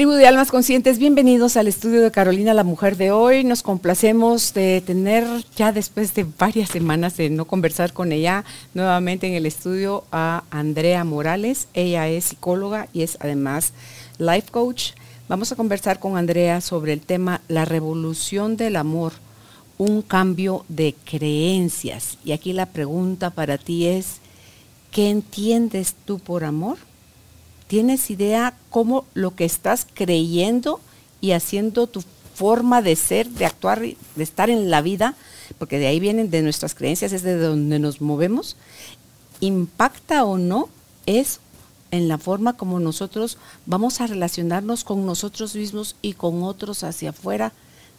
Tribu 0.00 0.12
de 0.12 0.26
Almas 0.26 0.50
Conscientes, 0.50 0.98
bienvenidos 0.98 1.58
al 1.58 1.68
estudio 1.68 2.00
de 2.00 2.10
Carolina 2.10 2.54
la 2.54 2.64
Mujer 2.64 2.96
de 2.96 3.10
hoy. 3.10 3.44
Nos 3.44 3.62
complacemos 3.62 4.54
de 4.54 4.80
tener 4.80 5.26
ya 5.56 5.72
después 5.72 6.14
de 6.14 6.24
varias 6.38 6.70
semanas 6.70 7.18
de 7.18 7.28
no 7.28 7.44
conversar 7.44 7.92
con 7.92 8.10
ella 8.10 8.46
nuevamente 8.72 9.26
en 9.26 9.34
el 9.34 9.44
estudio 9.44 10.04
a 10.10 10.44
Andrea 10.50 11.04
Morales. 11.04 11.68
Ella 11.74 12.08
es 12.08 12.24
psicóloga 12.24 12.88
y 12.94 13.02
es 13.02 13.18
además 13.20 13.74
life 14.16 14.48
coach. 14.50 14.92
Vamos 15.28 15.52
a 15.52 15.56
conversar 15.56 15.98
con 15.98 16.16
Andrea 16.16 16.62
sobre 16.62 16.94
el 16.94 17.02
tema 17.02 17.42
la 17.48 17.66
revolución 17.66 18.56
del 18.56 18.76
amor, 18.76 19.12
un 19.76 20.00
cambio 20.00 20.64
de 20.70 20.94
creencias. 21.04 22.16
Y 22.24 22.32
aquí 22.32 22.54
la 22.54 22.64
pregunta 22.64 23.28
para 23.28 23.58
ti 23.58 23.86
es, 23.86 24.16
¿qué 24.92 25.10
entiendes 25.10 25.94
tú 26.06 26.18
por 26.18 26.44
amor? 26.44 26.78
¿Tienes 27.70 28.10
idea 28.10 28.56
cómo 28.68 29.06
lo 29.14 29.36
que 29.36 29.44
estás 29.44 29.86
creyendo 29.94 30.80
y 31.20 31.30
haciendo 31.30 31.86
tu 31.86 32.02
forma 32.34 32.82
de 32.82 32.96
ser, 32.96 33.28
de 33.28 33.46
actuar, 33.46 33.78
de 33.80 33.96
estar 34.24 34.50
en 34.50 34.70
la 34.70 34.82
vida, 34.82 35.14
porque 35.56 35.78
de 35.78 35.86
ahí 35.86 36.00
vienen 36.00 36.30
de 36.30 36.42
nuestras 36.42 36.74
creencias, 36.74 37.12
es 37.12 37.22
de 37.22 37.38
donde 37.38 37.78
nos 37.78 38.00
movemos, 38.00 38.56
impacta 39.38 40.24
o 40.24 40.36
no 40.36 40.68
es 41.06 41.38
en 41.92 42.08
la 42.08 42.18
forma 42.18 42.56
como 42.56 42.80
nosotros 42.80 43.38
vamos 43.66 44.00
a 44.00 44.08
relacionarnos 44.08 44.82
con 44.82 45.06
nosotros 45.06 45.54
mismos 45.54 45.94
y 46.02 46.14
con 46.14 46.42
otros 46.42 46.82
hacia 46.82 47.10
afuera 47.10 47.52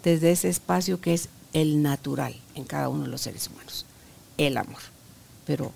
desde 0.03 0.31
ese 0.33 0.49
espacio 0.49 0.99
que 0.99 1.13
es 1.13 1.29
el 1.53 1.81
natural 1.81 2.35
en 2.55 2.65
cada 2.65 2.89
uno 2.89 3.03
de 3.03 3.09
los 3.09 3.21
seres 3.21 3.47
humanos, 3.47 3.85
el 4.37 4.57
amor. 4.57 4.81
Pero, 5.45 5.71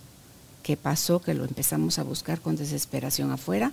¿qué 0.64 0.76
pasó 0.76 1.22
que 1.22 1.34
lo 1.34 1.46
empezamos 1.46 1.98
a 1.98 2.04
buscar 2.04 2.42
con 2.42 2.58
desesperación 2.58 3.32
afuera? 3.32 3.72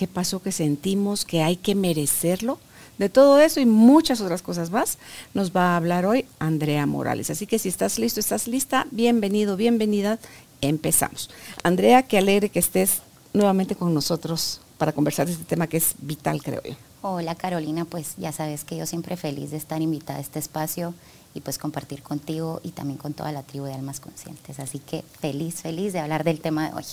Qué 0.00 0.08
pasó 0.08 0.40
que 0.40 0.50
sentimos 0.50 1.26
que 1.26 1.42
hay 1.42 1.56
que 1.56 1.74
merecerlo. 1.74 2.58
De 2.96 3.10
todo 3.10 3.38
eso 3.38 3.60
y 3.60 3.66
muchas 3.66 4.22
otras 4.22 4.40
cosas 4.40 4.70
más 4.70 4.96
nos 5.34 5.54
va 5.54 5.72
a 5.72 5.76
hablar 5.76 6.06
hoy 6.06 6.24
Andrea 6.38 6.86
Morales. 6.86 7.28
Así 7.28 7.46
que 7.46 7.58
si 7.58 7.68
estás 7.68 7.98
listo, 7.98 8.18
estás 8.18 8.48
lista, 8.48 8.86
bienvenido, 8.92 9.58
bienvenida, 9.58 10.18
empezamos. 10.62 11.28
Andrea, 11.62 12.02
qué 12.02 12.16
alegre 12.16 12.48
que 12.48 12.60
estés 12.60 13.02
nuevamente 13.34 13.76
con 13.76 13.92
nosotros 13.92 14.62
para 14.78 14.92
conversar 14.92 15.26
de 15.26 15.32
este 15.32 15.44
tema 15.44 15.66
que 15.66 15.76
es 15.76 15.94
vital, 15.98 16.42
creo 16.42 16.62
yo. 16.62 16.74
Hola 17.02 17.34
Carolina, 17.34 17.84
pues 17.84 18.14
ya 18.16 18.32
sabes 18.32 18.64
que 18.64 18.78
yo 18.78 18.86
siempre 18.86 19.18
feliz 19.18 19.50
de 19.50 19.58
estar 19.58 19.82
invitada 19.82 20.18
a 20.18 20.22
este 20.22 20.38
espacio 20.38 20.94
y 21.34 21.42
pues 21.42 21.58
compartir 21.58 22.02
contigo 22.02 22.60
y 22.62 22.70
también 22.70 22.96
con 22.96 23.12
toda 23.12 23.32
la 23.32 23.42
tribu 23.42 23.66
de 23.66 23.74
almas 23.74 24.00
conscientes. 24.00 24.60
Así 24.60 24.78
que 24.78 25.04
feliz, 25.20 25.56
feliz 25.60 25.92
de 25.92 26.00
hablar 26.00 26.24
del 26.24 26.40
tema 26.40 26.70
de 26.70 26.74
hoy. 26.74 26.84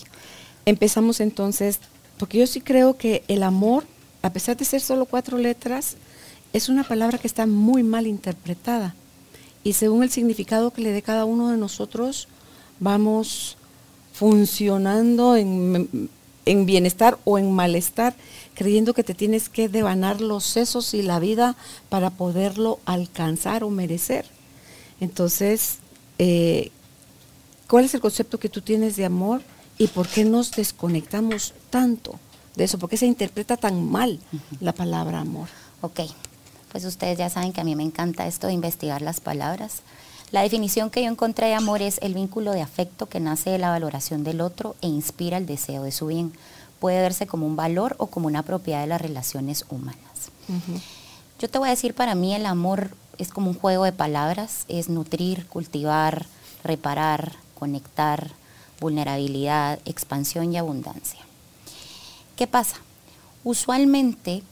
Empezamos 0.65 1.21
entonces 1.21 1.79
porque 2.17 2.39
yo 2.39 2.47
sí 2.47 2.61
creo 2.61 2.97
que 2.97 3.23
el 3.27 3.43
amor, 3.43 3.85
a 4.21 4.31
pesar 4.31 4.57
de 4.57 4.65
ser 4.65 4.81
solo 4.81 5.05
cuatro 5.05 5.37
letras, 5.37 5.97
es 6.53 6.69
una 6.69 6.83
palabra 6.83 7.17
que 7.17 7.27
está 7.27 7.45
muy 7.45 7.83
mal 7.83 8.07
interpretada. 8.07 8.95
Y 9.63 9.73
según 9.73 10.03
el 10.03 10.09
significado 10.09 10.71
que 10.71 10.81
le 10.81 10.91
dé 10.91 11.01
cada 11.01 11.25
uno 11.25 11.49
de 11.49 11.57
nosotros, 11.57 12.27
vamos 12.79 13.57
funcionando 14.13 15.35
en, 15.35 16.09
bienestar 16.45 17.19
o 17.25 17.37
en 17.37 17.51
malestar, 17.51 18.15
creyendo 18.55 18.93
que 18.93 19.03
te 19.03 19.13
tienes 19.13 19.49
que 19.49 19.67
devanar 19.67 20.21
los 20.21 20.45
sesos 20.45 20.93
y 20.93 21.01
la 21.01 21.19
vida 21.19 21.55
para 21.89 22.09
poderlo 22.09 22.79
alcanzar 22.85 23.63
o 23.63 23.69
merecer. 23.69 24.25
Entonces, 25.01 25.79
eh, 26.17 26.71
¿cuál 27.67 27.85
es 27.85 27.93
el 27.93 28.01
concepto 28.01 28.39
que 28.39 28.49
tú 28.49 28.61
tienes 28.61 28.95
de 28.95 29.05
amor? 29.05 29.41
¿Y 29.77 29.87
por 29.87 30.07
qué 30.07 30.25
nos 30.25 30.51
desconectamos 30.51 31.53
tanto 31.69 32.19
de 32.55 32.63
eso? 32.63 32.79
¿Por 32.79 32.89
qué 32.89 32.97
se 32.97 33.05
interpreta 33.05 33.57
tan 33.57 33.89
mal 33.89 34.19
la 34.59 34.73
palabra 34.73 35.19
amor? 35.19 35.47
Ok, 35.81 36.01
pues 36.71 36.85
ustedes 36.85 37.17
ya 37.17 37.29
saben 37.29 37.53
que 37.53 37.61
a 37.61 37.63
mí 37.63 37.75
me 37.75 37.83
encanta 37.83 38.27
esto 38.27 38.47
de 38.47 38.53
investigar 38.53 39.01
las 39.01 39.19
palabras. 39.19 39.81
La 40.31 40.41
definición 40.41 40.89
que 40.89 41.03
yo 41.03 41.09
encontré 41.09 41.47
de 41.47 41.53
amor 41.53 41.81
es 41.81 41.99
el 42.01 42.13
vínculo 42.13 42.51
de 42.51 42.61
afecto 42.61 43.07
que 43.07 43.19
nace 43.19 43.49
de 43.49 43.59
la 43.59 43.69
valoración 43.69 44.23
del 44.23 44.41
otro 44.41 44.75
e 44.81 44.87
inspira 44.87 45.37
el 45.37 45.45
deseo 45.45 45.83
de 45.83 45.91
su 45.91 46.07
bien. 46.07 46.33
Puede 46.79 46.99
verse 46.99 47.27
como 47.27 47.45
un 47.45 47.55
valor 47.55 47.95
o 47.97 48.07
como 48.07 48.27
una 48.27 48.43
propiedad 48.43 48.81
de 48.81 48.87
las 48.87 49.01
relaciones 49.01 49.65
humanas. 49.69 49.97
Yo 51.39 51.49
te 51.49 51.57
voy 51.59 51.67
a 51.67 51.71
decir, 51.71 51.93
para 51.93 52.15
mí 52.15 52.33
el 52.35 52.45
amor 52.45 52.91
es 53.17 53.29
como 53.29 53.49
un 53.49 53.57
juego 53.57 53.83
de 53.83 53.91
palabras, 53.93 54.65
es 54.67 54.89
nutrir, 54.89 55.47
cultivar, 55.47 56.25
reparar, 56.63 57.33
conectar, 57.55 58.31
vulnerabilidad, 58.79 59.79
expansión 59.85 60.53
y 60.53 60.57
abundancia. 60.57 61.19
¿Qué 62.35 62.47
pasa? 62.47 62.77
Usualmente, 63.43 64.43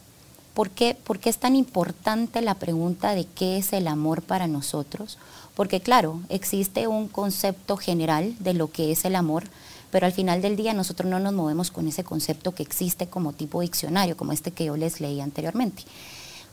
¿por 0.54 0.70
qué, 0.70 0.96
¿por 0.96 1.20
qué 1.20 1.30
es 1.30 1.38
tan 1.38 1.56
importante 1.56 2.42
la 2.42 2.56
pregunta 2.56 3.14
de 3.14 3.26
qué 3.26 3.58
es 3.58 3.74
el 3.74 3.88
amor 3.88 4.22
para 4.22 4.48
nosotros? 4.48 5.18
Porque 5.56 5.82
claro, 5.82 6.22
existe 6.30 6.88
un 6.88 7.08
concepto 7.08 7.78
general 7.78 8.36
de 8.40 8.54
lo 8.54 8.72
que 8.72 8.92
es 8.92 9.06
el 9.06 9.16
amor, 9.16 9.44
pero 9.92 10.06
al 10.06 10.12
final 10.12 10.42
del 10.42 10.56
día 10.56 10.74
nosotros 10.74 11.10
no 11.10 11.20
nos 11.20 11.34
movemos 11.34 11.72
con 11.72 11.88
ese 11.88 12.04
concepto 12.04 12.54
que 12.54 12.64
existe 12.64 13.08
como 13.08 13.34
tipo 13.34 13.62
diccionario, 13.62 14.18
como 14.18 14.34
este 14.34 14.52
que 14.52 14.66
yo 14.66 14.76
les 14.76 15.00
leí 15.00 15.22
anteriormente. 15.22 15.84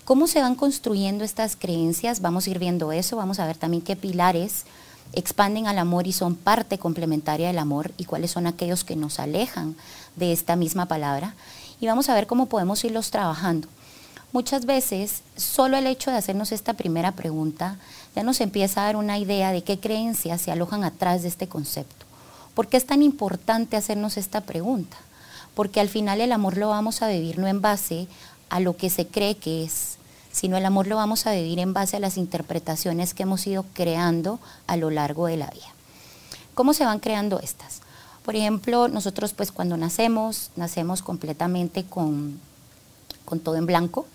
¿Cómo 0.05 0.27
se 0.27 0.41
van 0.41 0.57
construyendo 0.57 1.25
estas 1.25 1.57
creencias? 1.57 2.21
Vamos 2.21 2.47
a 2.47 2.51
ir 2.51 2.59
viendo 2.59 2.93
eso, 2.93 3.17
vamos 3.17 3.39
a 3.39 3.47
ver 3.47 3.57
también 3.57 3.83
qué 3.83 3.97
pilares 3.97 4.65
expanden 5.13 5.67
al 5.67 5.79
amor 5.79 6.07
y 6.07 6.13
son 6.13 6.35
parte 6.35 6.79
complementaria 6.79 7.49
del 7.49 7.59
amor 7.59 7.93
y 7.97 8.05
cuáles 8.05 8.31
son 8.31 8.47
aquellos 8.47 8.85
que 8.85 8.97
nos 8.97 9.19
alejan 9.19 9.77
de 10.17 10.33
esta 10.33 10.57
misma 10.57 10.87
palabra. 10.87 11.35
Y 11.81 11.87
vamos 11.87 12.09
a 12.09 12.15
ver 12.15 12.27
cómo 12.27 12.47
podemos 12.47 12.85
irlos 12.85 13.11
trabajando. 13.11 13.69
Muchas 14.33 14.65
veces, 14.65 15.23
solo 15.37 15.77
el 15.77 15.87
hecho 15.87 16.11
de 16.11 16.17
hacernos 16.17 16.53
esta 16.53 16.73
primera 16.73 17.13
pregunta 17.13 17.77
ya 18.17 18.23
nos 18.23 18.41
empieza 18.41 18.81
a 18.81 18.87
dar 18.87 18.97
una 18.97 19.19
idea 19.19 19.53
de 19.53 19.63
qué 19.63 19.79
creencias 19.79 20.41
se 20.41 20.51
alojan 20.51 20.85
atrás 20.85 21.23
de 21.23 21.29
este 21.29 21.49
concepto. 21.49 22.07
¿Por 22.55 22.69
qué 22.69 22.79
es 22.79 22.87
tan 22.87 23.03
importante 23.03 23.77
hacernos 23.77 24.17
esta 24.17 24.41
pregunta? 24.41 24.97
Porque 25.55 25.81
al 25.81 25.89
final 25.89 26.21
el 26.21 26.33
amor 26.33 26.57
lo 26.57 26.71
vamos 26.71 27.03
a 27.03 27.09
vivir 27.09 27.39
no 27.39 27.47
en 27.47 27.61
base 27.61 28.07
a 28.49 28.61
lo 28.61 28.77
que 28.77 28.89
se 28.89 29.07
cree 29.07 29.37
que 29.37 29.65
es, 29.65 29.97
sino 30.33 30.57
el 30.57 30.67
amor 30.67 30.87
lo 30.87 30.97
vamos 30.97 31.27
a 31.27 31.33
vivir 31.33 31.61
en 31.61 31.73
base 31.73 31.97
a 31.97 32.01
las 32.01 32.17
interpretaciones 32.17 33.15
que 33.15 33.23
hemos 33.23 33.47
ido 33.47 33.65
creando 33.75 34.41
a 34.67 34.77
lo 34.77 34.91
largo 34.91 35.27
de 35.27 35.37
la 35.37 35.51
vida. 35.51 35.69
¿Cómo 36.55 36.75
se 36.75 36.85
van 36.85 36.99
creando 36.99 37.39
estas? 37.41 37.81
Por 38.25 38.37
ejemplo, 38.37 38.89
nosotros 38.89 39.33
pues 39.33 39.53
cuando 39.53 39.77
nacemos, 39.77 40.51
nacemos 40.57 41.03
completamente 41.03 41.85
con, 41.85 42.41
con 43.25 43.41
todo 43.41 43.57
en 43.57 43.67
blanco. 43.67 44.07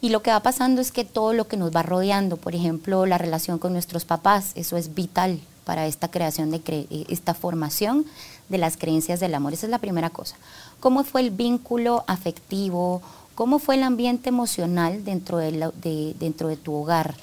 Y 0.00 0.08
lo 0.08 0.22
que 0.22 0.30
va 0.30 0.40
pasando 0.40 0.80
es 0.80 0.92
que 0.92 1.04
todo 1.04 1.34
lo 1.34 1.46
que 1.46 1.56
nos 1.56 1.74
va 1.74 1.82
rodeando, 1.82 2.36
por 2.36 2.54
ejemplo, 2.54 3.04
la 3.04 3.18
relación 3.18 3.58
con 3.58 3.72
nuestros 3.72 4.04
papás, 4.04 4.52
eso 4.54 4.76
es 4.76 4.94
vital 4.94 5.40
para 5.64 5.86
esta 5.86 6.10
creación 6.10 6.50
de 6.50 6.62
eh, 6.66 7.04
esta 7.08 7.34
formación 7.34 8.06
de 8.48 8.58
las 8.58 8.76
creencias 8.76 9.20
del 9.20 9.34
amor. 9.34 9.52
Esa 9.52 9.66
es 9.66 9.70
la 9.70 9.78
primera 9.78 10.10
cosa. 10.10 10.36
¿Cómo 10.80 11.04
fue 11.04 11.20
el 11.20 11.30
vínculo 11.30 12.04
afectivo 12.06 13.02
¿Cómo 13.40 13.58
fue 13.58 13.76
el 13.76 13.84
ambiente 13.84 14.28
emocional 14.28 15.02
dentro 15.02 15.38
de, 15.38 16.14
dentro 16.18 16.48
de 16.48 16.58
tu 16.58 16.74
hogar? 16.74 17.14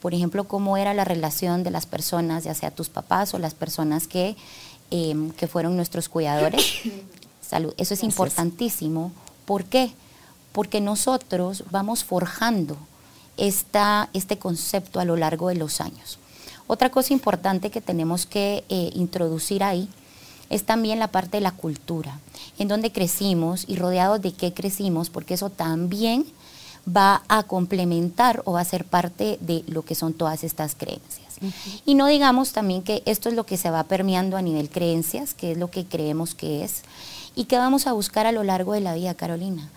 Por 0.00 0.14
ejemplo, 0.14 0.44
¿cómo 0.44 0.78
era 0.78 0.94
la 0.94 1.04
relación 1.04 1.64
de 1.64 1.70
las 1.70 1.84
personas, 1.84 2.44
ya 2.44 2.54
sea 2.54 2.70
tus 2.70 2.88
papás 2.88 3.34
o 3.34 3.38
las 3.38 3.52
personas 3.52 4.08
que, 4.08 4.36
em, 4.90 5.32
que 5.32 5.46
fueron 5.46 5.76
nuestros 5.76 6.08
cuidadores? 6.08 6.80
Salud. 7.46 7.74
Eso 7.76 7.92
es 7.92 8.02
importantísimo. 8.04 9.12
¿Por 9.44 9.64
qué? 9.64 9.92
Porque 10.52 10.80
nosotros 10.80 11.64
vamos 11.70 12.04
forjando 12.04 12.78
esta, 13.36 14.08
este 14.14 14.38
concepto 14.38 14.98
a 14.98 15.04
lo 15.04 15.16
largo 15.16 15.50
de 15.50 15.56
los 15.56 15.82
años. 15.82 16.18
Otra 16.68 16.90
cosa 16.90 17.12
importante 17.12 17.70
que 17.70 17.82
tenemos 17.82 18.24
que 18.24 18.64
eh, 18.70 18.92
introducir 18.94 19.62
ahí 19.62 19.90
es 20.50 20.64
también 20.64 20.98
la 20.98 21.08
parte 21.08 21.38
de 21.38 21.42
la 21.42 21.52
cultura, 21.52 22.18
en 22.58 22.68
donde 22.68 22.92
crecimos 22.92 23.64
y 23.68 23.76
rodeados 23.76 24.20
de 24.20 24.32
qué 24.32 24.52
crecimos, 24.52 25.10
porque 25.10 25.34
eso 25.34 25.50
también 25.50 26.26
va 26.88 27.22
a 27.28 27.42
complementar 27.42 28.42
o 28.44 28.52
va 28.52 28.60
a 28.60 28.64
ser 28.64 28.84
parte 28.84 29.38
de 29.40 29.64
lo 29.66 29.82
que 29.82 29.94
son 29.94 30.14
todas 30.14 30.44
estas 30.44 30.74
creencias. 30.74 31.26
Y 31.84 31.94
no 31.94 32.06
digamos 32.06 32.52
también 32.52 32.82
que 32.82 33.02
esto 33.04 33.28
es 33.28 33.34
lo 33.34 33.44
que 33.44 33.56
se 33.56 33.70
va 33.70 33.84
permeando 33.84 34.36
a 34.36 34.42
nivel 34.42 34.70
creencias, 34.70 35.34
que 35.34 35.52
es 35.52 35.58
lo 35.58 35.70
que 35.70 35.84
creemos 35.84 36.34
que 36.34 36.64
es, 36.64 36.82
y 37.34 37.44
que 37.44 37.58
vamos 37.58 37.86
a 37.86 37.92
buscar 37.92 38.26
a 38.26 38.32
lo 38.32 38.44
largo 38.44 38.72
de 38.72 38.80
la 38.80 38.94
vida, 38.94 39.14
Carolina, 39.14 39.68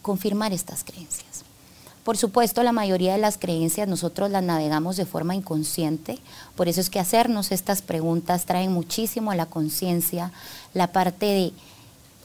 confirmar 0.00 0.52
estas 0.52 0.82
creencias. 0.82 1.41
Por 2.04 2.16
supuesto, 2.16 2.62
la 2.64 2.72
mayoría 2.72 3.12
de 3.12 3.18
las 3.18 3.38
creencias 3.38 3.86
nosotros 3.86 4.30
las 4.30 4.42
navegamos 4.42 4.96
de 4.96 5.06
forma 5.06 5.36
inconsciente, 5.36 6.18
por 6.56 6.68
eso 6.68 6.80
es 6.80 6.90
que 6.90 6.98
hacernos 6.98 7.52
estas 7.52 7.80
preguntas 7.80 8.44
traen 8.44 8.72
muchísimo 8.72 9.30
a 9.30 9.36
la 9.36 9.46
conciencia 9.46 10.32
la 10.74 10.88
parte 10.88 11.26
de 11.26 11.52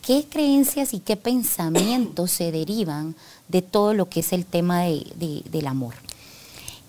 qué 0.02 0.26
creencias 0.28 0.94
y 0.94 1.00
qué 1.00 1.16
pensamientos 1.16 2.32
se 2.32 2.52
derivan 2.52 3.14
de 3.50 3.62
todo 3.62 3.94
lo 3.94 4.10
que 4.10 4.22
es 4.22 4.34
el 4.34 4.46
tema 4.46 4.84
del 4.84 5.68
amor. 5.68 5.94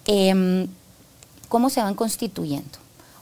Em, 0.06 0.66
¿Cómo 1.48 1.68
se 1.70 1.82
van 1.82 1.94
constituyendo? 1.94 2.78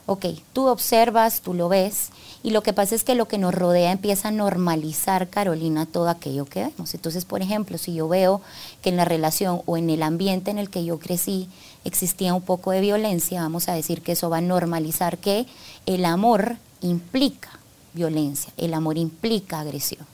Ok, 0.06 0.26
tú 0.52 0.66
observas, 0.66 1.40
tú 1.40 1.54
lo 1.54 1.68
ves, 1.68 2.10
y 2.42 2.50
lo 2.50 2.62
que 2.62 2.72
pasa 2.72 2.94
es 2.94 3.04
que 3.04 3.14
lo 3.14 3.26
que 3.26 3.38
nos 3.38 3.54
rodea 3.54 3.92
empieza 3.92 4.28
a 4.28 4.30
normalizar, 4.30 5.28
Carolina, 5.28 5.86
todo 5.86 6.08
aquello 6.08 6.44
que 6.44 6.64
vemos. 6.64 6.94
Entonces, 6.94 7.24
por 7.24 7.42
ejemplo, 7.42 7.78
si 7.78 7.94
yo 7.94 8.08
veo 8.08 8.40
que 8.82 8.90
en 8.90 8.96
la 8.96 9.04
relación 9.04 9.62
o 9.66 9.76
en 9.76 9.90
el 9.90 10.02
ambiente 10.02 10.50
en 10.50 10.58
el 10.58 10.70
que 10.70 10.84
yo 10.84 10.98
crecí 10.98 11.48
existía 11.84 12.34
un 12.34 12.42
poco 12.42 12.70
de 12.70 12.80
violencia, 12.80 13.42
vamos 13.42 13.68
a 13.68 13.74
decir 13.74 14.02
que 14.02 14.12
eso 14.12 14.30
va 14.30 14.38
a 14.38 14.42
normalizar 14.42 15.18
que 15.18 15.46
el 15.86 16.04
amor 16.04 16.56
implica 16.80 17.58
violencia, 17.94 18.52
el 18.56 18.74
amor 18.74 18.98
implica 18.98 19.60
agresión. 19.60 20.06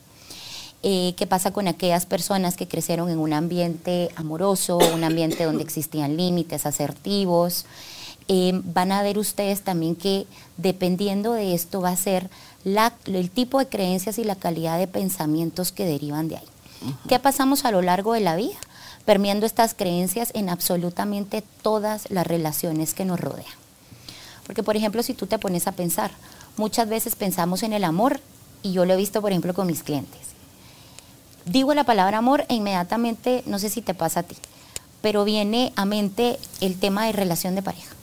Eh, 0.85 1.15
¿Qué 1.17 1.29
pasa 1.29 1.53
con 1.53 1.69
aquellas 1.69 2.07
personas 2.07 2.57
que 2.57 2.67
crecieron 2.67 3.09
en 3.09 3.19
un 3.19 3.33
ambiente 3.33 4.11
amoroso, 4.17 4.79
un 4.79 5.05
ambiente 5.05 5.45
donde 5.45 5.63
existían 5.63 6.17
límites 6.17 6.67
asertivos? 6.67 7.67
Eh, 8.29 8.53
van 8.65 8.93
a 8.93 9.03
ver 9.03 9.19
ustedes 9.19 9.63
también 9.63 9.97
que 9.97 10.27
dependiendo 10.57 11.33
de 11.33 11.55
esto 11.55 11.81
va 11.81 11.91
a 11.91 11.97
ser 11.97 12.31
el 12.65 13.31
tipo 13.31 13.59
de 13.59 13.69
creencias 13.69 14.19
y 14.19 14.25
la 14.25 14.37
calidad 14.37 14.79
de 14.79 14.87
pensamientos 14.87 15.73
que 15.73 15.85
derivan 15.85 16.29
de 16.29 16.37
ahí. 16.37 16.47
¿Qué 17.09 17.19
pasamos 17.19 17.65
a 17.65 17.71
lo 17.71 17.83
largo 17.83 18.13
de 18.13 18.21
la 18.21 18.37
vida? 18.37 18.57
Permeando 19.05 19.47
estas 19.47 19.75
creencias 19.75 20.31
en 20.35 20.49
absolutamente 20.49 21.43
todas 21.63 22.11
las 22.11 22.27
relaciones 22.27 22.95
que 22.95 23.05
nos 23.05 23.21
rodean. 23.21 23.55
Porque, 24.47 24.63
por 24.63 24.77
ejemplo, 24.77 25.03
si 25.03 25.15
tú 25.15 25.27
te 25.27 25.39
pones 25.39 25.67
a 25.67 25.73
pensar, 25.73 26.11
muchas 26.57 26.89
veces 26.89 27.15
pensamos 27.15 27.63
en 27.63 27.73
el 27.73 27.85
amor, 27.85 28.21
y 28.63 28.73
yo 28.73 28.85
lo 28.85 28.95
he 28.95 28.97
visto, 28.97 29.21
por 29.21 29.33
ejemplo, 29.33 29.55
con 29.55 29.67
mis 29.67 29.83
clientes. 29.83 30.21
Digo 31.45 31.75
la 31.75 31.85
palabra 31.85 32.19
amor 32.19 32.45
e 32.49 32.55
inmediatamente, 32.55 33.43
no 33.47 33.59
sé 33.59 33.69
si 33.69 33.83
te 33.83 33.95
pasa 33.95 34.21
a 34.21 34.23
ti, 34.23 34.37
pero 35.01 35.25
viene 35.25 35.73
a 35.75 35.85
mente 35.85 36.39
el 36.61 36.79
tema 36.79 37.07
de 37.07 37.13
relación 37.13 37.55
de 37.55 37.63
pareja. 37.63 37.95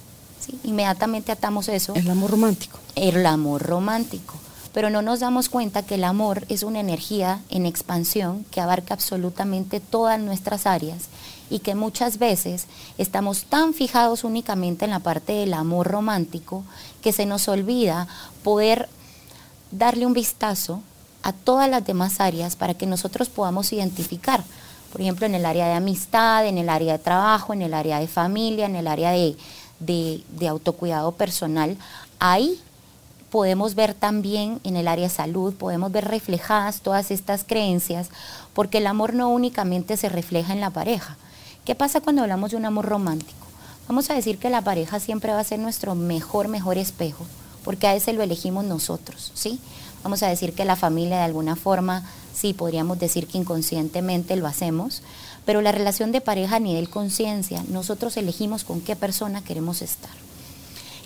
Inmediatamente 0.63 1.31
atamos 1.31 1.69
eso. 1.69 1.93
El 1.95 2.09
amor 2.09 2.31
romántico. 2.31 2.79
El 2.95 3.25
amor 3.25 3.61
romántico. 3.61 4.35
Pero 4.73 4.89
no 4.89 5.01
nos 5.01 5.19
damos 5.19 5.49
cuenta 5.49 5.83
que 5.83 5.95
el 5.95 6.03
amor 6.03 6.45
es 6.47 6.63
una 6.63 6.79
energía 6.79 7.41
en 7.49 7.65
expansión 7.65 8.45
que 8.51 8.61
abarca 8.61 8.93
absolutamente 8.93 9.79
todas 9.79 10.19
nuestras 10.19 10.67
áreas 10.67 11.05
y 11.49 11.59
que 11.59 11.73
muchas 11.73 12.19
veces 12.19 12.67
estamos 12.97 13.45
tan 13.45 13.73
fijados 13.73 14.23
únicamente 14.23 14.85
en 14.85 14.91
la 14.91 14.99
parte 14.99 15.33
del 15.33 15.53
amor 15.53 15.87
romántico 15.87 16.63
que 17.01 17.11
se 17.11 17.25
nos 17.25 17.47
olvida 17.47 18.07
poder 18.43 18.87
darle 19.71 20.05
un 20.05 20.13
vistazo 20.13 20.81
a 21.23 21.33
todas 21.33 21.69
las 21.69 21.85
demás 21.85 22.19
áreas 22.19 22.55
para 22.55 22.75
que 22.75 22.85
nosotros 22.85 23.29
podamos 23.29 23.73
identificar, 23.73 24.43
por 24.91 25.01
ejemplo, 25.01 25.25
en 25.25 25.35
el 25.35 25.45
área 25.45 25.67
de 25.67 25.73
amistad, 25.73 26.45
en 26.45 26.57
el 26.57 26.69
área 26.69 26.93
de 26.93 26.99
trabajo, 26.99 27.53
en 27.53 27.61
el 27.61 27.73
área 27.73 27.99
de 27.99 28.07
familia, 28.07 28.65
en 28.65 28.75
el 28.75 28.87
área 28.87 29.11
de, 29.11 29.35
de, 29.79 30.23
autocuidado 30.47 31.11
personal, 31.13 31.77
ahí 32.19 32.59
podemos 33.29 33.75
ver 33.75 33.93
también 33.93 34.59
en 34.63 34.75
el 34.75 34.87
área 34.87 35.07
de 35.07 35.13
salud, 35.13 35.53
podemos 35.53 35.91
ver 35.91 36.05
reflejadas 36.05 36.81
todas 36.81 37.11
estas 37.11 37.43
creencias, 37.43 38.09
porque 38.53 38.79
el 38.79 38.87
amor 38.87 39.13
no 39.13 39.29
únicamente 39.29 39.97
se 39.97 40.09
refleja 40.09 40.53
en 40.53 40.61
la 40.61 40.71
pareja. 40.71 41.17
¿Qué 41.65 41.75
pasa 41.75 42.01
cuando 42.01 42.23
hablamos 42.23 42.51
de 42.51 42.57
un 42.57 42.65
amor 42.65 42.85
romántico? 42.85 43.45
Vamos 43.87 44.09
a 44.09 44.15
decir 44.15 44.37
que 44.37 44.49
la 44.49 44.61
pareja 44.61 44.99
siempre 44.99 45.33
va 45.33 45.39
a 45.39 45.43
ser 45.43 45.59
nuestro 45.59 45.95
mejor, 45.95 46.47
mejor 46.47 46.77
espejo, 46.77 47.25
porque 47.63 47.87
a 47.87 47.95
ese 47.95 48.13
lo 48.13 48.23
elegimos 48.23 48.65
nosotros, 48.65 49.31
¿sí? 49.35 49.59
Vamos 50.03 50.23
a 50.23 50.27
decir 50.27 50.53
que 50.53 50.65
la 50.65 50.75
familia 50.75 51.17
de 51.17 51.23
alguna 51.23 51.55
forma, 51.55 52.03
sí, 52.33 52.53
podríamos 52.53 52.99
decir 52.99 53.27
que 53.27 53.37
inconscientemente 53.37 54.35
lo 54.35 54.47
hacemos, 54.47 55.01
pero 55.45 55.61
la 55.61 55.71
relación 55.71 56.11
de 56.11 56.21
pareja 56.21 56.57
a 56.57 56.59
nivel 56.59 56.89
conciencia, 56.89 57.63
nosotros 57.69 58.17
elegimos 58.17 58.63
con 58.63 58.81
qué 58.81 58.95
persona 58.95 59.43
queremos 59.43 59.81
estar. 59.81 60.11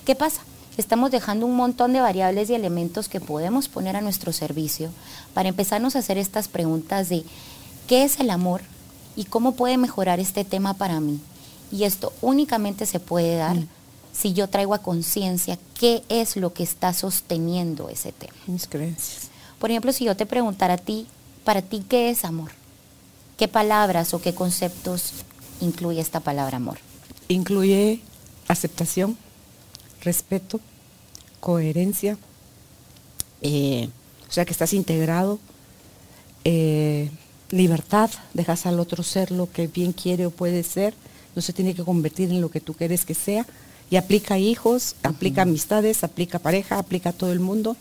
¿Qué 0.06 0.16
pasa? 0.16 0.42
Estamos 0.76 1.12
dejando 1.12 1.46
un 1.46 1.56
montón 1.56 1.94
de 1.94 2.02
variables 2.02 2.50
y 2.50 2.56
elementos 2.56 3.08
que 3.08 3.22
podemos 3.22 3.70
poner 3.70 3.96
a 3.96 4.02
nuestro 4.02 4.34
servicio 4.34 4.90
para 5.34 5.50
empezarnos 5.50 5.96
a 5.96 6.00
hacer 6.00 6.18
estas 6.18 6.48
preguntas 6.48 7.10
de 7.10 7.24
¿qué 7.88 8.04
es 8.04 8.20
el 8.20 8.32
amor? 8.32 8.62
¿Y 9.16 9.26
cómo 9.26 9.54
puede 9.54 9.78
mejorar 9.78 10.20
este 10.20 10.44
tema 10.44 10.74
para 10.74 11.00
mí? 11.00 11.20
Y 11.72 11.84
esto 11.84 12.12
únicamente 12.22 12.88
se 12.88 13.00
puede 13.00 13.36
dar 13.36 13.56
mm. 13.56 13.68
si 14.14 14.34
yo 14.34 14.50
traigo 14.50 14.74
a 14.74 14.80
conciencia 14.80 15.60
qué 15.80 16.04
es 16.10 16.36
lo 16.38 16.54
que 16.54 16.64
está 16.64 16.94
sosteniendo 16.94 17.90
ese 17.90 18.12
tema. 18.12 18.34
Mis 18.48 18.68
creencias. 18.68 19.30
Por 19.60 19.70
ejemplo, 19.70 19.94
si 19.94 20.06
yo 20.06 20.18
te 20.18 20.26
preguntara 20.26 20.74
a 20.74 20.78
ti, 20.78 21.08
para 21.44 21.62
ti, 21.62 21.86
¿qué 21.88 22.10
es 22.10 22.26
amor? 22.26 22.52
¿Qué 23.38 23.48
palabras 23.48 24.14
o 24.14 24.22
qué 24.22 24.34
conceptos 24.34 25.14
incluye 25.62 26.02
esta 26.02 26.20
palabra 26.20 26.58
amor? 26.58 26.78
Incluye 27.28 28.02
aceptación, 28.48 29.18
respeto, 30.02 30.60
coherencia, 31.40 32.18
eh, 33.42 33.90
o 34.28 34.32
sea 34.32 34.46
que 34.46 34.52
estás 34.52 34.74
integrado, 34.74 35.40
eh, 36.44 37.10
libertad, 37.50 38.10
dejas 38.34 38.66
al 38.66 38.80
otro 38.80 39.04
ser 39.04 39.32
lo 39.32 39.52
que 39.52 39.68
bien 39.68 39.94
quiere 39.94 40.26
o 40.26 40.32
puede 40.32 40.64
ser, 40.64 40.94
no 41.36 41.42
se 41.42 41.54
tiene 41.54 41.74
que 41.74 41.84
convertir 41.84 42.30
en 42.30 42.42
lo 42.42 42.50
que 42.50 42.62
tú 42.62 42.74
quieres 42.74 43.06
que 43.06 43.14
sea, 43.14 43.46
y 43.90 43.96
aplica 43.96 44.40
hijos, 44.40 44.96
aplica 45.04 45.44
amistades, 45.44 46.04
aplica 46.04 46.40
pareja, 46.40 46.80
aplica 46.80 47.10
a 47.10 47.14
todo 47.14 47.32
el 47.32 47.40
mundo. 47.40 47.78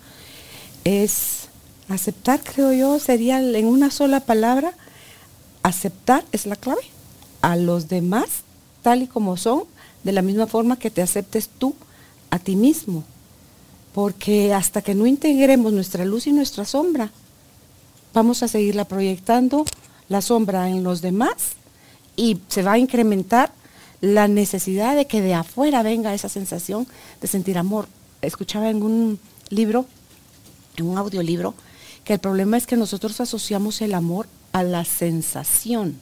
Es 0.84 1.48
aceptar, 1.88 2.40
creo 2.42 2.72
yo, 2.72 2.98
sería 2.98 3.40
en 3.40 3.66
una 3.66 3.90
sola 3.90 4.20
palabra, 4.20 4.74
aceptar 5.62 6.24
es 6.32 6.46
la 6.46 6.56
clave 6.56 6.82
a 7.40 7.56
los 7.56 7.88
demás 7.88 8.42
tal 8.82 9.02
y 9.02 9.06
como 9.06 9.36
son, 9.36 9.64
de 10.04 10.12
la 10.12 10.22
misma 10.22 10.46
forma 10.46 10.78
que 10.78 10.90
te 10.90 11.02
aceptes 11.02 11.48
tú 11.48 11.74
a 12.30 12.38
ti 12.38 12.56
mismo. 12.56 13.04
Porque 13.94 14.52
hasta 14.52 14.82
que 14.82 14.94
no 14.94 15.06
integremos 15.06 15.72
nuestra 15.72 16.04
luz 16.04 16.26
y 16.26 16.32
nuestra 16.32 16.64
sombra, 16.64 17.10
vamos 18.12 18.42
a 18.42 18.48
seguirla 18.48 18.84
proyectando 18.84 19.64
la 20.08 20.20
sombra 20.20 20.68
en 20.68 20.82
los 20.82 21.00
demás 21.00 21.52
y 22.16 22.40
se 22.48 22.62
va 22.62 22.72
a 22.72 22.78
incrementar 22.78 23.52
la 24.00 24.28
necesidad 24.28 24.96
de 24.96 25.06
que 25.06 25.22
de 25.22 25.34
afuera 25.34 25.82
venga 25.82 26.12
esa 26.12 26.28
sensación 26.28 26.86
de 27.20 27.28
sentir 27.28 27.56
amor. 27.56 27.86
Escuchaba 28.20 28.68
en 28.68 28.82
un 28.82 29.20
libro, 29.48 29.86
en 30.76 30.86
un 30.86 30.98
audiolibro, 30.98 31.54
que 32.04 32.14
el 32.14 32.18
problema 32.18 32.56
es 32.56 32.66
que 32.66 32.76
nosotros 32.76 33.20
asociamos 33.20 33.80
el 33.80 33.94
amor 33.94 34.26
a 34.52 34.62
la 34.62 34.84
sensación. 34.84 35.98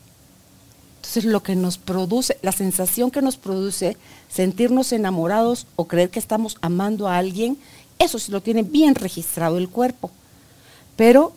Entonces 0.97 1.25
lo 1.25 1.42
que 1.42 1.57
nos 1.57 1.78
produce, 1.78 2.38
la 2.42 2.52
sensación 2.52 3.11
que 3.11 3.23
nos 3.23 3.37
produce 3.37 3.97
sentirnos 4.28 4.92
enamorados 4.92 5.66
o 5.76 5.87
creer 5.87 6.11
que 6.11 6.19
estamos 6.19 6.59
amando 6.61 7.09
a 7.09 7.16
alguien, 7.16 7.57
eso 7.99 8.19
sí 8.19 8.30
lo 8.30 8.42
tiene 8.42 8.62
bien 8.62 8.95
registrado 8.95 9.59
el 9.59 9.69
cuerpo. 9.69 10.11
Pero 10.97 11.33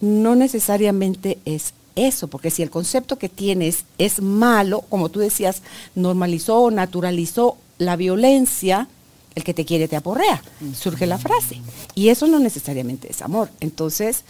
no 0.00 0.36
necesariamente 0.36 1.38
es 1.44 1.74
eso, 1.96 2.28
porque 2.28 2.50
si 2.50 2.62
el 2.62 2.70
concepto 2.70 3.18
que 3.18 3.28
tienes 3.28 3.84
es 3.98 4.22
malo, 4.22 4.82
como 4.88 5.08
tú 5.08 5.20
decías, 5.20 5.62
normalizó, 5.94 6.70
naturalizó 6.70 7.56
la 7.78 7.96
violencia, 7.96 8.88
el 9.34 9.44
que 9.44 9.54
te 9.54 9.64
quiere 9.64 9.88
te 9.88 9.96
aporrea, 9.96 10.42
surge 10.74 11.06
la 11.06 11.18
frase. 11.18 11.60
Y 11.94 12.08
eso 12.08 12.26
no 12.26 12.38
necesariamente 12.38 13.10
es 13.10 13.22
amor. 13.22 13.50
Entonces, 13.60 14.24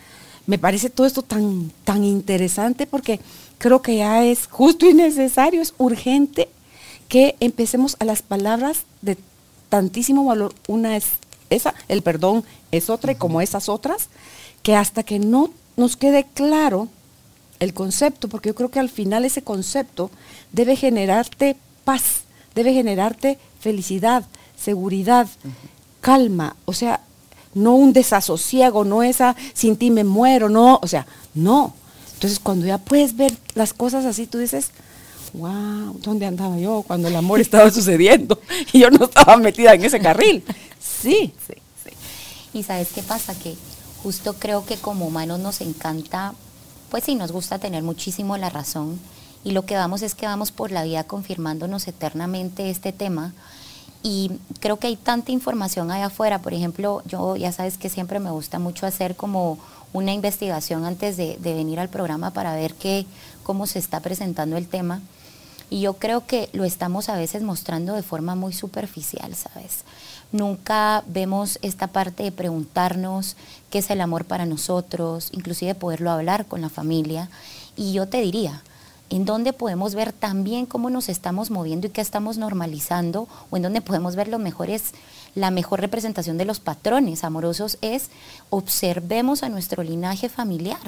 me 0.47 0.59
parece 0.59 0.91
todo 0.91 1.07
esto 1.07 1.23
tan, 1.23 1.71
tan 1.85 2.05
interesante 2.05 2.87
porque 2.87 3.21
creo 3.59 3.83
que 3.83 3.97
ya 3.97 4.25
es 4.25 4.47
justo 4.47 4.89
y 4.89 4.95
necesario, 4.95 5.63
es 5.63 5.75
urgente 5.79 6.49
que 7.09 7.37
empecemos 7.41 7.97
a 7.99 8.05
las 8.05 8.23
palabras 8.23 8.85
de 9.03 9.17
tantísimo 9.69 10.25
valor. 10.25 10.55
Una 10.69 10.97
es 10.97 11.07
esa, 11.51 11.75
el 11.89 12.03
perdón 12.03 12.45
es 12.71 12.89
otra 12.89 13.13
y 13.13 13.17
como 13.17 13.41
esas 13.41 13.69
otras, 13.69 14.09
que 14.63 14.77
hasta 14.77 15.03
que 15.03 15.19
no 15.19 15.51
nos 15.77 15.97
quede 15.97 16.27
claro 16.35 16.89
el 17.59 17.75
concepto, 17.75 18.29
porque 18.29 18.51
yo 18.51 18.55
creo 18.55 18.71
que 18.71 18.81
al 18.81 18.89
final 18.89 19.25
ese 19.25 19.43
concepto 19.43 20.11
debe 20.53 20.77
generarte 20.77 21.57
paz, 21.85 22.23
debe 22.55 22.73
generarte 22.73 23.39
felicidad, 23.61 24.25
seguridad, 24.57 25.29
calma, 26.01 26.57
o 26.65 26.73
sea, 26.73 27.01
no 27.55 27.75
un 27.75 27.93
desasosiego, 27.93 28.85
no 28.85 29.03
esa 29.03 29.37
sin 29.55 29.77
ti 29.77 29.91
me 29.91 30.05
muero, 30.05 30.49
no, 30.49 30.79
o 30.83 30.87
sea, 30.87 31.07
no. 31.35 31.75
Entonces 32.15 32.39
cuando 32.39 32.67
ya 32.67 32.79
puedes 32.79 33.17
ver 33.17 33.33
las 33.55 33.73
cosas 33.73 34.05
así, 34.05 34.27
tú 34.27 34.39
dices, 34.39 34.71
wow, 35.33 35.99
¿dónde 36.03 36.27
andaba 36.27 36.59
yo 36.59 36.83
cuando 36.87 37.09
el 37.09 37.17
amor 37.17 37.41
estaba 37.41 37.71
sucediendo 37.73 38.41
y 38.73 38.81
yo 38.81 38.91
no 38.91 39.07
estaba 39.07 39.37
metida 39.37 39.75
en 39.75 39.85
ese 39.85 40.01
carril? 40.01 40.45
Sí, 40.79 41.33
sí, 41.47 41.55
sí. 41.85 41.91
Y 42.53 42.63
sabes 42.63 42.89
qué 42.95 43.03
pasa, 43.03 43.35
que 43.35 43.57
justo 44.03 44.35
creo 44.35 44.65
que 44.65 44.77
como 44.77 45.07
humanos 45.07 45.41
nos 45.41 45.61
encanta, 45.61 46.35
pues 46.91 47.05
sí, 47.05 47.15
nos 47.15 47.33
gusta 47.33 47.59
tener 47.59 47.83
muchísimo 47.83 48.37
la 48.37 48.51
razón 48.51 48.99
y 49.43 49.53
lo 49.53 49.65
que 49.65 49.77
vamos 49.77 50.03
es 50.03 50.15
que 50.15 50.27
vamos 50.27 50.53
por 50.53 50.71
la 50.71 50.85
vida 50.85 51.05
confirmándonos 51.05 51.89
eternamente 51.89 52.71
este 52.71 52.93
tema 52.93 53.33
y 54.03 54.33
creo 54.61 54.79
que 54.79 54.87
hay 54.87 54.97
tanta 54.97 55.33
información 55.33 55.91
allá 55.91 56.07
afuera, 56.07 56.41
por 56.41 56.55
ejemplo, 56.55 57.03
yo 57.07 57.37
ya 57.37 57.53
sabes 57.53 57.77
que 57.77 57.91
siempre 57.91 58.19
me 58.19 58.31
gusta 58.31 58.59
mucho 58.59 58.87
hacer 58.87 59.15
como 59.15 59.59
una 59.93 60.13
investigación 60.13 60.85
antes 60.85 61.17
de, 61.17 61.37
venir 61.43 61.81
al 61.81 61.89
programa 61.89 62.31
para 62.31 62.55
ver 62.55 62.75
qué, 62.75 63.07
cómo 63.43 63.67
se 63.67 63.79
está 63.79 64.01
presentando 64.01 64.57
el 64.57 64.69
tema. 64.69 65.01
Y 65.69 65.83
yo 65.83 65.95
creo 65.95 66.27
que 66.27 66.49
lo 66.53 66.65
estamos 66.65 67.09
a 67.09 67.17
veces 67.17 67.43
mostrando 67.43 67.95
de 67.95 68.03
forma 68.03 68.35
muy 68.35 68.53
superficial, 68.53 69.35
¿sabes? 69.37 69.85
Nunca 70.33 71.05
vemos 71.07 71.59
esta 71.63 71.89
parte 71.89 72.25
de 72.25 72.33
preguntarnos 72.33 73.37
qué 73.71 73.79
es 73.79 73.91
el 73.91 74.01
amor 74.01 74.25
para 74.25 74.47
nosotros, 74.47 75.29
inclusive 75.33 75.75
poderlo 75.75 76.11
hablar 76.11 76.47
con 76.47 76.61
la 76.61 76.71
familia. 76.71 77.29
Y 77.77 77.93
yo 77.93 78.09
te 78.09 78.21
diría, 78.21 78.63
en 79.11 79.25
dónde 79.25 79.53
podemos 79.53 79.95
ver 79.95 80.13
también 80.13 80.67
cómo 80.67 80.89
nos 80.89 81.09
estamos 81.09 81.51
moviendo 81.51 81.89
y 81.89 81.91
qué 81.91 82.01
estamos 82.01 82.39
normalizando, 82.39 83.29
o 83.51 83.57
en 83.57 83.65
dónde 83.65 83.81
podemos 83.81 84.17
ver 84.17 84.29
lo 84.29 84.39
mejores, 84.39 84.93
la 85.35 85.51
mejor 85.51 85.81
representación 85.81 86.39
de 86.39 86.45
los 86.45 86.61
patrones 86.61 87.25
amorosos 87.25 87.77
es 87.83 88.11
observemos 88.51 89.43
a 89.43 89.49
nuestro 89.49 89.83
linaje 89.83 90.29
familiar. 90.29 90.79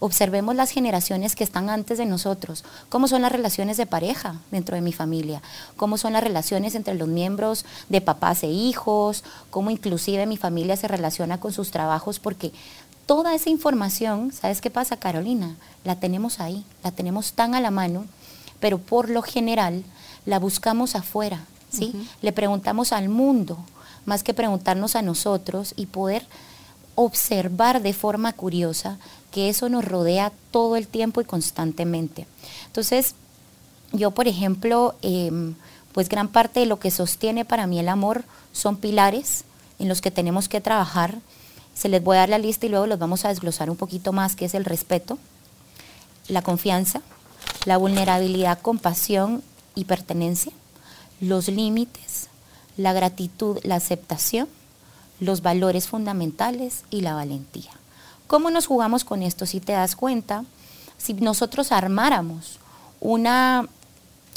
Observemos 0.00 0.54
las 0.54 0.70
generaciones 0.70 1.34
que 1.34 1.42
están 1.42 1.68
antes 1.70 1.98
de 1.98 2.06
nosotros, 2.06 2.64
cómo 2.88 3.08
son 3.08 3.22
las 3.22 3.32
relaciones 3.32 3.76
de 3.76 3.84
pareja 3.84 4.36
dentro 4.52 4.76
de 4.76 4.80
mi 4.80 4.92
familia, 4.92 5.42
cómo 5.76 5.98
son 5.98 6.12
las 6.12 6.22
relaciones 6.22 6.76
entre 6.76 6.94
los 6.94 7.08
miembros 7.08 7.66
de 7.88 8.00
papás 8.00 8.44
e 8.44 8.46
hijos, 8.46 9.24
cómo 9.50 9.70
inclusive 9.70 10.24
mi 10.26 10.36
familia 10.36 10.76
se 10.76 10.86
relaciona 10.86 11.40
con 11.40 11.52
sus 11.52 11.72
trabajos, 11.72 12.20
porque 12.20 12.52
toda 13.08 13.34
esa 13.34 13.48
información, 13.48 14.32
¿sabes 14.32 14.60
qué 14.60 14.68
pasa, 14.68 14.98
Carolina? 14.98 15.56
La 15.82 15.96
tenemos 15.98 16.40
ahí, 16.40 16.62
la 16.84 16.90
tenemos 16.90 17.32
tan 17.32 17.54
a 17.54 17.60
la 17.60 17.70
mano, 17.70 18.04
pero 18.60 18.76
por 18.76 19.08
lo 19.08 19.22
general 19.22 19.82
la 20.26 20.38
buscamos 20.38 20.94
afuera, 20.94 21.46
¿sí? 21.72 21.94
Le 22.20 22.32
preguntamos 22.34 22.92
al 22.92 23.08
mundo, 23.08 23.56
más 24.04 24.22
que 24.22 24.34
preguntarnos 24.34 24.94
a 24.94 25.00
nosotros 25.00 25.72
y 25.74 25.86
poder 25.86 26.26
observar 26.96 27.80
de 27.80 27.94
forma 27.94 28.34
curiosa 28.34 28.98
que 29.30 29.48
eso 29.48 29.70
nos 29.70 29.86
rodea 29.86 30.30
todo 30.50 30.76
el 30.76 30.86
tiempo 30.86 31.22
y 31.22 31.24
constantemente. 31.24 32.26
Entonces, 32.66 33.14
yo, 33.90 34.10
por 34.10 34.28
ejemplo, 34.28 34.96
em, 35.00 35.54
pues 35.94 36.10
gran 36.10 36.28
parte 36.28 36.60
de 36.60 36.66
lo 36.66 36.78
que 36.78 36.90
sostiene 36.90 37.46
para 37.46 37.66
mí 37.66 37.78
el 37.78 37.88
amor 37.88 38.24
son 38.52 38.76
pilares 38.76 39.44
en 39.78 39.88
los 39.88 40.02
que 40.02 40.10
tenemos 40.10 40.46
que 40.50 40.60
trabajar 40.60 41.20
se 41.78 41.88
les 41.88 42.02
voy 42.02 42.16
a 42.16 42.20
dar 42.20 42.28
la 42.28 42.38
lista 42.38 42.66
y 42.66 42.70
luego 42.70 42.88
los 42.88 42.98
vamos 42.98 43.24
a 43.24 43.28
desglosar 43.28 43.70
un 43.70 43.76
poquito 43.76 44.12
más, 44.12 44.34
que 44.34 44.46
es 44.46 44.54
el 44.54 44.64
respeto, 44.64 45.16
la 46.26 46.42
confianza, 46.42 47.02
la 47.66 47.76
vulnerabilidad, 47.76 48.58
compasión 48.60 49.44
y 49.76 49.84
pertenencia, 49.84 50.50
los 51.20 51.46
límites, 51.46 52.30
la 52.76 52.92
gratitud, 52.92 53.60
la 53.62 53.76
aceptación, 53.76 54.48
los 55.20 55.40
valores 55.40 55.86
fundamentales 55.86 56.82
y 56.90 57.02
la 57.02 57.14
valentía. 57.14 57.70
¿Cómo 58.26 58.50
nos 58.50 58.66
jugamos 58.66 59.04
con 59.04 59.22
esto? 59.22 59.46
Si 59.46 59.60
te 59.60 59.72
das 59.72 59.94
cuenta, 59.94 60.44
si 60.96 61.14
nosotros 61.14 61.70
armáramos 61.70 62.58
una, 62.98 63.68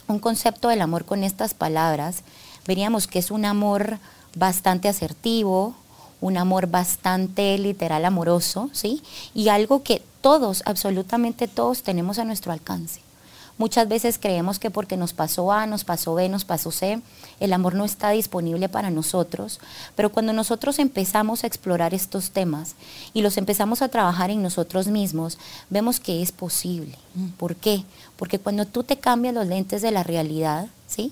un 0.08 0.20
concepto 0.20 0.68
del 0.68 0.82
amor 0.82 1.06
con 1.06 1.24
estas 1.24 1.56
palabras, 1.56 2.22
veríamos 2.68 3.08
que 3.08 3.18
es 3.18 3.32
un 3.32 3.46
amor 3.46 3.98
bastante 4.36 4.90
asertivo, 4.90 5.76
un 6.22 6.38
amor 6.38 6.68
bastante 6.68 7.58
literal 7.58 8.06
amoroso, 8.06 8.70
¿sí? 8.72 9.02
Y 9.34 9.50
algo 9.50 9.84
que 9.84 10.02
todos, 10.22 10.62
absolutamente 10.66 11.48
todos 11.48 11.84
tenemos 11.84 12.20
a 12.20 12.24
nuestro 12.24 12.52
alcance. 12.52 13.02
Muchas 13.58 13.88
veces 13.88 14.18
creemos 14.20 14.58
que 14.58 14.72
porque 14.72 14.98
nos 14.98 15.14
pasó 15.14 15.52
A, 15.52 15.68
nos 15.68 15.84
pasó 15.84 16.16
B, 16.16 16.30
nos 16.30 16.46
pasó 16.46 16.72
C, 16.72 17.00
el 17.40 17.54
amor 17.54 17.76
no 17.76 17.86
está 17.86 18.10
disponible 18.10 18.70
para 18.70 18.90
nosotros, 18.90 19.60
pero 19.96 20.12
cuando 20.12 20.34
nosotros 20.34 20.80
empezamos 20.80 21.44
a 21.44 21.48
explorar 21.48 21.94
estos 21.94 22.32
temas 22.32 22.76
y 23.14 23.22
los 23.22 23.38
empezamos 23.38 23.84
a 23.84 23.90
trabajar 23.90 24.32
en 24.32 24.42
nosotros 24.42 24.88
mismos, 24.88 25.38
vemos 25.70 26.00
que 26.00 26.24
es 26.24 26.32
posible. 26.32 26.98
¿Por 27.38 27.56
qué? 27.56 27.84
Porque 28.16 28.40
cuando 28.40 28.66
tú 28.66 28.84
te 28.84 28.98
cambias 28.98 29.36
los 29.36 29.46
lentes 29.46 29.84
de 29.84 29.92
la 29.92 30.02
realidad, 30.02 30.68
¿sí? 30.88 31.12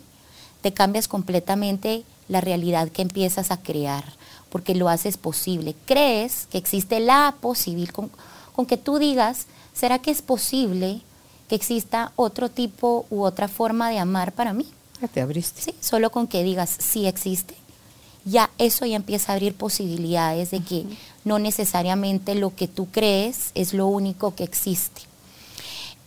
Te 0.62 0.74
cambias 0.74 1.08
completamente 1.08 2.04
la 2.28 2.42
realidad 2.42 2.89
que 2.89 3.01
empiezas 3.01 3.51
a 3.51 3.58
crear 3.58 4.06
porque 4.50 4.75
lo 4.75 4.89
haces 4.89 5.18
posible. 5.18 5.75
Crees 5.86 6.48
que 6.51 6.58
existe 6.58 7.00
la 7.00 7.36
posibilidad, 7.39 7.94
con, 7.94 8.65
que 8.65 8.77
tú 8.77 9.00
digas, 9.00 9.46
¿será 9.74 10.00
que 10.00 10.12
es 10.12 10.22
posible 10.22 11.01
que 11.48 11.56
exista 11.56 12.12
otro 12.15 12.50
tipo 12.50 13.06
u 13.10 13.24
otra 13.24 13.48
forma 13.48 13.89
de 13.89 14.00
amar 14.00 14.34
para 14.34 14.53
mí? 14.53 14.65
Ya 15.01 15.08
te 15.08 15.22
abriste. 15.22 15.62
Sí, 15.62 15.75
solo 15.79 16.12
con 16.12 16.27
que 16.27 16.44
digas, 16.44 16.75
sí 16.79 17.08
existe. 17.08 17.56
Ya 18.25 18.50
eso 18.58 18.86
ya 18.86 18.98
empieza 18.98 19.32
a 19.32 19.36
abrir 19.36 19.56
posibilidades 19.56 20.51
de 20.51 20.62
que 20.62 20.86
no 21.24 21.39
necesariamente 21.39 22.36
lo 22.36 22.53
que 22.53 22.68
tú 22.68 22.88
crees 22.88 23.51
es 23.56 23.74
lo 23.74 23.88
único 23.88 24.36
que 24.36 24.44
existe. 24.44 25.01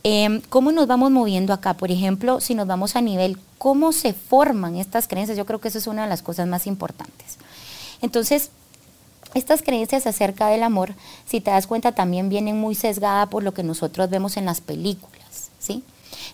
Em, 0.05 0.41
¿Cómo 0.49 0.73
nos 0.73 0.87
vamos 0.87 1.11
moviendo 1.11 1.53
acá? 1.53 1.75
Por 1.75 1.91
ejemplo, 1.91 2.41
si 2.41 2.55
nos 2.55 2.67
vamos 2.67 2.97
a 2.97 3.01
nivel, 3.01 3.39
¿cómo 3.57 3.93
se 3.93 4.13
forman 4.13 4.77
estas 4.77 5.07
creencias? 5.07 5.39
Yo 5.39 5.47
creo 5.47 5.61
que 5.61 5.69
eso 5.69 5.79
es 5.79 5.87
una 5.87 6.03
de 6.03 6.09
las 6.09 6.23
cosas 6.23 6.49
más 6.49 6.67
importantes. 6.67 7.39
Entonces, 8.03 8.51
estas 9.35 9.63
creencias 9.63 10.07
acerca 10.07 10.49
del 10.49 10.63
amor, 10.63 10.95
si 11.25 11.41
te 11.41 11.51
das 11.51 11.67
cuenta, 11.67 11.93
también 11.93 12.29
vienen 12.29 12.61
muy 12.61 12.75
sesgadas 12.75 13.29
por 13.29 13.43
lo 13.43 13.55
que 13.55 13.63
nosotros 13.63 14.11
vemos 14.11 14.37
en 14.37 14.45
las 14.45 14.61
películas, 14.61 15.51
¿sí? 15.59 15.83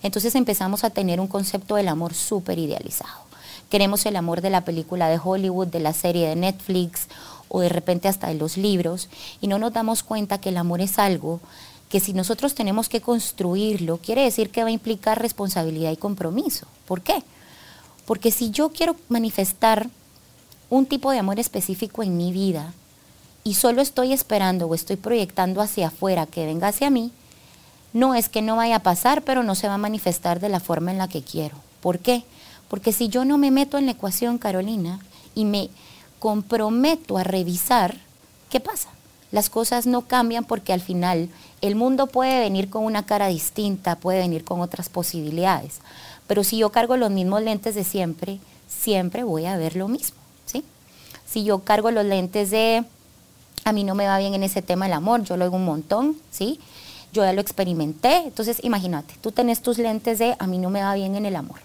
Entonces 0.03 0.35
empezamos 0.35 0.83
a 0.83 0.91
tener 0.91 1.21
un 1.21 1.29
concepto 1.29 1.77
del 1.77 1.89
amor 1.89 2.15
súper 2.15 2.59
idealizado. 2.59 3.29
Queremos 3.71 4.05
el 4.07 4.17
amor 4.17 4.41
de 4.41 4.51
la 4.51 4.65
película 4.65 5.09
de 5.09 5.21
Hollywood, 5.23 5.69
de 5.69 5.81
la 5.81 5.93
serie 5.93 6.29
de 6.29 6.37
Netflix 6.37 7.07
o 7.49 7.61
de 7.61 7.69
repente 7.69 8.09
hasta 8.09 8.29
de 8.29 8.35
los 8.35 8.57
libros 8.57 9.09
y 9.41 9.47
no 9.47 9.59
nos 9.59 9.73
damos 9.73 10.03
cuenta 10.03 10.41
que 10.41 10.49
el 10.49 10.57
amor 10.57 10.81
es 10.81 10.99
algo 10.99 11.41
que 11.89 12.01
si 12.01 12.13
nosotros 12.13 12.55
tenemos 12.55 12.89
que 12.89 13.01
construirlo, 13.01 13.99
quiere 13.99 14.23
decir 14.23 14.51
que 14.51 14.63
va 14.63 14.69
a 14.69 14.73
implicar 14.73 15.21
responsabilidad 15.21 15.91
y 15.91 15.97
compromiso. 15.97 16.67
¿Por 16.87 17.03
qué? 17.03 17.23
Porque 18.07 18.31
si 18.31 18.51
yo 18.51 18.71
quiero 18.71 18.97
manifestar 19.09 19.89
un 20.71 20.87
tipo 20.87 21.11
de 21.11 21.19
amor 21.19 21.39
específico 21.39 22.03
en 22.03 22.17
mi 22.17 22.33
vida 22.33 22.75
y 23.45 23.55
solo 23.55 23.81
estoy 23.81 24.13
esperando 24.13 24.67
o 24.67 24.75
estoy 24.75 24.97
proyectando 24.97 25.63
hacia 25.63 25.89
afuera 25.89 26.27
que 26.27 26.45
venga 26.45 26.69
hacia 26.69 26.91
mí, 26.91 27.13
no 27.95 28.15
es 28.15 28.29
que 28.29 28.43
no 28.43 28.57
vaya 28.57 28.77
a 28.77 28.83
pasar, 28.83 29.23
pero 29.23 29.43
no 29.43 29.55
se 29.55 29.69
va 29.69 29.75
a 29.75 29.79
manifestar 29.79 30.41
de 30.41 30.51
la 30.51 30.61
forma 30.61 30.91
en 30.91 30.99
la 30.99 31.09
que 31.09 31.23
quiero. 31.23 31.57
¿Por 31.81 31.99
qué? 31.99 32.25
Porque 32.69 32.93
si 32.93 33.09
yo 33.09 33.25
no 33.25 33.39
me 33.39 33.51
meto 33.51 33.79
en 33.79 33.87
la 33.87 33.93
ecuación, 33.93 34.37
Carolina, 34.37 35.01
y 35.35 35.47
me 35.47 35.71
comprometo 36.19 37.17
a 37.17 37.25
revisar, 37.25 37.97
¿qué 38.51 38.61
pasa? 38.61 38.91
Las 39.33 39.49
cosas 39.49 39.87
no 39.87 40.03
cambian 40.03 40.45
porque 40.45 40.75
al 40.75 40.83
final 40.83 41.31
el 41.63 41.77
mundo 41.77 42.07
puede 42.09 42.41
venir 42.41 42.69
con 42.69 42.85
una 42.85 43.07
cara 43.07 43.29
distinta, 43.29 43.97
puede 43.97 44.19
venir 44.19 44.45
con 44.45 44.61
otras 44.61 44.91
posibilidades. 44.91 45.81
Pero 46.27 46.45
si 46.45 46.59
yo 46.59 46.71
cargo 46.71 46.99
los 46.99 47.11
mismos 47.11 47.43
lentes 47.43 47.75
de 47.75 47.85
siempre, 47.85 48.39
siempre 48.69 49.25
voy 49.25 49.47
a 49.47 49.57
ver 49.57 49.77
lo 49.77 49.89
mismo 49.89 50.18
si 51.31 51.45
yo 51.45 51.61
cargo 51.61 51.91
los 51.91 52.05
lentes 52.05 52.51
de 52.51 52.85
a 53.65 53.73
mí 53.73 53.85
no 53.85 53.95
me 53.95 54.07
va 54.07 54.19
bien 54.19 54.35
en 54.35 54.43
ese 54.43 54.63
tema 54.63 54.87
del 54.87 54.95
amor, 54.95 55.23
yo 55.25 55.37
lo 55.37 55.45
hago 55.45 55.57
un 55.57 55.65
montón, 55.65 56.17
¿sí? 56.31 56.59
Yo 57.13 57.23
ya 57.25 57.33
lo 57.33 57.41
experimenté, 57.41 58.17
entonces 58.19 58.59
imagínate, 58.63 59.15
tú 59.21 59.33
tenés 59.33 59.61
tus 59.61 59.79
lentes 59.79 60.19
de 60.19 60.37
a 60.39 60.47
mí 60.47 60.59
no 60.59 60.71
me 60.71 60.83
va 60.83 60.95
bien 60.95 61.17
en 61.17 61.27
el 61.27 61.37
amor. 61.37 61.61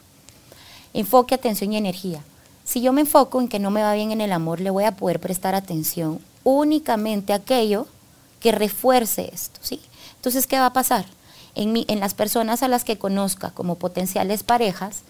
Enfoque, 0.94 1.36
atención 1.36 1.74
y 1.74 1.78
energía. 1.78 2.22
Si 2.64 2.82
yo 2.82 2.94
me 2.94 3.02
enfoco 3.02 3.42
en 3.42 3.48
que 3.48 3.60
no 3.60 3.72
me 3.72 3.82
va 3.82 3.94
bien 3.94 4.12
en 4.12 4.22
el 4.22 4.32
amor, 4.32 4.60
le 4.60 4.70
voy 4.70 4.84
a 4.86 4.96
poder 4.96 5.20
prestar 5.20 5.56
atención 5.56 6.20
únicamente 6.44 7.34
a 7.34 7.38
aquello 7.38 7.88
que 8.40 8.52
refuerce 8.52 9.30
esto, 9.34 9.60
¿sí? 9.64 9.82
Entonces, 10.16 10.48
¿qué 10.48 10.60
va 10.60 10.68
a 10.68 10.74
pasar? 10.74 11.06
En, 11.56 11.86
en 11.88 12.00
las 12.00 12.14
personas 12.14 12.64
a 12.64 12.68
las 12.68 12.84
que 12.84 12.98
conozca 12.98 13.52
como 13.52 13.76
potenciales 13.76 14.44
parejas, 14.44 15.02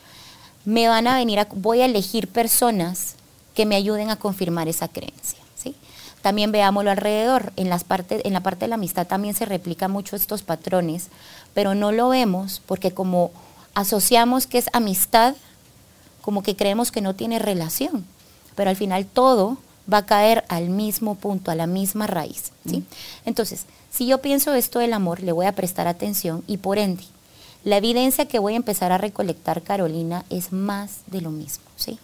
me 0.65 0.87
van 0.87 1.07
a 1.07 1.15
venir 1.15 1.39
a, 1.39 1.47
voy 1.51 1.81
a 1.81 1.85
elegir 1.85 2.27
personas 2.27 3.15
que 3.53 3.65
me 3.65 3.75
ayuden 3.75 4.09
a 4.09 4.17
confirmar 4.17 4.67
esa 4.67 4.87
creencia. 4.87 5.39
¿sí? 5.55 5.75
También 6.21 6.51
veámoslo 6.51 6.91
alrededor. 6.91 7.53
En, 7.55 7.69
las 7.69 7.85
en 8.09 8.33
la 8.33 8.41
parte 8.41 8.65
de 8.65 8.69
la 8.69 8.75
amistad 8.75 9.07
también 9.07 9.35
se 9.35 9.45
replican 9.45 9.91
mucho 9.91 10.15
estos 10.15 10.41
patrones, 10.41 11.07
pero 11.53 11.75
no 11.75 11.91
lo 11.91 12.09
vemos 12.09 12.61
porque 12.65 12.93
como 12.93 13.31
asociamos 13.73 14.47
que 14.47 14.57
es 14.57 14.69
amistad, 14.73 15.35
como 16.21 16.43
que 16.43 16.55
creemos 16.55 16.91
que 16.91 17.01
no 17.01 17.13
tiene 17.15 17.39
relación. 17.39 18.05
Pero 18.55 18.69
al 18.69 18.75
final 18.75 19.05
todo 19.05 19.57
va 19.91 19.99
a 19.99 20.05
caer 20.05 20.45
al 20.47 20.69
mismo 20.69 21.15
punto, 21.15 21.51
a 21.51 21.55
la 21.55 21.67
misma 21.67 22.07
raíz. 22.07 22.51
¿sí? 22.65 22.85
Entonces, 23.25 23.65
si 23.91 24.05
yo 24.05 24.19
pienso 24.21 24.53
esto 24.53 24.79
del 24.79 24.93
amor, 24.93 25.21
le 25.21 25.31
voy 25.31 25.45
a 25.45 25.51
prestar 25.51 25.87
atención 25.87 26.43
y 26.47 26.57
por 26.57 26.77
ende, 26.77 27.03
la 27.63 27.77
evidencia 27.77 28.27
que 28.27 28.39
voy 28.39 28.53
a 28.53 28.57
empezar 28.57 28.91
a 28.91 28.97
recolectar, 28.97 29.61
Carolina, 29.61 30.25
es 30.29 30.51
más 30.51 30.99
de 31.07 31.21
lo 31.21 31.31
mismo. 31.31 31.63
¿sí? 31.75 31.99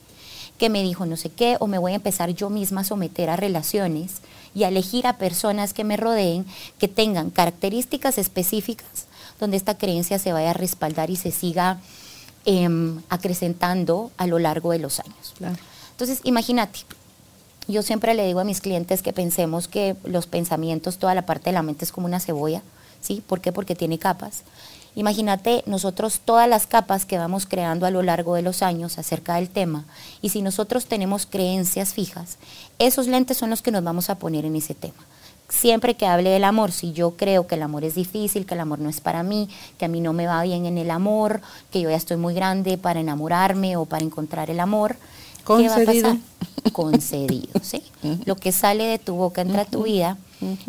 Que 0.60 0.70
me 0.70 0.84
dijo 0.84 1.08
no 1.08 1.18
sé 1.18 1.32
qué, 1.32 1.58
o 1.60 1.66
me 1.66 1.80
voy 1.80 1.94
a 1.94 1.96
empezar 1.96 2.30
yo 2.30 2.52
misma 2.52 2.82
a 2.82 2.84
someter 2.84 3.32
a 3.32 3.36
relaciones 3.36 4.18
y 4.54 4.64
a 4.64 4.68
elegir 4.68 5.08
a 5.08 5.18
personas 5.18 5.74
que 5.74 5.84
me 5.84 5.98
rodeen 5.98 6.46
que 6.78 6.88
tengan 6.88 7.32
características 7.32 8.20
específicas 8.20 9.08
donde 9.40 9.58
esta 9.58 9.78
creencia 9.78 10.20
se 10.20 10.34
vaya 10.34 10.52
a 10.52 10.54
respaldar 10.54 11.10
y 11.10 11.16
se 11.16 11.32
siga 11.32 11.80
em, 12.46 13.02
acrecentando 13.10 14.12
a 14.18 14.28
lo 14.28 14.38
largo 14.38 14.72
de 14.72 14.80
los 14.80 15.00
años. 15.00 15.34
Entonces, 15.92 16.20
imagínate, 16.24 16.80
yo 17.68 17.82
siempre 17.82 18.14
le 18.14 18.26
digo 18.26 18.40
a 18.40 18.44
mis 18.44 18.62
clientes 18.62 19.02
que 19.02 19.14
pensemos 19.14 19.68
que 19.68 19.96
los 20.04 20.28
pensamientos, 20.28 20.98
toda 20.98 21.16
la 21.16 21.26
parte 21.26 21.50
de 21.50 21.54
la 21.54 21.64
mente 21.64 21.86
es 21.86 21.92
como 21.92 22.08
una 22.08 22.20
cebolla, 22.20 22.62
¿sí? 23.02 23.24
¿Por 23.26 23.42
qué? 23.42 23.52
Porque 23.52 23.76
tiene 23.76 23.98
capas. 23.98 24.44
Imagínate 24.96 25.64
nosotros 25.66 26.22
todas 26.24 26.50
las 26.50 26.68
capas 26.68 27.06
que 27.06 27.18
vamos 27.18 27.46
creando 27.46 27.86
a 27.86 27.92
lo 27.92 28.02
largo 28.02 28.36
de 28.36 28.42
los 28.42 28.62
años 28.62 28.98
acerca 28.98 29.36
del 29.36 29.50
tema 29.50 29.86
y 30.22 30.30
si 30.30 30.42
nosotros 30.42 30.86
tenemos 30.86 31.26
creencias 31.26 31.94
fijas, 31.94 32.38
esos 32.80 33.08
lentes 33.08 33.38
son 33.38 33.50
los 33.50 33.62
que 33.62 33.72
nos 33.72 33.84
vamos 33.84 34.10
a 34.10 34.16
poner 34.16 34.46
en 34.46 34.56
ese 34.56 34.74
tema. 34.74 35.06
Siempre 35.48 35.96
que 35.96 36.06
hable 36.06 36.30
del 36.30 36.44
amor, 36.44 36.72
si 36.72 36.92
yo 36.92 37.18
creo 37.18 37.48
que 37.48 37.56
el 37.56 37.64
amor 37.64 37.84
es 37.84 37.96
difícil, 37.96 38.46
que 38.46 38.54
el 38.54 38.60
amor 38.60 38.80
no 38.80 38.90
es 38.90 39.02
para 39.02 39.24
mí, 39.24 39.50
que 39.80 39.86
a 39.86 39.88
mí 39.88 40.00
no 40.00 40.14
me 40.14 40.28
va 40.28 40.44
bien 40.44 40.68
en 40.68 40.78
el 40.78 40.92
amor, 40.92 41.42
que 41.72 41.82
yo 41.82 41.90
ya 41.90 41.96
estoy 41.96 42.18
muy 42.18 42.36
grande 42.36 42.78
para 42.78 43.00
enamorarme 43.00 43.76
o 43.76 43.86
para 43.86 44.04
encontrar 44.04 44.52
el 44.52 44.60
amor, 44.60 44.96
Concedido. 45.44 46.16
Concedido, 46.72 47.60
¿sí? 47.64 47.82
Lo 48.26 48.36
que 48.36 48.52
sale 48.52 48.84
de 48.84 49.00
tu 49.00 49.16
boca 49.16 49.42
entra 49.42 49.64
a 49.64 49.66
tu 49.66 49.84
vida. 49.84 50.18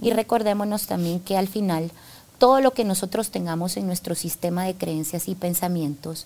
Y 0.01 0.11
recordémonos 0.11 0.87
también 0.87 1.21
que 1.21 1.37
al 1.37 1.47
final 1.47 1.93
todo 2.41 2.63
lo 2.63 2.71
que 2.73 2.85
nosotros 2.85 3.31
tengamos 3.31 3.77
en 3.77 3.87
nuestro 3.87 4.15
sistema 4.15 4.65
de 4.65 4.75
creencias 4.75 5.29
y 5.29 5.35
pensamientos, 5.35 6.25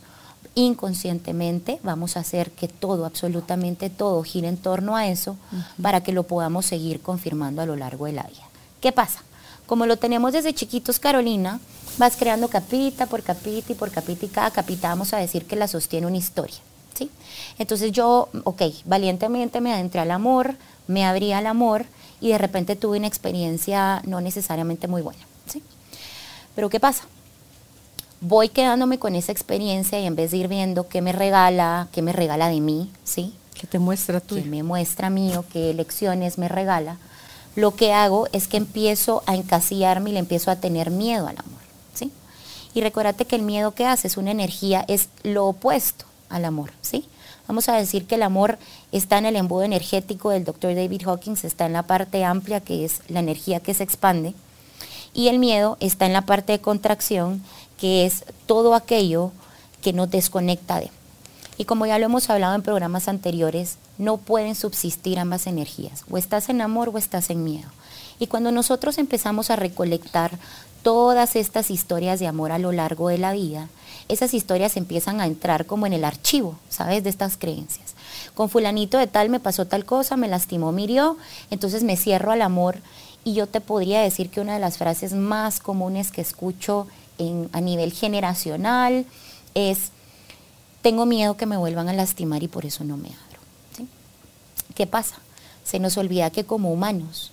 inconscientemente 0.54 1.80
vamos 1.82 2.16
a 2.16 2.20
hacer 2.20 2.52
que 2.52 2.68
todo, 2.68 3.04
absolutamente 3.04 3.90
todo, 3.90 4.22
gire 4.22 4.46
en 4.46 4.56
torno 4.56 4.94
a 4.94 5.08
eso 5.08 5.36
para 5.82 6.04
que 6.04 6.12
lo 6.12 6.22
podamos 6.22 6.66
seguir 6.66 7.00
confirmando 7.00 7.62
a 7.62 7.66
lo 7.66 7.74
largo 7.74 8.06
de 8.06 8.12
la 8.12 8.22
vida. 8.22 8.44
¿Qué 8.80 8.92
pasa? 8.92 9.22
Como 9.66 9.86
lo 9.86 9.96
tenemos 9.96 10.32
desde 10.32 10.54
chiquitos, 10.54 11.00
Carolina, 11.00 11.58
vas 11.98 12.14
creando 12.16 12.46
capita 12.46 13.06
por 13.06 13.24
capita 13.24 13.72
y 13.72 13.74
por 13.74 13.90
capita 13.90 14.24
y 14.24 14.28
cada 14.28 14.52
capita 14.52 14.90
vamos 14.90 15.12
a 15.14 15.16
decir 15.16 15.46
que 15.46 15.56
la 15.56 15.66
sostiene 15.66 16.06
una 16.06 16.18
historia. 16.18 16.58
¿sí? 16.96 17.10
Entonces 17.58 17.90
yo, 17.90 18.28
ok, 18.44 18.62
valientemente 18.84 19.60
me 19.60 19.72
adentré 19.72 20.00
al 20.00 20.12
amor, 20.12 20.54
me 20.86 21.04
abrí 21.04 21.32
al 21.32 21.48
amor 21.48 21.86
y 22.20 22.28
de 22.28 22.38
repente 22.38 22.76
tuve 22.76 22.98
una 22.98 23.08
experiencia 23.08 24.00
no 24.06 24.20
necesariamente 24.20 24.86
muy 24.86 25.02
buena. 25.02 25.24
Pero 26.54 26.70
¿qué 26.70 26.80
pasa? 26.80 27.04
Voy 28.20 28.48
quedándome 28.48 28.98
con 28.98 29.14
esa 29.16 29.32
experiencia 29.32 29.98
y 30.00 30.06
en 30.06 30.16
vez 30.16 30.30
de 30.30 30.38
ir 30.38 30.48
viendo 30.48 30.88
qué 30.88 31.02
me 31.02 31.12
regala, 31.12 31.88
qué 31.92 32.00
me 32.00 32.12
regala 32.12 32.48
de 32.48 32.60
mí, 32.60 32.90
¿sí? 33.04 33.34
¿Qué 33.54 33.66
te 33.66 33.78
muestra 33.78 34.20
tú? 34.20 34.36
¿Qué 34.36 34.42
me 34.42 34.62
muestra 34.62 35.10
mío, 35.10 35.44
qué 35.52 35.74
lecciones 35.74 36.38
me 36.38 36.48
regala? 36.48 36.96
Lo 37.56 37.76
que 37.76 37.92
hago 37.92 38.26
es 38.32 38.48
que 38.48 38.56
empiezo 38.56 39.22
a 39.26 39.34
encasillarme 39.34 40.10
y 40.10 40.12
le 40.14 40.18
empiezo 40.18 40.50
a 40.50 40.56
tener 40.56 40.90
miedo 40.90 41.26
al 41.28 41.38
amor, 41.38 41.60
¿sí? 41.92 42.10
Y 42.74 42.80
recuérdate 42.80 43.26
que 43.26 43.36
el 43.36 43.42
miedo 43.42 43.74
que 43.74 43.86
hace 43.86 44.08
es 44.08 44.16
una 44.16 44.32
energía, 44.32 44.84
es 44.88 45.08
lo 45.22 45.46
opuesto 45.46 46.04
al 46.30 46.44
amor, 46.44 46.72
¿sí? 46.82 47.06
Vamos 47.46 47.68
a 47.68 47.76
decir 47.76 48.06
que 48.06 48.14
el 48.14 48.22
amor 48.22 48.58
está 48.90 49.18
en 49.18 49.26
el 49.26 49.36
embudo 49.36 49.62
energético 49.62 50.30
del 50.30 50.44
doctor 50.44 50.74
David 50.74 51.02
Hawkins, 51.06 51.44
está 51.44 51.66
en 51.66 51.74
la 51.74 51.82
parte 51.82 52.24
amplia 52.24 52.60
que 52.60 52.84
es 52.84 53.00
la 53.08 53.20
energía 53.20 53.60
que 53.60 53.74
se 53.74 53.84
expande, 53.84 54.34
y 55.14 55.28
el 55.28 55.38
miedo 55.38 55.76
está 55.80 56.06
en 56.06 56.12
la 56.12 56.22
parte 56.22 56.52
de 56.52 56.60
contracción, 56.60 57.42
que 57.78 58.04
es 58.04 58.24
todo 58.46 58.74
aquello 58.74 59.32
que 59.80 59.92
nos 59.92 60.10
desconecta 60.10 60.80
de. 60.80 60.90
Y 61.56 61.64
como 61.64 61.86
ya 61.86 61.98
lo 61.98 62.06
hemos 62.06 62.28
hablado 62.30 62.54
en 62.54 62.62
programas 62.62 63.06
anteriores, 63.06 63.78
no 63.96 64.16
pueden 64.16 64.56
subsistir 64.56 65.18
ambas 65.18 65.46
energías. 65.46 66.04
O 66.10 66.18
estás 66.18 66.48
en 66.48 66.60
amor 66.60 66.88
o 66.88 66.98
estás 66.98 67.30
en 67.30 67.44
miedo. 67.44 67.68
Y 68.18 68.26
cuando 68.26 68.50
nosotros 68.50 68.98
empezamos 68.98 69.50
a 69.50 69.56
recolectar 69.56 70.32
todas 70.82 71.36
estas 71.36 71.70
historias 71.70 72.18
de 72.18 72.26
amor 72.26 72.52
a 72.52 72.58
lo 72.58 72.72
largo 72.72 73.08
de 73.08 73.18
la 73.18 73.32
vida, 73.32 73.68
esas 74.08 74.34
historias 74.34 74.76
empiezan 74.76 75.20
a 75.20 75.26
entrar 75.26 75.64
como 75.64 75.86
en 75.86 75.92
el 75.92 76.04
archivo, 76.04 76.58
¿sabes? 76.68 77.04
De 77.04 77.10
estas 77.10 77.36
creencias. 77.36 77.94
Con 78.34 78.50
fulanito 78.50 78.98
de 78.98 79.06
tal 79.06 79.30
me 79.30 79.40
pasó 79.40 79.66
tal 79.66 79.84
cosa, 79.84 80.16
me 80.16 80.28
lastimó, 80.28 80.72
mirió, 80.72 81.16
entonces 81.50 81.84
me 81.84 81.96
cierro 81.96 82.32
al 82.32 82.42
amor 82.42 82.78
y 83.24 83.32
yo 83.32 83.46
te 83.46 83.60
podría 83.60 84.02
decir 84.02 84.30
que 84.30 84.40
una 84.40 84.54
de 84.54 84.60
las 84.60 84.78
frases 84.78 85.14
más 85.14 85.58
comunes 85.58 86.10
que 86.10 86.20
escucho 86.20 86.86
en, 87.18 87.48
a 87.52 87.60
nivel 87.60 87.92
generacional 87.92 89.06
es, 89.54 89.90
tengo 90.82 91.06
miedo 91.06 91.36
que 91.36 91.46
me 91.46 91.56
vuelvan 91.56 91.88
a 91.88 91.94
lastimar 91.94 92.42
y 92.42 92.48
por 92.48 92.66
eso 92.66 92.84
no 92.84 92.96
me 92.96 93.08
abro. 93.08 93.88
¿Qué 94.74 94.86
pasa? 94.86 95.16
Se 95.64 95.78
nos 95.78 95.96
olvida 95.96 96.30
que 96.30 96.44
como 96.44 96.72
humanos, 96.72 97.32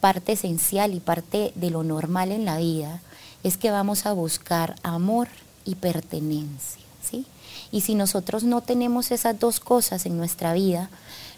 parte 0.00 0.32
esencial 0.32 0.94
y 0.94 1.00
parte 1.00 1.52
de 1.54 1.70
lo 1.70 1.84
normal 1.84 2.32
en 2.32 2.44
la 2.44 2.58
vida 2.58 3.00
es 3.44 3.56
que 3.56 3.70
vamos 3.70 4.06
a 4.06 4.12
buscar 4.12 4.76
amor 4.82 5.28
y 5.64 5.76
pertenencia. 5.76 6.82
¿sí? 7.08 7.26
Y 7.70 7.82
si 7.82 7.94
nosotros 7.94 8.42
no 8.42 8.62
tenemos 8.62 9.10
esas 9.10 9.38
dos 9.38 9.60
cosas 9.60 10.06
en 10.06 10.16
nuestra 10.16 10.52
vida, 10.52 10.90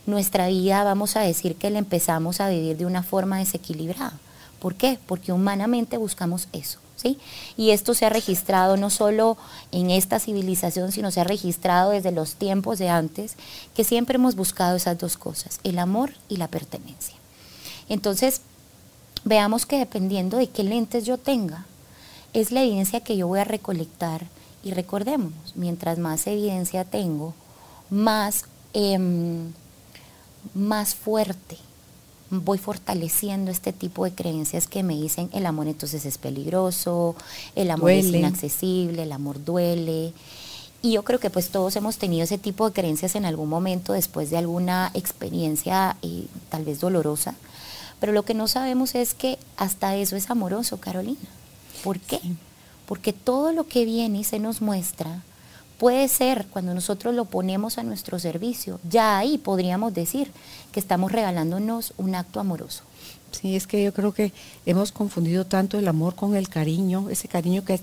nuestra 0.07 0.49
vida 0.49 0.85
vamos 0.85 1.17
a 1.17 1.21
decir 1.21 1.57
que 1.57 1.71
la 1.71 1.79
empezamos 1.79 2.41
a 2.41 2.49
vivir 2.49 2.77
de 2.77 2.87
una 2.87 3.03
forma 3.03 3.39
desequilibrada. 3.39 4.19
¿Por 4.61 4.75
qué? 4.75 4.99
Porque 5.07 5.33
humanamente 5.33 5.97
buscamos 5.97 6.49
eso. 6.53 6.79
¿Sí? 6.97 7.17
Y 7.57 7.71
esto 7.71 7.95
se 7.95 8.05
ha 8.05 8.11
registrado 8.11 8.77
no 8.77 8.91
solo 8.91 9.39
en 9.73 9.89
esta 9.89 10.19
civilización, 10.19 10.93
sino 10.93 11.11
se 11.11 11.23
ha 11.23 11.25
registrado 11.25 11.93
desde 11.93 12.13
los 12.13 12.35
tiempos 12.35 12.79
de 12.79 12.91
antes, 12.91 13.37
que 13.75 13.85
siempre 13.85 14.17
hemos 14.17 14.37
buscado 14.37 14.77
esas 14.77 14.99
dos 14.99 15.17
cosas, 15.17 15.61
el 15.65 15.79
amor 15.79 16.13
y 16.29 16.37
la 16.37 16.49
pertenencia. 16.49 17.15
Entonces, 17.89 18.43
veamos 19.25 19.65
que 19.65 19.79
dependiendo 19.79 20.37
de 20.37 20.49
qué 20.49 20.63
lentes 20.63 21.07
yo 21.07 21.17
tenga, 21.17 21.65
es 22.33 22.53
la 22.53 22.63
evidencia 22.63 23.01
que 23.01 23.17
yo 23.17 23.27
voy 23.27 23.41
a 23.41 23.45
recolectar. 23.45 24.27
Y 24.63 24.73
recordémonos, 24.73 25.57
mientras 25.57 25.99
más 25.99 26.27
evidencia 26.27 26.85
tengo, 26.85 27.35
más 27.89 28.45
em, 28.75 29.53
más 30.55 30.95
fuerte. 30.95 31.57
Voy 32.31 32.59
fortaleciendo 32.59 33.51
este 33.51 33.73
tipo 33.73 34.05
de 34.05 34.13
creencias 34.13 34.69
que 34.69 34.83
me 34.85 34.95
dicen 34.95 35.29
el 35.33 35.47
amor 35.47 35.67
entonces 35.67 36.07
es 36.07 36.17
peligroso, 36.17 37.17
el 37.57 37.71
amor 37.71 37.91
es 37.91 38.07
inaccesible, 38.07 39.03
el 39.03 39.13
amor 39.13 39.45
duele. 39.45 40.13
Y 40.83 40.93
yo 40.93 41.03
creo 41.03 41.19
que 41.19 41.29
pues 41.29 41.51
todos 41.51 41.75
hemos 41.77 41.99
tenido 41.99 42.25
ese 42.25 42.39
tipo 42.39 42.69
de 42.69 42.73
creencias 42.73 43.15
en 43.15 43.25
algún 43.25 43.49
momento 43.49 43.93
después 43.93 44.31
de 44.31 44.39
alguna 44.39 44.91
experiencia 44.95 45.97
eh, 46.03 46.27
tal 46.49 46.65
vez 46.65 46.81
dolorosa. 46.81 47.35
Pero 47.99 48.13
lo 48.13 48.25
que 48.25 48.35
no 48.35 48.49
sabemos 48.49 48.95
es 48.95 49.13
que 49.13 49.39
hasta 49.57 49.97
eso 49.97 50.17
es 50.17 50.31
amoroso, 50.31 50.79
Carolina. 50.79 51.19
¿Por 51.85 51.99
qué? 52.01 52.21
Porque 52.87 53.13
todo 53.13 53.53
lo 53.53 53.67
que 53.67 53.85
viene 53.85 54.21
y 54.21 54.25
se 54.25 54.39
nos 54.39 54.63
muestra 54.63 55.23
puede 55.81 56.09
ser 56.09 56.45
cuando 56.51 56.75
nosotros 56.75 57.15
lo 57.15 57.25
ponemos 57.25 57.79
a 57.79 57.83
nuestro 57.83 58.19
servicio, 58.19 58.79
ya 58.87 59.17
ahí 59.17 59.39
podríamos 59.39 59.95
decir 59.95 60.31
que 60.73 60.79
estamos 60.79 61.11
regalándonos 61.11 61.95
un 61.97 62.15
acto 62.15 62.39
amoroso. 62.39 62.83
Sí, 63.33 63.57
es 63.57 63.67
que 63.67 63.83
yo 63.83 63.95
creo 63.95 64.13
que 64.13 64.31
hemos 64.67 64.93
confundido 64.93 65.47
tanto 65.47 65.79
el 65.79 65.89
amor 65.89 66.17
con 66.17 66.37
el 66.37 66.51
cariño, 66.51 67.09
ese 67.09 67.29
cariño 67.29 67.65
que 67.65 67.81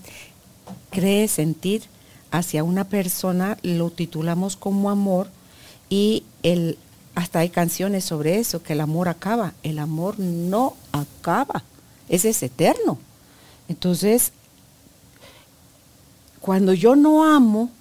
cree 0.91 1.27
sentir 1.27 1.85
hacia 2.29 2.63
una 2.63 2.83
persona, 2.83 3.57
lo 3.63 3.89
titulamos 3.89 4.57
como 4.57 4.91
amor 4.91 5.27
y 5.89 6.23
el, 6.43 6.77
hasta 7.15 7.39
hay 7.39 7.49
canciones 7.49 8.03
sobre 8.03 8.37
eso, 8.37 8.61
que 8.61 8.73
el 8.73 8.81
amor 8.81 9.09
acaba. 9.09 9.55
El 9.63 9.79
amor 9.79 10.19
no 10.19 10.75
acaba, 10.91 11.63
ese 12.09 12.29
es 12.29 12.43
eterno. 12.43 12.99
Entonces, 13.67 14.33
cuando 16.41 16.73
yo 16.73 16.95
no 16.95 17.23
amo, 17.23 17.71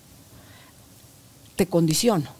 te 1.57 1.67
condiciono. 1.67 2.31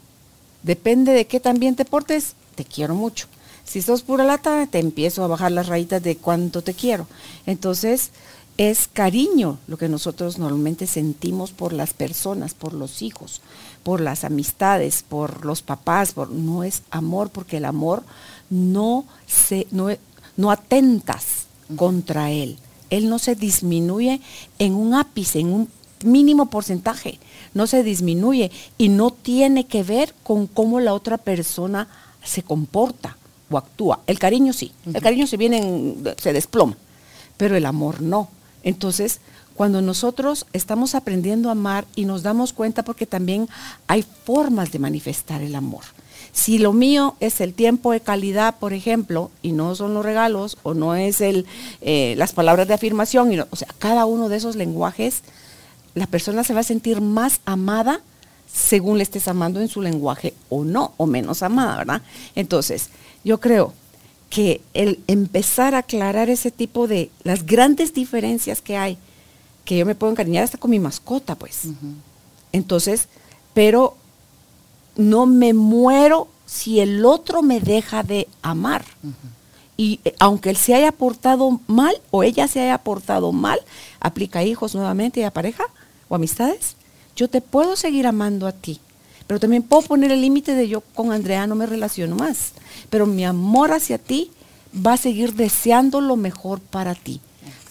Depende 0.63 1.13
de 1.13 1.27
qué 1.27 1.39
también 1.39 1.75
te 1.75 1.85
portes, 1.85 2.33
te 2.55 2.65
quiero 2.65 2.95
mucho. 2.95 3.27
Si 3.65 3.81
sos 3.81 4.01
pura 4.01 4.23
lata, 4.23 4.65
te 4.67 4.79
empiezo 4.79 5.23
a 5.23 5.27
bajar 5.27 5.51
las 5.51 5.67
rayitas 5.67 6.01
de 6.01 6.15
cuánto 6.15 6.61
te 6.61 6.73
quiero. 6.73 7.07
Entonces, 7.45 8.11
es 8.57 8.87
cariño 8.87 9.59
lo 9.67 9.77
que 9.77 9.89
nosotros 9.89 10.39
normalmente 10.39 10.87
sentimos 10.87 11.51
por 11.51 11.73
las 11.73 11.93
personas, 11.93 12.53
por 12.53 12.73
los 12.73 13.01
hijos, 13.01 13.41
por 13.83 14.01
las 14.01 14.23
amistades, 14.23 15.03
por 15.07 15.45
los 15.45 15.61
papás, 15.61 16.13
por, 16.13 16.31
no 16.31 16.63
es 16.63 16.81
amor, 16.89 17.29
porque 17.29 17.57
el 17.57 17.65
amor 17.65 18.03
no 18.49 19.05
se, 19.27 19.67
no, 19.71 19.89
no 20.37 20.51
atentas 20.51 21.47
contra 21.75 22.31
él. 22.31 22.57
Él 22.89 23.09
no 23.09 23.19
se 23.19 23.35
disminuye 23.35 24.21
en 24.59 24.73
un 24.73 24.93
ápice, 24.93 25.39
en 25.39 25.51
un 25.51 25.69
mínimo 26.03 26.49
porcentaje 26.49 27.19
no 27.57 27.67
se 27.67 27.83
disminuye 27.83 28.51
y 28.77 28.89
no 28.89 29.11
tiene 29.11 29.65
que 29.65 29.83
ver 29.83 30.13
con 30.23 30.47
cómo 30.47 30.79
la 30.79 30.93
otra 30.93 31.17
persona 31.17 31.87
se 32.23 32.43
comporta 32.43 33.17
o 33.49 33.57
actúa. 33.57 33.99
El 34.07 34.19
cariño 34.19 34.53
sí, 34.53 34.71
el 34.85 35.01
cariño 35.01 35.27
se 35.27 35.37
viene, 35.37 35.95
se 36.17 36.33
desploma, 36.33 36.77
pero 37.35 37.57
el 37.57 37.65
amor 37.65 38.01
no. 38.01 38.29
Entonces, 38.63 39.19
cuando 39.55 39.81
nosotros 39.81 40.45
estamos 40.53 40.93
aprendiendo 40.93 41.49
a 41.49 41.53
amar 41.53 41.85
y 41.95 42.05
nos 42.05 42.21
damos 42.23 42.53
cuenta 42.53 42.83
porque 42.83 43.05
también 43.05 43.49
hay 43.87 44.05
formas 44.23 44.71
de 44.71 44.79
manifestar 44.79 45.41
el 45.41 45.55
amor. 45.55 45.83
Si 46.31 46.59
lo 46.59 46.73
mío 46.73 47.15
es 47.19 47.41
el 47.41 47.55
tiempo 47.55 47.91
de 47.91 47.99
calidad, 47.99 48.57
por 48.59 48.73
ejemplo, 48.73 49.31
y 49.41 49.53
no 49.53 49.73
son 49.73 49.95
los 49.95 50.05
regalos, 50.05 50.57
o 50.61 50.75
no 50.75 50.93
es 50.93 51.21
el, 51.21 51.47
eh, 51.81 52.13
las 52.17 52.33
palabras 52.33 52.67
de 52.67 52.75
afirmación, 52.75 53.31
y 53.33 53.39
o 53.39 53.55
sea, 53.55 53.69
cada 53.79 54.05
uno 54.05 54.29
de 54.29 54.37
esos 54.37 54.55
lenguajes, 54.55 55.23
la 55.95 56.07
persona 56.07 56.43
se 56.43 56.53
va 56.53 56.61
a 56.61 56.63
sentir 56.63 57.01
más 57.01 57.41
amada 57.45 58.01
según 58.51 58.97
le 58.97 59.03
estés 59.03 59.27
amando 59.27 59.61
en 59.61 59.67
su 59.67 59.81
lenguaje 59.81 60.33
o 60.49 60.63
no, 60.63 60.93
o 60.97 61.05
menos 61.05 61.43
amada, 61.43 61.77
¿verdad? 61.77 62.01
Entonces, 62.35 62.89
yo 63.23 63.39
creo 63.39 63.73
que 64.29 64.61
el 64.73 64.99
empezar 65.07 65.75
a 65.75 65.79
aclarar 65.79 66.29
ese 66.29 66.51
tipo 66.51 66.87
de 66.87 67.11
las 67.23 67.45
grandes 67.45 67.93
diferencias 67.93 68.61
que 68.61 68.77
hay, 68.77 68.97
que 69.65 69.77
yo 69.77 69.85
me 69.85 69.95
puedo 69.95 70.11
encariñar 70.11 70.43
hasta 70.43 70.57
con 70.57 70.71
mi 70.71 70.79
mascota, 70.79 71.35
pues. 71.35 71.63
Entonces, 72.51 73.07
pero 73.53 73.95
no 74.95 75.25
me 75.25 75.53
muero 75.53 76.27
si 76.45 76.79
el 76.79 77.05
otro 77.05 77.41
me 77.41 77.59
deja 77.59 78.03
de 78.03 78.27
amar. 78.41 78.85
Y 79.75 79.99
eh, 80.05 80.15
aunque 80.19 80.49
él 80.49 80.57
se 80.57 80.73
haya 80.73 80.91
portado 80.91 81.59
mal 81.67 82.01
o 82.09 82.23
ella 82.23 82.47
se 82.47 82.61
haya 82.61 82.77
portado 82.79 83.31
mal, 83.31 83.59
aplica 83.99 84.39
a 84.39 84.43
hijos 84.43 84.73
nuevamente 84.73 85.19
y 85.19 85.23
a 85.23 85.31
pareja 85.31 85.65
o 86.09 86.15
amistades, 86.15 86.75
yo 87.15 87.29
te 87.29 87.41
puedo 87.41 87.75
seguir 87.75 88.07
amando 88.07 88.47
a 88.47 88.51
ti. 88.51 88.79
Pero 89.27 89.39
también 89.39 89.63
puedo 89.63 89.81
poner 89.81 90.11
el 90.11 90.21
límite 90.21 90.55
de 90.55 90.69
yo 90.69 90.81
con 90.81 91.11
Andrea 91.11 91.47
no 91.47 91.55
me 91.55 91.65
relaciono 91.65 92.15
más. 92.15 92.53
Pero 92.89 93.05
mi 93.05 93.25
amor 93.25 93.73
hacia 93.73 93.97
ti 93.97 94.31
va 94.73 94.93
a 94.93 94.97
seguir 94.97 95.33
deseando 95.33 95.99
lo 95.99 96.15
mejor 96.15 96.61
para 96.61 96.95
ti. 96.95 97.19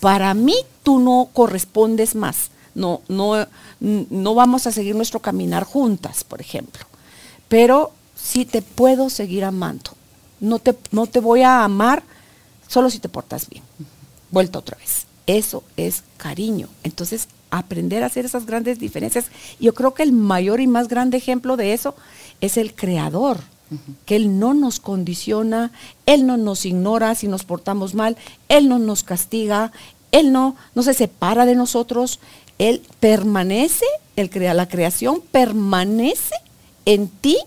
Para 0.01 0.35
mí 0.35 0.55
tú 0.83 0.99
no 0.99 1.31
correspondes 1.33 2.14
más. 2.14 2.51
No, 2.75 3.01
no, 3.09 3.46
no 3.81 4.35
vamos 4.35 4.66
a 4.66 4.72
seguir 4.72 4.94
nuestro 4.94 5.20
caminar 5.20 5.64
juntas, 5.64 6.25
por 6.25 6.42
ejemplo. 6.42 6.85
Pero 7.49 7.92
sí 8.14 8.44
te 8.44 8.61
puedo 8.61 9.09
seguir 9.09 9.44
amando. 9.44 9.92
No 10.40 10.59
te, 10.59 10.77
no 10.90 11.07
te 11.07 11.20
voy 11.20 11.42
a 11.42 11.64
amar 11.64 12.03
solo 12.68 12.90
si 12.90 12.99
te 12.99 13.09
portas 13.09 13.49
bien. 13.49 13.62
Vuelta 14.31 14.59
otra 14.59 14.77
vez. 14.77 15.07
Eso 15.27 15.64
es 15.79 16.03
cariño. 16.18 16.68
Entonces, 16.83 17.29
aprender 17.50 18.02
a 18.02 18.06
hacer 18.06 18.24
esas 18.24 18.46
grandes 18.46 18.78
diferencias. 18.78 19.26
Yo 19.61 19.74
creo 19.74 19.94
que 19.94 20.02
el 20.02 20.12
mayor 20.12 20.61
y 20.61 20.66
más 20.66 20.88
grande 20.88 21.16
ejemplo 21.16 21.56
de 21.56 21.72
eso 21.72 21.94
es 22.40 22.56
el 22.56 22.74
creador, 22.74 23.40
que 24.04 24.16
Él 24.16 24.38
no 24.38 24.54
nos 24.54 24.78
condiciona, 24.78 25.72
Él 26.06 26.26
no 26.26 26.37
nos 26.37 26.64
ignora 26.66 27.14
si 27.14 27.28
nos 27.28 27.44
portamos 27.44 27.94
mal, 27.94 28.16
Él 28.48 28.68
no 28.68 28.78
nos 28.78 29.02
castiga, 29.02 29.72
Él 30.12 30.32
no, 30.32 30.56
no 30.74 30.82
se 30.82 30.94
separa 30.94 31.46
de 31.46 31.54
nosotros, 31.54 32.20
Él 32.59 32.82
permanece, 33.00 33.87
crea, 34.30 34.54
la 34.54 34.68
creación 34.68 35.20
permanece 35.32 36.35
en 36.85 37.09
ti, 37.09 37.38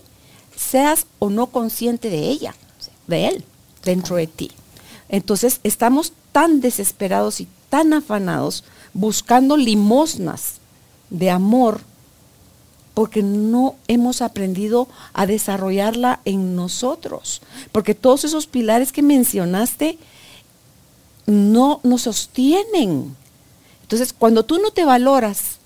seas 0.54 1.06
o 1.18 1.30
no 1.30 1.46
consciente 1.46 2.10
de 2.10 2.28
ella, 2.28 2.54
de 3.06 3.28
Él, 3.28 3.44
dentro 3.82 4.16
de 4.16 4.26
ti. 4.26 4.50
Entonces 5.10 5.60
estamos 5.64 6.12
tan 6.32 6.60
desesperados 6.60 7.40
y 7.40 7.48
tan 7.68 7.92
afanados 7.92 8.64
buscando 8.94 9.56
limosnas 9.56 10.54
de 11.10 11.30
amor 11.30 11.82
porque 12.94 13.22
no 13.22 13.74
hemos 13.88 14.22
aprendido 14.22 14.88
a 15.12 15.26
desarrollarla 15.26 16.20
en 16.24 16.54
nosotros. 16.54 17.42
Porque 17.72 17.94
todos 17.94 18.24
esos 18.24 18.46
pilares 18.46 18.92
que 18.92 19.02
mencionaste 19.02 19.98
no 21.26 21.80
nos 21.82 22.02
sostienen. 22.02 23.16
Entonces, 23.82 24.12
cuando 24.12 24.44
tú 24.44 24.58
no 24.58 24.70
te 24.70 24.84
valoras, 24.84 25.58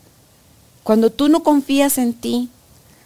cuando 0.83 1.11
tú 1.11 1.29
no 1.29 1.43
confías 1.43 1.99
en 1.99 2.15
ti, 2.15 2.49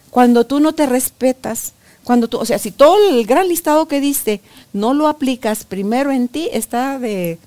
cuando 0.09 0.45
tú 0.45 0.59
no 0.59 0.73
te 0.73 0.85
respetas, 0.85 1.73
cuando 2.09 2.27
tú, 2.27 2.39
o 2.39 2.45
sea, 2.45 2.57
si 2.57 2.71
todo 2.71 2.97
el 3.11 3.23
gran 3.27 3.47
listado 3.47 3.87
que 3.87 4.01
diste 4.01 4.41
no 4.73 4.95
lo 4.95 5.07
aplicas 5.07 5.63
primero 5.63 6.09
en 6.09 6.27
ti, 6.27 6.49
está 6.51 6.97
de, 6.97 7.37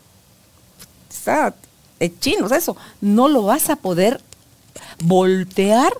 está 1.11 1.57
de 1.98 2.16
chinos 2.20 2.53
eso, 2.53 2.77
no 3.01 3.27
lo 3.27 3.42
vas 3.42 3.70
a 3.70 3.75
poder 3.75 4.20
voltear 5.03 5.92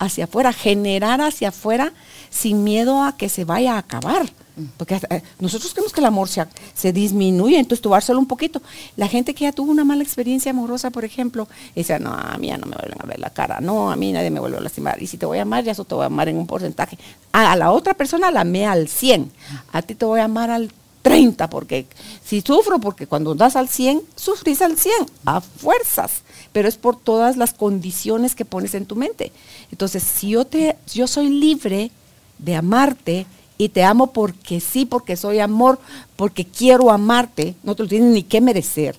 hacia 0.00 0.24
afuera, 0.24 0.52
generar 0.52 1.20
hacia 1.20 1.50
afuera 1.50 1.92
sin 2.30 2.64
miedo 2.64 3.00
a 3.04 3.16
que 3.16 3.28
se 3.28 3.44
vaya 3.44 3.74
a 3.74 3.78
acabar. 3.78 4.28
Porque 4.76 5.00
eh, 5.10 5.22
nosotros 5.38 5.72
creemos 5.72 5.92
que 5.92 6.00
el 6.00 6.06
amor 6.06 6.28
se, 6.28 6.44
se 6.74 6.92
disminuye, 6.92 7.58
entonces 7.58 7.80
tú 7.82 7.94
solo 8.00 8.18
un 8.18 8.26
poquito. 8.26 8.62
La 8.96 9.08
gente 9.08 9.34
que 9.34 9.44
ya 9.44 9.52
tuvo 9.52 9.70
una 9.70 9.84
mala 9.84 10.02
experiencia 10.02 10.50
amorosa, 10.50 10.90
por 10.90 11.04
ejemplo, 11.04 11.48
dice, 11.74 11.98
no, 11.98 12.12
a 12.12 12.36
mí 12.38 12.48
ya 12.48 12.58
no 12.58 12.66
me 12.66 12.76
vuelven 12.76 12.98
a 13.02 13.06
ver 13.06 13.18
la 13.18 13.30
cara, 13.30 13.60
no, 13.60 13.90
a 13.90 13.96
mí 13.96 14.12
nadie 14.12 14.30
me 14.30 14.40
vuelve 14.40 14.58
a 14.58 14.60
lastimar. 14.60 15.02
Y 15.02 15.06
si 15.06 15.16
te 15.16 15.26
voy 15.26 15.38
a 15.38 15.42
amar, 15.42 15.64
ya 15.64 15.72
eso 15.72 15.84
te 15.84 15.94
voy 15.94 16.04
a 16.04 16.06
amar 16.06 16.28
en 16.28 16.36
un 16.36 16.46
porcentaje. 16.46 16.98
A, 17.32 17.56
la 17.56 17.70
otra 17.72 17.94
persona 17.94 18.30
la 18.30 18.42
amé 18.42 18.66
al 18.66 18.88
100, 18.88 19.30
a 19.72 19.82
ti 19.82 19.94
te 19.94 20.04
voy 20.04 20.20
a 20.20 20.24
amar 20.24 20.50
al 20.50 20.72
30, 21.02 21.48
porque 21.48 21.86
si 22.24 22.40
sufro, 22.40 22.78
porque 22.78 23.06
cuando 23.06 23.34
das 23.34 23.56
al 23.56 23.68
100, 23.68 24.02
sufrís 24.16 24.60
al 24.62 24.76
100, 24.76 24.92
a 25.24 25.40
fuerzas, 25.40 26.22
pero 26.52 26.68
es 26.68 26.76
por 26.76 26.96
todas 26.96 27.36
las 27.36 27.54
condiciones 27.54 28.34
que 28.34 28.44
pones 28.44 28.74
en 28.74 28.86
tu 28.86 28.96
mente. 28.96 29.32
Entonces, 29.70 30.02
si 30.02 30.30
yo, 30.30 30.44
te, 30.44 30.76
yo 30.92 31.06
soy 31.06 31.28
libre 31.28 31.90
de 32.38 32.56
amarte, 32.56 33.26
y 33.60 33.68
te 33.68 33.84
amo 33.84 34.06
porque 34.06 34.58
sí, 34.58 34.86
porque 34.86 35.18
soy 35.18 35.38
amor, 35.38 35.78
porque 36.16 36.46
quiero 36.46 36.90
amarte, 36.90 37.54
no 37.62 37.74
te 37.74 37.82
lo 37.82 37.90
tienes 37.90 38.10
ni 38.10 38.22
que 38.22 38.40
merecer. 38.40 38.96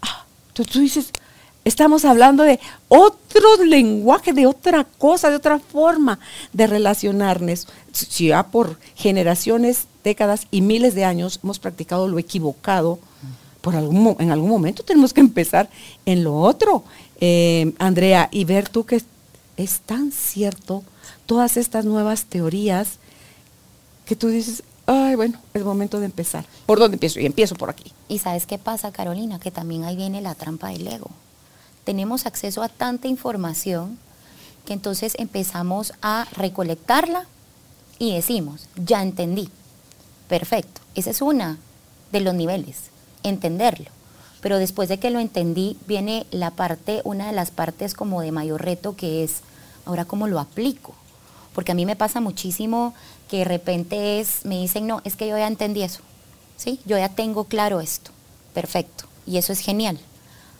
Ah, 0.00 0.24
tú, 0.52 0.62
dices, 0.78 1.10
estamos 1.64 2.04
hablando 2.04 2.44
de 2.44 2.60
otro 2.86 3.64
lenguaje, 3.64 4.32
de 4.32 4.46
otra 4.46 4.84
cosa, 4.84 5.30
de 5.30 5.36
otra 5.36 5.58
forma 5.58 6.20
de 6.52 6.68
relacionarnos. 6.68 7.66
Si 7.90 8.28
ya 8.28 8.44
por 8.44 8.78
generaciones, 8.94 9.88
décadas 10.04 10.46
y 10.52 10.60
miles 10.60 10.94
de 10.94 11.04
años 11.04 11.40
hemos 11.42 11.58
practicado 11.58 12.06
lo 12.06 12.20
equivocado, 12.20 13.00
por 13.62 13.74
algún, 13.74 14.14
en 14.20 14.30
algún 14.30 14.48
momento 14.48 14.84
tenemos 14.84 15.12
que 15.12 15.22
empezar 15.22 15.68
en 16.06 16.22
lo 16.22 16.36
otro, 16.36 16.84
eh, 17.20 17.74
Andrea, 17.80 18.28
y 18.30 18.44
ver 18.44 18.68
tú 18.68 18.86
que 18.86 19.02
es 19.56 19.80
tan 19.80 20.12
cierto 20.12 20.84
todas 21.26 21.56
estas 21.56 21.84
nuevas 21.84 22.26
teorías 22.26 23.00
que 24.10 24.16
tú 24.16 24.26
dices, 24.26 24.64
ay, 24.86 25.14
bueno, 25.14 25.38
es 25.54 25.62
momento 25.62 26.00
de 26.00 26.06
empezar. 26.06 26.44
¿Por 26.66 26.80
dónde 26.80 26.96
empiezo? 26.96 27.20
Y 27.20 27.26
empiezo 27.26 27.54
por 27.54 27.70
aquí. 27.70 27.92
¿Y 28.08 28.18
sabes 28.18 28.44
qué 28.44 28.58
pasa, 28.58 28.90
Carolina? 28.90 29.38
Que 29.38 29.52
también 29.52 29.84
ahí 29.84 29.94
viene 29.94 30.20
la 30.20 30.34
trampa 30.34 30.70
del 30.70 30.88
ego. 30.88 31.10
Tenemos 31.84 32.26
acceso 32.26 32.64
a 32.64 32.68
tanta 32.68 33.06
información 33.06 34.00
que 34.66 34.72
entonces 34.72 35.14
empezamos 35.20 35.92
a 36.02 36.26
recolectarla 36.32 37.26
y 38.00 38.12
decimos, 38.14 38.66
ya 38.74 39.00
entendí. 39.00 39.48
Perfecto. 40.28 40.80
Ese 40.96 41.10
es 41.10 41.22
una 41.22 41.58
de 42.10 42.18
los 42.18 42.34
niveles, 42.34 42.90
entenderlo. 43.22 43.90
Pero 44.40 44.58
después 44.58 44.88
de 44.88 44.98
que 44.98 45.10
lo 45.10 45.20
entendí, 45.20 45.76
viene 45.86 46.26
la 46.32 46.50
parte, 46.50 47.00
una 47.04 47.28
de 47.28 47.32
las 47.32 47.52
partes 47.52 47.94
como 47.94 48.22
de 48.22 48.32
mayor 48.32 48.60
reto 48.60 48.96
que 48.96 49.22
es, 49.22 49.42
ahora 49.84 50.04
cómo 50.04 50.26
lo 50.26 50.40
aplico. 50.40 50.96
Porque 51.54 51.70
a 51.70 51.76
mí 51.76 51.86
me 51.86 51.94
pasa 51.94 52.20
muchísimo 52.20 52.92
que 53.30 53.38
de 53.38 53.44
repente 53.44 54.18
es, 54.18 54.44
me 54.44 54.58
dicen, 54.58 54.88
no, 54.88 55.02
es 55.04 55.14
que 55.14 55.28
yo 55.28 55.38
ya 55.38 55.46
entendí 55.46 55.82
eso, 55.82 56.00
¿sí? 56.56 56.80
Yo 56.84 56.98
ya 56.98 57.08
tengo 57.08 57.44
claro 57.44 57.80
esto, 57.80 58.10
perfecto, 58.52 59.04
y 59.24 59.38
eso 59.38 59.52
es 59.52 59.60
genial. 59.60 60.00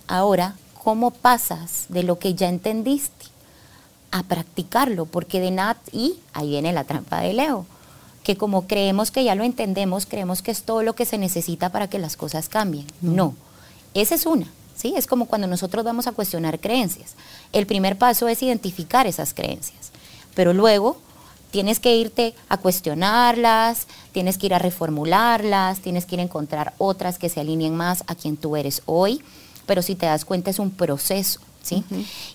Ahora, 0.07 0.55
¿cómo 0.85 1.11
pasas 1.11 1.87
de 1.89 2.05
lo 2.05 2.21
que 2.21 2.35
ya 2.35 2.49
entendiste 2.49 3.27
a 4.13 4.23
practicarlo? 4.23 5.07
Porque 5.07 5.41
de 5.41 5.51
nada, 5.51 5.79
y 5.91 6.21
ahí 6.33 6.51
viene 6.51 6.73
la 6.73 6.85
trampa 6.85 7.21
de 7.21 7.33
Leo, 7.33 7.67
que 8.23 8.37
como 8.37 8.69
creemos 8.69 9.11
que 9.11 9.25
ya 9.25 9.35
lo 9.35 9.43
entendemos, 9.43 10.07
creemos 10.07 10.41
que 10.41 10.53
es 10.53 10.63
todo 10.63 10.85
lo 10.85 10.95
que 10.95 11.07
se 11.07 11.19
necesita 11.19 11.71
para 11.71 11.91
que 11.91 11.99
las 11.99 12.17
cosas 12.17 12.49
cambien. 12.49 12.87
No, 13.01 13.35
esa 13.95 14.15
es 14.15 14.27
una. 14.27 14.47
¿Sí? 14.77 14.95
Es 14.97 15.07
como 15.07 15.27
cuando 15.27 15.47
nosotros 15.47 15.85
vamos 15.85 16.07
a 16.07 16.13
cuestionar 16.13 16.59
creencias. 16.59 17.15
El 17.53 17.67
primer 17.67 17.99
paso 17.99 18.29
es 18.29 18.43
identificar 18.43 19.07
esas 19.07 19.35
creencias, 19.35 19.91
pero 20.35 20.55
luego 20.55 20.97
tienes 21.51 21.81
que 21.81 21.97
irte 21.97 22.35
a 22.49 22.57
cuestionarlas, 22.57 23.87
tienes 24.13 24.39
que 24.39 24.47
ir 24.47 24.55
a 24.55 24.59
reformularlas, 24.59 25.81
tienes 25.81 26.07
que 26.07 26.17
ir 26.17 26.21
a 26.21 26.25
encontrar 26.25 26.75
otras 26.79 27.19
que 27.19 27.29
se 27.29 27.41
alineen 27.41 27.77
más 27.77 28.05
a 28.07 28.15
quien 28.15 28.37
tú 28.37 28.57
eres 28.57 28.83
hoy, 28.87 29.23
pero 29.67 29.83
si 29.83 29.95
te 29.95 30.07
das 30.07 30.25
cuenta 30.25 30.51
es 30.51 30.59
un 30.59 30.71
proceso, 30.71 31.41
¿sí? 31.63 31.85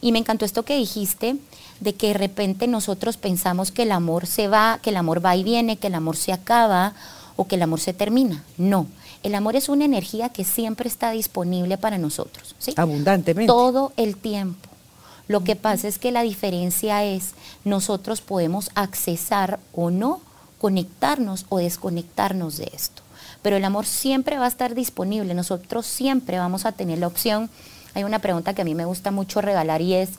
Y 0.02 0.12
me 0.12 0.20
encantó 0.20 0.46
esto 0.46 0.64
que 0.64 0.78
dijiste 0.78 1.38
de 1.80 1.94
que 1.94 2.08
de 2.08 2.14
repente 2.14 2.68
nosotros 2.68 3.18
pensamos 3.18 3.72
que 3.72 3.84
el 3.84 3.92
amor 3.92 4.28
se 4.28 4.48
va, 4.48 4.80
que 4.82 4.92
el 4.92 4.98
amor 4.98 5.26
va 5.26 5.36
y 5.36 5.44
viene, 5.44 5.78
que 5.78 5.88
el 5.88 5.96
amor 5.96 6.16
se 6.16 6.32
acaba 6.32 6.94
o 7.36 7.48
que 7.48 7.56
el 7.56 7.62
amor 7.62 7.80
se 7.80 7.94
termina. 7.94 8.44
No, 8.58 8.88
el 9.24 9.36
amor 9.36 9.56
es 9.56 9.70
una 9.70 9.86
energía 9.86 10.30
que 10.30 10.44
siempre 10.44 10.88
está 10.88 11.12
disponible 11.12 11.78
para 11.78 11.98
nosotros, 11.98 12.56
¿sí? 12.60 12.74
Abundantemente. 12.78 13.48
Todo 13.48 13.92
el 13.98 14.18
tiempo. 14.18 14.70
Lo 15.28 15.44
que 15.44 15.56
pasa 15.56 15.88
es 15.88 15.98
que 15.98 16.12
la 16.12 16.22
diferencia 16.22 17.04
es 17.04 17.32
nosotros 17.64 18.22
podemos 18.22 18.70
accesar 18.76 19.60
o 19.74 19.90
no, 19.90 20.22
conectarnos 20.60 21.46
o 21.50 21.58
desconectarnos 21.58 22.58
de 22.58 22.72
esto. 22.74 23.02
Pero 23.42 23.58
el 23.58 23.66
amor 23.66 23.86
siempre 23.86 24.38
va 24.38 24.46
a 24.46 24.50
estar 24.50 24.76
disponible, 24.76 25.34
nosotros 25.34 25.86
siempre 25.86 26.38
vamos 26.38 26.66
a 26.66 26.72
tener 26.72 27.00
la 27.00 27.08
opción. 27.08 27.50
Hay 27.94 28.04
una 28.04 28.20
pregunta 28.20 28.54
que 28.54 28.62
a 28.62 28.66
mí 28.66 28.76
me 28.76 28.86
gusta 28.86 29.12
mucho 29.12 29.42
regalar 29.42 29.82
y 29.82 29.96
es, 29.96 30.12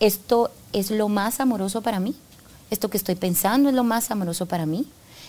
¿esto 0.00 0.50
es 0.72 0.90
lo 0.90 1.08
más 1.08 1.40
amoroso 1.40 1.82
para 1.82 2.00
mí? 2.00 2.14
Esto 2.70 2.90
que 2.90 2.98
estoy 2.98 3.14
pensando 3.14 3.68
es 3.68 3.74
lo 3.74 3.84
más 3.84 4.10
amoroso 4.10 4.46
para 4.46 4.66
mí. 4.66 4.86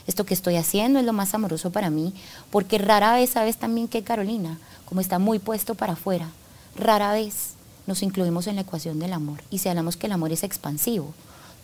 Esto 0.07 0.25
que 0.25 0.33
estoy 0.33 0.55
haciendo 0.55 0.99
es 0.99 1.05
lo 1.05 1.13
más 1.13 1.33
amoroso 1.33 1.71
para 1.71 1.89
mí. 1.89 2.13
Porque 2.51 2.77
rara 2.77 3.13
vez, 3.13 3.31
sabes 3.31 3.57
también 3.57 3.87
que 3.87 4.03
Carolina, 4.03 4.57
como 4.85 5.01
está 5.01 5.19
muy 5.19 5.39
puesto 5.39 5.75
para 5.75 5.93
afuera, 5.93 6.29
rara 6.75 7.13
vez 7.13 7.53
nos 7.89 8.03
incluimos 8.03 8.45
en 8.45 8.55
la 8.55 8.61
ecuación 8.61 8.99
del 8.99 9.13
amor. 9.13 9.41
Y 9.49 9.57
si 9.57 9.67
hablamos 9.67 9.97
que 9.97 10.05
el 10.05 10.13
amor 10.13 10.31
es 10.31 10.43
expansivo, 10.43 11.11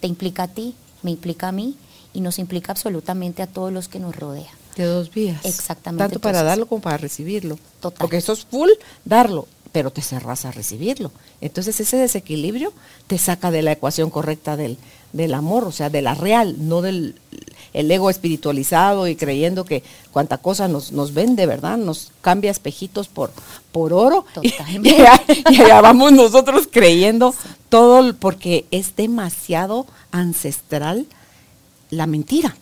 te 0.01 0.07
implica 0.07 0.43
a 0.43 0.47
ti, 0.47 0.73
me 1.03 1.11
implica 1.11 1.49
a 1.49 1.51
mí 1.51 1.77
y 2.13 2.21
nos 2.21 2.39
implica 2.39 2.71
absolutamente 2.71 3.43
a 3.43 3.47
todos 3.47 3.71
los 3.71 3.87
que 3.87 3.99
nos 3.99 4.15
rodean. 4.15 4.53
De 4.75 4.85
dos 4.85 5.13
vías. 5.13 5.45
Exactamente. 5.45 6.03
Tanto 6.03 6.19
para 6.19 6.41
darlo 6.41 6.65
como 6.65 6.81
para 6.81 6.97
recibirlo. 6.97 7.59
Total. 7.79 7.99
Porque 7.99 8.17
eso 8.17 8.33
es 8.33 8.43
full 8.43 8.71
darlo, 9.05 9.47
pero 9.71 9.91
te 9.91 10.01
cerras 10.01 10.45
a 10.45 10.51
recibirlo. 10.51 11.11
Entonces 11.41 11.79
ese 11.79 11.95
desequilibrio 11.95 12.73
te 13.05 13.19
saca 13.19 13.51
de 13.51 13.61
la 13.61 13.73
ecuación 13.73 14.09
correcta 14.09 14.57
del, 14.57 14.79
del 15.13 15.35
amor, 15.35 15.63
o 15.65 15.71
sea, 15.71 15.91
de 15.91 16.01
la 16.01 16.15
real, 16.15 16.55
no 16.57 16.81
del 16.81 17.15
el 17.73 17.89
ego 17.91 18.09
espiritualizado 18.09 19.07
y 19.07 19.15
creyendo 19.15 19.65
que 19.65 19.83
cuanta 20.11 20.37
cosa 20.37 20.67
nos, 20.67 20.91
nos 20.91 21.13
vende, 21.13 21.45
¿verdad? 21.45 21.77
Nos 21.77 22.11
cambia 22.21 22.51
espejitos 22.51 23.07
por, 23.07 23.31
por 23.71 23.93
oro. 23.93 24.25
Y, 24.83 25.61
allá, 25.61 25.81
vamos 25.81 26.11
nosotros 26.11 26.67
creyendo 26.71 27.33
todo 27.69 28.15
porque 28.15 28.65
es 28.71 28.95
demasiado 28.95 29.85
ancestral 30.11 31.05
la 31.89 32.07
mentira. 32.07 32.55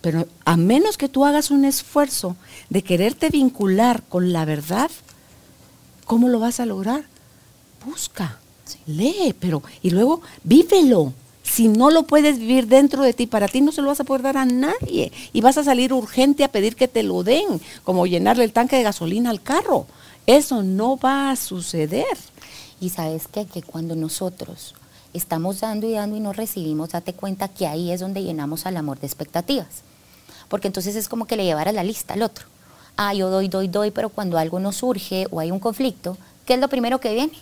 Pero 0.00 0.26
a 0.44 0.56
menos 0.56 0.98
que 0.98 1.08
tú 1.08 1.24
hagas 1.24 1.50
un 1.50 1.64
esfuerzo 1.64 2.36
de 2.70 2.82
quererte 2.82 3.30
vincular 3.30 4.02
con 4.08 4.32
la 4.32 4.44
verdad, 4.44 4.90
¿cómo 6.04 6.28
lo 6.28 6.40
vas 6.40 6.60
a 6.60 6.66
lograr? 6.66 7.04
Busca, 7.86 8.38
lee, 8.86 9.34
pero 9.38 9.62
y 9.80 9.90
luego 9.90 10.20
vívelo. 10.42 11.14
Si 11.52 11.68
no 11.68 11.90
lo 11.90 12.04
puedes 12.04 12.38
vivir 12.38 12.66
dentro 12.66 13.02
de 13.02 13.12
ti, 13.12 13.26
para 13.26 13.46
ti 13.46 13.60
no 13.60 13.72
se 13.72 13.82
lo 13.82 13.88
vas 13.88 14.00
a 14.00 14.04
poder 14.04 14.22
dar 14.22 14.38
a 14.38 14.46
nadie. 14.46 15.12
Y 15.34 15.42
vas 15.42 15.58
a 15.58 15.64
salir 15.64 15.92
urgente 15.92 16.44
a 16.44 16.48
pedir 16.48 16.76
que 16.76 16.88
te 16.88 17.02
lo 17.02 17.24
den, 17.24 17.60
como 17.84 18.06
llenarle 18.06 18.44
el 18.44 18.54
tanque 18.54 18.76
de 18.76 18.82
gasolina 18.82 19.28
al 19.28 19.42
carro. 19.42 19.86
Eso 20.26 20.62
no 20.62 20.96
va 20.96 21.30
a 21.30 21.36
suceder. 21.36 22.16
Y 22.80 22.88
sabes 22.88 23.28
qué? 23.28 23.44
que 23.44 23.60
cuando 23.60 23.94
nosotros 23.94 24.74
estamos 25.12 25.60
dando 25.60 25.86
y 25.86 25.92
dando 25.92 26.16
y 26.16 26.20
no 26.20 26.32
recibimos, 26.32 26.88
date 26.88 27.12
cuenta 27.12 27.48
que 27.48 27.66
ahí 27.66 27.92
es 27.92 28.00
donde 28.00 28.22
llenamos 28.22 28.64
al 28.64 28.78
amor 28.78 28.98
de 28.98 29.08
expectativas. 29.08 29.82
Porque 30.48 30.68
entonces 30.68 30.96
es 30.96 31.06
como 31.06 31.26
que 31.26 31.36
le 31.36 31.44
llevara 31.44 31.70
la 31.72 31.84
lista 31.84 32.14
al 32.14 32.22
otro. 32.22 32.46
Ah, 32.96 33.12
yo 33.12 33.28
doy, 33.28 33.48
doy, 33.48 33.68
doy, 33.68 33.90
pero 33.90 34.08
cuando 34.08 34.38
algo 34.38 34.58
no 34.58 34.72
surge 34.72 35.26
o 35.30 35.38
hay 35.38 35.50
un 35.50 35.60
conflicto, 35.60 36.16
¿qué 36.46 36.54
es 36.54 36.60
lo 36.60 36.68
primero 36.68 36.98
que 36.98 37.12
viene? 37.12 37.34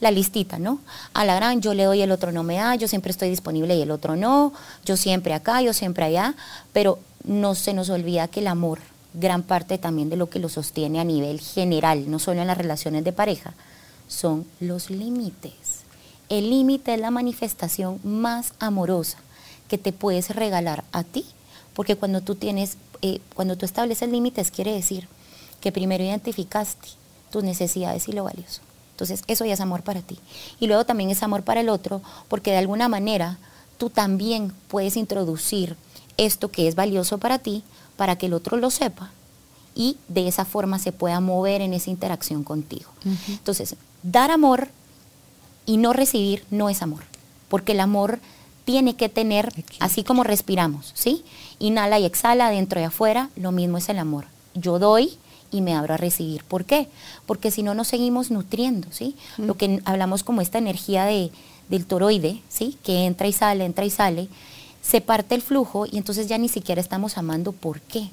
La 0.00 0.10
listita, 0.10 0.58
¿no? 0.58 0.80
A 1.14 1.24
la 1.24 1.34
gran, 1.36 1.60
yo 1.60 1.72
le 1.72 1.84
doy, 1.84 2.02
el 2.02 2.12
otro 2.12 2.32
no 2.32 2.42
me 2.42 2.56
da, 2.56 2.74
yo 2.74 2.86
siempre 2.86 3.10
estoy 3.10 3.30
disponible 3.30 3.76
y 3.76 3.82
el 3.82 3.90
otro 3.90 4.16
no, 4.16 4.52
yo 4.84 4.96
siempre 4.96 5.32
acá, 5.32 5.62
yo 5.62 5.72
siempre 5.72 6.04
allá, 6.04 6.34
pero 6.72 6.98
no 7.24 7.54
se 7.54 7.72
nos 7.72 7.88
olvida 7.88 8.28
que 8.28 8.40
el 8.40 8.46
amor, 8.46 8.80
gran 9.14 9.42
parte 9.42 9.78
también 9.78 10.10
de 10.10 10.16
lo 10.16 10.28
que 10.28 10.38
lo 10.38 10.48
sostiene 10.48 11.00
a 11.00 11.04
nivel 11.04 11.40
general, 11.40 12.10
no 12.10 12.18
solo 12.18 12.42
en 12.42 12.46
las 12.46 12.58
relaciones 12.58 13.04
de 13.04 13.12
pareja, 13.12 13.54
son 14.08 14.46
los 14.60 14.90
límites. 14.90 15.52
El 16.28 16.50
límite 16.50 16.94
es 16.94 17.00
la 17.00 17.10
manifestación 17.10 18.00
más 18.04 18.52
amorosa 18.58 19.18
que 19.68 19.78
te 19.78 19.92
puedes 19.92 20.30
regalar 20.34 20.84
a 20.92 21.04
ti, 21.04 21.24
porque 21.74 21.96
cuando 21.96 22.20
tú 22.20 22.34
tienes, 22.34 22.76
eh, 23.02 23.20
cuando 23.34 23.56
tú 23.56 23.64
estableces 23.64 24.08
límites, 24.08 24.50
quiere 24.50 24.72
decir 24.72 25.08
que 25.60 25.72
primero 25.72 26.04
identificaste 26.04 26.88
tus 27.30 27.42
necesidades 27.42 28.08
y 28.08 28.12
lo 28.12 28.24
valioso. 28.24 28.60
Entonces, 28.96 29.24
eso 29.26 29.44
ya 29.44 29.52
es 29.52 29.60
amor 29.60 29.82
para 29.82 30.00
ti. 30.00 30.18
Y 30.58 30.68
luego 30.68 30.86
también 30.86 31.10
es 31.10 31.22
amor 31.22 31.42
para 31.42 31.60
el 31.60 31.68
otro, 31.68 32.00
porque 32.28 32.50
de 32.50 32.56
alguna 32.56 32.88
manera 32.88 33.36
tú 33.76 33.90
también 33.90 34.54
puedes 34.68 34.96
introducir 34.96 35.76
esto 36.16 36.50
que 36.50 36.66
es 36.66 36.76
valioso 36.76 37.18
para 37.18 37.38
ti, 37.38 37.62
para 37.98 38.16
que 38.16 38.24
el 38.24 38.32
otro 38.32 38.56
lo 38.56 38.70
sepa 38.70 39.10
y 39.74 39.98
de 40.08 40.28
esa 40.28 40.46
forma 40.46 40.78
se 40.78 40.92
pueda 40.92 41.20
mover 41.20 41.60
en 41.60 41.74
esa 41.74 41.90
interacción 41.90 42.42
contigo. 42.42 42.90
Entonces, 43.28 43.76
dar 44.02 44.30
amor 44.30 44.68
y 45.66 45.76
no 45.76 45.92
recibir 45.92 46.46
no 46.50 46.70
es 46.70 46.80
amor, 46.80 47.02
porque 47.50 47.72
el 47.72 47.80
amor 47.80 48.18
tiene 48.64 48.96
que 48.96 49.10
tener, 49.10 49.52
así 49.78 50.04
como 50.04 50.24
respiramos, 50.24 50.92
¿sí? 50.94 51.22
Inhala 51.58 51.98
y 51.98 52.06
exhala 52.06 52.48
dentro 52.48 52.80
y 52.80 52.84
afuera, 52.84 53.28
lo 53.36 53.52
mismo 53.52 53.76
es 53.76 53.90
el 53.90 53.98
amor. 53.98 54.24
Yo 54.54 54.78
doy 54.78 55.18
y 55.50 55.60
me 55.60 55.74
abro 55.74 55.94
a 55.94 55.96
recibir. 55.96 56.44
¿Por 56.44 56.64
qué? 56.64 56.88
Porque 57.26 57.50
si 57.50 57.62
no 57.62 57.74
nos 57.74 57.88
seguimos 57.88 58.30
nutriendo, 58.30 58.88
¿sí? 58.90 59.16
Lo 59.36 59.56
que 59.56 59.80
hablamos 59.84 60.22
como 60.22 60.40
esta 60.40 60.58
energía 60.58 61.04
de, 61.04 61.30
del 61.68 61.86
toroide, 61.86 62.42
¿sí? 62.48 62.76
Que 62.82 63.06
entra 63.06 63.26
y 63.26 63.32
sale, 63.32 63.64
entra 63.64 63.84
y 63.84 63.90
sale, 63.90 64.28
se 64.82 65.00
parte 65.00 65.34
el 65.34 65.42
flujo 65.42 65.86
y 65.86 65.98
entonces 65.98 66.28
ya 66.28 66.38
ni 66.38 66.48
siquiera 66.48 66.80
estamos 66.80 67.18
amando. 67.18 67.52
¿Por 67.52 67.80
qué? 67.80 68.08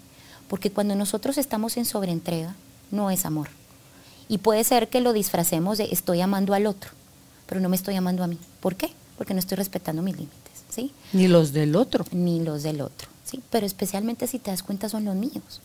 Porque 0.47 0.71
cuando 0.71 0.95
nosotros 0.95 1.37
estamos 1.37 1.77
en 1.77 1.85
sobreentrega, 1.85 2.55
no 2.91 3.09
es 3.11 3.25
amor. 3.25 3.49
Y 4.29 4.39
puede 4.39 4.63
ser 4.63 4.89
que 4.89 5.01
lo 5.01 5.13
disfracemos 5.13 5.77
de 5.77 5.89
estoy 5.91 6.21
amando 6.21 6.53
al 6.53 6.67
otro 6.67 6.91
pero 7.53 7.61
no 7.61 7.69
me 7.69 7.75
estoy 7.75 7.95
amando 7.95 8.23
a 8.23 8.27
mí. 8.27 8.39
¿Por 8.59 8.75
qué? 8.75 8.89
Porque 9.17 9.33
no 9.33 9.39
estoy 9.39 9.57
respetando 9.57 10.01
mis 10.01 10.15
límites, 10.15 10.63
¿sí? 10.69 10.91
Ni 11.11 11.27
los 11.27 11.53
del 11.53 11.75
otro. 11.75 12.05
Ni 12.11 12.39
los 12.39 12.63
del 12.63 12.81
otro, 12.81 13.07
¿sí? 13.23 13.41
Pero 13.51 13.65
especialmente 13.65 14.25
si 14.25 14.39
te 14.39 14.51
das 14.51 14.63
cuenta 14.63 14.89
son 14.89 15.05
los 15.05 15.15
míos, 15.15 15.61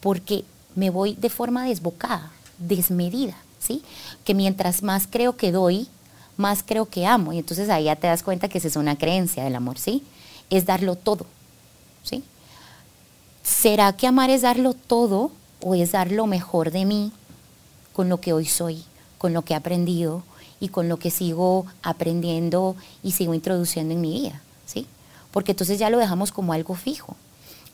porque 0.00 0.44
me 0.74 0.90
voy 0.90 1.14
de 1.14 1.30
forma 1.30 1.64
desbocada, 1.64 2.32
desmedida, 2.58 3.36
¿sí? 3.58 3.82
Que 4.24 4.34
mientras 4.34 4.82
más 4.82 5.06
creo 5.08 5.36
que 5.36 5.52
doy, 5.52 5.88
más 6.36 6.62
creo 6.64 6.86
que 6.86 7.06
amo. 7.06 7.32
Y 7.32 7.38
entonces 7.38 7.68
ahí 7.68 7.84
ya 7.84 7.96
te 7.96 8.06
das 8.06 8.22
cuenta 8.22 8.48
que 8.48 8.58
esa 8.58 8.68
es 8.68 8.76
una 8.76 8.96
creencia 8.96 9.44
del 9.44 9.56
amor, 9.56 9.78
¿sí? 9.78 10.02
Es 10.50 10.66
darlo 10.66 10.96
todo, 10.96 11.26
¿sí? 12.02 12.22
¿Será 13.42 13.92
que 13.96 14.06
amar 14.06 14.30
es 14.30 14.42
darlo 14.42 14.74
todo 14.74 15.30
o 15.60 15.74
es 15.74 15.92
dar 15.92 16.10
lo 16.10 16.26
mejor 16.26 16.70
de 16.70 16.84
mí 16.84 17.12
con 17.92 18.08
lo 18.08 18.20
que 18.20 18.32
hoy 18.32 18.46
soy, 18.46 18.84
con 19.18 19.32
lo 19.32 19.42
que 19.42 19.54
he 19.54 19.56
aprendido, 19.56 20.22
y 20.64 20.68
con 20.68 20.88
lo 20.88 20.98
que 20.98 21.10
sigo 21.10 21.66
aprendiendo 21.82 22.74
y 23.02 23.12
sigo 23.12 23.34
introduciendo 23.34 23.92
en 23.92 24.00
mi 24.00 24.14
vida, 24.14 24.40
¿sí? 24.64 24.86
Porque 25.30 25.52
entonces 25.52 25.78
ya 25.78 25.90
lo 25.90 25.98
dejamos 25.98 26.32
como 26.32 26.54
algo 26.54 26.74
fijo. 26.74 27.16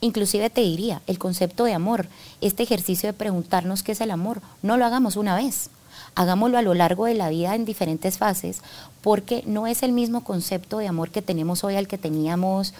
Inclusive 0.01 0.49
te 0.51 0.63
diría, 0.63 1.03
el 1.07 1.19
concepto 1.19 1.65
de 1.65 1.75
amor, 1.75 2.07
este 2.41 2.63
ejercicio 2.63 3.09
de 3.09 3.13
preguntarnos 3.13 3.83
qué 3.83 3.93
es 3.93 4.01
el 4.01 4.11
amor, 4.11 4.41
no 4.63 4.77
lo 4.77 4.87
hagamos 4.87 5.17
una 5.17 5.37
vez, 5.37 5.71
hagámoslo 6.15 6.57
a 6.57 6.63
lo 6.63 6.75
largo 6.75 7.05
de 7.05 7.15
la 7.15 7.29
vida 7.29 7.55
en 7.55 7.65
diferentes 7.65 8.17
fases, 8.17 8.63
porque 9.03 9.43
no 9.47 9.67
es 9.67 9.83
el 9.83 9.93
mismo 9.93 10.25
concepto 10.25 10.79
de 10.79 10.89
amor 10.89 11.11
que 11.11 11.23
tenemos 11.23 11.65
hoy 11.65 11.77
al 11.77 11.89
que 11.89 11.99
teníamos 11.99 12.73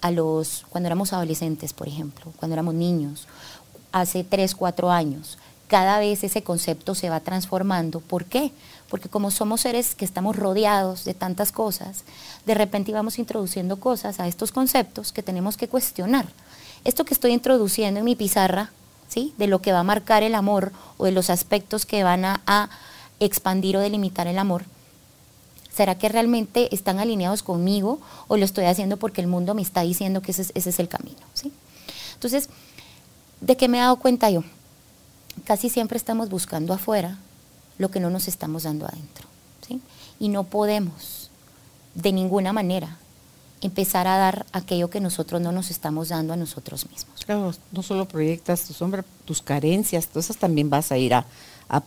a 0.00 0.12
los 0.12 0.66
cuando 0.70 0.86
éramos 0.86 1.12
adolescentes, 1.12 1.72
por 1.72 1.88
ejemplo, 1.88 2.32
cuando 2.36 2.54
éramos 2.54 2.74
niños, 2.74 3.26
hace 3.90 4.22
tres, 4.22 4.54
cuatro 4.54 4.90
años. 4.90 5.38
Cada 5.66 5.98
vez 5.98 6.24
ese 6.24 6.42
concepto 6.42 6.94
se 6.94 7.10
va 7.10 7.20
transformando. 7.20 8.00
¿Por 8.00 8.24
qué? 8.24 8.52
porque 8.88 9.08
como 9.08 9.30
somos 9.30 9.62
seres 9.62 9.94
que 9.94 10.04
estamos 10.04 10.36
rodeados 10.36 11.04
de 11.04 11.14
tantas 11.14 11.52
cosas, 11.52 12.04
de 12.46 12.54
repente 12.54 12.92
vamos 12.92 13.18
introduciendo 13.18 13.78
cosas 13.78 14.20
a 14.20 14.26
estos 14.26 14.52
conceptos 14.52 15.12
que 15.12 15.22
tenemos 15.22 15.56
que 15.56 15.68
cuestionar. 15.68 16.26
Esto 16.84 17.04
que 17.04 17.14
estoy 17.14 17.32
introduciendo 17.32 17.98
en 18.00 18.04
mi 18.04 18.16
pizarra, 18.16 18.70
¿sí? 19.08 19.34
de 19.38 19.46
lo 19.46 19.60
que 19.60 19.72
va 19.72 19.80
a 19.80 19.84
marcar 19.84 20.22
el 20.22 20.34
amor 20.34 20.72
o 20.96 21.04
de 21.04 21.12
los 21.12 21.30
aspectos 21.30 21.86
que 21.86 22.04
van 22.04 22.24
a, 22.24 22.70
expandir 23.20 23.76
o 23.76 23.80
delimitar 23.80 24.28
el 24.28 24.38
amor, 24.38 24.64
¿será 25.74 25.98
que 25.98 26.08
realmente 26.08 26.72
están 26.72 27.00
alineados 27.00 27.42
conmigo 27.42 27.98
o 28.28 28.36
lo 28.36 28.44
estoy 28.44 28.66
haciendo 28.66 28.96
porque 28.96 29.20
el 29.20 29.26
mundo 29.26 29.54
me 29.54 29.62
está 29.62 29.80
diciendo 29.80 30.22
que 30.22 30.30
ese 30.30 30.42
es, 30.42 30.52
ese 30.54 30.70
es 30.70 30.78
el 30.78 30.88
camino? 30.88 31.18
¿sí? 31.34 31.52
Entonces, 32.14 32.48
¿de 33.40 33.56
qué 33.56 33.66
me 33.66 33.78
he 33.78 33.80
dado 33.80 33.96
cuenta 33.96 34.30
yo? 34.30 34.44
Casi 35.44 35.68
siempre 35.68 35.98
estamos 35.98 36.28
buscando 36.28 36.72
afuera 36.72 37.18
lo 37.76 37.90
que 37.90 37.98
no 37.98 38.08
nos 38.08 38.28
estamos 38.28 38.62
dando 38.64 38.86
adentro. 38.86 39.26
¿sí? 39.66 39.80
Y 40.20 40.28
no 40.28 40.44
podemos 40.44 41.30
de 41.94 42.12
ninguna 42.12 42.52
manera 42.52 42.98
empezar 43.60 44.06
a 44.06 44.16
dar 44.16 44.46
aquello 44.52 44.90
que 44.90 45.00
nosotros 45.00 45.40
no 45.40 45.52
nos 45.52 45.70
estamos 45.70 46.08
dando 46.08 46.32
a 46.32 46.36
nosotros 46.36 46.88
mismos. 46.90 47.24
Claro, 47.24 47.52
no 47.72 47.82
solo 47.82 48.06
proyectas 48.06 48.64
tu 48.64 48.72
sombra, 48.72 49.04
tus 49.24 49.42
carencias, 49.42 50.08
todas 50.08 50.26
esas 50.26 50.36
también 50.36 50.70
vas 50.70 50.92
a 50.92 50.98
ir 50.98 51.14
a, 51.14 51.26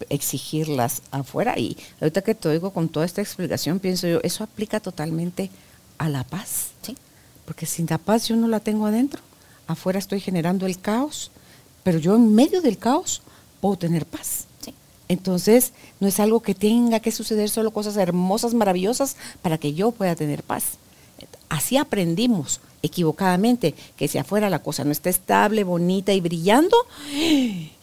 exigirlas 0.10 1.02
afuera. 1.10 1.58
Y 1.58 1.76
ahorita 2.00 2.22
que 2.22 2.36
te 2.36 2.50
oigo 2.50 2.72
con 2.72 2.88
toda 2.88 3.06
esta 3.06 3.22
explicación, 3.22 3.80
pienso 3.80 4.08
yo, 4.08 4.20
eso 4.22 4.44
aplica 4.44 4.80
totalmente 4.80 5.50
a 5.98 6.08
la 6.08 6.24
paz. 6.24 6.72
¿Sí? 6.84 6.96
Porque 7.46 7.66
sin 7.66 7.88
la 7.90 7.98
paz 7.98 8.28
yo 8.28 8.36
no 8.36 8.48
la 8.48 8.60
tengo 8.60 8.86
adentro. 8.86 9.22
Afuera 9.68 9.98
estoy 9.98 10.20
generando 10.20 10.68
el 10.68 10.80
caos, 10.80 11.32
pero 11.84 11.98
yo 11.98 12.16
en 12.16 12.36
medio 12.36 12.62
del 12.62 12.78
caos 12.78 13.22
puedo 13.60 13.76
tener 13.78 14.06
paz. 14.06 14.46
Entonces, 15.12 15.74
no 16.00 16.08
es 16.08 16.22
algo 16.22 16.40
que 16.42 16.56
tenga 16.56 17.02
que 17.02 17.12
suceder 17.12 17.50
solo 17.50 17.72
cosas 17.72 17.98
hermosas, 17.98 18.54
maravillosas, 18.54 19.18
para 19.42 19.58
que 19.58 19.74
yo 19.74 19.92
pueda 19.92 20.16
tener 20.16 20.42
paz. 20.42 20.78
Así 21.52 21.76
aprendimos 21.76 22.62
equivocadamente 22.82 23.76
que 23.98 24.08
si 24.08 24.18
afuera 24.18 24.50
la 24.50 24.64
cosa 24.64 24.86
no 24.86 24.94
está 24.94 25.10
estable, 25.10 25.66
bonita 25.66 26.14
y 26.14 26.22
brillando, 26.22 26.78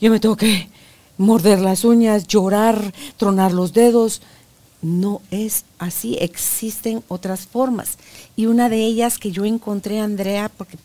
yo 0.01 0.11
me 0.11 0.21
tengo 0.21 0.39
que 0.39 0.71
morder 1.19 1.61
las 1.61 1.85
uñas, 1.85 2.27
llorar, 2.27 2.95
tronar 3.19 3.53
los 3.53 3.75
dedos. 3.75 4.23
no 4.81 5.21
es 5.31 5.67
así, 5.79 6.17
existen 6.19 7.03
otras 7.09 7.47
formas. 7.47 7.99
Y 8.37 8.47
una 8.47 8.71
de 8.71 8.79
ellas 8.79 9.19
que 9.19 9.33
yo 9.33 9.45
encontré, 9.45 10.01
Andrea, 10.01 10.51
porque 10.57 10.79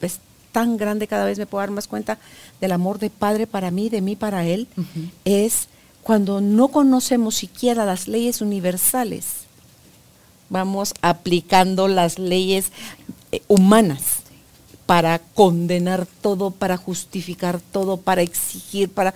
es 0.00 0.18
tan 0.50 0.78
grande, 0.78 1.06
cada 1.06 1.26
vez 1.26 1.38
me 1.38 1.44
puedo 1.44 1.60
dar 1.60 1.70
más 1.70 1.88
cuenta 1.88 2.18
del 2.58 2.72
amor 2.72 2.98
de 3.00 3.10
padre 3.10 3.46
para 3.46 3.70
mí, 3.70 3.90
de 3.90 4.00
mí 4.00 4.16
para 4.16 4.46
él, 4.46 4.66
es 5.26 5.68
cuando 6.02 6.40
no 6.40 6.68
conocemos 6.68 7.34
siquiera 7.34 7.84
las 7.84 8.08
leyes 8.08 8.40
universales, 8.40 9.39
vamos 10.50 10.92
aplicando 11.00 11.88
las 11.88 12.18
leyes 12.18 12.70
eh, 13.32 13.42
humanas 13.48 14.20
para 14.84 15.20
condenar 15.20 16.06
todo, 16.20 16.50
para 16.50 16.76
justificar 16.76 17.60
todo, 17.60 17.96
para 17.96 18.22
exigir, 18.22 18.90
para... 18.90 19.14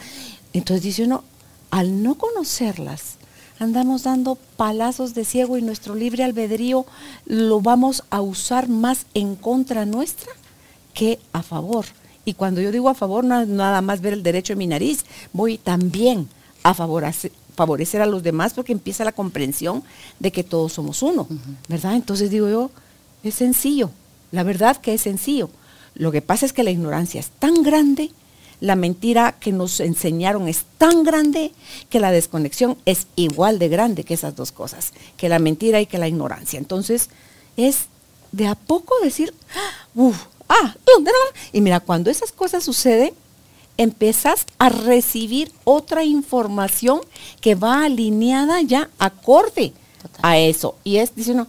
Entonces 0.53 0.85
dice 0.85 1.05
uno, 1.05 1.25
al 1.70 2.03
no 2.03 2.14
conocerlas, 2.14 3.16
andamos 3.59 4.05
dando 4.05 4.37
palazos 4.57 5.14
de 5.14 5.25
ciego 5.25 5.59
y 5.59 5.62
nuestro 5.62 5.97
libre 5.97 6.23
albedrío 6.23 6.87
lo 7.27 7.61
vamos 7.61 8.05
a 8.11 8.20
usar 8.20 8.68
más 8.68 9.07
en 9.14 9.35
contra 9.35 9.85
nuestra 9.85 10.33
que 10.94 11.18
a 11.33 11.42
favor. 11.42 11.87
Y 12.25 12.35
cuando 12.35 12.61
yo 12.61 12.70
digo 12.70 12.88
a 12.88 12.94
favor, 12.94 13.25
no 13.25 13.44
nada 13.44 13.83
más 13.83 14.01
ver 14.01 14.12
el 14.12 14.23
derecho 14.23 14.53
en 14.53 14.61
mi 14.61 14.68
nariz, 14.68 15.05
voy 15.33 15.59
también 15.59 16.29
a 16.62 16.73
favorecer, 16.73 17.33
favorecer 17.55 18.03
a 18.03 18.07
los 18.07 18.23
demás 18.23 18.55
porque 18.55 18.73
empieza 18.73 19.05
la 19.05 19.12
comprensión 19.12 19.83
de 20.19 20.33
que 20.33 20.45
todos 20.45 20.73
somos 20.73 21.03
uno, 21.03 21.27
¿verdad? 21.69 21.95
Entonces 21.95 22.31
digo 22.31 22.49
yo, 22.49 22.71
es 23.23 23.35
sencillo, 23.35 23.90
la 24.33 24.43
verdad 24.43 24.77
que 24.77 24.95
es 24.95 25.03
sencillo. 25.03 25.51
Lo 25.95 26.11
que 26.11 26.23
pasa 26.23 26.45
es 26.45 26.53
que 26.53 26.64
la 26.64 26.71
ignorancia 26.71 27.21
es 27.21 27.31
tan 27.31 27.62
grande, 27.62 28.11
la 28.61 28.77
mentira 28.77 29.37
que 29.38 29.53
nos 29.53 29.81
enseñaron 29.81 30.49
es 30.49 30.64
tan 30.79 31.05
grande, 31.05 31.53
que 31.90 32.01
la 32.01 32.11
desconexión 32.11 32.77
es 32.85 33.07
igual 33.17 33.59
de 33.59 33.69
grande 33.69 34.05
que 34.05 34.14
esas 34.14 34.35
dos 34.35 34.53
cosas, 34.53 34.93
que 35.17 35.29
la 35.29 35.38
mentira 35.38 35.81
y 35.81 35.87
que 35.87 35.99
la 35.99 36.09
ignorancia. 36.09 36.59
Entonces, 36.59 37.11
es 37.57 37.87
de 38.33 38.47
a 38.47 38.55
poco 38.55 38.95
decir, 39.03 39.35
uff, 39.95 40.17
ah, 40.49 40.75
y 41.53 41.61
mira, 41.61 41.81
cuando 41.81 42.11
esas 42.11 42.33
cosas 42.33 42.64
suceden, 42.64 43.14
empiezas 43.77 44.47
a 44.59 44.69
recibir 44.69 45.53
otra 45.65 46.05
información 46.05 47.01
que 47.41 47.55
va 47.55 47.85
alineada 47.85 48.63
ya 48.63 48.91
acorde 48.99 49.73
a 50.23 50.39
eso. 50.39 50.77
Y 50.85 50.97
es, 50.97 51.15
dice 51.15 51.33
uno, 51.33 51.47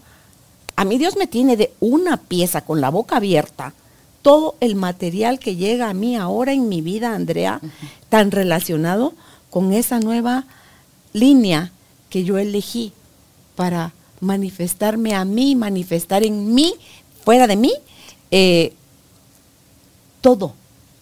a 0.76 0.86
mí 0.86 0.98
Dios 0.98 1.18
me 1.18 1.28
tiene 1.28 1.58
de 1.58 1.74
una 1.80 2.18
pieza 2.18 2.62
con 2.62 2.82
la 2.82 2.90
boca 2.90 3.18
abierta 3.18 3.74
todo 4.22 4.56
el 4.60 4.76
material 4.76 5.38
que 5.38 5.56
llega 5.56 5.88
a 5.88 5.94
mí 5.94 6.16
ahora 6.16 6.52
en 6.52 6.68
mi 6.68 6.82
vida, 6.82 7.14
Andrea, 7.14 7.62
tan 8.10 8.32
relacionado 8.32 9.14
con 9.52 9.72
esa 9.72 10.00
nueva 10.00 10.46
línea 11.14 11.72
que 12.10 12.24
yo 12.24 12.40
elegí 12.40 12.92
para 13.56 13.94
manifestarme 14.22 15.14
a 15.14 15.26
mí, 15.26 15.56
manifestar 15.56 16.24
en 16.24 16.56
mí, 16.56 16.74
fuera 17.24 17.46
de 17.46 17.56
mí, 17.56 17.72
eh, 18.32 18.74
todo 20.22 20.56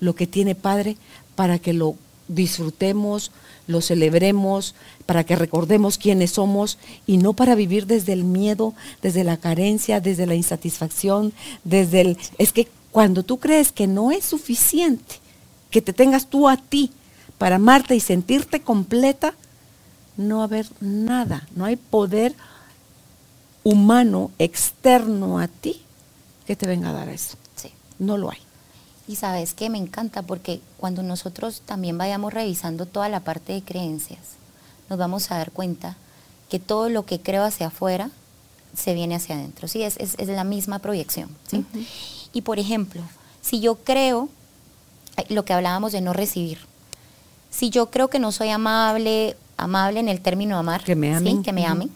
lo 0.03 0.15
que 0.15 0.27
tiene 0.27 0.53
Padre 0.53 0.97
para 1.35 1.59
que 1.59 1.73
lo 1.73 1.95
disfrutemos, 2.27 3.31
lo 3.67 3.81
celebremos, 3.81 4.75
para 5.05 5.23
que 5.23 5.35
recordemos 5.35 5.97
quiénes 5.97 6.31
somos 6.31 6.77
y 7.07 7.17
no 7.17 7.33
para 7.33 7.55
vivir 7.55 7.87
desde 7.87 8.13
el 8.13 8.23
miedo, 8.23 8.73
desde 9.01 9.23
la 9.23 9.37
carencia, 9.37 10.01
desde 10.01 10.25
la 10.25 10.35
insatisfacción, 10.35 11.33
desde 11.63 12.01
el... 12.01 12.17
Es 12.37 12.51
que 12.51 12.67
cuando 12.91 13.23
tú 13.23 13.39
crees 13.39 13.71
que 13.71 13.87
no 13.87 14.11
es 14.11 14.25
suficiente 14.25 15.15
que 15.71 15.81
te 15.81 15.93
tengas 15.93 16.27
tú 16.27 16.47
a 16.47 16.57
ti 16.57 16.91
para 17.37 17.55
amarte 17.55 17.95
y 17.95 17.99
sentirte 17.99 18.61
completa, 18.61 19.33
no 20.17 20.37
va 20.37 20.41
a 20.43 20.45
haber 20.45 20.67
nada, 20.79 21.47
no 21.55 21.65
hay 21.65 21.75
poder 21.75 22.35
humano 23.63 24.31
externo 24.37 25.39
a 25.39 25.47
ti 25.47 25.81
que 26.45 26.55
te 26.55 26.67
venga 26.67 26.89
a 26.89 26.93
dar 26.93 27.09
eso. 27.09 27.37
Sí. 27.55 27.69
No 27.97 28.17
lo 28.17 28.29
hay. 28.29 28.39
Y 29.07 29.17
sabes 29.17 29.53
que 29.53 29.69
me 29.69 29.77
encanta 29.77 30.21
porque 30.21 30.61
cuando 30.77 31.03
nosotros 31.03 31.61
también 31.65 31.97
vayamos 31.97 32.33
revisando 32.33 32.85
toda 32.85 33.09
la 33.09 33.19
parte 33.19 33.53
de 33.53 33.61
creencias, 33.61 34.19
nos 34.89 34.97
vamos 34.97 35.29
a 35.31 35.37
dar 35.37 35.51
cuenta 35.51 35.97
que 36.49 36.59
todo 36.59 36.89
lo 36.89 37.05
que 37.05 37.19
creo 37.19 37.43
hacia 37.43 37.67
afuera 37.67 38.11
se 38.75 38.93
viene 38.93 39.15
hacia 39.15 39.35
adentro. 39.35 39.67
Sí, 39.67 39.83
es, 39.83 39.97
es, 39.97 40.27
la 40.27 40.43
misma 40.43 40.79
proyección. 40.79 41.29
¿sí? 41.47 41.65
Y 42.31 42.41
por 42.41 42.59
ejemplo, 42.59 43.01
si 43.41 43.59
yo 43.59 43.75
creo, 43.75 44.29
lo 45.29 45.45
que 45.45 45.53
hablábamos 45.53 45.91
de 45.91 46.01
no 46.01 46.13
recibir, 46.13 46.59
si 47.51 47.69
yo 47.69 47.91
creo 47.91 48.09
que 48.09 48.19
no 48.19 48.31
soy 48.31 48.49
amable, 48.49 49.35
amable 49.57 49.99
en 49.99 50.09
el 50.09 50.21
término 50.21 50.57
amar, 50.57 50.83
que 50.83 50.95
me 50.95 51.13
amen, 51.13 51.43
que 51.43 51.53
me 51.53 51.65
amen 51.65 51.91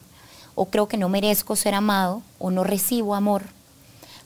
o 0.58 0.65
creo 0.65 0.88
que 0.88 0.98
no 0.98 1.08
merezco 1.08 1.56
ser 1.56 1.76
amado, 1.76 2.24
o 2.39 2.50
no 2.50 2.63
recibo 2.63 3.13
amor, 3.13 3.43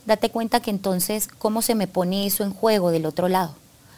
date 0.06 0.30
cuenta 0.30 0.60
que 0.60 0.70
entonces, 0.70 1.28
¿cómo 1.38 1.62
se 1.62 1.74
me 1.74 1.86
pone 1.86 2.26
eso 2.26 2.44
en 2.44 2.52
juego 2.52 2.90
del 2.90 3.06
otro 3.06 3.28
lado? 3.28 3.54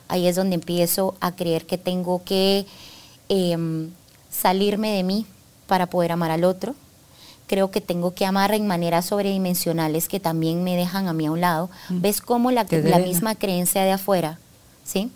Ahí 0.08 0.26
es 0.26 0.36
donde 0.36 0.54
empiezo 0.54 1.14
a 1.20 1.32
creer 1.32 1.66
que 1.66 1.78
tengo 1.78 2.22
que 2.24 2.66
em, 3.28 3.90
salirme 4.30 4.92
de 4.92 5.02
mí 5.02 5.26
para 5.66 5.86
poder 5.86 6.12
amar 6.12 6.30
al 6.30 6.44
otro, 6.44 6.74
creo 7.46 7.70
que 7.70 7.80
tengo 7.80 8.14
que 8.14 8.26
amar 8.26 8.52
en 8.52 8.66
maneras 8.66 9.06
sobredimensionales 9.06 10.08
que 10.08 10.20
también 10.20 10.64
me 10.64 10.76
dejan 10.76 11.08
a 11.08 11.12
mí 11.12 11.26
a 11.26 11.30
un 11.30 11.40
lado. 11.40 11.70
Mm. 11.88 12.00
¿Ves 12.00 12.20
cómo 12.20 12.50
la, 12.50 12.66
la 12.70 12.98
misma 12.98 13.34
creencia 13.34 13.82
de 13.82 13.92
afuera, 13.92 14.38
¿sí? 14.84 15.10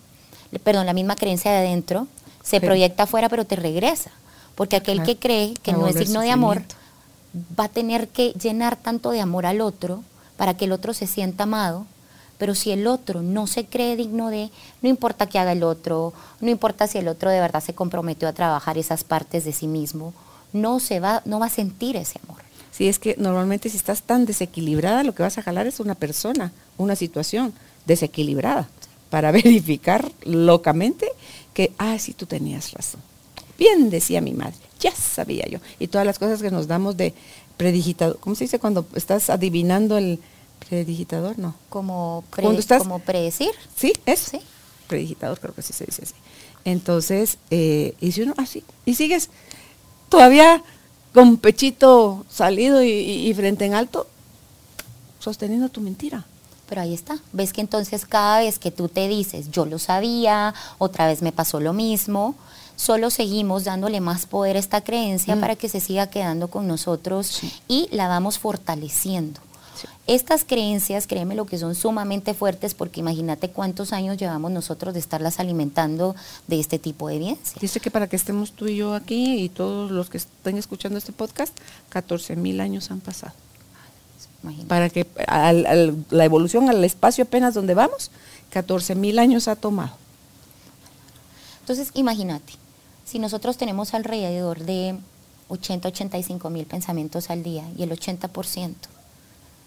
Perdón, 0.63 0.87
la 0.87 0.95
misma 0.95 1.17
creencia 1.17 1.51
de 1.53 1.59
adentro 1.59 2.07
se 2.43 2.61
proyecta 2.61 3.03
afuera 3.03 3.29
pero 3.29 3.45
te 3.45 3.57
regresa? 3.57 4.11
Porque 4.55 4.77
aquel 4.77 5.03
que 5.03 5.19
cree 5.19 5.55
que 5.63 5.73
no 5.73 5.87
es 5.87 5.97
digno 5.97 6.21
de 6.21 6.31
amor 6.31 6.63
va 7.59 7.65
a 7.65 7.69
tener 7.69 8.09
que 8.09 8.33
llenar 8.33 8.77
tanto 8.77 9.11
de 9.11 9.21
amor 9.21 9.47
al 9.47 9.61
otro 9.61 10.03
para 10.39 10.57
que 10.57 10.65
el 10.65 10.73
otro 10.73 10.95
se 10.95 11.07
sienta 11.07 11.43
amado. 11.43 11.87
Pero 12.39 12.55
si 12.55 12.71
el 12.71 12.87
otro 12.87 13.21
no 13.21 13.47
se 13.49 13.67
cree 13.67 13.97
digno 13.97 14.31
de, 14.31 14.51
no 14.81 14.89
importa 14.89 15.27
que 15.27 15.41
haga 15.41 15.53
el 15.53 15.65
otro, 15.65 16.15
no 16.41 16.49
importa 16.49 16.87
si 16.87 16.97
el 16.97 17.09
otro 17.09 17.31
de 17.31 17.41
verdad 17.41 17.63
se 17.63 17.75
comprometió 17.75 18.29
a 18.29 18.33
trabajar 18.33 18.79
esas 18.79 19.03
partes 19.03 19.45
de 19.45 19.53
sí 19.53 19.67
mismo, 19.67 20.15
no 20.53 20.79
se 20.79 21.01
va, 21.01 21.21
no 21.25 21.41
va 21.41 21.47
a 21.47 21.51
sentir 21.51 21.97
ese 21.97 22.21
amor. 22.25 22.43
Sí, 22.71 22.89
es 22.89 23.01
que 23.01 23.17
normalmente 23.19 23.69
si 23.69 23.77
estás 23.77 24.03
tan 24.03 24.25
desequilibrada, 24.25 25.03
lo 25.03 25.15
que 25.15 25.25
vas 25.25 25.37
a 25.37 25.43
jalar 25.43 25.67
es 25.67 25.81
una 25.81 25.97
persona, 25.97 26.53
una 26.77 26.95
situación 26.95 27.53
desequilibrada, 27.87 28.69
para 29.11 29.33
verificar 29.33 30.11
locamente 30.23 31.09
que, 31.55 31.73
ah, 31.79 31.99
sí, 31.99 32.15
tú 32.15 32.27
tenías 32.27 32.71
razón. 32.71 33.01
Bien 33.59 33.91
decía 33.91 34.21
mi 34.21 34.33
madre, 34.33 34.55
ya 34.79 34.93
sabía 34.93 35.45
yo. 35.49 35.59
Y 35.81 35.89
todas 35.89 36.07
las 36.07 36.21
cosas 36.21 36.41
que 36.41 36.53
nos 36.53 36.69
damos 36.69 36.97
de 36.97 37.15
predigitador, 37.59 38.19
¿cómo 38.21 38.35
se 38.35 38.45
dice 38.45 38.59
cuando 38.59 38.87
estás 38.95 39.29
adivinando 39.29 39.99
el 39.99 40.19
predigitador? 40.67 41.39
No. 41.39 41.55
Como, 41.69 42.25
como 42.31 42.99
predecir. 43.01 43.51
Sí, 43.77 43.93
es. 44.07 44.21
Sí. 44.21 44.41
Predigitador, 44.87 45.39
creo 45.39 45.55
que 45.55 45.61
sí 45.61 45.75
se 45.75 45.85
dice 45.85 46.05
así. 46.05 46.15
Entonces, 46.65 47.37
eh, 47.51 47.95
y 48.01 48.13
si 48.13 48.23
uno 48.23 48.35
así, 48.39 48.65
y 48.87 48.95
sigues 48.95 49.29
todavía 50.09 50.63
con 51.13 51.37
pechito 51.37 52.25
salido 52.31 52.83
y, 52.83 53.33
frente 53.35 53.65
en 53.65 53.75
alto, 53.75 54.07
sosteniendo 55.19 55.69
tu 55.69 55.81
mentira. 55.81 56.25
Pero 56.69 56.83
ahí 56.83 56.95
está. 56.95 57.19
Ves 57.33 57.53
que 57.53 57.61
entonces 57.61 58.05
cada 58.05 58.41
vez 58.41 58.59
que 58.59 58.71
tú 58.71 58.89
te 58.89 59.09
dices, 59.09 59.51
yo 59.51 59.65
lo 59.65 59.79
sabía, 59.79 60.55
otra 60.79 61.07
vez 61.07 61.23
me 61.23 61.33
pasó 61.33 61.61
lo 61.61 61.73
mismo, 61.73 62.35
solo 62.79 63.11
seguimos 63.11 63.65
dándole 63.65 64.01
más 64.01 64.27
poder 64.27 64.57
a 64.57 64.61
esta 64.61 64.81
creencia 64.81 65.37
mm. 65.37 65.41
para 65.41 65.57
que 65.57 65.69
se 65.69 65.81
siga 65.81 66.07
quedando 66.07 66.49
con 66.49 66.67
nosotros 66.67 67.41
y 67.67 67.89
la 67.91 68.09
vamos 68.09 68.39
fortaleciendo. 68.39 69.41
Estas 70.07 70.45
creencias, 70.45 71.07
créeme 71.07 71.35
lo 71.35 71.45
que 71.45 71.59
son 71.59 71.75
sumamente 71.75 72.35
fuertes 72.35 72.75
porque 72.75 73.01
imagínate 73.01 73.51
cuántos 73.51 73.93
años 73.93 74.17
llevamos 74.17 74.51
nosotros 74.51 74.95
de 74.95 75.01
estarlas 75.01 75.39
alimentando 75.39 76.17
de 76.47 76.59
este 76.61 76.79
tipo 76.79 77.09
de 77.09 77.17
evidencia. 77.17 77.59
Dice 77.61 77.79
que 77.79 77.91
para 77.91 78.07
que 78.07 78.17
estemos 78.17 78.53
tú 78.53 78.67
y 78.69 78.77
yo 78.77 78.95
aquí 78.95 79.43
y 79.43 79.49
todos 79.49 79.91
los 79.91 80.09
que 80.09 80.17
estén 80.17 80.57
escuchando 80.57 80.99
este 80.99 81.13
podcast, 81.13 81.55
14 81.91 82.37
mil 82.37 82.61
años 82.61 82.91
han 82.91 83.01
pasado. 83.01 83.35
Para 84.67 84.89
que 84.89 85.07
la 86.11 86.25
evolución 86.25 86.71
al 86.71 86.83
espacio 86.85 87.25
apenas 87.25 87.55
donde 87.55 87.75
vamos, 87.75 88.11
14 88.51 88.95
mil 88.95 89.19
años 89.19 89.47
ha 89.49 89.57
tomado. 89.57 89.93
Entonces, 91.61 91.91
imagínate, 91.93 92.55
si 93.09 93.19
nosotros 93.19 93.57
tenemos 93.57 93.95
alrededor 93.95 94.59
de 94.59 94.99
80, 95.49 95.89
85 95.89 96.51
mil 96.51 96.67
pensamientos 96.67 97.31
al 97.31 97.43
día 97.43 97.65
y 97.77 97.83
el 97.83 97.91
80% 97.91 98.75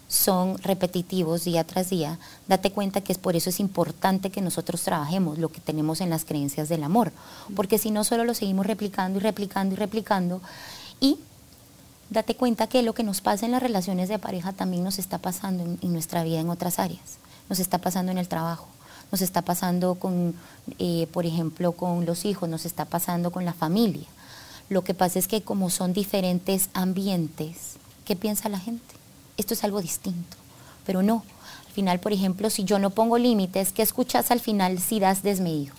son 0.06 0.58
repetitivos 0.58 1.44
día 1.44 1.64
tras 1.64 1.90
día, 1.90 2.18
date 2.46 2.70
cuenta 2.70 3.00
que 3.00 3.12
es 3.12 3.18
por 3.18 3.34
eso 3.34 3.48
es 3.50 3.58
importante 3.58 4.30
que 4.30 4.42
nosotros 4.42 4.82
trabajemos 4.82 5.38
lo 5.38 5.48
que 5.50 5.60
tenemos 5.60 6.00
en 6.00 6.10
las 6.10 6.24
creencias 6.24 6.68
del 6.68 6.84
amor, 6.84 7.12
porque 7.56 7.78
si 7.78 7.90
no 7.90 8.04
solo 8.04 8.24
lo 8.24 8.34
seguimos 8.34 8.66
replicando 8.66 9.18
y 9.18 9.22
replicando 9.22 9.74
y 9.74 9.78
replicando 9.78 10.40
y 11.00 11.18
date 12.10 12.36
cuenta 12.36 12.68
que 12.68 12.82
lo 12.82 12.92
que 12.94 13.02
nos 13.02 13.22
pasa 13.22 13.46
en 13.46 13.52
las 13.52 13.62
relaciones 13.62 14.08
de 14.08 14.18
pareja 14.18 14.52
también 14.52 14.84
nos 14.84 14.98
está 14.98 15.18
pasando 15.18 15.64
en, 15.64 15.92
nuestra 15.92 16.22
vida 16.22 16.38
en 16.38 16.50
otras 16.50 16.78
áreas, 16.78 17.16
nos 17.48 17.58
está 17.58 17.78
pasando 17.78 18.12
en 18.12 18.18
el 18.18 18.28
trabajo, 18.28 18.68
nos 19.12 19.20
está 19.20 19.42
pasando 19.42 19.94
con, 19.96 20.34
eh, 20.78 21.06
por 21.12 21.26
ejemplo, 21.26 21.72
con 21.72 22.06
los 22.06 22.24
hijos, 22.24 22.48
nos 22.48 22.64
está 22.64 22.86
pasando 22.86 23.30
con 23.30 23.44
la 23.44 23.52
familia. 23.52 24.06
Lo 24.70 24.82
que 24.82 24.94
pasa 24.94 25.18
es 25.18 25.28
que 25.28 25.42
como 25.42 25.68
son 25.68 25.92
diferentes 25.92 26.70
ambientes, 26.72 27.74
¿qué 28.06 28.16
piensa 28.16 28.48
la 28.48 28.58
gente? 28.58 28.94
Esto 29.36 29.52
es 29.52 29.62
algo 29.64 29.82
distinto, 29.82 30.36
pero 30.86 31.02
no. 31.02 31.24
Al 31.66 31.72
final, 31.72 32.00
por 32.00 32.12
ejemplo, 32.12 32.48
si 32.48 32.64
yo 32.64 32.78
no 32.78 32.90
pongo 32.90 33.18
límites, 33.18 33.72
¿qué 33.72 33.82
escuchas 33.82 34.30
al 34.30 34.40
final 34.40 34.78
si 34.78 34.98
das 34.98 35.22
desmedido? 35.22 35.74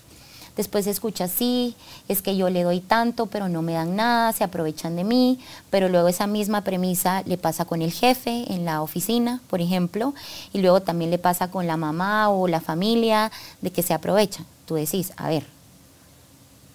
Después 0.56 0.86
escuchas, 0.86 1.32
sí, 1.36 1.76
es 2.08 2.22
que 2.22 2.38
yo 2.38 2.50
le 2.50 2.62
doy 2.62 2.80
tanto, 2.80 3.26
pero 3.26 3.50
no 3.50 3.64
me 3.64 3.74
dan 3.74 3.96
nada, 3.96 4.32
se 4.34 4.44
aprovechan 4.44 4.96
de 4.96 5.04
mí, 5.04 5.40
pero 5.72 5.90
luego 5.90 6.08
esa 6.08 6.28
misma 6.28 6.62
premisa 6.62 7.24
le 7.26 7.40
pasa 7.40 7.66
con 7.66 7.82
el 7.82 7.92
jefe 7.92 8.46
en 8.54 8.64
la 8.64 8.84
oficina, 8.84 9.42
por 9.50 9.62
ejemplo, 9.62 10.14
y 10.54 10.60
luego 10.60 10.82
también 10.82 11.10
le 11.10 11.18
pasa 11.18 11.50
con 11.50 11.66
la 11.66 11.76
mamá 11.76 12.30
o 12.30 12.48
la 12.48 12.62
familia, 12.62 13.32
de 13.62 13.72
que 13.72 13.82
se 13.82 13.96
aprovechan. 13.96 14.46
Tú 14.68 14.76
decís, 14.76 15.12
a 15.18 15.28
ver, 15.30 15.48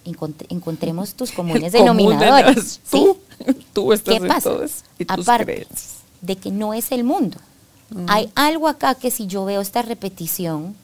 encontremos 0.03 1.13
tus 1.13 1.31
comunes 1.35 1.71
denominadores. 1.71 2.81
¿sí? 2.83 3.13
Tú, 3.73 3.93
estás 3.93 4.19
¿Qué 4.19 4.27
pasa? 4.27 4.51
Aparte 5.07 5.67
de 6.21 6.35
que 6.35 6.51
no 6.51 6.73
es 6.73 6.91
el 6.91 7.05
mundo. 7.05 7.37
Hay 8.07 8.29
algo 8.35 8.67
acá 8.67 8.93
que 8.93 9.09
si 9.09 9.25
yo 9.25 9.45
veo 9.45 9.61
esta 9.61 9.81
repetición, 9.81 10.75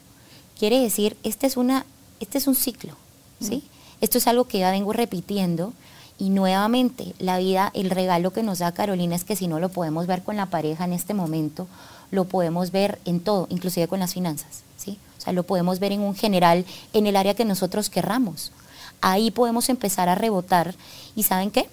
quiere 0.58 0.80
decir, 0.80 1.16
esta 1.22 1.46
es 1.46 1.56
una 1.56 1.86
este 2.20 2.38
es 2.38 2.46
un 2.46 2.54
ciclo, 2.54 2.94
¿sí? 3.40 3.62
Esto 4.00 4.18
es 4.18 4.26
algo 4.26 4.44
que 4.44 4.58
ya 4.58 4.70
vengo 4.70 4.92
repitiendo 4.92 5.72
y 6.18 6.30
nuevamente 6.30 7.14
la 7.18 7.38
vida, 7.38 7.70
el 7.74 7.90
regalo 7.90 8.32
que 8.32 8.42
nos 8.42 8.58
da 8.58 8.72
Carolina 8.72 9.16
es 9.16 9.24
que 9.24 9.36
si 9.36 9.48
no 9.48 9.60
lo 9.60 9.68
podemos 9.68 10.06
ver 10.06 10.22
con 10.22 10.36
la 10.36 10.46
pareja 10.46 10.84
en 10.84 10.92
este 10.92 11.14
momento, 11.14 11.66
lo 12.10 12.24
podemos 12.24 12.70
ver 12.70 12.98
en 13.04 13.20
todo, 13.20 13.46
inclusive 13.50 13.88
con 13.88 14.00
las 14.00 14.14
finanzas, 14.14 14.62
¿sí? 14.76 14.98
O 15.18 15.20
sea, 15.20 15.32
lo 15.32 15.42
podemos 15.42 15.78
ver 15.78 15.92
en 15.92 16.00
un 16.00 16.14
general, 16.14 16.64
en 16.92 17.06
el 17.06 17.16
área 17.16 17.34
que 17.34 17.44
nosotros 17.44 17.90
querramos. 17.90 18.52
Ahí 19.00 19.30
podemos 19.30 19.68
empezar 19.68 20.08
a 20.08 20.14
rebotar 20.14 20.74
y 21.14 21.24
¿saben 21.24 21.50
qué? 21.50 21.68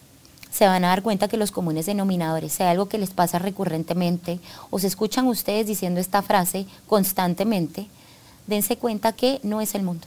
se 0.51 0.67
van 0.67 0.85
a 0.85 0.89
dar 0.89 1.01
cuenta 1.01 1.27
que 1.27 1.35
los 1.35 1.49
comunes 1.49 1.87
denominadores, 1.87 2.53
sea 2.53 2.69
algo 2.69 2.87
que 2.87 2.99
les 2.99 3.09
pasa 3.09 3.39
recurrentemente 3.39 4.39
o 4.69 4.77
se 4.77 4.85
escuchan 4.85 5.25
ustedes 5.25 5.65
diciendo 5.65 5.99
esta 5.99 6.21
frase 6.21 6.67
constantemente, 6.85 7.87
dense 8.45 8.77
cuenta 8.77 9.13
que 9.13 9.39
no 9.41 9.61
es 9.61 9.73
el 9.73 9.81
mundo 9.81 10.05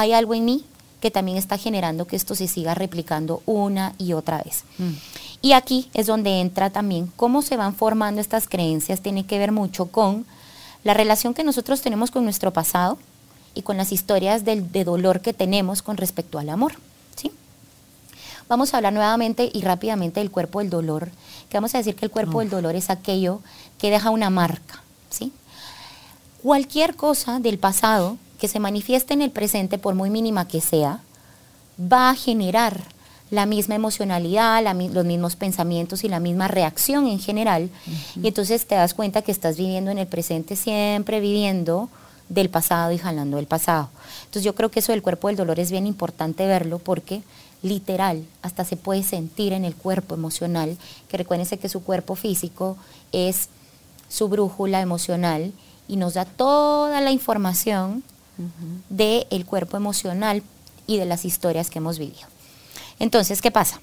hay 0.00 0.12
algo 0.12 0.34
en 0.34 0.44
mí 0.44 0.64
que 1.00 1.10
también 1.10 1.38
está 1.38 1.56
generando 1.56 2.06
que 2.06 2.16
esto 2.16 2.34
se 2.34 2.46
siga 2.46 2.74
replicando 2.74 3.42
una 3.46 3.94
y 3.98 4.12
otra 4.12 4.42
vez. 4.42 4.64
Mm. 4.78 4.92
Y 5.42 5.52
aquí 5.52 5.88
es 5.94 6.06
donde 6.06 6.40
entra 6.40 6.70
también 6.70 7.10
cómo 7.16 7.42
se 7.42 7.56
van 7.56 7.74
formando 7.74 8.20
estas 8.20 8.46
creencias, 8.46 9.00
tiene 9.00 9.24
que 9.24 9.38
ver 9.38 9.52
mucho 9.52 9.86
con 9.86 10.26
la 10.84 10.94
relación 10.94 11.34
que 11.34 11.44
nosotros 11.44 11.80
tenemos 11.80 12.10
con 12.10 12.24
nuestro 12.24 12.52
pasado 12.52 12.98
y 13.54 13.62
con 13.62 13.76
las 13.76 13.92
historias 13.92 14.44
de, 14.44 14.60
de 14.60 14.84
dolor 14.84 15.20
que 15.20 15.32
tenemos 15.32 15.82
con 15.82 15.96
respecto 15.96 16.38
al 16.38 16.50
amor. 16.50 16.74
¿sí? 17.16 17.32
Vamos 18.48 18.72
a 18.72 18.76
hablar 18.76 18.92
nuevamente 18.92 19.50
y 19.52 19.62
rápidamente 19.62 20.20
del 20.20 20.30
cuerpo 20.30 20.60
del 20.60 20.70
dolor, 20.70 21.10
que 21.48 21.56
vamos 21.56 21.74
a 21.74 21.78
decir 21.78 21.96
que 21.96 22.04
el 22.04 22.10
cuerpo 22.10 22.40
del 22.40 22.50
dolor 22.50 22.76
es 22.76 22.90
aquello 22.90 23.40
que 23.78 23.90
deja 23.90 24.10
una 24.10 24.30
marca. 24.30 24.82
¿sí? 25.08 25.32
Cualquier 26.42 26.96
cosa 26.96 27.40
del 27.40 27.58
pasado 27.58 28.18
que 28.40 28.48
se 28.48 28.58
manifieste 28.58 29.14
en 29.14 29.22
el 29.22 29.30
presente, 29.30 29.78
por 29.78 29.94
muy 29.94 30.10
mínima 30.10 30.48
que 30.48 30.60
sea, 30.60 31.00
va 31.80 32.10
a 32.10 32.14
generar 32.14 32.80
la 33.30 33.46
misma 33.46 33.76
emocionalidad, 33.76 34.64
los 34.92 35.04
mismos 35.04 35.36
pensamientos 35.36 36.02
y 36.02 36.08
la 36.08 36.18
misma 36.18 36.48
reacción 36.48 37.06
en 37.06 37.20
general. 37.20 37.70
Y 38.20 38.26
entonces 38.26 38.66
te 38.66 38.74
das 38.74 38.94
cuenta 38.94 39.22
que 39.22 39.30
estás 39.30 39.56
viviendo 39.56 39.90
en 39.90 39.98
el 39.98 40.08
presente, 40.08 40.56
siempre 40.56 41.20
viviendo 41.20 41.88
del 42.28 42.48
pasado 42.48 42.92
y 42.92 42.98
jalando 42.98 43.36
del 43.36 43.46
pasado. 43.46 43.90
Entonces 44.20 44.42
yo 44.42 44.54
creo 44.54 44.70
que 44.70 44.80
eso 44.80 44.92
del 44.92 45.02
cuerpo 45.02 45.28
del 45.28 45.36
dolor 45.36 45.60
es 45.60 45.70
bien 45.70 45.86
importante 45.86 46.46
verlo 46.46 46.78
porque 46.78 47.22
literal, 47.62 48.24
hasta 48.42 48.64
se 48.64 48.76
puede 48.76 49.02
sentir 49.02 49.52
en 49.52 49.64
el 49.64 49.74
cuerpo 49.74 50.14
emocional, 50.14 50.78
que 51.08 51.18
recuérdense 51.18 51.58
que 51.58 51.68
su 51.68 51.84
cuerpo 51.84 52.16
físico 52.16 52.76
es 53.12 53.48
su 54.08 54.28
brújula 54.28 54.80
emocional 54.80 55.52
y 55.86 55.96
nos 55.96 56.14
da 56.14 56.24
toda 56.24 57.00
la 57.00 57.10
información 57.10 58.02
del 58.88 59.46
cuerpo 59.46 59.76
emocional 59.76 60.42
y 60.86 60.96
de 60.96 61.06
las 61.06 61.24
historias 61.24 61.70
que 61.70 61.78
hemos 61.78 61.98
vivido. 61.98 62.26
Entonces, 62.98 63.40
¿qué 63.40 63.50
pasa? 63.50 63.80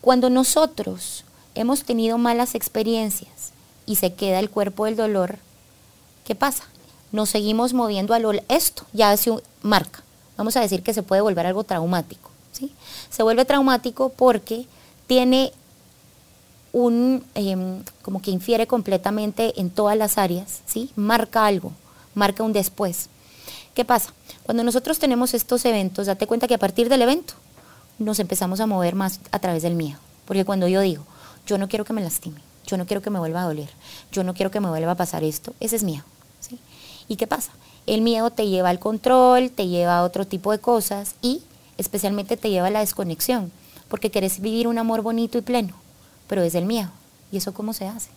Cuando 0.00 0.30
nosotros 0.30 1.24
hemos 1.54 1.84
tenido 1.84 2.18
malas 2.18 2.54
experiencias 2.54 3.52
y 3.86 3.96
se 3.96 4.14
queda 4.14 4.38
el 4.40 4.50
cuerpo 4.50 4.84
del 4.84 4.96
dolor, 4.96 5.38
¿qué 6.24 6.34
pasa? 6.34 6.64
Nos 7.12 7.30
seguimos 7.30 7.72
moviendo 7.72 8.12
a 8.12 8.20
esto 8.48 8.84
ya 8.92 9.10
hace 9.10 9.30
un, 9.30 9.40
marca. 9.62 10.02
Vamos 10.36 10.56
a 10.56 10.60
decir 10.60 10.82
que 10.82 10.94
se 10.94 11.02
puede 11.02 11.22
volver 11.22 11.46
algo 11.46 11.64
traumático. 11.64 12.30
¿sí? 12.52 12.72
Se 13.10 13.22
vuelve 13.22 13.44
traumático 13.44 14.10
porque 14.10 14.66
tiene 15.06 15.52
un, 16.72 17.24
em, 17.34 17.84
como 18.02 18.20
que 18.20 18.32
infiere 18.32 18.66
completamente 18.66 19.60
en 19.60 19.70
todas 19.70 19.96
las 19.96 20.18
áreas, 20.18 20.60
¿sí? 20.66 20.90
Marca 20.96 21.46
algo, 21.46 21.72
marca 22.14 22.42
un 22.42 22.52
después. 22.52 23.08
¿Qué 23.74 23.84
pasa? 23.84 24.12
Cuando 24.44 24.62
nosotros 24.62 25.00
tenemos 25.00 25.34
estos 25.34 25.64
eventos, 25.64 26.06
date 26.06 26.28
cuenta 26.28 26.46
que 26.46 26.54
a 26.54 26.58
partir 26.58 26.88
del 26.88 27.02
evento 27.02 27.34
nos 27.98 28.20
empezamos 28.20 28.60
a 28.60 28.66
mover 28.66 28.94
más 28.94 29.20
a 29.32 29.40
través 29.40 29.62
del 29.62 29.74
miedo. 29.74 29.98
Porque 30.26 30.44
cuando 30.44 30.68
yo 30.68 30.80
digo, 30.80 31.04
yo 31.46 31.58
no 31.58 31.68
quiero 31.68 31.84
que 31.84 31.92
me 31.92 32.00
lastime, 32.00 32.40
yo 32.66 32.76
no 32.76 32.86
quiero 32.86 33.02
que 33.02 33.10
me 33.10 33.18
vuelva 33.18 33.42
a 33.42 33.46
doler, 33.46 33.68
yo 34.12 34.22
no 34.22 34.32
quiero 34.32 34.50
que 34.50 34.60
me 34.60 34.68
vuelva 34.68 34.92
a 34.92 34.96
pasar 34.96 35.24
esto, 35.24 35.54
ese 35.58 35.76
es 35.76 35.82
miedo. 35.82 36.04
¿sí? 36.40 36.58
¿Y 37.08 37.16
qué 37.16 37.26
pasa? 37.26 37.50
El 37.86 38.00
miedo 38.00 38.30
te 38.30 38.46
lleva 38.46 38.70
al 38.70 38.78
control, 38.78 39.50
te 39.50 39.66
lleva 39.66 39.98
a 39.98 40.04
otro 40.04 40.26
tipo 40.26 40.52
de 40.52 40.58
cosas 40.60 41.16
y 41.20 41.42
especialmente 41.76 42.36
te 42.36 42.50
lleva 42.50 42.68
a 42.68 42.70
la 42.70 42.80
desconexión, 42.80 43.50
porque 43.88 44.10
querés 44.10 44.40
vivir 44.40 44.68
un 44.68 44.78
amor 44.78 45.02
bonito 45.02 45.36
y 45.36 45.42
pleno, 45.42 45.74
pero 46.28 46.42
es 46.42 46.54
el 46.54 46.64
miedo. 46.64 46.90
¿Y 47.32 47.38
eso 47.38 47.52
cómo 47.52 47.72
se 47.72 47.86
hace? 47.86 48.10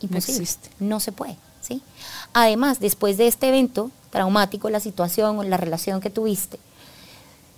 Imposible. 0.00 0.46
No, 0.78 0.86
no 0.88 1.00
se 1.00 1.10
puede. 1.12 1.36
Además, 2.32 2.80
después 2.80 3.16
de 3.16 3.26
este 3.26 3.48
evento, 3.48 3.90
traumático 4.10 4.70
la 4.70 4.80
situación 4.80 5.38
o 5.38 5.42
la 5.42 5.56
relación 5.56 6.00
que 6.00 6.10
tuviste, 6.10 6.58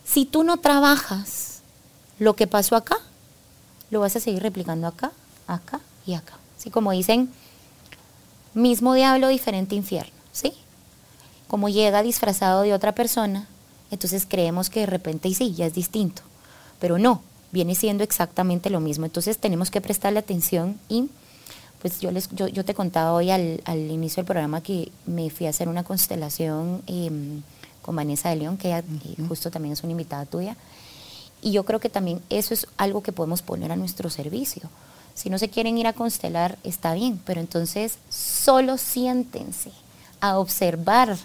si 0.05 0.25
tú 0.25 0.45
no 0.45 0.59
trabajas 0.59 1.61
lo 2.19 2.35
que 2.35 2.47
pasó 2.47 2.77
acá, 2.77 2.99
lo 3.91 4.01
vas 4.01 4.17
a 4.17 4.21
seguir 4.21 4.43
replicando 4.43 4.87
acá, 4.87 5.13
acá 5.47 5.81
y 6.07 6.15
acá. 6.15 6.35
Así 6.59 6.71
como 6.71 6.93
dicen, 6.93 7.31
mismo 8.55 8.95
diablo, 8.95 9.29
diferente 9.29 9.75
infierno, 9.75 10.13
¿sí? 10.33 10.53
Como 11.49 11.69
llega 11.69 12.03
disfrazado 12.03 12.63
de 12.63 12.75
otra 12.75 12.95
persona, 12.95 13.47
entonces 13.91 14.27
creemos 14.29 14.71
que 14.71 14.81
de 14.81 14.87
repente 14.87 15.29
y 15.29 15.35
sí, 15.35 15.55
ya 15.55 15.67
es 15.67 15.75
distinto, 15.75 16.23
pero 16.81 16.99
no, 16.99 17.23
viene 17.53 17.75
siendo 17.75 18.03
exactamente 18.03 18.71
lo 18.71 18.81
mismo. 18.81 19.05
Entonces 19.05 19.39
tenemos 19.39 19.71
que 19.71 19.81
prestarle 19.81 20.19
atención 20.19 20.79
y 20.89 21.11
pues 21.83 21.99
yo, 21.99 22.13
les, 22.13 22.31
yo, 22.31 22.47
yo 22.47 22.65
te 22.65 22.75
contaba 22.75 23.13
hoy 23.13 23.33
al, 23.33 23.61
al, 23.65 23.91
inicio 23.91 24.21
del 24.21 24.27
programa 24.27 24.63
que 24.63 24.93
me 25.05 25.29
fui 25.31 25.47
a 25.47 25.51
hacer 25.51 25.69
una 25.69 25.83
constelación 25.83 26.81
em, 26.87 27.43
con 27.83 27.97
Vanessa 27.97 28.29
de 28.29 28.37
León, 28.37 28.57
que 28.57 28.85
justo 29.27 29.51
también 29.51 29.73
es 29.73 29.83
una 29.83 29.91
invitada 29.91 30.25
tuya. 30.25 30.57
Y 31.43 31.51
yo 31.51 31.65
creo 31.65 31.81
que 31.81 31.89
también 31.89 32.23
eso 32.31 32.55
es 32.55 32.69
algo 32.77 33.03
que 33.03 33.11
podemos 33.11 33.43
poner 33.43 33.73
a 33.73 33.77
nuestro 33.77 34.11
servicio. 34.11 34.63
Si 35.15 35.29
no 35.29 35.39
se 35.39 35.51
quieren 35.51 35.77
ir 35.77 35.89
a 35.89 35.93
constelar, 35.93 36.57
está 36.63 36.95
bien, 36.95 37.21
pero 37.27 37.41
entonces 37.41 37.99
solo 38.11 38.79
siéntense 38.79 39.73
a 40.21 40.39
observar 40.39 41.17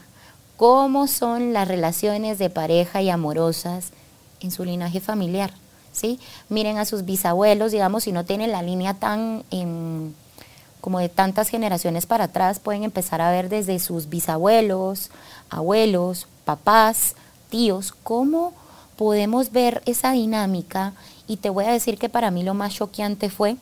cómo 0.58 1.06
son 1.06 1.54
las 1.54 1.68
relaciones 1.68 2.40
de 2.40 2.50
pareja 2.50 3.04
y 3.04 3.12
amorosas 3.12 3.92
en 4.40 4.50
su 4.50 4.66
linaje 4.66 5.02
familiar. 5.02 5.54
¿sí? 5.92 6.20
Miren 6.50 6.80
a 6.80 6.86
sus 6.86 7.06
bisabuelos, 7.06 7.72
digamos, 7.72 8.06
si 8.06 8.12
no 8.12 8.26
tienen 8.26 8.52
la 8.52 8.64
línea 8.64 8.96
tan... 8.96 9.44
Em, 9.52 10.14
como 10.82 11.00
de 11.00 11.10
tantas 11.10 11.50
generaciones 11.50 12.06
para 12.06 12.26
atrás, 12.26 12.60
pueden 12.60 12.84
empezar 12.84 13.22
a 13.22 13.32
ver 13.32 13.50
desde 13.50 13.80
sus 13.80 14.10
bisabuelos, 14.10 15.10
abuelos, 15.50 16.28
papás, 16.46 17.16
tíos, 17.50 17.94
cómo 18.04 18.54
podemos 18.96 19.52
ver 19.52 19.82
esa 19.86 20.12
dinámica. 20.12 20.94
Y 21.28 21.38
te 21.38 21.50
voy 21.50 21.66
a 21.66 21.72
decir 21.72 21.98
que 21.98 22.10
para 22.10 22.32
mí 22.32 22.44
lo 22.44 22.54
más 22.54 22.74
choqueante 22.74 23.30
fue 23.30 23.58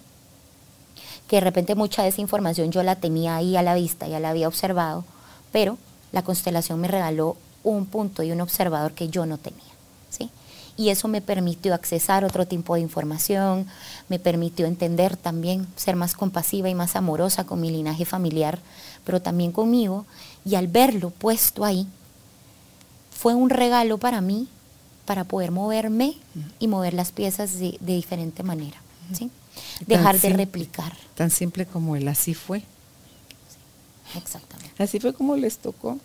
que 1.28 1.38
de 1.38 1.42
repente 1.42 1.76
mucha 1.76 2.04
de 2.04 2.10
esa 2.10 2.22
información 2.22 2.72
yo 2.72 2.84
la 2.84 2.96
tenía 2.96 3.36
ahí 3.36 3.58
a 3.58 3.64
la 3.64 3.74
vista, 3.74 4.08
ya 4.08 4.20
la 4.20 4.30
había 4.30 4.48
observado, 4.48 5.04
pero 5.52 5.78
la 6.12 6.24
constelación 6.24 6.80
me 6.80 6.88
regaló 6.88 7.36
un 7.64 7.88
punto 7.88 8.22
y 8.24 8.32
un 8.32 8.42
observador 8.42 8.94
que 8.94 9.10
yo 9.10 9.26
no 9.26 9.38
tenía. 9.38 9.64
¿sí? 10.10 10.30
Y 10.78 10.90
eso 10.90 11.08
me 11.08 11.22
permitió 11.22 11.74
accesar 11.74 12.26
otro 12.26 12.46
tipo 12.46 12.76
de 12.76 12.82
información, 12.82 13.66
me 14.10 14.20
permitió 14.20 14.66
entender 14.66 15.16
también, 15.16 15.68
ser 15.76 15.96
más 15.96 16.14
compasiva 16.14 16.70
y 16.70 16.76
más 16.76 16.96
amorosa 16.96 17.46
con 17.46 17.62
mi 17.62 17.72
linaje 17.72 18.06
familiar, 18.06 18.60
pero 19.06 19.22
también 19.22 19.52
conmigo, 19.52 20.06
y 20.44 20.56
al 20.56 20.68
verlo 20.68 21.12
puesto 21.12 21.64
ahí, 21.64 21.88
fue 23.12 23.34
un 23.34 23.50
regalo 23.50 23.98
para 23.98 24.22
mí 24.22 24.48
para 25.06 25.24
poder 25.24 25.52
moverme 25.52 26.18
y 26.60 26.68
mover 26.68 26.94
las 26.94 27.12
piezas 27.12 27.58
de, 27.60 27.78
diferente 27.80 28.44
manera, 28.44 28.78
¿sí? 29.14 29.30
Dejar 29.86 30.20
de 30.20 30.30
replicar. 30.30 30.94
Tan 31.16 31.30
simple 31.30 31.66
como 31.66 31.96
el 31.96 32.08
así 32.08 32.34
fue. 32.34 32.64
exactamente. 34.16 34.84
Así 34.84 35.00
fue 35.00 35.14
como 35.14 35.38
les 35.38 35.60
tocó. 35.60 36.00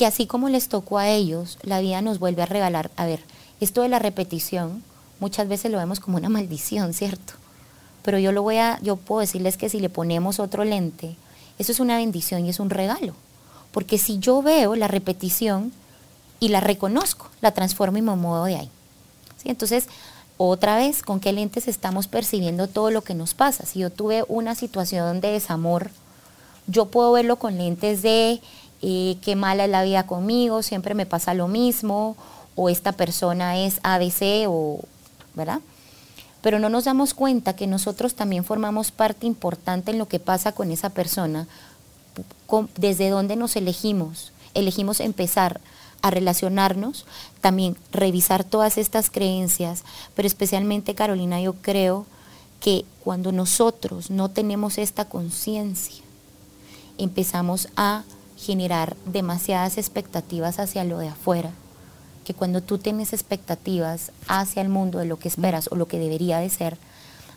Que 0.00 0.06
así 0.06 0.24
como 0.24 0.48
les 0.48 0.70
tocó 0.70 0.96
a 0.96 1.10
ellos, 1.10 1.58
la 1.60 1.78
vida 1.80 2.00
nos 2.00 2.18
vuelve 2.18 2.40
a 2.40 2.46
regalar, 2.46 2.90
a 2.96 3.04
ver, 3.04 3.20
Esto 3.60 3.82
de 3.82 3.90
la 3.90 3.98
repetición 3.98 4.82
muchas 5.18 5.46
veces 5.46 5.70
lo 5.70 5.76
vemos 5.76 6.00
como 6.00 6.16
una 6.16 6.30
maldición, 6.30 6.94
¿cierto? 6.94 7.34
Pero 8.00 8.18
yo 8.18 8.32
lo 8.32 8.40
voy 8.40 8.56
a, 8.56 8.78
yo 8.80 8.96
puedo 8.96 9.20
decirles 9.20 9.58
que 9.58 9.68
si 9.68 9.78
le 9.78 9.90
ponemos 9.90 10.40
otro 10.40 10.64
lente, 10.64 11.16
eso 11.58 11.70
es 11.70 11.80
una 11.80 11.98
bendición 11.98 12.46
y 12.46 12.48
es 12.48 12.60
un 12.60 12.70
regalo. 12.70 13.12
Porque 13.72 13.98
si 13.98 14.18
yo 14.18 14.40
veo 14.40 14.74
la 14.74 14.88
repetición 14.88 15.70
y 16.38 16.48
la 16.48 16.60
reconozco, 16.60 17.28
la 17.42 17.52
transformo 17.52 17.98
y 17.98 18.00
me 18.00 18.16
muevo 18.16 18.46
de 18.46 18.56
ahí. 18.56 18.70
Entonces, 19.44 19.86
otra 20.38 20.78
vez, 20.78 21.02
¿con 21.02 21.20
qué 21.20 21.34
lentes 21.34 21.68
estamos 21.68 22.08
percibiendo 22.08 22.68
todo 22.68 22.90
lo 22.90 23.02
que 23.02 23.12
nos 23.12 23.34
pasa? 23.34 23.66
Si 23.66 23.80
yo 23.80 23.90
tuve 23.90 24.24
una 24.28 24.54
situación 24.54 25.20
de 25.20 25.32
desamor, 25.32 25.90
yo 26.68 26.86
puedo 26.86 27.12
verlo 27.12 27.36
con 27.36 27.58
lentes 27.58 28.00
de 28.00 28.40
eh, 28.82 29.16
qué 29.22 29.36
mala 29.36 29.64
es 29.64 29.70
la 29.70 29.82
vida 29.82 30.06
conmigo, 30.06 30.62
siempre 30.62 30.94
me 30.94 31.06
pasa 31.06 31.34
lo 31.34 31.48
mismo, 31.48 32.16
o 32.54 32.68
esta 32.68 32.92
persona 32.92 33.58
es 33.58 33.80
ABC, 33.82 34.48
¿verdad? 35.34 35.60
Pero 36.42 36.58
no 36.58 36.68
nos 36.68 36.84
damos 36.84 37.14
cuenta 37.14 37.54
que 37.54 37.66
nosotros 37.66 38.14
también 38.14 38.44
formamos 38.44 38.90
parte 38.90 39.26
importante 39.26 39.90
en 39.90 39.98
lo 39.98 40.08
que 40.08 40.18
pasa 40.18 40.52
con 40.52 40.70
esa 40.70 40.90
persona, 40.90 41.46
desde 42.76 43.10
dónde 43.10 43.36
nos 43.36 43.56
elegimos. 43.56 44.32
Elegimos 44.54 45.00
empezar 45.00 45.60
a 46.02 46.10
relacionarnos, 46.10 47.04
también 47.40 47.76
revisar 47.92 48.44
todas 48.44 48.78
estas 48.78 49.10
creencias, 49.10 49.84
pero 50.14 50.26
especialmente 50.26 50.94
Carolina, 50.94 51.40
yo 51.40 51.54
creo 51.54 52.06
que 52.60 52.84
cuando 53.04 53.32
nosotros 53.32 54.10
no 54.10 54.30
tenemos 54.30 54.78
esta 54.78 55.04
conciencia, 55.04 56.02
empezamos 56.98 57.68
a 57.76 58.04
generar 58.40 58.96
demasiadas 59.04 59.76
expectativas 59.76 60.58
hacia 60.58 60.84
lo 60.84 60.98
de 60.98 61.08
afuera, 61.08 61.50
que 62.24 62.34
cuando 62.34 62.62
tú 62.62 62.78
tienes 62.78 63.12
expectativas 63.12 64.12
hacia 64.28 64.62
el 64.62 64.68
mundo 64.68 64.98
de 64.98 65.04
lo 65.04 65.18
que 65.18 65.28
esperas 65.28 65.68
o 65.70 65.76
lo 65.76 65.86
que 65.86 65.98
debería 65.98 66.38
de 66.38 66.48
ser, 66.48 66.78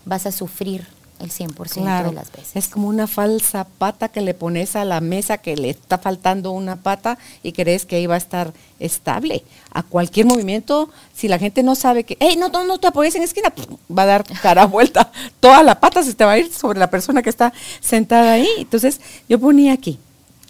vas 0.06 0.26
a 0.26 0.32
sufrir 0.32 0.88
el 1.20 1.32
100% 1.32 2.06
de 2.06 2.12
las 2.12 2.32
veces. 2.32 2.56
Es 2.56 2.68
como 2.68 2.88
una 2.88 3.08
falsa 3.08 3.66
pata 3.66 4.10
que 4.10 4.22
le 4.22 4.34
pones 4.34 4.76
a 4.76 4.84
la 4.84 5.00
mesa 5.00 5.38
que 5.38 5.56
le 5.56 5.70
está 5.70 5.98
faltando 5.98 6.52
una 6.52 6.78
pata 6.78 7.18
y 7.44 7.54
crees 7.54 7.86
que 7.86 7.96
ahí 7.96 8.08
va 8.08 8.16
a 8.16 8.18
estar 8.18 8.54
estable. 8.80 9.44
A 9.72 9.84
cualquier 9.84 10.26
movimiento, 10.26 10.90
si 11.14 11.28
la 11.28 11.40
gente 11.40 11.64
no 11.64 11.76
sabe 11.76 12.04
que, 12.04 12.18
hey, 12.20 12.36
no, 12.38 12.50
no, 12.50 12.66
no 12.66 12.80
te 12.80 12.88
apoyes 12.88 13.16
en 13.16 13.24
esquina, 13.24 13.54
va 13.96 14.04
a 14.04 14.08
dar 14.08 14.24
cara 14.42 14.66
vuelta. 14.68 15.12
Toda 15.40 15.64
la 15.64 15.80
pata 15.80 16.04
se 16.04 16.14
te 16.14 16.26
va 16.26 16.34
a 16.34 16.38
ir 16.38 16.52
sobre 16.52 16.80
la 16.80 16.90
persona 16.90 17.22
que 17.22 17.30
está 17.30 17.54
sentada 17.80 18.34
ahí. 18.34 18.50
Entonces, 18.58 19.00
yo 19.30 19.40
ponía 19.40 19.74
aquí, 19.74 20.00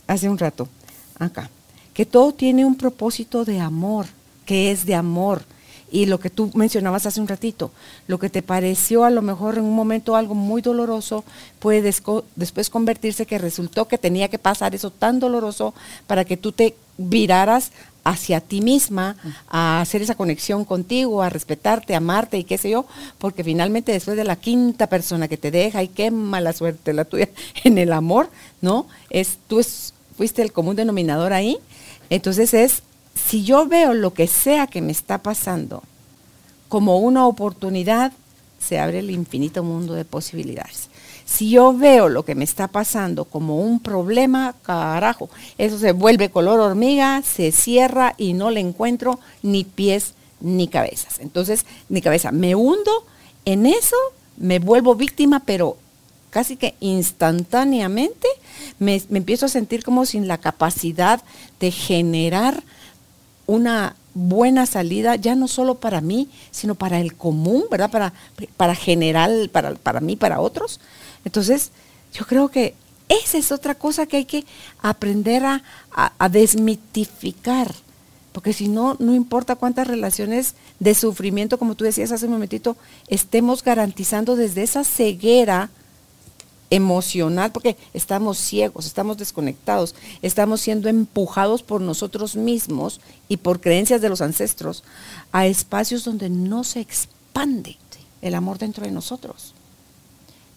hace 0.07 0.29
un 0.29 0.37
rato, 0.37 0.67
acá, 1.19 1.49
que 1.93 2.05
todo 2.05 2.33
tiene 2.33 2.65
un 2.65 2.75
propósito 2.75 3.45
de 3.45 3.59
amor, 3.59 4.07
que 4.45 4.71
es 4.71 4.85
de 4.85 4.95
amor. 4.95 5.43
Y 5.91 6.07
lo 6.07 6.19
que 6.19 6.31
tú 6.31 6.49
mencionabas 6.55 7.05
hace 7.05 7.21
un 7.21 7.27
ratito, 7.27 7.69
lo 8.07 8.17
que 8.17 8.31
te 8.31 8.41
pareció 8.41 9.03
a 9.03 9.11
lo 9.11 9.21
mejor 9.21 9.59
en 9.59 9.63
un 9.63 9.75
momento 9.75 10.15
algo 10.15 10.33
muy 10.33 10.63
doloroso, 10.63 11.23
puede 11.59 11.93
después 12.35 12.71
convertirse 12.71 13.27
que 13.27 13.37
resultó 13.37 13.87
que 13.87 13.99
tenía 13.99 14.27
que 14.27 14.39
pasar 14.39 14.73
eso 14.73 14.89
tan 14.89 15.19
doloroso 15.19 15.75
para 16.07 16.25
que 16.25 16.35
tú 16.35 16.51
te 16.51 16.75
viraras 16.97 17.71
hacia 18.03 18.41
ti 18.41 18.61
misma, 18.61 19.15
a 19.49 19.81
hacer 19.81 20.01
esa 20.01 20.15
conexión 20.15 20.65
contigo, 20.65 21.21
a 21.21 21.29
respetarte, 21.29 21.93
a 21.93 21.97
amarte 21.97 22.37
y 22.37 22.43
qué 22.43 22.57
sé 22.57 22.69
yo, 22.69 22.85
porque 23.17 23.43
finalmente 23.43 23.91
después 23.91 24.17
de 24.17 24.23
la 24.23 24.35
quinta 24.35 24.87
persona 24.87 25.27
que 25.27 25.37
te 25.37 25.51
deja 25.51 25.83
y 25.83 25.87
qué 25.87 26.11
mala 26.11 26.53
suerte 26.53 26.93
la 26.93 27.05
tuya 27.05 27.29
en 27.63 27.77
el 27.77 27.93
amor, 27.93 28.29
¿no? 28.61 28.87
Es 29.09 29.37
tú 29.47 29.61
fuiste 30.17 30.41
el 30.41 30.51
común 30.51 30.75
denominador 30.75 31.33
ahí. 31.33 31.57
Entonces 32.09 32.53
es 32.53 32.83
si 33.15 33.43
yo 33.43 33.67
veo 33.67 33.93
lo 33.93 34.13
que 34.13 34.27
sea 34.27 34.67
que 34.67 34.81
me 34.81 34.91
está 34.91 35.19
pasando 35.19 35.83
como 36.67 36.97
una 36.99 37.27
oportunidad, 37.27 38.11
se 38.59 38.79
abre 38.79 38.99
el 38.99 39.11
infinito 39.11 39.63
mundo 39.63 39.93
de 39.93 40.05
posibilidades. 40.05 40.89
Si 41.33 41.49
yo 41.49 41.73
veo 41.73 42.09
lo 42.09 42.23
que 42.23 42.35
me 42.35 42.43
está 42.43 42.67
pasando 42.67 43.25
como 43.25 43.57
un 43.57 43.79
problema, 43.79 44.53
carajo, 44.61 45.31
eso 45.57 45.79
se 45.79 45.91
vuelve 45.91 46.29
color 46.29 46.59
hormiga, 46.59 47.23
se 47.23 47.51
cierra 47.51 48.13
y 48.19 48.33
no 48.33 48.51
le 48.51 48.59
encuentro 48.59 49.19
ni 49.41 49.63
pies 49.63 50.13
ni 50.41 50.67
cabezas. 50.67 51.17
Entonces, 51.17 51.65
ni 51.89 52.03
cabeza, 52.03 52.31
me 52.31 52.53
hundo 52.53 52.91
en 53.45 53.65
eso, 53.65 53.95
me 54.37 54.59
vuelvo 54.59 54.93
víctima, 54.93 55.41
pero 55.43 55.77
casi 56.29 56.55
que 56.55 56.75
instantáneamente 56.81 58.27
me, 58.77 59.01
me 59.09 59.17
empiezo 59.17 59.47
a 59.47 59.49
sentir 59.49 59.83
como 59.83 60.05
sin 60.05 60.27
la 60.27 60.37
capacidad 60.37 61.19
de 61.59 61.71
generar 61.71 62.61
una 63.47 63.95
buena 64.13 64.67
salida, 64.67 65.15
ya 65.15 65.33
no 65.33 65.47
solo 65.47 65.75
para 65.75 65.99
mí, 65.99 66.29
sino 66.51 66.75
para 66.75 66.99
el 66.99 67.15
común, 67.15 67.63
¿verdad? 67.71 67.89
Para, 67.89 68.13
para 68.55 68.75
general, 68.75 69.49
para, 69.51 69.73
para 69.73 69.99
mí, 69.99 70.15
para 70.15 70.39
otros. 70.39 70.79
Entonces, 71.25 71.71
yo 72.13 72.25
creo 72.25 72.49
que 72.49 72.75
esa 73.09 73.37
es 73.37 73.51
otra 73.51 73.75
cosa 73.75 74.05
que 74.05 74.17
hay 74.17 74.25
que 74.25 74.45
aprender 74.81 75.43
a, 75.45 75.61
desmitificar. 76.29 77.73
Porque 78.31 78.53
si 78.53 78.67
no, 78.67 78.95
no 78.99 79.13
importa 79.13 79.55
cuántas 79.55 79.87
relaciones 79.87 80.55
de 80.79 80.95
sufrimiento, 80.95 81.59
como 81.59 81.75
tú 81.75 81.83
decías 81.83 82.11
hace 82.11 82.25
un 82.25 82.31
momentito, 82.31 82.75
estemos 83.07 83.63
garantizando 83.63 84.35
desde 84.35 84.63
esa 84.63 84.83
ceguera 84.83 85.69
emocional, 86.71 87.51
porque 87.51 87.77
estamos 87.93 88.39
ciegos, 88.39 88.87
estamos 88.87 89.17
desconectados, 89.17 89.93
estamos 90.23 90.61
siendo 90.61 90.89
empujados 90.89 91.61
por 91.61 91.81
nosotros 91.81 92.35
mismos 92.35 92.99
y 93.29 93.37
por 93.37 93.61
creencias 93.61 94.01
de 94.01 94.09
los 94.09 94.21
ancestros 94.21 94.83
a 95.31 95.45
espacios 95.45 96.03
donde 96.03 96.31
no 96.31 96.63
se 96.63 96.79
expande 96.79 97.77
el 98.23 98.33
amor 98.33 98.57
dentro 98.57 98.85
de 98.85 98.91
nosotros. 98.91 99.53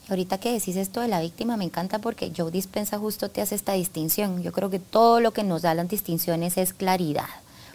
Ahorita 0.09 0.39
que 0.39 0.53
decís 0.53 0.77
esto 0.77 1.01
de 1.01 1.09
la 1.09 1.21
víctima 1.21 1.57
me 1.57 1.65
encanta 1.65 1.99
porque 1.99 2.33
Joe 2.37 2.51
Dispensa 2.51 2.99
justo 2.99 3.29
te 3.29 3.43
hace 3.43 3.57
esta 3.57 3.73
distinción. 3.73 4.43
Yo 4.43 4.53
creo 4.53 4.71
que 4.71 4.79
todo 4.79 5.21
lo 5.21 5.33
que 5.33 5.43
nos 5.43 5.63
da 5.63 5.75
las 5.75 5.89
distinciones 5.89 6.57
es 6.59 6.73
claridad, 6.73 7.29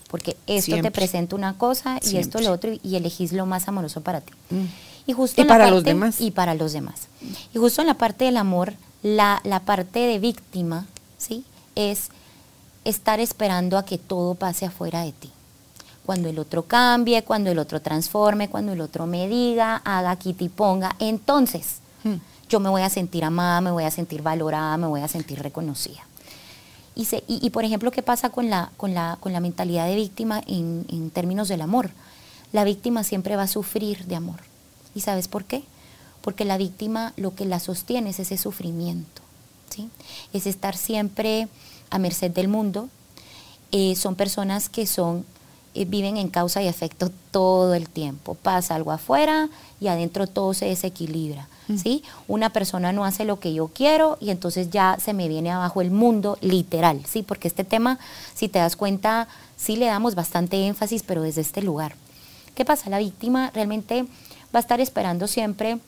porque 0.09 0.37
esto 0.47 0.81
te 0.81 0.91
presenta 0.91 1.35
una 1.35 1.57
cosa 1.57 1.99
y 2.01 2.17
esto 2.17 2.39
lo 2.39 2.53
otro 2.53 2.71
y 2.81 2.95
elegís 2.95 3.33
lo 3.33 3.45
más 3.45 3.67
amoroso 3.67 4.01
para 4.01 4.21
ti. 4.21 4.33
Mm. 4.49 4.65
Y, 5.07 5.13
justo 5.13 5.45
para 5.45 5.69
los 5.69 5.83
demás. 5.83 6.21
Y 6.21 6.31
para 6.31 6.55
los 6.55 6.71
demás. 6.71 7.07
Y 7.53 7.57
justo 7.57 7.81
en 7.81 7.87
la 7.87 7.95
parte 7.95 8.25
del 8.25 8.37
amor, 8.37 8.73
la, 9.03 9.41
la 9.43 9.61
parte 9.61 9.99
de 9.99 10.19
víctima, 10.19 10.85
¿sí? 11.17 11.43
Es 11.75 12.11
estar 12.85 13.19
esperando 13.19 13.77
a 13.77 13.83
que 13.83 13.97
todo 13.97 14.35
pase 14.35 14.65
afuera 14.65 15.01
de 15.01 15.11
ti. 15.11 15.31
Cuando 16.05 16.29
el 16.29 16.39
otro 16.39 16.63
cambie, 16.63 17.23
cuando 17.23 17.51
el 17.51 17.59
otro 17.59 17.81
transforme, 17.81 18.49
cuando 18.49 18.71
el 18.71 18.79
otro 18.79 19.05
me 19.05 19.27
diga, 19.27 19.77
haga, 19.83 20.15
quite 20.15 20.45
y 20.45 20.49
ponga, 20.49 20.95
entonces. 20.99 21.80
Yo 22.49 22.59
me 22.59 22.69
voy 22.69 22.81
a 22.81 22.89
sentir 22.89 23.23
amada, 23.23 23.61
me 23.61 23.71
voy 23.71 23.83
a 23.83 23.91
sentir 23.91 24.21
valorada, 24.21 24.77
me 24.77 24.87
voy 24.87 25.01
a 25.01 25.07
sentir 25.07 25.41
reconocida. 25.41 26.05
Y, 26.95 27.49
por 27.51 27.63
ejemplo, 27.63 27.89
¿qué 27.91 28.03
pasa 28.03 28.29
con 28.29 28.49
la, 28.49 28.71
con 28.77 28.93
la, 28.93 29.17
con 29.21 29.31
la 29.31 29.39
mentalidad 29.39 29.87
de 29.87 29.95
víctima 29.95 30.41
en, 30.45 30.85
en 30.89 31.09
términos 31.09 31.47
del 31.47 31.61
amor? 31.61 31.89
La 32.51 32.63
víctima 32.65 33.03
siempre 33.03 33.35
va 33.37 33.43
a 33.43 33.47
sufrir 33.47 34.05
de 34.05 34.15
amor. 34.15 34.41
¿Y 34.93 35.01
sabes 35.01 35.27
por 35.27 35.45
qué? 35.45 35.63
Porque 36.21 36.43
la 36.43 36.57
víctima 36.57 37.13
lo 37.15 37.33
que 37.33 37.45
la 37.45 37.59
sostiene 37.59 38.09
es 38.09 38.19
ese 38.19 38.37
sufrimiento, 38.37 39.21
¿sí? 39.69 39.89
Es 40.33 40.45
estar 40.45 40.75
siempre 40.75 41.47
a 41.89 41.97
merced 41.97 42.31
del 42.31 42.49
mundo. 42.49 42.89
Eh, 43.71 43.95
son 43.95 44.15
personas 44.15 44.67
que 44.67 44.85
son, 44.85 45.25
eh, 45.73 45.85
viven 45.85 46.17
en 46.17 46.27
causa 46.27 46.61
y 46.61 46.67
efecto 46.67 47.09
todo 47.31 47.73
el 47.73 47.87
tiempo. 47.87 48.35
Pasa 48.35 48.75
algo 48.75 48.91
afuera 48.91 49.49
y 49.79 49.87
adentro 49.87 50.27
todo 50.27 50.53
se 50.53 50.65
desequilibra. 50.65 51.47
¿Sí? 51.79 52.03
Una 52.27 52.51
persona 52.51 52.91
no 52.91 53.05
hace 53.05 53.25
lo 53.25 53.39
que 53.39 53.53
yo 53.53 53.67
quiero 53.67 54.17
y 54.19 54.29
entonces 54.29 54.69
ya 54.69 54.97
se 54.99 55.13
me 55.13 55.27
viene 55.27 55.51
abajo 55.51 55.81
el 55.81 55.91
mundo 55.91 56.37
literal, 56.41 57.01
¿sí? 57.05 57.23
Porque 57.23 57.47
este 57.47 57.63
tema, 57.63 57.99
si 58.33 58.47
te 58.47 58.59
das 58.59 58.75
cuenta, 58.75 59.27
sí 59.57 59.75
le 59.75 59.85
damos 59.85 60.15
bastante 60.15 60.65
énfasis, 60.65 61.03
pero 61.03 61.21
desde 61.21 61.41
este 61.41 61.61
lugar. 61.61 61.95
¿Qué 62.55 62.65
pasa? 62.65 62.89
La 62.89 62.99
víctima 62.99 63.51
realmente 63.53 64.03
va 64.53 64.59
a 64.59 64.59
estar 64.59 64.81
esperando 64.81 65.27
siempre 65.27 65.79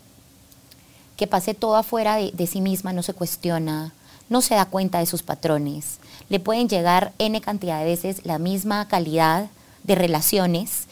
que 1.18 1.28
pase 1.28 1.54
todo 1.54 1.76
afuera 1.76 2.16
de, 2.16 2.48
sí 2.48 2.62
misma, 2.62 2.94
no 2.94 3.04
se 3.04 3.14
cuestiona, 3.14 3.94
no 4.30 4.42
se 4.42 4.56
da 4.56 4.66
cuenta 4.66 5.00
de 5.00 5.06
sus 5.06 5.24
patrones. 5.24 6.00
Le 6.30 6.40
pueden 6.40 6.70
llegar 6.70 7.14
N 7.20 7.40
cantidad 7.42 7.80
de 7.80 7.86
veces 7.86 8.26
la 8.26 8.40
misma 8.40 8.88
calidad 8.88 9.50
de 9.84 9.96
relaciones 9.96 10.86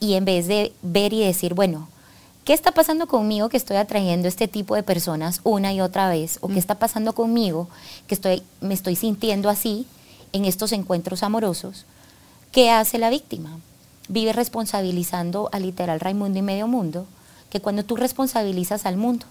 y 0.00 0.14
en 0.14 0.24
vez 0.24 0.46
de 0.48 0.72
ver 0.82 1.12
y 1.12 1.24
decir, 1.24 1.54
bueno, 1.54 1.88
¿qué 2.44 2.52
está 2.52 2.72
pasando 2.72 3.06
conmigo 3.06 3.48
que 3.48 3.56
estoy 3.56 3.76
atrayendo 3.76 4.28
este 4.28 4.48
tipo 4.48 4.74
de 4.74 4.82
personas 4.82 5.40
una 5.44 5.72
y 5.72 5.80
otra 5.80 6.08
vez? 6.08 6.38
¿O 6.40 6.48
qué 6.48 6.54
mm. 6.54 6.58
está 6.58 6.78
pasando 6.78 7.14
conmigo 7.14 7.68
que 8.06 8.14
estoy, 8.14 8.42
me 8.60 8.74
estoy 8.74 8.96
sintiendo 8.96 9.48
así 9.48 9.86
en 10.32 10.44
estos 10.44 10.72
encuentros 10.72 11.22
amorosos? 11.22 11.86
¿Qué 12.52 12.70
hace 12.70 12.98
la 12.98 13.10
víctima? 13.10 13.58
vive 14.08 14.32
responsabilizando 14.32 15.48
a 15.52 15.58
literal 15.58 16.00
Raimundo 16.00 16.38
y 16.38 16.42
medio 16.42 16.66
mundo, 16.66 17.06
que 17.50 17.60
cuando 17.60 17.84
tú 17.84 17.96
responsabilizas 17.96 18.86
al 18.86 18.96
mundo, 18.96 19.26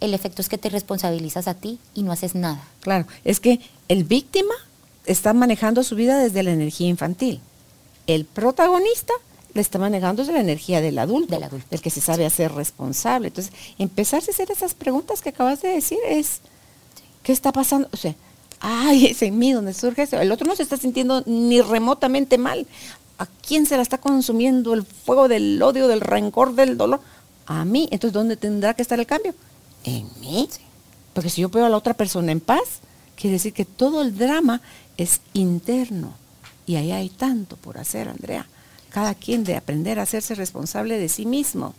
el 0.00 0.14
efecto 0.14 0.42
es 0.42 0.48
que 0.48 0.58
te 0.58 0.68
responsabilizas 0.68 1.48
a 1.48 1.54
ti 1.54 1.78
y 1.94 2.02
no 2.02 2.12
haces 2.12 2.34
nada. 2.34 2.62
Claro, 2.80 3.06
es 3.24 3.40
que 3.40 3.60
el 3.88 4.04
víctima 4.04 4.54
está 5.06 5.32
manejando 5.32 5.82
su 5.82 5.94
vida 5.94 6.18
desde 6.18 6.42
la 6.42 6.50
energía 6.50 6.88
infantil. 6.88 7.40
El 8.06 8.24
protagonista 8.24 9.14
le 9.54 9.60
está 9.60 9.78
manejando 9.78 10.22
la 10.24 10.40
energía 10.40 10.80
del 10.80 10.98
adulto, 10.98 11.34
Del 11.34 11.44
adulto. 11.44 11.66
del 11.70 11.80
que 11.80 11.90
se 11.90 12.00
sabe 12.00 12.24
hacer 12.26 12.52
responsable. 12.52 13.28
Entonces, 13.28 13.52
empezarse 13.78 14.30
a 14.30 14.34
hacer 14.34 14.50
esas 14.50 14.74
preguntas 14.74 15.20
que 15.20 15.28
acabas 15.30 15.60
de 15.62 15.68
decir 15.68 15.98
es, 16.08 16.40
¿qué 17.22 17.32
está 17.32 17.52
pasando? 17.52 17.88
O 17.92 17.96
sea, 17.96 18.14
ay, 18.60 19.06
es 19.06 19.22
en 19.22 19.38
mí 19.38 19.52
donde 19.52 19.74
surge 19.74 20.02
eso. 20.02 20.18
El 20.20 20.32
otro 20.32 20.46
no 20.46 20.56
se 20.56 20.62
está 20.62 20.76
sintiendo 20.76 21.22
ni 21.26 21.60
remotamente 21.60 22.38
mal. 22.38 22.66
¿A 23.18 23.26
quién 23.46 23.66
se 23.66 23.76
la 23.76 23.82
está 23.82 23.98
consumiendo 23.98 24.74
el 24.74 24.84
fuego 24.84 25.28
del 25.28 25.62
odio, 25.62 25.86
del 25.86 26.00
rencor, 26.00 26.54
del 26.54 26.76
dolor? 26.76 27.00
A 27.46 27.64
mí. 27.64 27.88
Entonces, 27.90 28.14
¿dónde 28.14 28.36
tendrá 28.36 28.74
que 28.74 28.82
estar 28.82 28.98
el 28.98 29.06
cambio? 29.06 29.34
En 29.84 30.08
mí. 30.20 30.48
Porque 31.12 31.28
si 31.28 31.42
yo 31.42 31.48
veo 31.50 31.66
a 31.66 31.68
la 31.68 31.76
otra 31.76 31.94
persona 31.94 32.32
en 32.32 32.40
paz, 32.40 32.80
quiere 33.16 33.34
decir 33.34 33.52
que 33.52 33.64
todo 33.64 34.00
el 34.00 34.16
drama 34.16 34.62
es 34.96 35.20
interno. 35.34 36.14
Y 36.66 36.76
ahí 36.76 36.90
hay 36.90 37.10
tanto 37.10 37.56
por 37.56 37.78
hacer, 37.78 38.08
Andrea. 38.08 38.46
Cada 38.92 39.14
quien 39.14 39.44
de 39.44 39.56
aprender 39.56 39.98
a 39.98 40.02
hacerse 40.02 40.34
responsable 40.34 40.98
de 40.98 41.08
sí 41.08 41.26
mismo. 41.26 41.74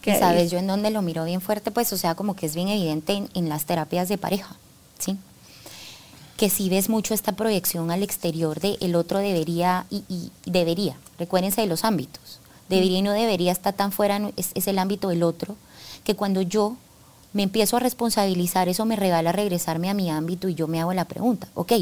Que 0.00 0.18
sabes, 0.18 0.50
yo 0.50 0.58
en 0.58 0.66
donde 0.66 0.90
lo 0.90 1.00
miro 1.00 1.24
bien 1.24 1.40
fuerte, 1.40 1.70
pues, 1.70 1.92
o 1.92 1.96
sea, 1.96 2.16
como 2.16 2.34
que 2.34 2.46
es 2.46 2.56
bien 2.56 2.68
evidente 2.68 3.12
en, 3.12 3.28
en 3.34 3.48
las 3.48 3.66
terapias 3.66 4.08
de 4.08 4.18
pareja, 4.18 4.56
¿sí? 4.98 5.16
Que 6.36 6.50
si 6.50 6.68
ves 6.68 6.88
mucho 6.88 7.14
esta 7.14 7.32
proyección 7.32 7.92
al 7.92 8.02
exterior 8.02 8.58
de 8.58 8.76
el 8.80 8.96
otro 8.96 9.20
debería 9.20 9.86
y, 9.90 10.02
y 10.08 10.32
debería. 10.44 10.96
Recuérdense 11.20 11.60
de 11.60 11.68
los 11.68 11.84
ámbitos. 11.84 12.40
Debería 12.68 12.98
y 12.98 13.02
no 13.02 13.12
debería 13.12 13.52
estar 13.52 13.74
tan 13.74 13.92
fuera, 13.92 14.32
es, 14.36 14.50
es 14.54 14.66
el 14.66 14.78
ámbito 14.78 15.10
del 15.10 15.22
otro, 15.22 15.56
que 16.02 16.16
cuando 16.16 16.42
yo 16.42 16.76
me 17.32 17.42
empiezo 17.42 17.76
a 17.76 17.80
responsabilizar, 17.80 18.68
eso 18.68 18.84
me 18.84 18.96
regala 18.96 19.30
regresarme 19.32 19.88
a 19.88 19.94
mi 19.94 20.10
ámbito 20.10 20.48
y 20.48 20.54
yo 20.54 20.66
me 20.68 20.80
hago 20.80 20.92
la 20.94 21.04
pregunta, 21.04 21.48
ok, 21.54 21.72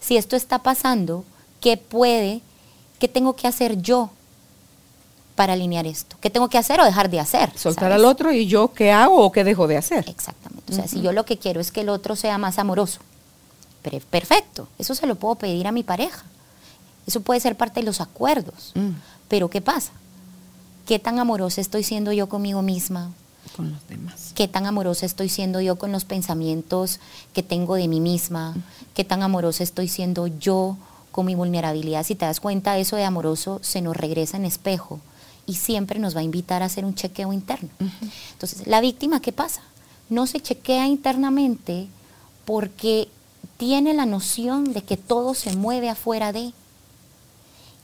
si 0.00 0.16
esto 0.16 0.36
está 0.36 0.58
pasando, 0.60 1.24
¿qué 1.60 1.76
puede, 1.76 2.40
qué 3.02 3.08
tengo 3.08 3.34
que 3.34 3.48
hacer 3.48 3.82
yo 3.82 4.10
para 5.34 5.54
alinear 5.54 5.88
esto? 5.88 6.14
¿Qué 6.20 6.30
tengo 6.30 6.48
que 6.48 6.56
hacer 6.56 6.80
o 6.80 6.84
dejar 6.84 7.10
de 7.10 7.18
hacer? 7.18 7.50
Soltar 7.58 7.90
¿sabes? 7.90 7.96
al 7.96 8.04
otro 8.04 8.30
y 8.30 8.46
yo 8.46 8.72
qué 8.72 8.92
hago 8.92 9.26
o 9.26 9.32
qué 9.32 9.42
dejo 9.42 9.66
de 9.66 9.76
hacer. 9.76 10.08
Exactamente. 10.08 10.72
O 10.72 10.76
sea, 10.76 10.86
si 10.86 11.02
yo 11.02 11.10
lo 11.10 11.24
que 11.24 11.36
quiero 11.36 11.60
es 11.60 11.72
que 11.72 11.80
el 11.80 11.88
otro 11.88 12.14
sea 12.14 12.38
más 12.38 12.60
amoroso, 12.60 13.00
perfecto, 14.08 14.68
eso 14.78 14.94
se 14.94 15.08
lo 15.08 15.16
puedo 15.16 15.34
pedir 15.34 15.66
a 15.66 15.72
mi 15.72 15.82
pareja. 15.82 16.22
Eso 17.04 17.22
puede 17.22 17.40
ser 17.40 17.56
parte 17.56 17.80
de 17.80 17.86
los 17.86 18.00
acuerdos. 18.00 18.70
Mm. 18.76 18.90
Pero 19.26 19.50
¿qué 19.50 19.60
pasa? 19.60 19.90
¿Qué 20.86 21.00
tan 21.00 21.18
amorosa 21.18 21.60
estoy 21.60 21.82
siendo 21.82 22.12
yo 22.12 22.28
conmigo 22.28 22.62
misma? 22.62 23.10
Con 23.56 23.72
los 23.72 23.84
demás. 23.88 24.30
¿Qué 24.36 24.46
tan 24.46 24.64
amorosa 24.66 25.06
estoy 25.06 25.28
siendo 25.28 25.60
yo 25.60 25.74
con 25.74 25.90
los 25.90 26.04
pensamientos 26.04 27.00
que 27.32 27.42
tengo 27.42 27.74
de 27.74 27.88
mí 27.88 27.98
misma? 27.98 28.54
¿Qué 28.94 29.02
tan 29.02 29.24
amorosa 29.24 29.64
estoy 29.64 29.88
siendo 29.88 30.28
yo 30.28 30.76
con 31.12 31.26
mi 31.26 31.36
vulnerabilidad? 31.36 32.04
Si 32.04 32.16
te 32.16 32.24
das 32.24 32.40
cuenta, 32.40 32.76
eso 32.78 32.96
de 32.96 33.04
amoroso 33.04 33.60
se 33.62 33.80
nos 33.80 33.96
regresa 33.96 34.36
en 34.36 34.44
espejo 34.44 35.00
y 35.46 35.54
siempre 35.54 35.98
nos 35.98 36.16
va 36.16 36.20
a 36.20 36.24
invitar 36.24 36.62
a 36.62 36.66
hacer 36.66 36.84
un 36.84 36.94
chequeo 36.94 37.32
interno. 37.32 37.68
Entonces, 38.32 38.66
la 38.66 38.80
víctima, 38.80 39.20
¿qué 39.20 39.32
pasa? 39.32 39.62
No 40.08 40.26
se 40.26 40.40
chequea 40.40 40.86
internamente 40.88 41.86
porque 42.44 43.08
tiene 43.56 43.94
la 43.94 44.06
noción 44.06 44.72
de 44.72 44.82
que 44.82 44.96
todo 44.96 45.34
se 45.34 45.54
mueve 45.54 45.88
afuera 45.88 46.32
de. 46.32 46.52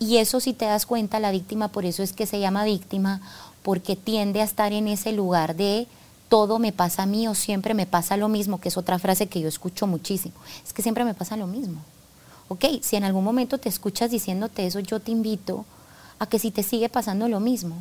Y 0.00 0.16
eso 0.16 0.40
si 0.40 0.52
te 0.52 0.64
das 0.64 0.86
cuenta, 0.86 1.20
la 1.20 1.30
víctima, 1.30 1.68
por 1.68 1.84
eso 1.84 2.02
es 2.02 2.12
que 2.12 2.26
se 2.26 2.40
llama 2.40 2.64
víctima, 2.64 3.20
porque 3.62 3.96
tiende 3.96 4.40
a 4.40 4.44
estar 4.44 4.72
en 4.72 4.88
ese 4.88 5.12
lugar 5.12 5.56
de 5.56 5.86
todo 6.28 6.58
me 6.58 6.72
pasa 6.72 7.04
a 7.04 7.06
mí 7.06 7.26
o 7.26 7.34
siempre 7.34 7.74
me 7.74 7.86
pasa 7.86 8.16
lo 8.16 8.28
mismo, 8.28 8.60
que 8.60 8.68
es 8.68 8.76
otra 8.76 8.98
frase 8.98 9.28
que 9.28 9.40
yo 9.40 9.48
escucho 9.48 9.86
muchísimo. 9.86 10.34
Es 10.64 10.72
que 10.72 10.82
siempre 10.82 11.04
me 11.04 11.14
pasa 11.14 11.36
lo 11.36 11.46
mismo. 11.46 11.80
Ok, 12.48 12.64
si 12.82 12.96
en 12.96 13.04
algún 13.04 13.24
momento 13.24 13.58
te 13.58 13.68
escuchas 13.68 14.10
diciéndote 14.10 14.66
eso, 14.66 14.80
yo 14.80 15.00
te 15.00 15.10
invito 15.10 15.64
a 16.18 16.26
que 16.26 16.38
si 16.38 16.50
te 16.50 16.62
sigue 16.62 16.88
pasando 16.88 17.28
lo 17.28 17.40
mismo, 17.40 17.76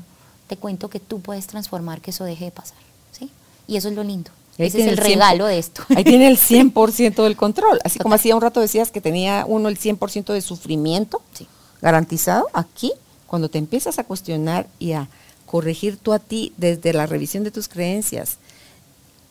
te 0.48 0.58
cuento 0.58 0.90
que 0.90 1.00
tú 1.00 1.20
puedes 1.22 1.48
transformar 1.48 2.02
que 2.02 2.12
eso 2.12 2.24
deje 2.26 2.46
de 2.46 2.52
pasar. 2.52 2.78
¿sí? 3.12 3.30
Y 3.68 3.78
eso 3.78 3.88
es 3.90 3.96
lo 3.96 4.04
lindo. 4.04 4.30
Ahí 4.60 4.68
Ese 4.68 4.80
es 4.82 4.88
el 4.88 4.94
el 4.94 5.00
100%. 5.00 5.04
regalo 5.04 5.46
de 5.46 5.60
esto. 5.60 5.84
Ahí 5.96 6.04
tiene 6.04 6.28
el 6.28 6.38
100% 6.38 7.24
del 7.24 7.36
control. 7.38 7.80
Así 7.86 8.00
como 8.00 8.16
hacía 8.16 8.36
un 8.36 8.42
rato 8.42 8.60
decías 8.60 8.92
que 8.92 9.02
tenía 9.02 9.46
uno 9.48 9.70
el 9.70 9.78
100% 9.80 10.34
de 10.34 10.42
sufrimiento 10.42 11.22
Sí. 11.34 11.48
garantizado, 11.82 12.48
aquí, 12.54 12.92
cuando 13.28 13.50
te 13.50 13.58
empiezas 13.60 14.00
a 14.00 14.04
cuestionar 14.04 14.68
y 14.80 14.94
a 14.94 15.08
corregir 15.46 15.98
tú 15.98 16.12
a 16.12 16.20
ti 16.20 16.54
desde 16.58 16.92
la 16.94 17.06
revisión 17.06 17.44
de 17.44 17.52
tus 17.52 17.68
creencias, 17.68 18.38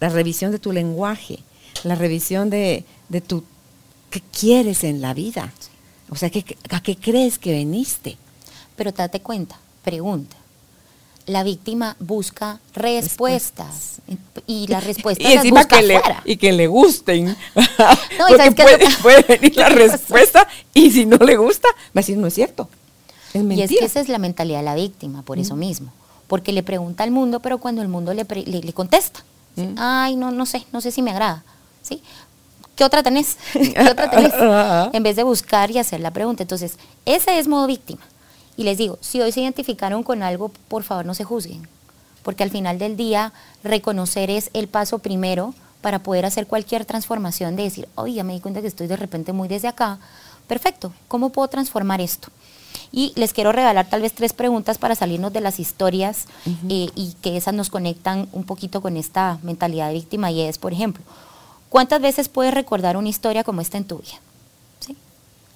la 0.00 0.08
revisión 0.10 0.52
de 0.52 0.58
tu 0.58 0.72
lenguaje, 0.72 1.40
la 1.82 1.94
revisión 1.94 2.48
de, 2.50 2.84
de 3.08 3.20
tu 3.20 3.42
qué 4.20 4.22
quieres 4.38 4.84
en 4.84 5.00
la 5.00 5.14
vida. 5.14 5.52
O 6.10 6.16
sea, 6.16 6.30
¿qué, 6.30 6.44
¿a 6.70 6.80
qué 6.82 6.96
crees 6.96 7.38
que 7.38 7.52
veniste? 7.52 8.16
Pero 8.76 8.92
date 8.92 9.20
cuenta, 9.20 9.58
pregunta. 9.82 10.36
La 11.26 11.42
víctima 11.42 11.96
busca 11.98 12.60
respuestas 12.74 14.00
y 14.46 14.68
las 14.68 14.84
respuestas 14.84 15.28
y 15.28 15.34
las 15.34 15.50
busca 15.50 15.78
que 15.80 15.82
le, 15.86 16.00
y 16.24 16.36
que 16.36 16.52
le 16.52 16.66
gusten. 16.68 17.24
No, 17.26 17.32
y 17.32 17.36
Porque 18.18 18.36
¿sabes 18.36 18.54
qué 18.54 18.62
es 18.62 18.68
puede, 18.68 18.78
que- 18.78 19.02
puede 19.02 19.22
venir 19.38 19.56
la 19.56 19.68
respuesta 19.84 20.46
y 20.72 20.90
si 20.92 21.04
no 21.06 21.16
le 21.16 21.36
gusta, 21.36 21.68
va 21.68 21.78
a 21.94 21.98
decir, 22.00 22.16
no 22.16 22.28
es 22.28 22.34
cierto. 22.34 22.68
Es 23.34 23.40
Y 23.40 23.44
mentira. 23.44 23.64
es 23.64 23.78
que 23.80 23.84
esa 23.86 24.00
es 24.00 24.08
la 24.08 24.18
mentalidad 24.18 24.58
de 24.58 24.64
la 24.64 24.74
víctima, 24.76 25.22
por 25.22 25.38
eso 25.38 25.56
mismo. 25.56 25.92
Porque 26.28 26.52
le 26.52 26.62
pregunta 26.62 27.02
al 27.04 27.10
mundo, 27.10 27.40
pero 27.40 27.58
cuando 27.58 27.82
el 27.82 27.88
mundo 27.88 28.14
le, 28.14 28.24
pre- 28.24 28.44
le, 28.46 28.60
le 28.60 28.72
contesta, 28.72 29.24
¿sí? 29.56 29.68
Ay, 29.76 30.14
no, 30.16 30.30
no 30.30 30.46
sé, 30.46 30.64
no 30.72 30.80
sé 30.80 30.90
si 30.92 31.02
me 31.02 31.10
agrada. 31.10 31.44
¿sí? 31.82 32.02
¿Qué 32.76 32.84
otra 32.84 33.02
tenés? 33.02 33.38
¿Qué 33.52 33.88
otra 33.90 34.10
tenés? 34.10 34.34
en 34.92 35.02
vez 35.02 35.16
de 35.16 35.22
buscar 35.22 35.70
y 35.70 35.78
hacer 35.78 36.00
la 36.00 36.10
pregunta. 36.12 36.42
Entonces, 36.42 36.78
ese 37.06 37.38
es 37.38 37.48
modo 37.48 37.66
víctima. 37.66 38.02
Y 38.56 38.64
les 38.64 38.78
digo, 38.78 38.98
si 39.00 39.20
hoy 39.20 39.32
se 39.32 39.40
identificaron 39.40 40.02
con 40.02 40.22
algo, 40.22 40.50
por 40.68 40.82
favor 40.82 41.06
no 41.06 41.14
se 41.14 41.24
juzguen. 41.24 41.66
Porque 42.22 42.42
al 42.42 42.50
final 42.50 42.78
del 42.78 42.96
día, 42.96 43.32
reconocer 43.64 44.30
es 44.30 44.50
el 44.52 44.68
paso 44.68 44.98
primero 44.98 45.54
para 45.80 46.00
poder 46.00 46.26
hacer 46.26 46.46
cualquier 46.46 46.84
transformación 46.84 47.56
de 47.56 47.62
decir, 47.62 47.88
oye, 47.94 48.14
ya 48.14 48.24
me 48.24 48.34
di 48.34 48.40
cuenta 48.40 48.60
que 48.60 48.66
estoy 48.66 48.88
de 48.88 48.96
repente 48.96 49.32
muy 49.32 49.48
desde 49.48 49.68
acá. 49.68 49.98
Perfecto, 50.46 50.92
¿cómo 51.08 51.30
puedo 51.30 51.48
transformar 51.48 52.00
esto? 52.00 52.28
Y 52.92 53.12
les 53.16 53.32
quiero 53.32 53.52
regalar 53.52 53.88
tal 53.88 54.02
vez 54.02 54.12
tres 54.12 54.32
preguntas 54.32 54.78
para 54.78 54.94
salirnos 54.94 55.32
de 55.32 55.40
las 55.40 55.60
historias 55.60 56.26
eh, 56.68 56.88
y 56.94 57.14
que 57.22 57.36
esas 57.36 57.54
nos 57.54 57.70
conectan 57.70 58.28
un 58.32 58.44
poquito 58.44 58.80
con 58.80 58.96
esta 58.96 59.38
mentalidad 59.42 59.88
de 59.88 59.94
víctima 59.94 60.30
y 60.30 60.42
es, 60.42 60.58
por 60.58 60.72
ejemplo, 60.72 61.02
¿cuántas 61.76 62.00
veces 62.00 62.30
puedes 62.30 62.54
recordar 62.54 62.96
una 62.96 63.10
historia 63.10 63.44
como 63.44 63.60
esta 63.60 63.76
en 63.76 63.84
tu 63.84 63.98
vida? 63.98 64.18
¿Sí? 64.80 64.96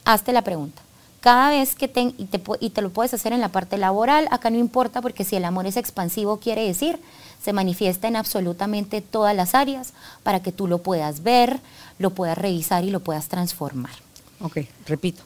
Hazte 0.05 0.35
la 0.35 0.43
pregunta. 0.43 0.83
Cada 1.23 1.49
vez 1.49 1.75
que 1.75 1.89
te, 1.89 2.03
y, 2.03 2.27
te, 2.27 2.43
y 2.61 2.68
te 2.68 2.83
lo 2.83 2.91
puedes 2.91 3.14
hacer 3.14 3.33
en 3.33 3.41
la 3.41 3.49
parte 3.49 3.79
laboral, 3.79 4.29
acá 4.31 4.51
no 4.51 4.59
importa 4.59 5.01
porque 5.01 5.25
si 5.25 5.37
el 5.37 5.47
amor 5.47 5.64
es 5.64 5.79
expansivo 5.79 6.37
quiere 6.37 6.66
decir, 6.66 6.99
se 7.43 7.55
manifiesta 7.55 8.07
en 8.07 8.16
absolutamente 8.16 9.01
todas 9.01 9.35
las 9.35 9.55
áreas 9.55 9.95
para 10.23 10.43
que 10.43 10.53
tú 10.53 10.66
lo 10.66 10.83
puedas 10.83 11.23
ver, 11.23 11.59
lo 11.99 12.11
puedas 12.11 12.37
revisar 12.37 12.85
y 12.85 12.91
lo 12.91 13.01
puedas 13.01 13.29
transformar. 13.29 13.95
Ok, 14.43 14.59
repito. 14.85 15.23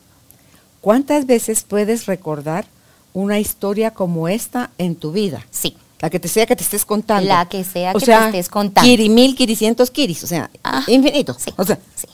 ¿Cuántas 0.81 1.27
veces 1.27 1.65
puedes 1.65 2.07
recordar 2.07 2.67
una 3.15 3.41
historia 3.41 3.91
como 3.91 4.29
esta 4.29 4.71
en 4.79 4.95
tu 4.95 5.11
vida? 5.11 5.45
Sí. 5.51 5.77
La 6.01 6.11
que 6.11 6.21
te 6.21 6.29
sea 6.29 6.45
que 6.47 6.57
te 6.57 6.63
estés 6.65 6.85
contando. 6.85 7.27
La 7.29 7.47
que 7.49 7.65
sea 7.65 7.93
o 7.93 7.99
que 7.99 8.05
sea, 8.07 8.21
te 8.31 8.39
estés 8.39 8.49
contando. 8.49 8.87
Kiri 8.89 9.09
mil, 9.09 9.35
kiricientos 9.35 9.91
kiris, 9.91 10.25
o 10.25 10.27
sea, 10.27 10.51
Ah, 10.63 10.83
infinito. 10.87 11.35
Sí, 11.39 11.51
O 11.57 11.65
sea, 11.65 11.79
sí. 11.95 12.07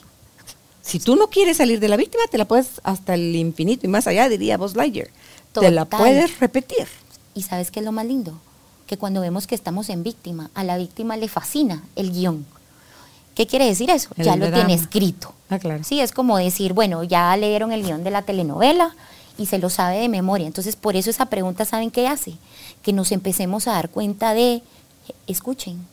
si 0.81 0.99
tú 0.99 1.15
no 1.15 1.27
quieres 1.27 1.57
salir 1.57 1.79
de 1.79 1.87
la 1.89 1.97
víctima, 1.97 2.23
te 2.29 2.37
la 2.37 2.45
puedes 2.45 2.79
hasta 2.83 3.15
el 3.15 3.35
infinito 3.35 3.85
y 3.85 3.89
más 3.89 4.07
allá, 4.07 4.29
diría 4.29 4.57
Buzz 4.57 4.75
Lightyear. 4.75 5.09
Te 5.53 5.69
la 5.71 5.85
puedes 5.85 6.39
repetir. 6.39 6.87
¿Y 7.33 7.41
sabes 7.43 7.71
qué 7.71 7.79
es 7.81 7.85
lo 7.85 7.91
más 7.91 8.05
lindo? 8.05 8.39
Que 8.87 8.97
cuando 8.97 9.19
vemos 9.21 9.47
que 9.47 9.55
estamos 9.55 9.89
en 9.89 10.03
víctima, 10.03 10.49
a 10.53 10.63
la 10.63 10.77
víctima 10.77 11.17
le 11.17 11.27
fascina 11.27 11.83
el 11.95 12.11
guion. 12.11 12.45
¿Qué 13.35 13.47
quiere 13.47 13.65
decir 13.65 13.89
eso? 13.89 14.09
El 14.17 14.25
ya 14.25 14.35
lo 14.35 14.51
tiene 14.51 14.73
escrito. 14.73 15.33
Ah, 15.49 15.59
claro. 15.59 15.83
Sí, 15.83 15.99
es 16.01 16.11
como 16.11 16.37
decir, 16.37 16.73
bueno, 16.73 17.03
ya 17.03 17.35
leyeron 17.37 17.71
el 17.71 17.83
guion 17.83 18.03
de 18.03 18.11
la 18.11 18.21
telenovela 18.21 18.93
y 19.41 19.47
se 19.47 19.57
lo 19.57 19.69
sabe 19.69 19.99
de 19.99 20.09
memoria. 20.09 20.45
Entonces, 20.47 20.75
por 20.75 20.95
eso 20.95 21.09
esa 21.09 21.25
pregunta, 21.25 21.65
¿saben 21.65 21.89
qué 21.89 22.07
hace? 22.07 22.35
Que 22.83 22.93
nos 22.93 23.11
empecemos 23.11 23.67
a 23.67 23.73
dar 23.73 23.89
cuenta 23.89 24.33
de, 24.33 24.61
escuchen, 25.27 25.85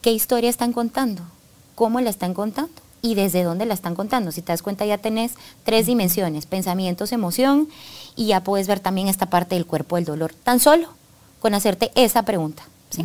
¿qué 0.00 0.12
historia 0.12 0.48
están 0.48 0.72
contando? 0.72 1.22
¿Cómo 1.74 2.00
la 2.00 2.10
están 2.10 2.34
contando? 2.34 2.72
¿Y 3.02 3.14
desde 3.14 3.42
dónde 3.42 3.66
la 3.66 3.74
están 3.74 3.94
contando? 3.94 4.32
Si 4.32 4.42
te 4.42 4.52
das 4.52 4.62
cuenta, 4.62 4.86
ya 4.86 4.98
tenés 4.98 5.32
tres 5.64 5.86
dimensiones, 5.86 6.46
pensamientos, 6.46 7.12
emoción, 7.12 7.68
y 8.16 8.26
ya 8.26 8.42
puedes 8.42 8.68
ver 8.68 8.80
también 8.80 9.08
esta 9.08 9.26
parte 9.26 9.56
del 9.56 9.66
cuerpo 9.66 9.96
del 9.96 10.04
dolor. 10.04 10.32
Tan 10.32 10.60
solo 10.60 10.88
con 11.40 11.54
hacerte 11.54 11.90
esa 11.96 12.22
pregunta. 12.22 12.62
¿sí? 12.90 13.04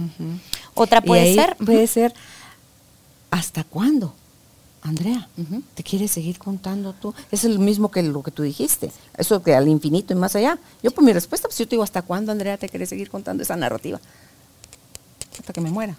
Otra 0.76 1.02
Y 1.04 1.08
puede 1.08 1.22
ahí 1.22 1.36
ser... 1.36 1.56
Puede 1.58 1.88
ser, 1.88 2.14
¿hasta 3.32 3.64
cuándo? 3.64 4.14
Andrea. 4.84 5.28
¿te 5.76 5.84
quieres 5.84 6.12
seguir 6.12 6.38
contando 6.38 6.94
tú? 6.94 7.14
Es 7.32 7.46
el 7.46 7.58
mismo 7.58 7.90
que 7.90 8.04
lo 8.04 8.22
que 8.22 8.32
tú 8.32 8.44
dijiste, 8.44 8.92
eso 9.18 9.42
que 9.42 9.56
al 9.56 9.68
infinito 9.70 10.14
y 10.14 10.18
más 10.18 10.36
allá. 10.36 10.60
Yo 10.82 10.92
por 10.92 11.04
mi 11.04 11.14
respuesta, 11.14 11.48
pues 11.48 11.58
yo 11.58 11.66
te 11.66 11.72
digo, 11.72 11.84
¿hasta 11.84 12.02
cuándo, 12.02 12.32
Andrea, 12.34 12.58
te 12.58 12.68
quieres 12.68 12.90
seguir 12.90 13.10
contando 13.10 13.44
esa 13.44 13.56
narrativa? 13.56 14.00
Hasta 15.40 15.54
que 15.54 15.62
me 15.62 15.72
muera. 15.72 15.96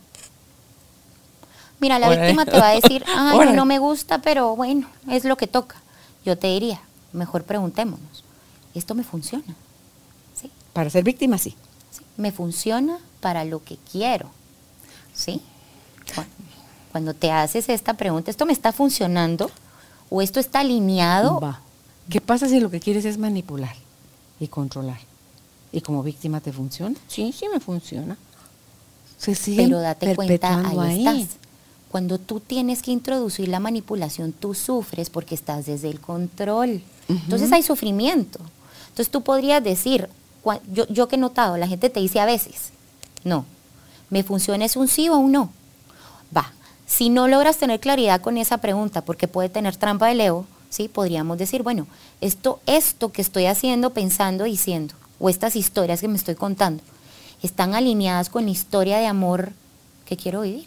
Mira, 1.81 1.99
la 1.99 2.09
Órale. 2.09 2.23
víctima 2.23 2.45
te 2.45 2.59
va 2.59 2.69
a 2.69 2.75
decir, 2.75 3.05
ay, 3.09 3.37
Órale. 3.39 3.57
no 3.57 3.65
me 3.65 3.79
gusta, 3.79 4.21
pero 4.21 4.55
bueno, 4.55 4.87
es 5.11 5.25
lo 5.25 5.37
que 5.37 5.47
toca. 5.47 5.77
Yo 6.25 6.37
te 6.39 6.49
diría, 6.49 6.81
mejor 7.13 7.45
preguntémonos, 7.45 8.25
¿esto 8.75 8.95
me 8.95 9.03
funciona? 9.03 9.55
¿sí? 10.35 10.51
Para 10.75 10.91
ser 10.91 11.05
víctima, 11.05 11.39
sí. 11.39 11.57
¿sí? 11.91 12.05
Me 12.19 12.33
funciona 12.33 12.99
para 13.21 13.45
lo 13.45 13.65
que 13.65 13.79
quiero. 13.91 14.31
¿Sí? 15.15 15.41
Cuando 16.95 17.13
te 17.13 17.33
haces 17.33 17.69
esta 17.71 17.95
pregunta, 17.95 18.31
¿esto 18.31 18.47
me 18.47 18.53
está 18.53 18.71
funcionando? 18.71 19.51
¿O 20.11 20.23
esto 20.23 20.39
está 20.39 20.61
alineado? 20.61 21.41
Va. 21.41 21.61
¿Qué 22.09 22.21
pasa 22.21 22.49
si 22.49 22.61
lo 22.61 22.71
que 22.71 22.79
quieres 22.79 23.05
es 23.05 23.19
manipular 23.19 23.75
y 24.39 24.47
controlar? 24.47 25.01
¿Y 25.73 25.81
como 25.81 26.05
víctima 26.05 26.41
te 26.41 26.53
funciona? 26.53 26.95
Sí, 27.09 27.35
sí 27.37 27.47
me 27.53 27.59
funciona. 27.59 28.17
Se 29.19 29.35
sigue 29.35 29.65
Pero 29.65 29.81
date 29.81 30.15
cuenta, 30.15 30.61
ahí, 30.61 31.05
estás. 31.05 31.37
Cuando 31.91 32.19
tú 32.19 32.39
tienes 32.39 32.81
que 32.81 32.93
introducir 32.93 33.49
la 33.49 33.59
manipulación, 33.59 34.31
tú 34.33 34.55
sufres 34.55 35.11
porque 35.11 35.35
estás 35.35 35.67
desde 35.67 35.91
el 35.91 35.99
control. 35.99 36.81
Entonces 37.09 37.51
hay 37.51 37.65
sufrimiento. 37.65 38.39
Entonces 38.91 39.11
tú 39.11 39.23
podrías 39.23 39.65
decir, 39.65 40.09
yo, 40.73 40.87
yo 40.87 41.09
que 41.09 41.17
he 41.17 41.19
notado, 41.19 41.57
la 41.57 41.67
gente 41.67 41.91
te 41.91 41.99
dice 41.99 42.21
a 42.21 42.25
veces, 42.25 42.71
no, 43.25 43.47
me 44.11 44.23
funciona 44.23 44.65
es 44.65 44.77
un 44.77 44.87
sí 44.87 45.09
o 45.09 45.17
un 45.17 45.33
no. 45.33 45.51
Va, 46.37 46.53
si 46.97 47.09
no 47.09 47.29
logras 47.29 47.57
tener 47.59 47.81
claridad 47.81 48.21
con 48.21 48.37
esa 48.39 48.59
pregunta, 48.59 49.03
porque 49.03 49.29
puede 49.29 49.49
tener 49.49 49.77
trampa 49.77 50.07
de 50.09 50.15
Leo, 50.15 50.47
¿sí? 50.71 50.89
podríamos 50.89 51.39
decir, 51.39 51.63
bueno, 51.63 51.87
esto, 52.21 52.61
esto 52.67 53.11
que 53.13 53.23
estoy 53.23 53.47
haciendo, 53.47 53.91
pensando, 53.91 54.45
diciendo, 54.45 54.95
o 55.19 55.29
estas 55.29 55.57
historias 55.57 56.01
que 56.01 56.09
me 56.09 56.17
estoy 56.17 56.35
contando, 56.35 56.83
están 57.43 57.75
alineadas 57.75 58.29
con 58.31 58.45
la 58.45 58.51
historia 58.51 58.99
de 58.99 59.07
amor 59.07 59.53
que 60.05 60.17
quiero 60.17 60.43
vivir. 60.43 60.67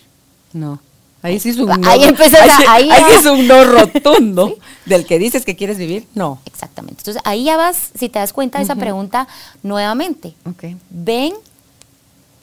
No. 0.53 0.79
Ahí 1.23 1.39
sí 1.39 1.49
es 1.49 1.57
un 1.57 1.71
Ahí 1.85 1.99
no. 2.01 2.17
a- 2.23 2.73
ahí, 2.73 2.89
ahí 2.91 3.03
es 3.19 3.25
un 3.25 3.47
no 3.47 3.63
rotundo 3.63 4.55
del 4.85 5.05
que 5.05 5.17
dices 5.17 5.43
que 5.45 5.55
quieres 5.55 5.77
vivir. 5.77 6.07
No. 6.13 6.39
Exactamente. 6.45 6.99
Entonces 7.01 7.21
ahí 7.25 7.45
ya 7.45 7.57
vas, 7.57 7.89
si 7.97 8.07
te 8.09 8.19
das 8.19 8.33
cuenta 8.33 8.59
de 8.59 8.65
esa 8.65 8.75
pregunta 8.75 9.27
nuevamente, 9.63 10.35
Ok. 10.45 10.65
ven, 10.89 11.33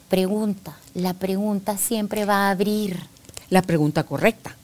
pregunta. 0.09 0.75
La 0.93 1.13
pregunta 1.13 1.77
siempre 1.77 2.25
va 2.25 2.47
a 2.47 2.51
abrir 2.51 2.99
La 3.49 3.61
pregunta 3.61 4.03
correcta. 4.03 4.55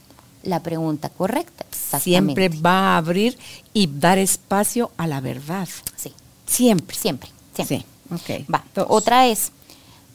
la 0.43 0.59
pregunta 0.61 1.09
correcta. 1.09 1.65
Exactamente. 1.69 2.41
Siempre 2.41 2.49
va 2.49 2.95
a 2.95 2.97
abrir 2.97 3.37
y 3.73 3.87
dar 3.87 4.17
espacio 4.17 4.91
a 4.97 5.05
la 5.07 5.21
verdad. 5.21 5.67
Sí, 5.95 6.13
Siempre. 6.47 6.95
siempre, 6.97 7.29
siempre. 7.53 7.77
Sí. 7.77 7.85
Ok. 8.13 8.45
Va. 8.53 8.63
Otra 8.87 9.27
es, 9.27 9.51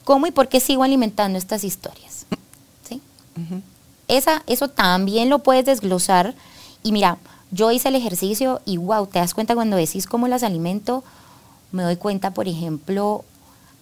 ¿cómo 0.04 0.26
y 0.26 0.32
por 0.32 0.48
qué 0.48 0.58
sigo 0.60 0.82
alimentando 0.82 1.38
estas 1.38 1.62
historias? 1.64 2.26
¿Sí? 2.88 3.00
Esa, 4.08 4.42
eso 4.46 4.68
también 4.68 5.28
lo 5.30 5.38
puedes 5.40 5.64
desglosar. 5.64 6.34
Y 6.82 6.90
mira, 6.92 7.18
yo 7.52 7.70
hice 7.70 7.88
el 7.88 7.94
ejercicio 7.94 8.60
y 8.64 8.76
wow, 8.78 9.06
te 9.06 9.18
das 9.20 9.32
cuenta 9.32 9.54
cuando 9.54 9.76
decís 9.76 10.06
cómo 10.06 10.26
las 10.28 10.42
alimento, 10.42 11.04
me 11.72 11.82
doy 11.84 11.96
cuenta, 11.96 12.32
por 12.32 12.48
ejemplo, 12.48 13.24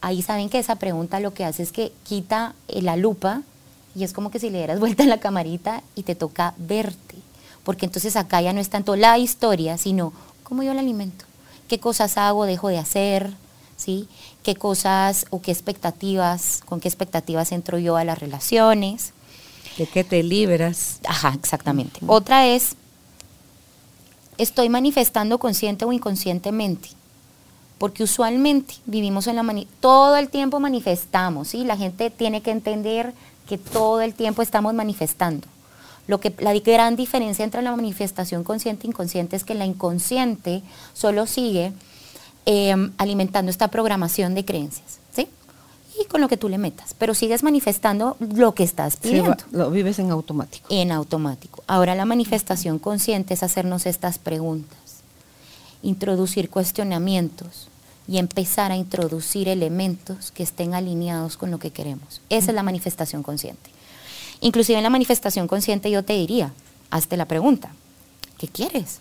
ahí 0.03 0.21
saben 0.23 0.51
que 0.51 0.59
esa 0.59 0.77
pregunta 0.77 1.21
lo 1.21 1.33
que 1.33 1.45
hace 1.47 1.63
es 1.63 1.73
que 1.73 1.93
quita 2.05 2.55
la 2.69 2.97
lupa 2.97 3.43
y 3.95 4.05
es 4.05 4.13
como 4.13 4.31
que 4.31 4.39
si 4.39 4.51
le 4.51 4.59
dieras 4.59 4.81
vuelta 4.81 5.05
a 5.05 5.07
la 5.07 5.21
camarita 5.21 5.83
y 5.95 6.03
te 6.03 6.15
toca 6.15 6.55
verte. 6.59 7.17
Porque 7.63 7.87
entonces 7.87 8.17
acá 8.17 8.43
ya 8.43 8.53
no 8.53 8.61
es 8.61 8.69
tanto 8.69 8.95
la 8.97 9.19
historia, 9.19 9.79
sino 9.79 10.13
cómo 10.43 10.63
yo 10.63 10.75
la 10.75 10.81
alimento, 10.81 11.25
qué 11.67 11.81
cosas 11.81 12.19
hago, 12.19 12.45
dejo 12.45 12.69
de 12.69 12.79
hacer, 12.79 13.33
¿sí? 13.77 14.09
qué 14.45 14.55
cosas 14.55 15.27
o 15.31 15.41
qué 15.41 15.51
expectativas, 15.51 16.61
con 16.67 16.79
qué 16.79 16.87
expectativas 16.87 17.51
entro 17.51 17.79
yo 17.79 17.97
a 17.97 18.05
las 18.05 18.19
relaciones. 18.19 19.13
¿De 19.79 19.87
qué 19.87 20.05
te 20.05 20.23
libras? 20.23 21.01
Ajá, 21.09 21.33
exactamente. 21.35 21.99
Otra 22.07 22.47
es, 22.47 22.77
estoy 24.39 24.69
manifestando 24.69 25.39
consciente 25.39 25.85
o 25.85 25.93
inconscientemente, 25.93 26.91
porque 27.79 28.05
usualmente 28.05 28.75
vivimos 28.87 29.27
en 29.27 29.37
la 29.37 29.65
todo 29.81 30.17
el 30.17 30.29
tiempo 30.29 30.61
manifestamos, 30.61 31.49
¿sí? 31.49 31.65
La 31.65 31.77
gente 31.77 32.11
tiene 32.11 32.43
que 32.43 32.51
entender 32.53 33.15
que 33.49 33.59
todo 33.59 34.01
el 34.01 34.15
tiempo 34.15 34.43
estamos 34.43 34.75
manifestando. 34.75 35.47
Lo 36.07 36.21
que 36.21 36.35
la 36.39 36.53
gran 36.55 36.97
diferencia 36.97 37.45
entre 37.45 37.63
la 37.63 37.75
manifestación 37.75 38.45
consciente 38.45 38.87
e 38.87 38.91
inconsciente 38.91 39.37
es 39.37 39.45
que 39.45 39.55
la 39.55 39.65
inconsciente 39.65 40.63
solo 40.93 41.27
sigue 41.27 41.73
eh, 42.47 42.75
alimentando 42.99 43.51
esta 43.51 43.69
programación 43.69 44.35
de 44.35 44.45
creencias, 44.45 44.99
¿sí? 45.15 45.29
Y 45.99 46.05
con 46.07 46.21
lo 46.21 46.29
que 46.29 46.37
tú 46.37 46.51
le 46.51 46.59
metas, 46.59 46.95
pero 46.99 47.15
sigues 47.15 47.43
manifestando 47.43 48.19
lo 48.21 48.55
que 48.55 48.65
estás 48.65 48.97
pidiendo 48.97 49.37
lo 49.51 49.71
vives 49.71 49.99
en 49.99 50.11
automático. 50.11 50.67
en 50.69 50.93
automático. 50.93 51.65
Ahora 51.67 51.95
la 51.95 52.05
manifestación 52.05 52.79
consciente 52.79 53.33
es 53.33 53.43
hacernos 53.43 53.87
estas 53.87 54.19
preguntas, 54.19 54.79
introducir 55.83 56.51
cuestionamientos 56.51 57.69
y 58.07 58.19
empezar 58.19 58.71
a 58.73 58.77
introducir 58.77 59.49
elementos 59.49 60.31
que 60.31 60.43
estén 60.43 60.75
alineados 60.75 61.37
con 61.37 61.51
lo 61.51 61.59
que 61.59 61.71
queremos. 61.71 62.21
Esa 62.29 62.51
es 62.51 62.55
la 62.55 62.63
manifestación 62.63 63.23
consciente. 63.23 63.71
Inclusive 64.41 64.77
en 64.79 64.83
la 64.85 64.91
manifestación 64.91 65.49
consciente 65.49 65.91
yo 65.91 66.05
te 66.05 66.13
diría, 66.13 66.53
hazte 66.91 67.17
la 67.17 67.25
pregunta, 67.27 67.71
¿qué 68.37 68.47
quieres? 68.49 69.01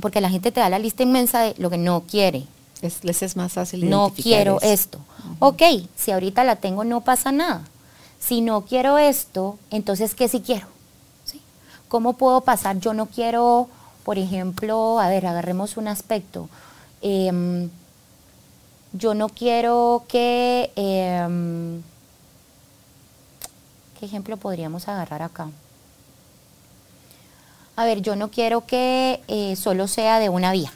Porque 0.00 0.20
la 0.20 0.30
gente 0.30 0.52
te 0.52 0.60
da 0.60 0.68
la 0.68 0.78
lista 0.78 1.02
inmensa 1.02 1.40
de 1.40 1.54
lo 1.58 1.70
que 1.70 1.78
no 1.78 2.02
quiere, 2.02 2.44
Es, 2.82 3.02
les 3.04 3.22
es 3.22 3.36
más 3.36 3.52
fácil 3.52 3.88
no 3.88 4.12
quiero 4.14 4.58
eso. 4.60 4.72
esto. 4.72 4.98
Ok, 5.38 5.62
si 5.96 6.10
ahorita 6.10 6.44
la 6.44 6.56
tengo 6.56 6.84
no 6.84 7.00
pasa 7.00 7.32
nada. 7.32 7.62
Si 8.20 8.40
no 8.40 8.62
quiero 8.66 8.98
esto, 8.98 9.58
entonces 9.70 10.14
¿qué 10.14 10.28
sí 10.28 10.40
quiero? 10.40 10.66
¿Sí? 11.24 11.40
¿Cómo 11.88 12.14
puedo 12.14 12.40
pasar? 12.42 12.78
Yo 12.80 12.94
no 12.94 13.06
quiero, 13.06 13.68
por 14.04 14.18
ejemplo, 14.18 14.98
a 15.00 15.08
ver, 15.08 15.26
agarremos 15.26 15.76
un 15.76 15.88
aspecto. 15.88 16.48
Em, 17.06 17.68
yo 18.94 19.12
no 19.14 19.28
quiero 19.28 20.04
que... 20.08 20.72
em, 20.74 21.82
¿Qué 24.00 24.06
ejemplo 24.06 24.36
podríamos 24.38 24.88
agarrar 24.88 25.20
acá? 25.22 25.48
A 27.76 27.84
ver, 27.84 28.00
yo 28.02 28.16
no 28.16 28.30
quiero 28.30 28.64
que 28.66 29.20
eh, 29.28 29.54
solo 29.56 29.86
sea 29.88 30.18
de 30.18 30.28
una 30.28 30.52
vía. 30.52 30.72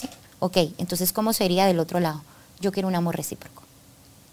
¿sí? 0.00 0.08
Ok, 0.38 0.56
entonces, 0.78 1.12
¿cómo 1.12 1.32
sería 1.32 1.66
del 1.66 1.80
otro 1.80 1.98
lado? 1.98 2.22
Yo 2.60 2.72
quiero 2.72 2.88
un 2.88 2.94
amor 2.94 3.16
recíproco. 3.16 3.62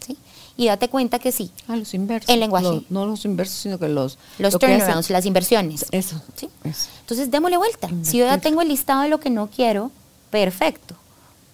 ¿sí? 0.06 0.18
Y 0.58 0.68
date 0.68 0.90
cuenta 0.90 1.18
que 1.20 1.32
sí, 1.32 1.52
Ah, 1.68 1.78
los 1.78 1.94
inversos. 1.94 2.30
El 2.30 2.42
lenguaje. 2.42 2.66
Los- 2.68 2.92
no 2.92 3.06
los 3.08 3.26
inversos, 3.26 3.58
sino 3.58 3.80
que 3.80 3.88
los... 3.88 4.18
los 4.38 4.54
lo 4.54 4.60
turnarounds, 4.60 5.10
las 5.10 5.26
inversiones. 5.26 5.86
Eso. 5.92 6.22
¿sí? 6.36 6.50
eso. 6.64 6.90
Entonces, 7.02 7.32
démosle 7.32 7.58
vuelta. 7.58 7.90
Si 8.04 8.18
yo 8.20 8.26
ya 8.26 8.38
tengo 8.38 8.62
el 8.62 8.68
listado 8.68 9.02
de 9.02 9.10
lo 9.10 9.20
que 9.20 9.30
no 9.30 9.48
quiero, 9.48 9.90
perfecto. 10.30 10.96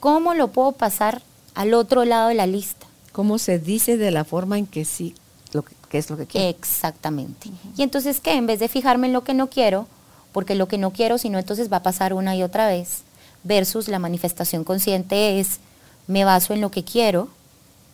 ¿Cómo 0.03 0.33
lo 0.33 0.49
puedo 0.49 0.73
pasar 0.73 1.21
al 1.55 1.73
otro 1.73 2.03
lado 2.03 2.27
de 2.27 2.35
la 2.35 2.45
lista? 2.45 2.87
¿Cómo 3.13 3.37
se 3.37 3.57
dice 3.57 3.95
de 3.95 4.11
la 4.11 4.25
forma 4.25 4.57
en 4.57 4.67
que 4.67 4.83
sí, 4.83 5.15
lo 5.53 5.63
que, 5.63 5.73
qué 5.87 5.97
es 5.97 6.09
lo 6.09 6.17
que 6.17 6.25
quiere? 6.25 6.49
Exactamente. 6.49 7.49
Y 7.77 7.83
entonces, 7.83 8.19
¿qué? 8.19 8.33
En 8.33 8.45
vez 8.45 8.59
de 8.59 8.67
fijarme 8.67 9.07
en 9.07 9.13
lo 9.13 9.23
que 9.23 9.33
no 9.33 9.49
quiero, 9.49 9.87
porque 10.33 10.55
lo 10.55 10.67
que 10.67 10.77
no 10.77 10.91
quiero, 10.91 11.17
si 11.17 11.29
no, 11.29 11.39
entonces 11.39 11.71
va 11.71 11.77
a 11.77 11.83
pasar 11.83 12.13
una 12.13 12.35
y 12.35 12.43
otra 12.43 12.67
vez, 12.67 13.03
versus 13.45 13.87
la 13.87 13.97
manifestación 13.97 14.65
consciente 14.65 15.39
es, 15.39 15.61
me 16.07 16.25
baso 16.25 16.53
en 16.53 16.59
lo 16.59 16.69
que 16.69 16.83
quiero 16.83 17.29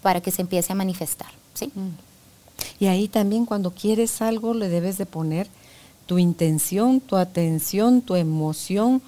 para 0.02 0.20
que 0.20 0.32
se 0.32 0.42
empiece 0.42 0.74
a 0.74 0.76
manifestar. 0.76 1.30
¿sí? 1.54 1.72
Y 2.80 2.88
ahí 2.88 3.08
también 3.08 3.46
cuando 3.46 3.70
quieres 3.70 4.24
algo 4.24 4.56
le 4.56 4.68
debes 4.68 4.98
de 4.98 5.06
poner 5.06 5.48
tu 6.08 6.18
intención, 6.18 7.02
tu 7.02 7.18
atención, 7.18 8.02
tu 8.02 8.16
emoción, 8.16 9.00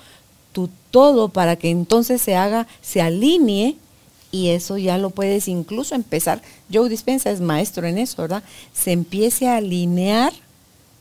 tu 0.52 0.70
todo 0.92 1.30
para 1.30 1.56
que 1.56 1.70
entonces 1.70 2.22
se 2.22 2.36
haga, 2.36 2.68
se 2.82 3.02
alinee 3.02 3.78
y 4.32 4.50
eso 4.50 4.78
ya 4.78 4.98
lo 4.98 5.10
puedes 5.10 5.48
incluso 5.48 5.96
empezar. 5.96 6.42
Joe 6.72 6.90
Dispensa 6.90 7.32
es 7.32 7.42
maestro 7.42 7.86
en 7.88 7.98
eso, 7.98 8.22
¿verdad? 8.22 8.44
Se 8.74 8.92
empiece 8.92 9.48
a 9.48 9.58
alinear 9.58 10.34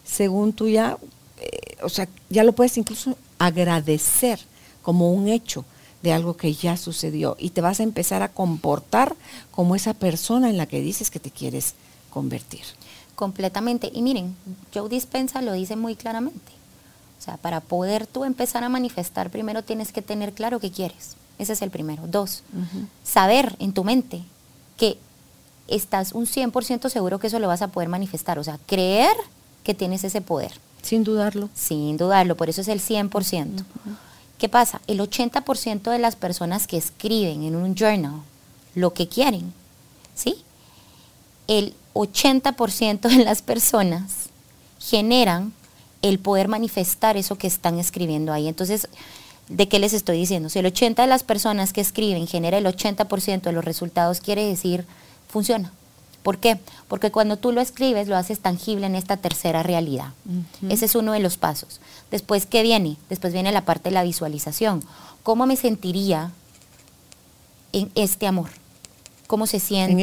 según 0.04 0.52
tú 0.52 0.68
ya, 0.68 0.98
eh, 1.40 1.76
o 1.82 1.88
sea, 1.88 2.08
ya 2.28 2.42
lo 2.42 2.52
puedes 2.52 2.76
incluso 2.76 3.16
agradecer 3.38 4.40
como 4.82 5.12
un 5.12 5.28
hecho 5.28 5.64
de 6.02 6.12
algo 6.12 6.36
que 6.36 6.52
ya 6.52 6.76
sucedió 6.76 7.36
y 7.38 7.50
te 7.50 7.60
vas 7.60 7.80
a 7.80 7.84
empezar 7.84 8.22
a 8.22 8.32
comportar 8.32 9.14
como 9.50 9.76
esa 9.76 9.94
persona 9.94 10.50
en 10.50 10.56
la 10.56 10.66
que 10.66 10.80
dices 10.80 11.10
que 11.10 11.20
te 11.20 11.30
quieres 11.30 11.74
convertir. 12.10 12.62
Completamente. 13.14 13.90
Y 13.92 14.02
miren, 14.02 14.34
Joe 14.74 14.88
Dispensa 14.88 15.42
lo 15.42 15.52
dice 15.52 15.76
muy 15.76 15.94
claramente. 15.94 16.59
O 17.20 17.22
sea, 17.22 17.36
para 17.36 17.60
poder 17.60 18.06
tú 18.06 18.24
empezar 18.24 18.64
a 18.64 18.70
manifestar, 18.70 19.28
primero 19.28 19.62
tienes 19.62 19.92
que 19.92 20.00
tener 20.00 20.32
claro 20.32 20.58
qué 20.58 20.70
quieres. 20.70 21.16
Ese 21.38 21.52
es 21.52 21.60
el 21.60 21.70
primero. 21.70 22.06
Dos, 22.06 22.42
saber 23.04 23.54
en 23.58 23.74
tu 23.74 23.84
mente 23.84 24.22
que 24.78 24.96
estás 25.68 26.12
un 26.12 26.26
100% 26.26 26.88
seguro 26.88 27.18
que 27.18 27.26
eso 27.26 27.38
lo 27.38 27.46
vas 27.46 27.60
a 27.60 27.68
poder 27.68 27.90
manifestar. 27.90 28.38
O 28.38 28.44
sea, 28.44 28.58
creer 28.66 29.12
que 29.64 29.74
tienes 29.74 30.02
ese 30.02 30.22
poder. 30.22 30.52
Sin 30.82 31.04
dudarlo. 31.04 31.50
Sin 31.54 31.98
dudarlo, 31.98 32.36
por 32.36 32.48
eso 32.48 32.62
es 32.62 32.68
el 32.68 32.80
100%. 32.80 33.64
¿Qué 34.38 34.48
pasa? 34.48 34.80
El 34.86 35.00
80% 35.00 35.90
de 35.90 35.98
las 35.98 36.16
personas 36.16 36.66
que 36.66 36.78
escriben 36.78 37.42
en 37.42 37.54
un 37.54 37.74
journal 37.74 38.22
lo 38.74 38.94
que 38.94 39.08
quieren, 39.08 39.52
¿sí? 40.14 40.36
El 41.48 41.74
80% 41.92 43.00
de 43.00 43.24
las 43.24 43.42
personas 43.42 44.30
generan 44.78 45.52
el 46.02 46.18
poder 46.18 46.48
manifestar 46.48 47.16
eso 47.16 47.36
que 47.36 47.46
están 47.46 47.78
escribiendo 47.78 48.32
ahí. 48.32 48.48
Entonces, 48.48 48.88
¿De 49.50 49.66
qué 49.66 49.80
les 49.80 49.94
estoy 49.94 50.16
diciendo? 50.16 50.48
Si 50.48 50.60
el 50.60 50.66
80% 50.66 50.94
de 50.94 51.08
las 51.08 51.24
personas 51.24 51.72
que 51.72 51.80
escriben 51.80 52.28
genera 52.28 52.58
el 52.58 52.66
80% 52.66 53.40
de 53.40 53.52
los 53.52 53.64
resultados, 53.64 54.20
quiere 54.20 54.46
decir, 54.46 54.86
funciona. 55.28 55.72
¿Por 56.22 56.38
qué? 56.38 56.60
Porque 56.86 57.10
cuando 57.10 57.36
tú 57.36 57.50
lo 57.50 57.60
escribes 57.60 58.06
lo 58.06 58.16
haces 58.16 58.38
tangible 58.38 58.86
en 58.86 58.94
esta 58.94 59.16
tercera 59.16 59.64
realidad. 59.64 60.12
Ese 60.68 60.84
es 60.84 60.94
uno 60.94 61.12
de 61.12 61.18
los 61.18 61.36
pasos. 61.36 61.80
Después, 62.12 62.46
¿qué 62.46 62.62
viene? 62.62 62.96
Después 63.08 63.32
viene 63.32 63.50
la 63.50 63.64
parte 63.64 63.88
de 63.88 63.94
la 63.94 64.04
visualización. 64.04 64.84
¿Cómo 65.24 65.46
me 65.46 65.56
sentiría 65.56 66.30
en 67.72 67.90
este 67.96 68.28
amor? 68.28 68.50
¿Cómo 69.30 69.46
se 69.46 69.60
siente? 69.60 69.94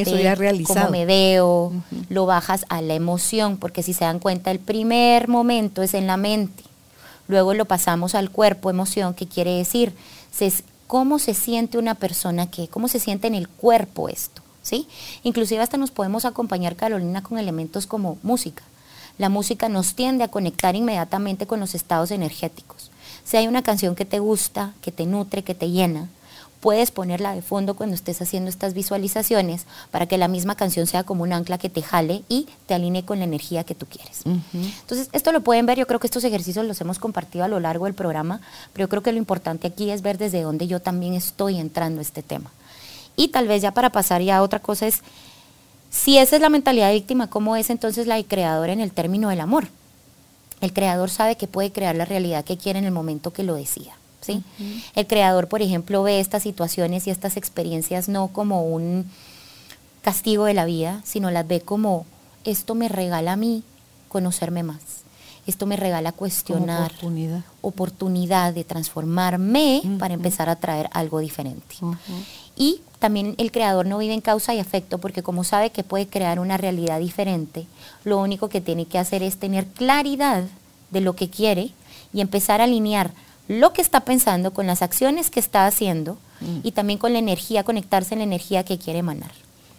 ¿Cómo 0.64 0.88
me 0.88 1.04
veo? 1.04 1.70
Lo 2.08 2.24
bajas 2.24 2.64
a 2.70 2.80
la 2.80 2.94
emoción, 2.94 3.58
porque 3.58 3.82
si 3.82 3.92
se 3.92 4.06
dan 4.06 4.20
cuenta, 4.20 4.50
el 4.50 4.58
primer 4.58 5.28
momento 5.28 5.82
es 5.82 5.92
en 5.92 6.06
la 6.06 6.16
mente. 6.16 6.64
Luego 7.26 7.52
lo 7.52 7.66
pasamos 7.66 8.14
al 8.14 8.30
cuerpo, 8.30 8.70
emoción, 8.70 9.12
que 9.12 9.26
quiere 9.26 9.50
decir, 9.50 9.92
¿cómo 10.86 11.18
se 11.18 11.34
siente 11.34 11.76
una 11.76 11.94
persona 11.94 12.50
que, 12.50 12.68
cómo 12.68 12.88
se 12.88 13.00
siente 13.00 13.26
en 13.26 13.34
el 13.34 13.50
cuerpo 13.50 14.08
esto? 14.08 14.40
¿Sí? 14.62 14.88
Inclusive 15.24 15.60
hasta 15.60 15.76
nos 15.76 15.90
podemos 15.90 16.24
acompañar, 16.24 16.74
Carolina, 16.74 17.22
con 17.22 17.36
elementos 17.36 17.86
como 17.86 18.16
música. 18.22 18.62
La 19.18 19.28
música 19.28 19.68
nos 19.68 19.92
tiende 19.92 20.24
a 20.24 20.28
conectar 20.28 20.74
inmediatamente 20.74 21.46
con 21.46 21.60
los 21.60 21.74
estados 21.74 22.12
energéticos. 22.12 22.90
Si 23.24 23.36
hay 23.36 23.46
una 23.46 23.62
canción 23.62 23.94
que 23.94 24.06
te 24.06 24.20
gusta, 24.20 24.72
que 24.80 24.90
te 24.90 25.04
nutre, 25.04 25.44
que 25.44 25.54
te 25.54 25.68
llena, 25.68 26.08
puedes 26.60 26.90
ponerla 26.90 27.34
de 27.34 27.42
fondo 27.42 27.74
cuando 27.74 27.94
estés 27.94 28.20
haciendo 28.20 28.50
estas 28.50 28.74
visualizaciones 28.74 29.66
para 29.90 30.06
que 30.06 30.18
la 30.18 30.28
misma 30.28 30.56
canción 30.56 30.86
sea 30.86 31.04
como 31.04 31.22
un 31.22 31.32
ancla 31.32 31.58
que 31.58 31.70
te 31.70 31.82
jale 31.82 32.22
y 32.28 32.46
te 32.66 32.74
alinee 32.74 33.04
con 33.04 33.18
la 33.18 33.24
energía 33.24 33.64
que 33.64 33.74
tú 33.74 33.86
quieres. 33.86 34.22
Entonces, 34.24 35.08
esto 35.12 35.32
lo 35.32 35.42
pueden 35.42 35.66
ver, 35.66 35.78
yo 35.78 35.86
creo 35.86 36.00
que 36.00 36.06
estos 36.06 36.24
ejercicios 36.24 36.66
los 36.66 36.80
hemos 36.80 36.98
compartido 36.98 37.44
a 37.44 37.48
lo 37.48 37.60
largo 37.60 37.84
del 37.84 37.94
programa, 37.94 38.40
pero 38.72 38.84
yo 38.84 38.88
creo 38.88 39.02
que 39.02 39.12
lo 39.12 39.18
importante 39.18 39.68
aquí 39.68 39.90
es 39.90 40.02
ver 40.02 40.18
desde 40.18 40.42
dónde 40.42 40.66
yo 40.66 40.80
también 40.80 41.14
estoy 41.14 41.58
entrando 41.58 42.00
a 42.00 42.02
este 42.02 42.22
tema. 42.22 42.50
Y 43.16 43.28
tal 43.28 43.48
vez 43.48 43.62
ya 43.62 43.72
para 43.72 43.90
pasar 43.90 44.22
ya 44.22 44.38
a 44.38 44.42
otra 44.42 44.60
cosa 44.60 44.86
es, 44.86 45.02
si 45.90 46.18
esa 46.18 46.36
es 46.36 46.42
la 46.42 46.50
mentalidad 46.50 46.88
de 46.88 46.94
víctima, 46.94 47.28
¿cómo 47.28 47.56
es 47.56 47.70
entonces 47.70 48.06
la 48.06 48.16
de 48.16 48.24
creador 48.24 48.68
en 48.70 48.80
el 48.80 48.92
término 48.92 49.28
del 49.28 49.40
amor? 49.40 49.68
El 50.60 50.72
creador 50.72 51.10
sabe 51.10 51.36
que 51.36 51.46
puede 51.46 51.72
crear 51.72 51.96
la 51.96 52.04
realidad 52.04 52.44
que 52.44 52.56
quiere 52.56 52.78
en 52.78 52.84
el 52.84 52.92
momento 52.92 53.32
que 53.32 53.44
lo 53.44 53.54
decida. 53.54 53.97
El 54.94 55.06
creador, 55.06 55.48
por 55.48 55.62
ejemplo, 55.62 56.02
ve 56.02 56.20
estas 56.20 56.42
situaciones 56.42 57.06
y 57.06 57.10
estas 57.10 57.36
experiencias 57.36 58.08
no 58.08 58.28
como 58.28 58.64
un 58.64 59.10
castigo 60.02 60.44
de 60.44 60.54
la 60.54 60.64
vida, 60.64 61.00
sino 61.04 61.30
las 61.30 61.46
ve 61.46 61.60
como 61.60 62.06
esto 62.44 62.74
me 62.74 62.88
regala 62.88 63.32
a 63.32 63.36
mí 63.36 63.62
conocerme 64.08 64.62
más. 64.62 64.80
Esto 65.46 65.64
me 65.64 65.76
regala 65.76 66.12
cuestionar, 66.12 66.92
oportunidad. 66.92 67.42
oportunidad. 67.62 68.54
de 68.54 68.64
transformarme 68.64 69.82
para 69.98 70.12
empezar 70.12 70.50
a 70.50 70.56
traer 70.56 70.90
algo 70.92 71.20
diferente. 71.20 71.76
Y 72.54 72.82
también 72.98 73.34
el 73.38 73.50
creador 73.50 73.86
no 73.86 73.96
vive 73.96 74.12
en 74.12 74.20
causa 74.20 74.54
y 74.54 74.58
afecto 74.58 74.98
porque 74.98 75.22
como 75.22 75.44
sabe 75.44 75.70
que 75.70 75.84
puede 75.84 76.06
crear 76.06 76.38
una 76.38 76.58
realidad 76.58 77.00
diferente, 77.00 77.66
lo 78.04 78.18
único 78.18 78.50
que 78.50 78.60
tiene 78.60 78.84
que 78.84 78.98
hacer 78.98 79.22
es 79.22 79.38
tener 79.38 79.66
claridad 79.66 80.44
de 80.90 81.00
lo 81.00 81.16
que 81.16 81.30
quiere 81.30 81.70
y 82.12 82.20
empezar 82.20 82.60
a 82.60 82.64
alinear 82.64 83.12
lo 83.48 83.72
que 83.72 83.82
está 83.82 84.00
pensando, 84.00 84.52
con 84.52 84.66
las 84.66 84.82
acciones 84.82 85.30
que 85.30 85.40
está 85.40 85.66
haciendo 85.66 86.18
mm. 86.40 86.60
y 86.62 86.72
también 86.72 86.98
con 86.98 87.12
la 87.12 87.18
energía, 87.18 87.64
conectarse 87.64 88.14
en 88.14 88.20
la 88.20 88.24
energía 88.24 88.64
que 88.64 88.78
quiere 88.78 89.00
emanar. 89.00 89.32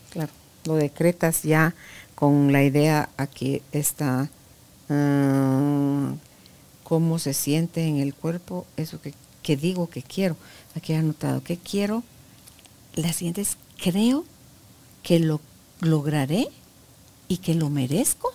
Claro, 0.09 0.32
lo 0.65 0.76
decretas 0.76 1.43
ya 1.43 1.76
con 2.15 2.51
la 2.51 2.63
idea 2.63 3.09
aquí 3.15 3.61
está 3.72 4.30
ah, 4.89 6.13
cómo 6.84 7.20
se 7.20 7.34
siente 7.34 7.86
en 7.86 7.97
el 7.97 8.13
cuerpo, 8.15 8.65
eso 8.76 8.99
que, 9.01 9.13
digo 9.55 9.89
que 9.89 10.03
quiero. 10.03 10.36
Aquí 10.76 10.93
he 10.93 10.97
anotado 10.97 11.43
que 11.43 11.57
quiero. 11.57 12.03
La 12.95 13.13
siguiente 13.13 13.41
es 13.41 13.57
creo 13.82 14.26
que 15.01 15.20
lo 15.20 15.39
lograré 15.80 16.49
y 17.28 17.38
que 17.38 17.55
lo 17.55 17.70
merezco. 17.70 18.34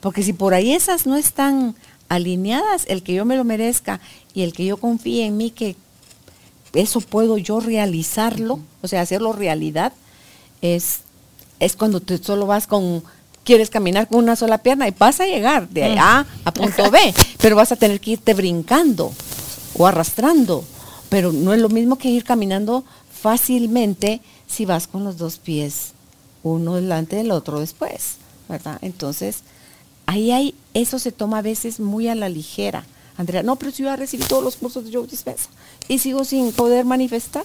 Porque 0.00 0.22
si 0.22 0.32
por 0.32 0.52
ahí 0.52 0.72
esas 0.72 1.06
no 1.06 1.16
están 1.16 1.74
alineadas, 2.08 2.84
el 2.88 3.02
que 3.02 3.14
yo 3.14 3.24
me 3.24 3.36
lo 3.36 3.44
merezca 3.44 4.00
y 4.34 4.42
el 4.42 4.52
que 4.52 4.64
yo 4.64 4.76
confíe 4.76 5.26
en 5.26 5.36
mí 5.36 5.50
que 5.50 5.76
eso 6.72 7.00
puedo 7.00 7.38
yo 7.38 7.60
realizarlo, 7.60 8.60
o 8.82 8.88
sea, 8.88 9.00
hacerlo 9.00 9.32
realidad, 9.32 9.92
es, 10.62 11.00
es 11.58 11.76
cuando 11.76 12.00
tú 12.00 12.18
solo 12.18 12.46
vas 12.46 12.66
con, 12.66 13.02
quieres 13.44 13.70
caminar 13.70 14.08
con 14.08 14.18
una 14.18 14.36
sola 14.36 14.58
pierna 14.58 14.88
y 14.88 14.94
vas 14.96 15.20
a 15.20 15.26
llegar 15.26 15.68
de 15.68 15.98
A 15.98 16.26
a 16.44 16.52
punto 16.52 16.90
B, 16.90 17.14
pero 17.40 17.56
vas 17.56 17.72
a 17.72 17.76
tener 17.76 18.00
que 18.00 18.12
irte 18.12 18.34
brincando 18.34 19.12
o 19.78 19.86
arrastrando, 19.86 20.64
pero 21.08 21.32
no 21.32 21.52
es 21.54 21.60
lo 21.60 21.68
mismo 21.68 21.96
que 21.96 22.08
ir 22.08 22.24
caminando 22.24 22.84
fácilmente 23.10 24.20
si 24.46 24.66
vas 24.66 24.86
con 24.86 25.04
los 25.04 25.16
dos 25.16 25.38
pies, 25.38 25.92
uno 26.42 26.74
delante 26.74 27.16
del 27.16 27.30
otro 27.30 27.60
después, 27.60 28.16
¿verdad? 28.48 28.78
Entonces, 28.82 29.42
ahí 30.06 30.30
hay, 30.30 30.54
eso 30.74 30.98
se 30.98 31.12
toma 31.12 31.38
a 31.38 31.42
veces 31.42 31.80
muy 31.80 32.08
a 32.08 32.14
la 32.14 32.28
ligera. 32.28 32.86
Andrea, 33.18 33.42
no, 33.42 33.56
pero 33.56 33.70
si 33.70 33.82
yo 33.82 33.88
ya 33.88 33.96
recibí 33.96 34.24
todos 34.24 34.44
los 34.44 34.56
cursos 34.56 34.84
de 34.84 34.92
Joe 34.92 35.06
Dispensa 35.06 35.48
y 35.88 35.98
sigo 35.98 36.24
sin 36.24 36.52
poder 36.52 36.84
manifestar, 36.84 37.44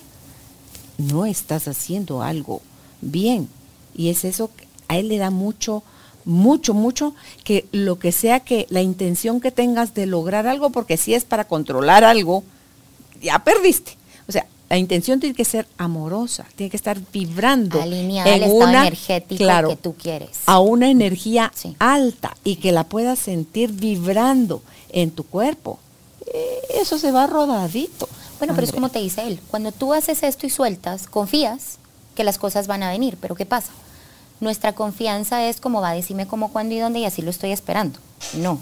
no 0.97 1.25
estás 1.25 1.67
haciendo 1.67 2.21
algo 2.21 2.61
bien. 3.01 3.47
Y 3.95 4.09
es 4.09 4.25
eso, 4.25 4.51
a 4.87 4.97
él 4.97 5.07
le 5.07 5.17
da 5.17 5.29
mucho, 5.29 5.83
mucho, 6.25 6.73
mucho, 6.73 7.15
que 7.43 7.67
lo 7.71 7.99
que 7.99 8.11
sea 8.11 8.41
que 8.41 8.67
la 8.69 8.81
intención 8.81 9.39
que 9.39 9.51
tengas 9.51 9.93
de 9.93 10.05
lograr 10.05 10.45
algo, 10.47 10.69
porque 10.69 10.97
si 10.97 11.13
es 11.13 11.23
para 11.23 11.47
controlar 11.47 12.03
algo, 12.03 12.43
ya 13.21 13.39
perdiste. 13.43 13.97
La 14.71 14.77
intención 14.77 15.19
tiene 15.19 15.35
que 15.35 15.43
ser 15.43 15.67
amorosa, 15.77 16.45
tiene 16.55 16.69
que 16.69 16.77
estar 16.77 16.97
vibrando 17.11 17.81
alineada 17.81 18.33
en 18.33 18.49
una, 18.49 18.87
energético 18.87 19.45
que 19.67 19.75
tú 19.75 19.95
quieres. 19.95 20.29
A 20.45 20.61
una 20.61 20.89
energía 20.89 21.51
alta 21.77 22.37
y 22.45 22.55
que 22.55 22.71
la 22.71 22.85
puedas 22.85 23.19
sentir 23.19 23.73
vibrando 23.73 24.63
en 24.93 25.11
tu 25.11 25.25
cuerpo. 25.25 25.77
Eh, 26.25 26.61
eso 26.75 26.97
se 26.97 27.11
va 27.11 27.27
rodadito. 27.27 28.07
Bueno, 28.39 28.53
pero 28.55 28.65
es 28.65 28.71
como 28.71 28.87
te 28.87 28.99
dice 28.99 29.27
él, 29.27 29.41
cuando 29.49 29.73
tú 29.73 29.93
haces 29.93 30.23
esto 30.23 30.47
y 30.47 30.49
sueltas, 30.49 31.07
confías 31.07 31.77
que 32.15 32.23
las 32.23 32.37
cosas 32.37 32.67
van 32.67 32.81
a 32.83 32.91
venir, 32.91 33.17
pero 33.19 33.35
¿qué 33.35 33.45
pasa? 33.45 33.73
Nuestra 34.39 34.71
confianza 34.71 35.49
es 35.49 35.59
como 35.59 35.81
va, 35.81 35.91
decime 35.91 36.27
cómo, 36.27 36.49
cuándo 36.49 36.75
y 36.75 36.79
dónde 36.79 36.99
y 36.99 37.05
así 37.05 37.21
lo 37.21 37.31
estoy 37.31 37.51
esperando. 37.51 37.99
No, 38.35 38.57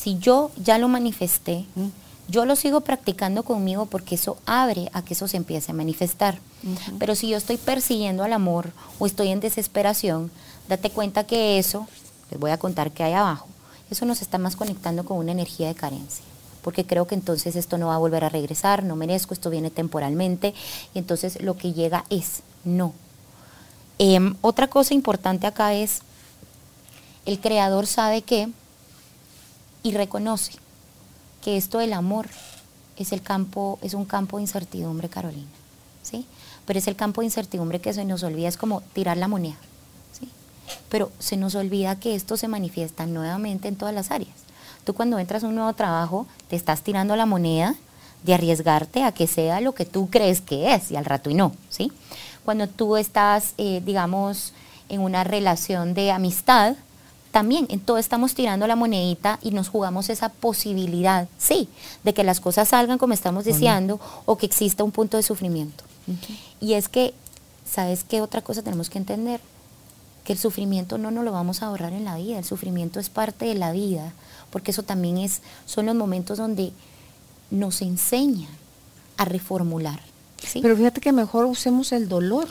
si 0.00 0.18
yo 0.18 0.52
ya 0.62 0.78
lo 0.78 0.86
manifesté, 0.86 1.64
mm. 1.74 1.88
Yo 2.28 2.44
lo 2.44 2.56
sigo 2.56 2.82
practicando 2.82 3.42
conmigo 3.42 3.86
porque 3.86 4.16
eso 4.16 4.36
abre 4.44 4.90
a 4.92 5.02
que 5.02 5.14
eso 5.14 5.26
se 5.28 5.38
empiece 5.38 5.72
a 5.72 5.74
manifestar. 5.74 6.38
Pero 6.98 7.14
si 7.14 7.28
yo 7.28 7.38
estoy 7.38 7.56
persiguiendo 7.56 8.22
al 8.22 8.34
amor 8.34 8.72
o 8.98 9.06
estoy 9.06 9.28
en 9.28 9.40
desesperación, 9.40 10.30
date 10.68 10.90
cuenta 10.90 11.24
que 11.24 11.58
eso, 11.58 11.88
les 12.30 12.38
voy 12.38 12.50
a 12.50 12.58
contar 12.58 12.90
que 12.92 13.02
hay 13.02 13.14
abajo, 13.14 13.48
eso 13.90 14.04
nos 14.04 14.20
está 14.20 14.36
más 14.36 14.56
conectando 14.56 15.06
con 15.06 15.16
una 15.16 15.32
energía 15.32 15.68
de 15.68 15.74
carencia. 15.74 16.22
Porque 16.60 16.84
creo 16.84 17.06
que 17.06 17.14
entonces 17.14 17.56
esto 17.56 17.78
no 17.78 17.86
va 17.86 17.94
a 17.94 17.98
volver 17.98 18.24
a 18.24 18.28
regresar, 18.28 18.84
no 18.84 18.94
merezco, 18.94 19.32
esto 19.32 19.48
viene 19.48 19.70
temporalmente. 19.70 20.52
Y 20.92 20.98
entonces 20.98 21.40
lo 21.40 21.56
que 21.56 21.72
llega 21.72 22.04
es 22.10 22.42
no. 22.62 22.92
Em, 23.98 24.36
otra 24.42 24.68
cosa 24.68 24.92
importante 24.92 25.46
acá 25.46 25.72
es, 25.72 26.02
el 27.24 27.40
creador 27.40 27.86
sabe 27.86 28.20
que 28.20 28.50
y 29.82 29.92
reconoce 29.92 30.52
esto 31.56 31.78
del 31.78 31.92
amor 31.92 32.28
es 32.96 33.12
el 33.12 33.22
campo, 33.22 33.78
es 33.82 33.94
un 33.94 34.04
campo 34.04 34.36
de 34.36 34.42
incertidumbre, 34.42 35.08
Carolina, 35.08 35.48
¿sí? 36.02 36.26
Pero 36.66 36.78
es 36.78 36.88
el 36.88 36.96
campo 36.96 37.20
de 37.20 37.26
incertidumbre 37.26 37.80
que 37.80 37.92
se 37.92 38.04
nos 38.04 38.22
olvida, 38.22 38.48
es 38.48 38.56
como 38.56 38.80
tirar 38.92 39.16
la 39.16 39.28
moneda, 39.28 39.56
¿sí? 40.12 40.28
Pero 40.88 41.10
se 41.18 41.36
nos 41.36 41.54
olvida 41.54 41.98
que 41.98 42.14
esto 42.14 42.36
se 42.36 42.48
manifiesta 42.48 43.06
nuevamente 43.06 43.68
en 43.68 43.76
todas 43.76 43.94
las 43.94 44.10
áreas. 44.10 44.34
Tú 44.84 44.94
cuando 44.94 45.18
entras 45.18 45.44
a 45.44 45.48
un 45.48 45.54
nuevo 45.54 45.72
trabajo, 45.74 46.26
te 46.48 46.56
estás 46.56 46.82
tirando 46.82 47.14
la 47.14 47.26
moneda 47.26 47.74
de 48.24 48.34
arriesgarte 48.34 49.04
a 49.04 49.12
que 49.12 49.26
sea 49.26 49.60
lo 49.60 49.74
que 49.74 49.84
tú 49.84 50.08
crees 50.10 50.40
que 50.40 50.74
es 50.74 50.90
y 50.90 50.96
al 50.96 51.04
rato 51.04 51.30
y 51.30 51.34
no, 51.34 51.52
¿sí? 51.68 51.92
Cuando 52.44 52.66
tú 52.66 52.96
estás, 52.96 53.54
eh, 53.58 53.82
digamos, 53.84 54.54
en 54.88 55.00
una 55.00 55.22
relación 55.22 55.94
de 55.94 56.10
amistad, 56.10 56.76
también 57.30 57.66
en 57.70 57.80
todo 57.80 57.98
estamos 57.98 58.34
tirando 58.34 58.66
la 58.66 58.76
monedita 58.76 59.38
y 59.42 59.50
nos 59.50 59.68
jugamos 59.68 60.08
esa 60.08 60.30
posibilidad, 60.30 61.28
sí, 61.38 61.68
de 62.04 62.14
que 62.14 62.24
las 62.24 62.40
cosas 62.40 62.68
salgan 62.68 62.98
como 62.98 63.12
estamos 63.12 63.44
deseando 63.44 64.00
o 64.24 64.38
que 64.38 64.46
exista 64.46 64.84
un 64.84 64.92
punto 64.92 65.16
de 65.16 65.22
sufrimiento. 65.22 65.84
Y 66.60 66.72
es 66.72 66.88
que, 66.88 67.12
¿sabes 67.70 68.02
qué 68.04 68.22
otra 68.22 68.40
cosa 68.40 68.62
tenemos 68.62 68.88
que 68.88 68.98
entender? 68.98 69.40
Que 70.24 70.32
el 70.32 70.38
sufrimiento 70.38 70.96
no 70.96 71.10
nos 71.10 71.24
lo 71.24 71.32
vamos 71.32 71.62
a 71.62 71.66
ahorrar 71.66 71.92
en 71.92 72.04
la 72.04 72.16
vida, 72.16 72.38
el 72.38 72.44
sufrimiento 72.44 72.98
es 72.98 73.10
parte 73.10 73.44
de 73.44 73.54
la 73.54 73.72
vida, 73.72 74.12
porque 74.50 74.70
eso 74.70 74.82
también 74.82 75.18
es, 75.18 75.42
son 75.66 75.86
los 75.86 75.94
momentos 75.94 76.38
donde 76.38 76.72
nos 77.50 77.82
enseña 77.82 78.48
a 79.18 79.26
reformular. 79.26 80.00
Pero 80.62 80.76
fíjate 80.76 81.00
que 81.00 81.12
mejor 81.12 81.44
usemos 81.44 81.92
el 81.92 82.08
dolor 82.08 82.48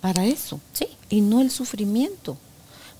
para 0.00 0.24
eso 0.24 0.60
sí. 0.72 0.86
y 1.08 1.20
no 1.20 1.40
el 1.40 1.50
sufrimiento 1.50 2.36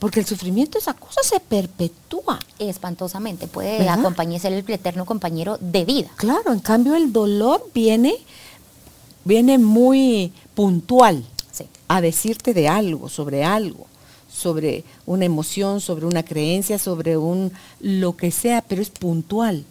Porque 0.02 0.18
el 0.18 0.26
sufrimiento, 0.26 0.78
esa 0.78 0.94
cosa 0.94 1.20
se 1.22 1.38
perpetúa. 1.38 2.40
Espantosamente, 2.58 3.46
puede 3.46 3.78
¿Verdad? 3.78 4.00
acompañar, 4.00 4.40
ser 4.40 4.52
el 4.52 4.68
eterno 4.68 5.06
compañero 5.06 5.58
de 5.60 5.84
vida. 5.84 6.10
Claro, 6.16 6.52
en 6.52 6.58
cambio 6.58 6.96
el 6.96 7.12
dolor 7.12 7.70
viene, 7.72 8.16
viene 9.24 9.58
muy 9.58 10.32
puntual 10.56 11.24
Sí. 11.52 11.66
a 11.86 12.00
decirte 12.00 12.52
de 12.52 12.66
algo, 12.66 13.08
sobre 13.08 13.44
algo, 13.44 13.86
sobre 14.28 14.82
una 15.06 15.24
emoción, 15.24 15.80
sobre 15.80 16.04
una 16.06 16.24
creencia, 16.24 16.80
sobre 16.80 17.16
un 17.16 17.52
lo 17.78 18.16
que 18.16 18.32
sea, 18.32 18.60
pero 18.62 18.82
es 18.82 18.90
puntual. 18.90 19.64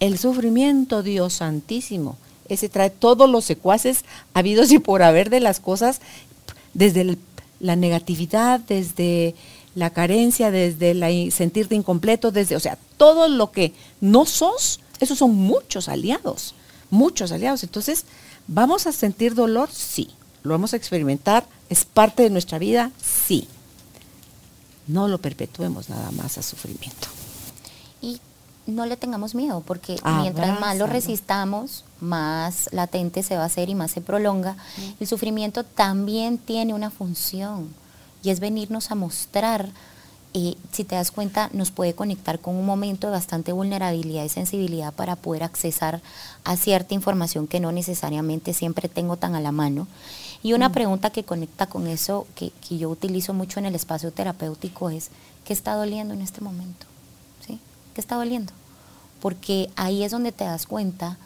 El 0.00 0.18
sufrimiento, 0.18 1.04
Dios 1.04 1.34
santísimo, 1.34 2.16
ese 2.48 2.68
trae 2.68 2.90
todos 2.90 3.30
los 3.30 3.44
secuaces 3.44 4.04
habidos 4.34 4.72
y 4.72 4.80
por 4.80 5.04
haber 5.04 5.30
de 5.30 5.38
las 5.38 5.60
cosas, 5.60 6.00
desde 6.74 7.02
el- 7.02 7.18
la 7.60 7.76
negatividad, 7.76 8.58
desde 8.58 9.36
la 9.80 9.90
carencia, 9.90 10.50
desde 10.50 10.94
la 10.94 11.08
sentirte 11.30 11.74
incompleto, 11.74 12.30
desde, 12.30 12.54
o 12.54 12.60
sea, 12.60 12.78
todo 12.98 13.28
lo 13.28 13.50
que 13.50 13.74
no 14.00 14.26
sos, 14.26 14.78
esos 15.00 15.18
son 15.18 15.34
muchos 15.34 15.88
aliados, 15.88 16.54
muchos 16.90 17.32
aliados. 17.32 17.62
Entonces, 17.64 18.04
¿vamos 18.46 18.86
a 18.86 18.92
sentir 18.92 19.34
dolor? 19.34 19.70
Sí. 19.72 20.10
¿Lo 20.42 20.52
vamos 20.52 20.74
a 20.74 20.76
experimentar? 20.76 21.46
¿Es 21.70 21.84
parte 21.86 22.22
de 22.22 22.30
nuestra 22.30 22.58
vida? 22.58 22.92
Sí. 23.02 23.48
No 24.86 25.08
lo 25.08 25.18
perpetuemos 25.18 25.88
nada 25.88 26.10
más 26.10 26.36
a 26.36 26.42
sufrimiento. 26.42 27.08
Y 28.02 28.20
no 28.66 28.84
le 28.84 28.98
tengamos 28.98 29.34
miedo, 29.34 29.62
porque 29.66 29.96
mientras 30.20 30.60
más 30.60 30.76
lo 30.76 30.86
resistamos, 30.86 31.84
más 32.00 32.68
latente 32.72 33.22
se 33.22 33.36
va 33.36 33.44
a 33.44 33.46
hacer 33.46 33.70
y 33.70 33.74
más 33.74 33.92
se 33.92 34.02
prolonga. 34.02 34.56
El 35.00 35.06
sufrimiento 35.06 35.64
también 35.64 36.36
tiene 36.36 36.74
una 36.74 36.90
función 36.90 37.79
y 38.22 38.30
es 38.30 38.40
venirnos 38.40 38.90
a 38.90 38.94
mostrar, 38.94 39.68
eh, 40.32 40.54
si 40.72 40.84
te 40.84 40.94
das 40.94 41.10
cuenta, 41.10 41.50
nos 41.52 41.70
puede 41.70 41.94
conectar 41.94 42.38
con 42.38 42.54
un 42.54 42.66
momento 42.66 43.06
de 43.06 43.12
bastante 43.12 43.52
vulnerabilidad 43.52 44.24
y 44.24 44.28
sensibilidad 44.28 44.92
para 44.92 45.16
poder 45.16 45.42
accesar 45.42 46.00
a 46.44 46.56
cierta 46.56 46.94
información 46.94 47.46
que 47.46 47.60
no 47.60 47.72
necesariamente 47.72 48.54
siempre 48.54 48.88
tengo 48.88 49.16
tan 49.16 49.34
a 49.34 49.40
la 49.40 49.52
mano. 49.52 49.88
Y 50.42 50.52
una 50.52 50.72
pregunta 50.72 51.10
que 51.10 51.24
conecta 51.24 51.66
con 51.66 51.86
eso, 51.86 52.26
que, 52.34 52.52
que 52.66 52.78
yo 52.78 52.88
utilizo 52.88 53.34
mucho 53.34 53.58
en 53.58 53.66
el 53.66 53.74
espacio 53.74 54.12
terapéutico, 54.12 54.90
es, 54.90 55.10
¿qué 55.44 55.52
está 55.52 55.74
doliendo 55.74 56.14
en 56.14 56.22
este 56.22 56.40
momento? 56.40 56.86
¿Sí? 57.46 57.58
¿Qué 57.94 58.00
está 58.00 58.16
doliendo? 58.16 58.52
Porque 59.20 59.68
ahí 59.76 60.02
es 60.02 60.12
donde 60.12 60.32
te 60.32 60.44
das 60.44 60.66
cuenta 60.66 61.18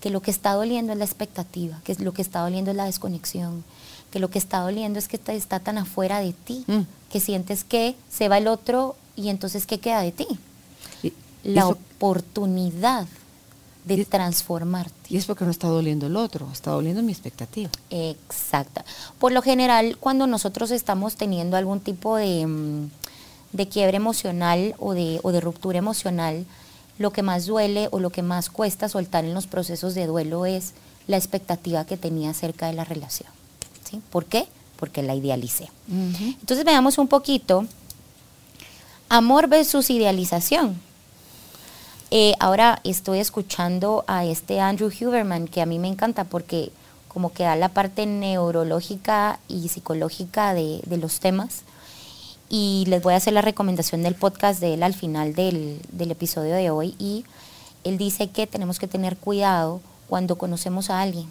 que 0.00 0.10
lo 0.10 0.20
que 0.20 0.30
está 0.30 0.52
doliendo 0.52 0.92
es 0.92 0.98
la 0.98 1.06
expectativa, 1.06 1.80
que 1.84 1.94
lo 1.94 2.12
que 2.12 2.20
está 2.20 2.40
doliendo 2.40 2.70
es 2.70 2.76
la 2.76 2.84
desconexión, 2.84 3.64
que 4.14 4.20
lo 4.20 4.30
que 4.30 4.38
está 4.38 4.60
doliendo 4.60 5.00
es 5.00 5.08
que 5.08 5.18
te- 5.18 5.34
está 5.34 5.58
tan 5.58 5.76
afuera 5.76 6.20
de 6.20 6.32
ti, 6.32 6.62
Mm. 6.68 6.82
que 7.10 7.18
sientes 7.18 7.64
que 7.64 7.96
se 8.08 8.28
va 8.28 8.38
el 8.38 8.46
otro 8.46 8.94
y 9.16 9.28
entonces 9.28 9.66
¿qué 9.66 9.80
queda 9.80 10.02
de 10.02 10.12
ti? 10.12 10.28
Y, 11.02 11.12
La 11.42 11.62
eso- 11.62 11.70
oportunidad 11.98 13.08
de 13.84 13.94
Y- 13.94 14.04
transformarte. 14.04 14.94
y 15.08 15.16
es 15.16 15.24
porque 15.26 15.44
no 15.44 15.50
está 15.50 15.66
doliendo 15.66 16.06
el 16.06 16.14
otro, 16.14 16.48
está 16.52 16.70
doliendo 16.70 17.02
mi 17.02 17.10
expectativa. 17.10 17.70
Exacta. 17.90 18.84
Por 19.18 19.32
lo 19.32 19.42
general, 19.42 19.96
cuando 19.98 20.28
nosotros 20.28 20.70
estamos 20.70 21.16
teniendo 21.16 21.56
algún 21.56 21.80
tipo 21.80 22.14
de, 22.14 22.46
mm, 22.46 22.90
de 23.52 23.68
quiebre 23.68 23.96
emocional 23.96 24.76
o 24.78 24.94
de, 24.94 25.18
o 25.24 25.32
de 25.32 25.40
ruptura 25.40 25.78
emocional, 25.78 26.46
lo 26.98 27.10
que 27.12 27.22
más 27.22 27.46
duele 27.46 27.88
o 27.90 27.98
lo 27.98 28.10
que 28.10 28.22
más 28.22 28.48
cuesta 28.48 28.88
soltar 28.88 29.24
en 29.24 29.34
los 29.34 29.48
procesos 29.48 29.96
de 29.96 30.06
duelo 30.06 30.46
es 30.46 30.72
la 31.08 31.16
expectativa 31.16 31.84
que 31.84 31.96
tenía 31.96 32.30
acerca 32.30 32.68
de 32.68 32.74
la 32.74 32.84
relación. 32.84 33.28
¿Por 34.10 34.26
qué? 34.26 34.46
Porque 34.76 35.02
la 35.02 35.14
idealicé. 35.14 35.70
Entonces 35.88 36.64
veamos 36.64 36.98
un 36.98 37.08
poquito 37.08 37.66
amor 39.08 39.48
versus 39.48 39.90
idealización. 39.90 40.80
Eh, 42.10 42.34
ahora 42.38 42.80
estoy 42.84 43.18
escuchando 43.18 44.04
a 44.06 44.24
este 44.24 44.60
Andrew 44.60 44.88
Huberman, 44.88 45.48
que 45.48 45.62
a 45.62 45.66
mí 45.66 45.78
me 45.78 45.88
encanta 45.88 46.24
porque 46.24 46.70
como 47.08 47.32
que 47.32 47.44
da 47.44 47.56
la 47.56 47.68
parte 47.68 48.06
neurológica 48.06 49.38
y 49.48 49.68
psicológica 49.68 50.54
de, 50.54 50.80
de 50.84 50.96
los 50.96 51.20
temas. 51.20 51.62
Y 52.48 52.84
les 52.88 53.02
voy 53.02 53.14
a 53.14 53.16
hacer 53.16 53.32
la 53.32 53.40
recomendación 53.40 54.02
del 54.02 54.14
podcast 54.14 54.60
de 54.60 54.74
él 54.74 54.82
al 54.82 54.94
final 54.94 55.34
del, 55.34 55.80
del 55.90 56.10
episodio 56.10 56.54
de 56.54 56.70
hoy. 56.70 56.94
Y 56.98 57.24
él 57.84 57.98
dice 57.98 58.28
que 58.28 58.46
tenemos 58.46 58.78
que 58.78 58.86
tener 58.86 59.16
cuidado 59.16 59.80
cuando 60.08 60.36
conocemos 60.36 60.90
a 60.90 61.00
alguien 61.00 61.30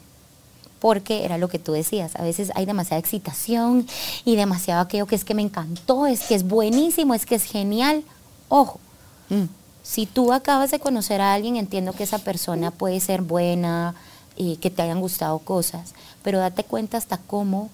porque 0.83 1.23
era 1.23 1.37
lo 1.37 1.47
que 1.47 1.59
tú 1.59 1.71
decías, 1.71 2.13
a 2.17 2.23
veces 2.23 2.51
hay 2.55 2.65
demasiada 2.65 2.99
excitación 2.99 3.87
y 4.25 4.35
demasiado 4.35 4.81
aquello 4.81 5.05
que 5.05 5.15
es 5.15 5.23
que 5.23 5.33
me 5.33 5.41
encantó, 5.41 6.07
es 6.07 6.19
que 6.23 6.35
es 6.35 6.43
buenísimo, 6.43 7.13
es 7.13 7.25
que 7.25 7.35
es 7.35 7.45
genial. 7.45 8.03
Ojo, 8.49 8.81
Mm. 9.29 9.45
si 9.81 10.05
tú 10.05 10.33
acabas 10.33 10.71
de 10.71 10.79
conocer 10.79 11.21
a 11.21 11.33
alguien, 11.33 11.55
entiendo 11.55 11.93
que 11.93 12.03
esa 12.03 12.17
persona 12.19 12.69
puede 12.69 12.99
ser 12.99 13.21
buena, 13.21 13.95
eh, 14.35 14.57
que 14.57 14.69
te 14.69 14.81
hayan 14.81 14.99
gustado 14.99 15.39
cosas, 15.39 15.93
pero 16.21 16.39
date 16.39 16.65
cuenta 16.65 16.97
hasta 16.97 17.17
cómo, 17.17 17.69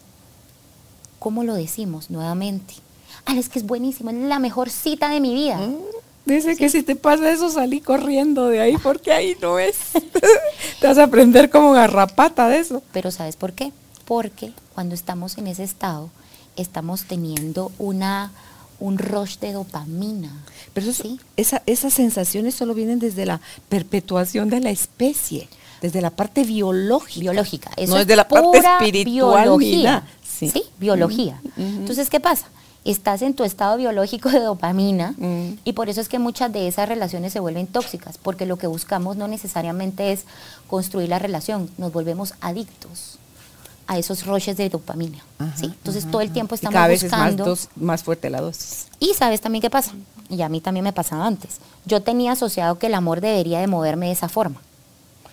cómo 1.18 1.44
lo 1.44 1.56
decimos 1.56 2.12
nuevamente. 2.12 2.76
Ah, 3.26 3.36
es 3.38 3.50
que 3.50 3.58
es 3.58 3.66
buenísimo, 3.66 4.12
es 4.12 4.18
la 4.18 4.38
mejor 4.38 4.70
cita 4.70 5.10
de 5.10 5.20
mi 5.20 5.34
vida. 5.34 5.58
Mm. 5.58 5.78
Dice 6.30 6.56
que 6.56 6.70
si 6.70 6.84
te 6.84 6.96
pasa 6.96 7.32
eso, 7.32 7.50
salí 7.50 7.82
corriendo 7.82 8.48
de 8.48 8.60
ahí 8.62 8.78
porque 8.78 9.12
ahí 9.12 9.36
no 9.42 9.60
es. 9.60 9.76
te 10.80 10.88
vas 10.88 10.98
a 10.98 11.04
aprender 11.04 11.50
como 11.50 11.72
garrapata 11.72 12.48
de 12.48 12.60
eso. 12.60 12.82
Pero 12.94 13.12
¿sabes 13.12 13.36
por 13.36 13.54
qué? 13.54 13.72
Porque 14.06 14.54
cuando 14.74 14.96
estamos 14.96 15.38
en 15.38 15.48
ese 15.48 15.64
estado, 15.64 16.10
estamos 16.56 17.04
teniendo 17.06 17.72
una, 17.80 18.32
un 18.80 18.98
rush 18.98 19.38
de 19.40 19.54
dopamina. 19.54 20.32
Pero 20.74 20.90
eso- 20.92 21.04
¿sí? 21.04 21.20
esa- 21.38 21.64
esas 21.66 21.94
sensaciones 21.94 22.56
solo 22.56 22.74
vienen 22.74 23.00
desde 23.00 23.26
la 23.26 23.42
perpetuación 23.70 24.50
de 24.50 24.60
la 24.60 24.70
especie, 24.70 25.48
desde 25.82 26.02
la 26.02 26.10
parte 26.12 26.44
biológica. 26.44 27.22
biológica. 27.22 27.72
Eso 27.78 27.94
no 27.94 28.00
es 28.00 28.06
desde 28.08 28.16
la 28.18 28.28
parte 28.28 28.58
espiritual 28.60 29.58
ni 29.58 29.66
biología. 29.70 29.84
nada. 29.84 30.08
Sí, 30.40 30.64
biología. 30.80 31.42
Entonces, 31.58 32.10
¿qué 32.10 32.20
pasa? 32.20 32.48
Estás 32.90 33.22
en 33.22 33.34
tu 33.36 33.44
estado 33.44 33.78
biológico 33.78 34.30
de 34.30 34.40
dopamina 34.40 35.14
Mm. 35.18 35.60
y 35.64 35.74
por 35.74 35.90
eso 35.90 36.02
es 36.02 36.10
que 36.10 36.18
muchas 36.18 36.52
de 36.52 36.68
esas 36.68 36.90
relaciones 36.90 37.32
se 37.34 37.40
vuelven 37.40 37.68
tóxicas, 37.68 38.18
porque 38.18 38.46
lo 38.48 38.58
que 38.58 38.66
buscamos 38.68 39.16
no 39.16 39.28
necesariamente 39.28 40.12
es 40.12 40.24
construir 40.68 41.08
la 41.10 41.20
relación, 41.20 41.70
nos 41.78 41.92
volvemos 41.94 42.34
adictos 42.42 43.20
a 43.86 43.98
esos 44.00 44.26
roches 44.26 44.58
de 44.58 44.70
dopamina. 44.70 45.20
Ajá, 45.38 45.56
¿sí? 45.58 45.66
Entonces, 45.66 46.04
ajá, 46.04 46.12
todo 46.12 46.22
el 46.22 46.32
tiempo 46.32 46.56
Y 46.56 46.58
estamos 46.58 46.74
cada 46.74 46.88
vez 46.88 47.04
es 47.04 47.12
buscando... 47.12 47.46
más, 47.46 47.48
dos- 47.48 47.70
más 47.76 48.04
fuerte 48.04 48.30
la 48.30 48.42
dosis. 48.42 48.88
Y 49.00 49.14
sabes 49.14 49.42
también 49.42 49.62
qué 49.62 49.70
pasa, 49.70 49.92
y 50.30 50.42
a 50.42 50.50
mí 50.50 50.60
también 50.62 50.84
me 50.84 50.94
pasaba 50.94 51.26
antes. 51.28 51.58
Yo 51.86 52.02
tenía 52.02 52.32
asociado 52.32 52.80
que 52.80 52.88
el 52.88 52.96
amor 52.96 53.22
debería 53.22 53.60
de 53.60 53.68
moverme 53.68 54.08
de 54.08 54.14
esa 54.14 54.30
forma. 54.30 54.62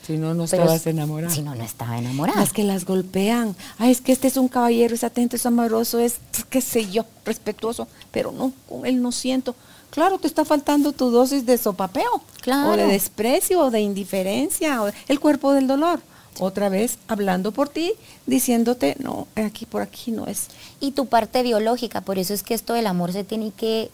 Si 0.07 0.17
no, 0.17 0.35
no 0.35 0.47
Pero 0.47 0.63
estabas 0.63 0.87
enamorada. 0.87 1.35
Si 1.35 1.43
no, 1.43 1.55
no 1.55 1.65
estaba 1.65 1.99
enamorada. 1.99 2.39
Las 2.39 2.53
que 2.53 2.63
las 2.63 2.85
golpean. 2.85 3.57
Ay, 3.79 3.91
es 3.91 4.01
que 4.01 4.13
este 4.13 4.29
es 4.29 4.37
un 4.37 4.47
caballero, 4.47 4.95
es 4.95 5.03
atento, 5.03 5.35
es 5.35 5.45
amoroso, 5.47 5.99
es, 5.99 6.19
qué 6.49 6.61
sé 6.61 6.89
yo, 6.89 7.05
respetuoso. 7.25 7.89
Pero 8.13 8.31
no, 8.31 8.53
con 8.69 8.87
él 8.87 9.03
no 9.03 9.11
siento. 9.11 9.57
Claro, 9.91 10.19
te 10.19 10.29
está 10.29 10.45
faltando 10.45 10.93
tu 10.93 11.11
dosis 11.11 11.45
de 11.45 11.59
sopapeo. 11.59 12.23
Claro. 12.41 12.71
O 12.71 12.77
de 12.77 12.87
desprecio, 12.87 13.61
o 13.61 13.71
de 13.73 13.81
indiferencia, 13.81 14.83
o 14.83 14.93
el 15.09 15.19
cuerpo 15.19 15.53
del 15.53 15.67
dolor. 15.67 16.01
Otra 16.39 16.69
vez 16.69 16.99
hablando 17.09 17.51
por 17.51 17.69
ti, 17.69 17.95
diciéndote, 18.27 18.97
no, 19.01 19.27
aquí 19.35 19.65
por 19.67 19.83
aquí 19.83 20.13
no 20.13 20.27
es. 20.27 20.49
y 20.81 20.93
tu 20.93 21.07
parte 21.07 21.43
biológica. 21.43 22.03
Por 22.03 22.19
eso 22.19 22.35
es 22.35 22.43
que 22.43 22.55
esto 22.55 22.75
del 22.75 22.87
amor 22.87 23.13
se 23.13 23.25
tiene 23.25 23.51
que 23.51 23.91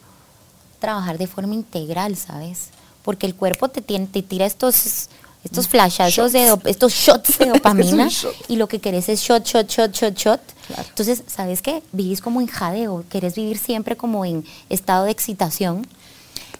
trabajar 0.78 1.16
de 1.16 1.26
forma 1.28 1.54
integral, 1.54 2.16
¿sabes? 2.16 2.68
Porque 3.02 3.26
el 3.26 3.34
cuerpo 3.34 3.68
te, 3.68 3.80
tiene, 3.80 4.06
te 4.06 4.22
tira 4.22 4.44
estos, 4.44 5.08
estos 5.44 5.68
flashazos, 5.68 6.32
de, 6.32 6.56
estos 6.66 6.92
shots 6.92 7.38
de 7.38 7.46
dopamina 7.54 8.08
shot. 8.08 8.34
y 8.48 8.56
lo 8.56 8.68
que 8.68 8.80
querés 8.80 9.08
es 9.08 9.20
shot, 9.20 9.44
shot, 9.44 9.68
shot, 9.68 9.92
shot, 9.92 10.14
shot. 10.16 10.40
Claro. 10.66 10.84
Entonces, 10.88 11.24
¿sabes 11.26 11.62
qué? 11.62 11.82
Vivís 11.92 12.20
como 12.20 12.40
en 12.40 12.46
jadeo, 12.46 13.04
querés 13.10 13.34
vivir 13.34 13.58
siempre 13.58 13.96
como 13.96 14.24
en 14.24 14.44
estado 14.68 15.04
de 15.04 15.10
excitación. 15.10 15.86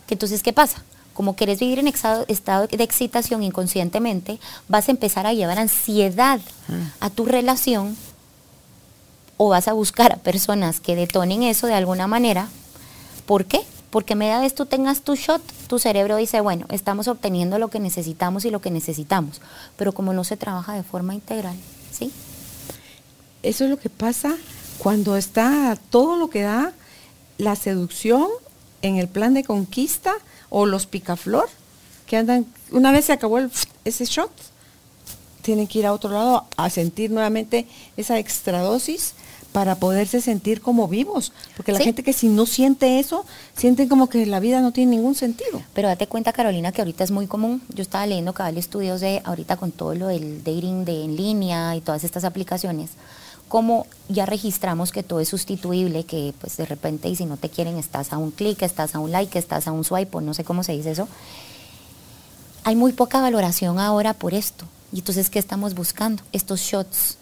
Que 0.07 0.14
entonces, 0.14 0.43
¿qué 0.43 0.53
pasa? 0.53 0.83
Como 1.14 1.37
querés 1.37 1.61
vivir 1.61 1.78
en 1.78 1.87
estado 1.87 2.26
de 2.26 2.85
excitación 2.85 3.43
inconscientemente, 3.43 4.41
vas 4.66 4.89
a 4.89 4.91
empezar 4.91 5.26
a 5.26 5.33
llevar 5.33 5.59
ansiedad 5.59 6.41
a 7.01 7.11
tu 7.11 7.24
relación 7.24 7.97
o 9.37 9.49
vas 9.49 9.68
a 9.68 9.72
buscar 9.74 10.12
a 10.12 10.16
personas 10.16 10.80
que 10.80 10.97
detonen 10.97 11.43
eso 11.43 11.66
de 11.66 11.74
alguna 11.74 12.07
manera. 12.07 12.49
¿Por 13.26 13.45
qué? 13.45 13.61
Porque 13.93 14.14
media 14.14 14.40
vez 14.40 14.55
tú 14.55 14.64
tengas 14.64 15.03
tu 15.03 15.16
shot, 15.16 15.43
tu 15.68 15.78
cerebro 15.78 16.16
dice, 16.16 16.40
bueno, 16.40 16.64
estamos 16.70 17.09
obteniendo 17.09 17.59
lo 17.59 17.68
que 17.68 17.78
necesitamos 17.78 18.47
y 18.47 18.51
lo 18.51 18.62
que 18.62 18.70
necesitamos, 18.70 19.43
pero 19.76 19.93
como 19.93 20.14
no 20.14 20.24
se 20.24 20.38
trabaja 20.38 20.72
de 20.72 20.82
forma 20.82 21.14
integral, 21.14 21.55
¿sí? 21.90 22.11
Eso 23.43 23.64
es 23.64 23.70
lo 23.70 23.78
que 23.78 23.90
pasa 23.90 24.34
cuando 24.78 25.14
está 25.14 25.76
todo 25.90 26.16
lo 26.16 26.30
que 26.30 26.40
da 26.40 26.72
la 27.36 27.55
seducción 27.55 28.28
en 28.80 28.97
el 28.97 29.09
plan 29.09 29.34
de 29.34 29.45
conquista 29.45 30.14
o 30.49 30.64
los 30.64 30.86
picaflor 30.86 31.51
que 32.07 32.16
andan, 32.16 32.47
una 32.70 32.93
vez 32.93 33.05
se 33.05 33.12
acabó 33.12 33.40
ese 33.84 34.07
shot, 34.07 34.32
tienen 35.43 35.66
que 35.66 35.80
ir 35.80 35.86
a 35.86 35.93
otro 35.93 36.09
lado 36.09 36.47
a 36.57 36.70
sentir 36.70 37.11
nuevamente 37.11 37.66
esa 37.99 38.18
extradosis 38.18 39.12
para 39.53 39.76
poderse 39.76 40.20
sentir 40.20 40.61
como 40.61 40.88
vivos. 40.88 41.32
Porque 41.57 41.72
la 41.72 41.78
gente 41.78 42.03
que 42.03 42.12
si 42.12 42.28
no 42.28 42.46
siente 42.46 42.98
eso, 42.98 43.24
sienten 43.55 43.88
como 43.88 44.09
que 44.09 44.26
la 44.26 44.40
vida 44.40 44.61
no 44.61 44.72
tiene 44.72 44.96
ningún 44.96 45.14
sentido. 45.14 45.62
Pero 45.74 45.88
date 45.88 46.07
cuenta, 46.07 46.32
Carolina, 46.32 46.72
que 46.72 46.80
ahorita 46.80 47.05
es 47.05 47.11
muy 47.11 47.26
común. 47.26 47.62
Yo 47.68 47.82
estaba 47.82 48.07
leyendo 48.07 48.32
cabal 48.32 48.59
estudios 48.59 49.00
de 49.00 49.20
ahorita 49.24 49.57
con 49.57 49.70
todo 49.70 49.94
lo 49.94 50.09
del 50.09 50.42
dating 50.42 50.84
de 50.84 51.05
en 51.05 51.16
línea 51.16 51.76
y 51.76 51.80
todas 51.80 52.05
estas 52.05 52.24
aplicaciones 52.24 52.90
como 53.53 53.86
ya 54.09 54.24
registramos 54.24 54.92
que 54.92 55.03
todo 55.03 55.20
es 55.20 55.28
sustituible, 55.28 56.05
que 56.05 56.32
pues 56.40 56.57
de 56.57 56.64
repente 56.64 57.11
y 57.11 57.16
si 57.16 57.26
no 57.26 57.36
te 57.36 57.50
quieren 57.50 57.76
estás 57.76 58.14
a 58.14 58.16
un 58.16 58.30
clic, 58.30 58.62
estás 58.62 58.94
a 58.94 58.98
un 58.98 59.12
like, 59.12 59.38
estás 59.38 59.68
a 59.68 59.72
un 59.72 59.84
swipe, 59.84 60.22
no 60.22 60.32
sé 60.32 60.42
cómo 60.42 60.62
se 60.62 60.72
dice 60.72 60.92
eso. 60.92 61.07
Hay 62.64 62.76
muy 62.76 62.92
poca 62.92 63.20
valoración 63.20 63.78
ahora 63.78 64.14
por 64.14 64.32
esto. 64.32 64.64
Y 64.90 65.00
entonces, 65.00 65.28
¿qué 65.28 65.38
estamos 65.38 65.74
buscando? 65.74 66.22
Estos 66.32 66.61
shots 66.61 67.18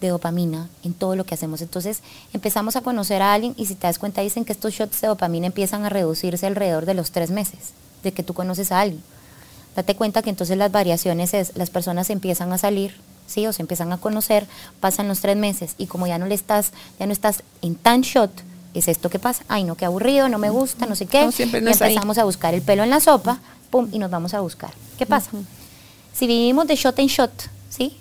de 0.00 0.08
dopamina 0.08 0.68
en 0.84 0.94
todo 0.94 1.16
lo 1.16 1.24
que 1.24 1.34
hacemos. 1.34 1.60
Entonces 1.60 2.02
empezamos 2.32 2.76
a 2.76 2.80
conocer 2.80 3.22
a 3.22 3.32
alguien 3.32 3.54
y 3.56 3.66
si 3.66 3.74
te 3.74 3.86
das 3.86 3.98
cuenta 3.98 4.20
dicen 4.20 4.44
que 4.44 4.52
estos 4.52 4.74
shots 4.74 5.00
de 5.00 5.08
dopamina 5.08 5.46
empiezan 5.46 5.84
a 5.84 5.88
reducirse 5.88 6.46
alrededor 6.46 6.86
de 6.86 6.94
los 6.94 7.10
tres 7.10 7.30
meses 7.30 7.72
de 8.02 8.12
que 8.12 8.22
tú 8.22 8.34
conoces 8.34 8.72
a 8.72 8.80
alguien. 8.80 9.02
Date 9.76 9.94
cuenta 9.94 10.22
que 10.22 10.30
entonces 10.30 10.56
las 10.56 10.72
variaciones 10.72 11.34
es, 11.34 11.56
las 11.56 11.70
personas 11.70 12.10
empiezan 12.10 12.52
a 12.52 12.58
salir, 12.58 12.96
sí, 13.26 13.46
o 13.46 13.52
se 13.52 13.62
empiezan 13.62 13.92
a 13.92 13.98
conocer, 13.98 14.46
pasan 14.80 15.08
los 15.08 15.20
tres 15.20 15.36
meses 15.36 15.74
y 15.78 15.86
como 15.86 16.06
ya 16.06 16.18
no 16.18 16.26
le 16.26 16.34
estás, 16.34 16.72
ya 16.98 17.06
no 17.06 17.12
estás 17.12 17.42
en 17.62 17.74
tan 17.76 18.00
shot, 18.00 18.30
es 18.74 18.88
esto 18.88 19.10
que 19.10 19.18
pasa, 19.18 19.44
ay 19.48 19.64
no, 19.64 19.76
qué 19.76 19.84
aburrido, 19.84 20.28
no 20.28 20.38
me 20.38 20.50
gusta, 20.50 20.86
no 20.86 20.96
sé 20.96 21.06
qué, 21.06 21.28
y 21.38 21.42
empezamos 21.42 22.18
a 22.18 22.24
buscar 22.24 22.54
el 22.54 22.62
pelo 22.62 22.82
en 22.82 22.90
la 22.90 23.00
sopa, 23.00 23.38
pum, 23.70 23.88
y 23.92 23.98
nos 23.98 24.10
vamos 24.10 24.34
a 24.34 24.40
buscar. 24.40 24.72
¿Qué 24.98 25.06
pasa? 25.06 25.30
Si 26.12 26.26
vivimos 26.26 26.66
de 26.66 26.74
shot 26.74 26.98
en 26.98 27.06
shot, 27.06 27.32
¿sí? 27.70 27.96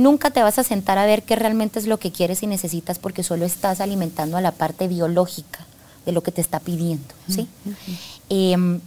Nunca 0.00 0.30
te 0.30 0.42
vas 0.42 0.58
a 0.58 0.64
sentar 0.64 0.96
a 0.96 1.04
ver 1.04 1.24
qué 1.24 1.36
realmente 1.36 1.78
es 1.78 1.86
lo 1.86 1.98
que 1.98 2.10
quieres 2.10 2.42
y 2.42 2.46
necesitas 2.46 2.98
porque 2.98 3.22
solo 3.22 3.44
estás 3.44 3.82
alimentando 3.82 4.38
a 4.38 4.40
la 4.40 4.50
parte 4.50 4.88
biológica 4.88 5.66
de 6.06 6.12
lo 6.12 6.22
que 6.22 6.32
te 6.32 6.40
está 6.40 6.58
pidiendo, 6.58 7.14
¿sí? 7.28 7.46
Em, 8.30 8.80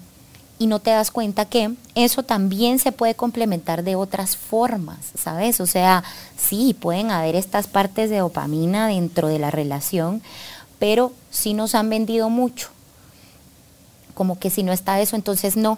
y 0.57 0.65
no 0.65 0.79
te 0.79 0.89
das 0.89 1.11
cuenta 1.11 1.45
que 1.45 1.75
eso 1.93 2.23
también 2.23 2.79
se 2.79 2.91
puede 2.91 3.13
complementar 3.13 3.83
de 3.83 3.95
otras 3.95 4.35
formas, 4.35 4.97
¿sabes? 5.15 5.61
O 5.61 5.67
sea, 5.67 6.03
sí, 6.35 6.73
pueden 6.73 7.11
haber 7.11 7.35
estas 7.35 7.67
partes 7.67 8.09
de 8.09 8.17
dopamina 8.17 8.87
dentro 8.87 9.27
de 9.27 9.37
la 9.37 9.51
relación, 9.51 10.23
pero 10.79 11.13
sí 11.29 11.53
nos 11.53 11.75
han 11.75 11.91
vendido 11.91 12.31
mucho. 12.31 12.69
Como 14.15 14.39
que 14.39 14.49
si 14.49 14.63
no 14.63 14.73
está 14.73 14.99
eso, 14.99 15.15
entonces 15.15 15.57
no. 15.57 15.77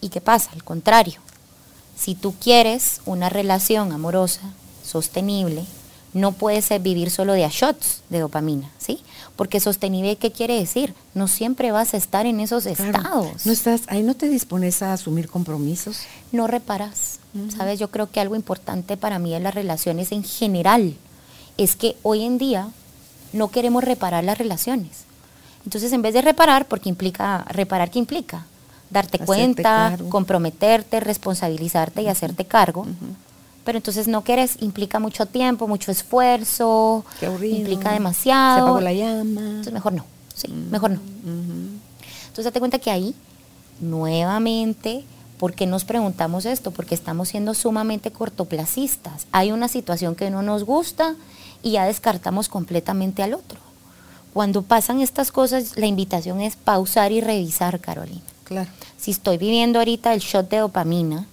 ¿Y 0.00 0.08
qué 0.08 0.22
pasa? 0.22 0.52
Al 0.52 0.64
contrario, 0.64 1.20
si 2.02 2.16
tú 2.16 2.34
quieres 2.34 3.00
una 3.06 3.28
relación 3.28 3.92
amorosa, 3.92 4.40
sostenible, 4.84 5.64
no 6.14 6.32
puedes 6.32 6.68
vivir 6.82 7.10
solo 7.10 7.32
de 7.32 7.44
a 7.44 7.48
shots 7.48 8.02
de 8.10 8.18
dopamina, 8.18 8.68
¿sí? 8.76 8.98
Porque 9.36 9.60
sostenible, 9.60 10.16
¿qué 10.16 10.32
quiere 10.32 10.58
decir? 10.58 10.94
No 11.14 11.28
siempre 11.28 11.70
vas 11.70 11.94
a 11.94 11.96
estar 11.96 12.26
en 12.26 12.40
esos 12.40 12.66
estados. 12.66 13.46
No 13.46 13.52
estás, 13.52 13.82
ahí 13.86 14.02
no 14.02 14.14
te 14.14 14.28
dispones 14.28 14.82
a 14.82 14.92
asumir 14.92 15.28
compromisos. 15.28 16.00
No 16.32 16.48
reparas, 16.48 17.20
¿sabes? 17.56 17.78
Yo 17.78 17.92
creo 17.92 18.10
que 18.10 18.18
algo 18.18 18.34
importante 18.34 18.96
para 18.96 19.20
mí 19.20 19.32
en 19.34 19.44
las 19.44 19.54
relaciones 19.54 20.10
en 20.10 20.24
general 20.24 20.96
es 21.56 21.76
que 21.76 21.96
hoy 22.02 22.24
en 22.24 22.36
día 22.36 22.68
no 23.32 23.48
queremos 23.48 23.84
reparar 23.84 24.24
las 24.24 24.38
relaciones. 24.38 25.04
Entonces, 25.64 25.92
en 25.92 26.02
vez 26.02 26.14
de 26.14 26.22
reparar, 26.22 26.66
porque 26.66 26.88
implica, 26.88 27.46
reparar, 27.48 27.92
¿qué 27.92 28.00
implica? 28.00 28.44
Darte 28.92 29.18
cuenta, 29.18 29.96
comprometerte, 30.08 31.00
responsabilizarte 31.00 32.02
y 32.02 32.08
hacerte 32.08 32.44
cargo. 32.44 32.86
Pero 33.64 33.78
entonces 33.78 34.08
no 34.08 34.22
quieres, 34.22 34.56
implica 34.60 34.98
mucho 34.98 35.26
tiempo, 35.26 35.68
mucho 35.68 35.90
esfuerzo, 35.92 37.04
implica 37.42 37.92
demasiado. 37.92 38.56
Se 38.56 38.62
apagó 38.62 38.80
la 38.80 38.92
llama. 38.92 39.40
Entonces 39.40 39.72
mejor 39.72 39.92
no, 39.92 40.04
sí, 40.34 40.48
mejor 40.48 40.90
no. 40.90 41.00
Entonces 42.22 42.44
date 42.44 42.58
cuenta 42.58 42.78
que 42.78 42.90
ahí, 42.90 43.14
nuevamente, 43.80 45.04
¿por 45.38 45.54
qué 45.54 45.66
nos 45.66 45.84
preguntamos 45.84 46.44
esto? 46.44 46.70
Porque 46.70 46.94
estamos 46.94 47.28
siendo 47.28 47.54
sumamente 47.54 48.10
cortoplacistas. 48.10 49.26
Hay 49.32 49.52
una 49.52 49.68
situación 49.68 50.16
que 50.16 50.30
no 50.30 50.42
nos 50.42 50.64
gusta 50.64 51.14
y 51.62 51.72
ya 51.72 51.84
descartamos 51.84 52.48
completamente 52.48 53.22
al 53.22 53.34
otro. 53.34 53.58
Cuando 54.32 54.62
pasan 54.62 55.00
estas 55.00 55.30
cosas, 55.30 55.76
la 55.76 55.86
invitación 55.86 56.40
es 56.40 56.56
pausar 56.56 57.12
y 57.12 57.20
revisar, 57.20 57.80
Carolina. 57.80 58.22
Si 58.98 59.10
estoy 59.10 59.38
viviendo 59.38 59.78
ahorita 59.78 60.12
el 60.14 60.20
shot 60.20 60.48
de 60.48 60.58
dopamina 60.58 61.26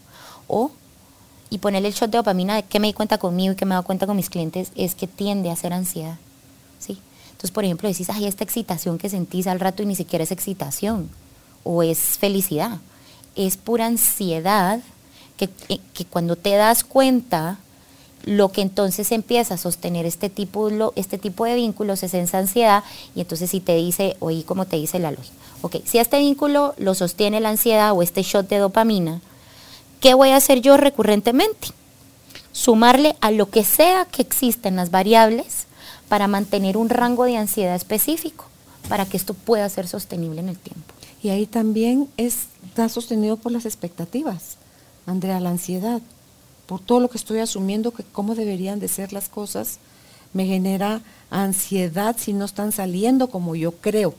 o 0.48 0.72
y 1.50 1.58
ponerle 1.58 1.90
el 1.90 1.94
shot 1.94 2.10
de 2.10 2.18
dopamina 2.18 2.62
que 2.62 2.80
me 2.80 2.88
di 2.88 2.94
cuenta 2.94 3.18
conmigo 3.18 3.54
y 3.54 3.56
que 3.56 3.66
me 3.66 3.72
dado 3.72 3.84
cuenta 3.84 4.06
con 4.08 4.16
mis 4.16 4.30
clientes 4.30 4.72
es 4.76 4.96
que 4.96 5.08
tiende 5.08 5.50
a 5.50 5.56
ser 5.56 5.74
ansiedad. 5.74 6.18
¿sí? 6.80 7.00
Entonces, 7.32 7.52
por 7.52 7.64
ejemplo, 7.64 7.88
decís, 7.88 8.10
ay, 8.10 8.26
esta 8.26 8.44
excitación 8.44 8.98
que 8.98 9.10
sentís 9.10 9.48
al 9.48 9.60
rato 9.60 9.84
y 9.84 9.86
ni 9.86 9.96
siquiera 9.96 10.24
es 10.24 10.32
excitación 10.32 11.10
o 11.64 11.84
es 11.84 12.00
felicidad. 12.18 12.80
Es 13.36 13.58
pura 13.58 13.86
ansiedad 13.86 14.80
que, 15.38 15.50
eh, 15.70 15.80
que 15.94 16.06
cuando 16.06 16.36
te 16.36 16.56
das 16.56 16.84
cuenta 16.84 17.58
lo 18.24 18.52
que 18.52 18.62
entonces 18.62 19.12
empieza 19.12 19.56
a 19.56 19.58
sostener 19.58 20.06
este 20.06 20.30
tipo, 20.30 20.70
este 20.96 21.18
tipo 21.18 21.46
de 21.46 21.56
vínculos 21.56 22.04
es 22.04 22.14
esa 22.14 22.40
ansiedad 22.40 22.84
y 23.16 23.22
entonces 23.22 23.50
si 23.50 23.60
te 23.60 23.76
dice, 23.76 24.18
oí 24.20 24.44
como 24.44 24.66
te 24.66 24.76
dice 24.76 25.00
la 25.00 25.12
lógica, 25.12 25.36
ok, 25.62 25.78
si 25.86 26.00
este 26.00 26.20
vínculo 26.20 26.74
lo 26.78 26.94
sostiene 26.96 27.40
la 27.40 27.50
ansiedad 27.50 27.94
o 27.94 28.02
este 28.02 28.24
shot 28.24 28.48
de 28.48 28.58
dopamina, 28.58 29.22
¿qué 30.00 30.14
voy 30.14 30.30
a 30.30 30.38
hacer 30.38 30.62
yo 30.62 30.78
recurrentemente? 30.78 31.70
Sumarle 32.52 33.16
a 33.22 33.32
lo 33.32 33.50
que 33.50 33.64
sea 33.64 34.06
que 34.06 34.22
existen 34.22 34.76
las 34.76 34.92
variables 34.92 35.68
para 36.08 36.28
mantener 36.28 36.78
un 36.78 36.90
rango 36.90 37.26
de 37.26 37.38
ansiedad 37.38 37.76
específico, 37.76 38.46
para 38.90 39.06
que 39.06 39.18
esto 39.18 39.34
pueda 39.34 39.70
ser 39.70 39.88
sostenible 39.88 40.42
en 40.42 40.50
el 40.50 40.58
tiempo. 40.58 40.94
Y 41.22 41.30
ahí 41.30 41.46
también 41.46 42.10
está 42.18 42.90
sostenido 42.90 43.38
por 43.38 43.52
las 43.52 43.66
expectativas, 43.66 44.58
Andrea, 45.06 45.40
la 45.40 45.50
ansiedad 45.50 46.02
por 46.70 46.80
todo 46.80 47.00
lo 47.00 47.10
que 47.10 47.18
estoy 47.18 47.40
asumiendo 47.40 47.90
que 47.90 48.04
cómo 48.04 48.36
deberían 48.36 48.80
de 48.80 48.88
ser 48.88 49.12
las 49.12 49.28
cosas, 49.28 49.80
me 50.34 50.46
genera 50.46 51.02
ansiedad 51.32 52.16
si 52.20 52.32
no 52.32 52.46
están 52.46 52.72
saliendo 52.72 53.28
como 53.28 53.56
yo 53.56 53.72
creo. 53.72 54.14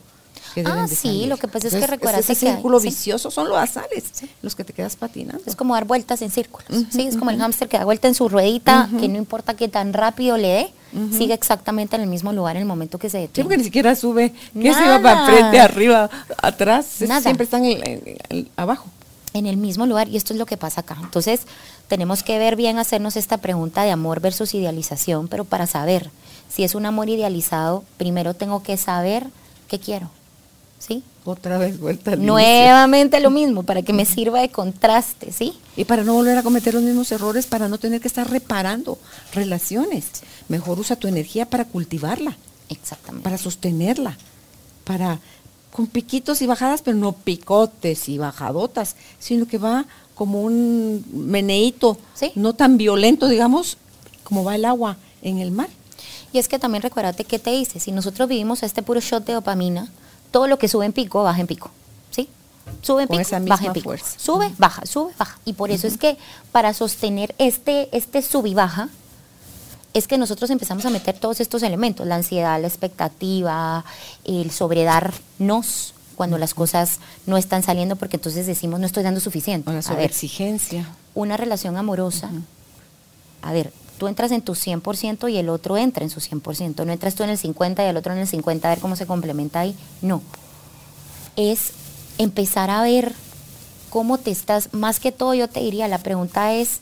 Que 0.53 0.65
deben 0.65 0.81
ah, 0.81 0.89
sí, 0.89 1.27
lo 1.27 1.37
que 1.37 1.47
pasa 1.47 1.69
es 1.69 1.75
que 1.75 1.87
recuerdas 1.87 2.29
ese 2.29 2.35
círculo 2.35 2.81
vicioso 2.81 3.31
son 3.31 3.49
los 3.49 3.57
azales, 3.57 4.11
los 4.43 4.57
que 4.57 4.65
te 4.65 4.73
quedas 4.73 4.97
patinando. 4.97 5.45
Es 5.47 5.55
como 5.55 5.75
dar 5.75 5.85
vueltas 5.85 6.23
en 6.23 6.33
círculos, 6.33 6.67
sí, 6.91 7.03
es 7.07 7.17
como 7.17 7.31
el 7.31 7.39
hámster 7.39 7.69
que 7.69 7.79
da 7.79 7.85
vuelta 7.85 8.09
en 8.09 8.17
su 8.17 8.29
ruedita, 8.29 8.91
que 8.99 9.07
no 9.07 9.17
importa 9.17 9.55
qué 9.55 9.69
tan 9.69 9.93
rápido 9.93 10.37
le 10.37 10.49
dé, 10.49 10.73
sigue 11.17 11.35
exactamente 11.35 11.95
en 11.95 12.03
el 12.03 12.09
mismo 12.09 12.33
lugar 12.33 12.57
en 12.57 12.63
el 12.63 12.69
momento 12.69 12.99
que 12.99 13.11
se 13.11 13.19
detiene. 13.19 13.35
Sí, 13.37 13.43
porque 13.45 13.59
ni 13.59 13.65
siquiera 13.65 13.95
sube, 13.95 14.33
que 14.61 14.75
se 14.75 14.89
va 14.89 15.01
para 15.01 15.27
frente, 15.27 15.61
arriba, 15.61 16.11
atrás, 16.43 16.87
siempre 17.23 17.45
están 17.45 17.63
abajo. 18.57 18.89
En 19.33 19.47
el 19.47 19.57
mismo 19.57 19.87
lugar, 19.87 20.09
y 20.09 20.17
esto 20.17 20.33
es 20.33 20.41
lo 20.41 20.47
que 20.47 20.57
pasa 20.57 20.81
acá. 20.81 20.99
Entonces, 21.01 21.43
tenemos 21.91 22.22
que 22.22 22.38
ver 22.38 22.55
bien, 22.55 22.78
hacernos 22.78 23.16
esta 23.16 23.38
pregunta 23.38 23.82
de 23.82 23.91
amor 23.91 24.20
versus 24.20 24.55
idealización, 24.55 25.26
pero 25.26 25.45
para 25.45 25.66
saber 25.66 26.09
si 26.49 26.62
es 26.62 26.76
un 26.76 26.86
amor 26.86 27.09
idealizado, 27.09 27.82
primero 27.97 28.32
tengo 28.32 28.62
que 28.62 28.76
saber 28.76 29.26
qué 29.66 29.80
quiero. 29.80 30.09
¿Sí? 30.78 31.03
Otra 31.24 31.59
vez 31.59 31.80
vuelta. 31.80 32.14
Nuevamente 32.14 33.18
lo 33.18 33.30
mismo, 33.30 33.64
para 33.64 33.82
que 33.82 33.93
me 33.93 34.05
sirva 34.07 34.41
de 34.41 34.51
contraste, 34.51 35.32
¿sí? 35.32 35.59
Y 35.76 35.84
para 35.84 36.05
no 36.05 36.14
volver 36.14 36.38
a 36.38 36.45
cometer 36.45 36.74
los 36.74 36.84
mismos 36.84 37.11
errores, 37.11 37.47
para 37.47 37.68
no 37.68 37.76
tener 37.76 38.01
que 38.01 38.07
estar 38.07 38.30
reparando 38.30 38.97
relaciones. 39.34 40.07
Mejor 40.49 40.79
usa 40.79 40.95
tu 40.95 41.08
energía 41.08 41.45
para 41.45 41.64
cultivarla. 41.64 42.37
Exactamente. 42.68 43.25
Para 43.25 43.37
sostenerla. 43.37 44.17
Para 44.84 45.18
con 45.72 45.87
piquitos 45.87 46.42
y 46.42 46.46
bajadas, 46.46 46.83
pero 46.83 46.96
no 46.96 47.12
picotes 47.12 48.08
y 48.08 48.18
bajadotas, 48.18 48.96
sino 49.18 49.46
que 49.46 49.58
va 49.58 49.87
como 50.21 50.42
un 50.42 51.03
meneíto, 51.14 51.97
no 52.34 52.53
tan 52.53 52.76
violento, 52.76 53.26
digamos, 53.26 53.79
como 54.22 54.45
va 54.45 54.55
el 54.55 54.67
agua 54.67 54.99
en 55.22 55.38
el 55.38 55.51
mar. 55.51 55.71
Y 56.30 56.38
es 56.38 56.47
que 56.47 56.59
también 56.59 56.83
recuérdate 56.83 57.25
que 57.25 57.38
te 57.38 57.53
dice, 57.53 57.80
si 57.80 57.91
nosotros 57.91 58.29
vivimos 58.29 58.63
este 58.63 58.83
puro 58.83 59.01
shot 59.01 59.25
de 59.25 59.33
dopamina, 59.33 59.88
todo 60.30 60.47
lo 60.47 60.59
que 60.59 60.68
sube 60.68 60.84
en 60.84 60.92
pico, 60.92 61.22
baja 61.22 61.41
en 61.41 61.47
pico, 61.47 61.71
¿sí? 62.11 62.29
Sube 62.83 63.05
en 63.05 63.09
pico, 63.09 63.22
baja 63.49 63.64
en 63.64 63.72
pico. 63.72 63.95
Sube, 64.18 64.53
baja, 64.59 64.84
sube, 64.84 65.11
baja. 65.18 65.38
Y 65.47 65.55
por 65.55 65.71
eso 65.71 65.87
es 65.87 65.97
que 65.97 66.18
para 66.53 66.75
sostener 66.75 67.34
este, 67.38 67.88
este 67.97 68.21
sub 68.21 68.45
y 68.45 68.53
baja, 68.53 68.91
es 69.95 70.07
que 70.07 70.18
nosotros 70.18 70.51
empezamos 70.51 70.84
a 70.84 70.91
meter 70.91 71.18
todos 71.18 71.41
estos 71.41 71.63
elementos, 71.63 72.07
la 72.07 72.17
ansiedad, 72.17 72.61
la 72.61 72.68
expectativa, 72.68 73.87
el 74.26 74.51
sobredarnos, 74.51 75.95
cuando 76.21 76.37
las 76.37 76.53
cosas 76.53 76.99
no 77.25 77.38
están 77.38 77.63
saliendo 77.63 77.97
porque 77.97 78.18
entonces 78.18 78.47
decimos 78.47 78.79
no 78.79 78.84
estoy 78.84 79.03
dando 79.03 79.21
suficiente. 79.21 79.71
Una 79.71 79.80
sobreexigencia. 79.80 80.87
Una 81.14 81.38
relación 81.38 81.79
amorosa. 81.79 82.29
A 83.41 83.55
ver, 83.55 83.72
tú 83.97 84.07
entras 84.07 84.30
en 84.30 84.42
tu 84.42 84.53
100% 84.53 85.33
y 85.33 85.38
el 85.38 85.49
otro 85.49 85.79
entra 85.79 86.05
en 86.05 86.11
su 86.11 86.21
100%. 86.21 86.84
No 86.84 86.92
entras 86.92 87.14
tú 87.14 87.22
en 87.22 87.30
el 87.30 87.38
50 87.38 87.83
y 87.83 87.88
el 87.88 87.97
otro 87.97 88.13
en 88.13 88.18
el 88.18 88.26
50 88.26 88.68
a 88.68 88.71
ver 88.71 88.80
cómo 88.80 88.97
se 88.97 89.07
complementa 89.07 89.61
ahí. 89.61 89.75
No. 90.03 90.21
Es 91.37 91.71
empezar 92.18 92.68
a 92.68 92.83
ver 92.83 93.14
cómo 93.88 94.18
te 94.18 94.30
estás, 94.30 94.75
más 94.75 95.01
que 95.01 95.13
todo 95.13 95.33
yo 95.33 95.49
te 95.49 95.61
diría, 95.61 95.88
la 95.88 96.01
pregunta 96.01 96.53
es, 96.53 96.80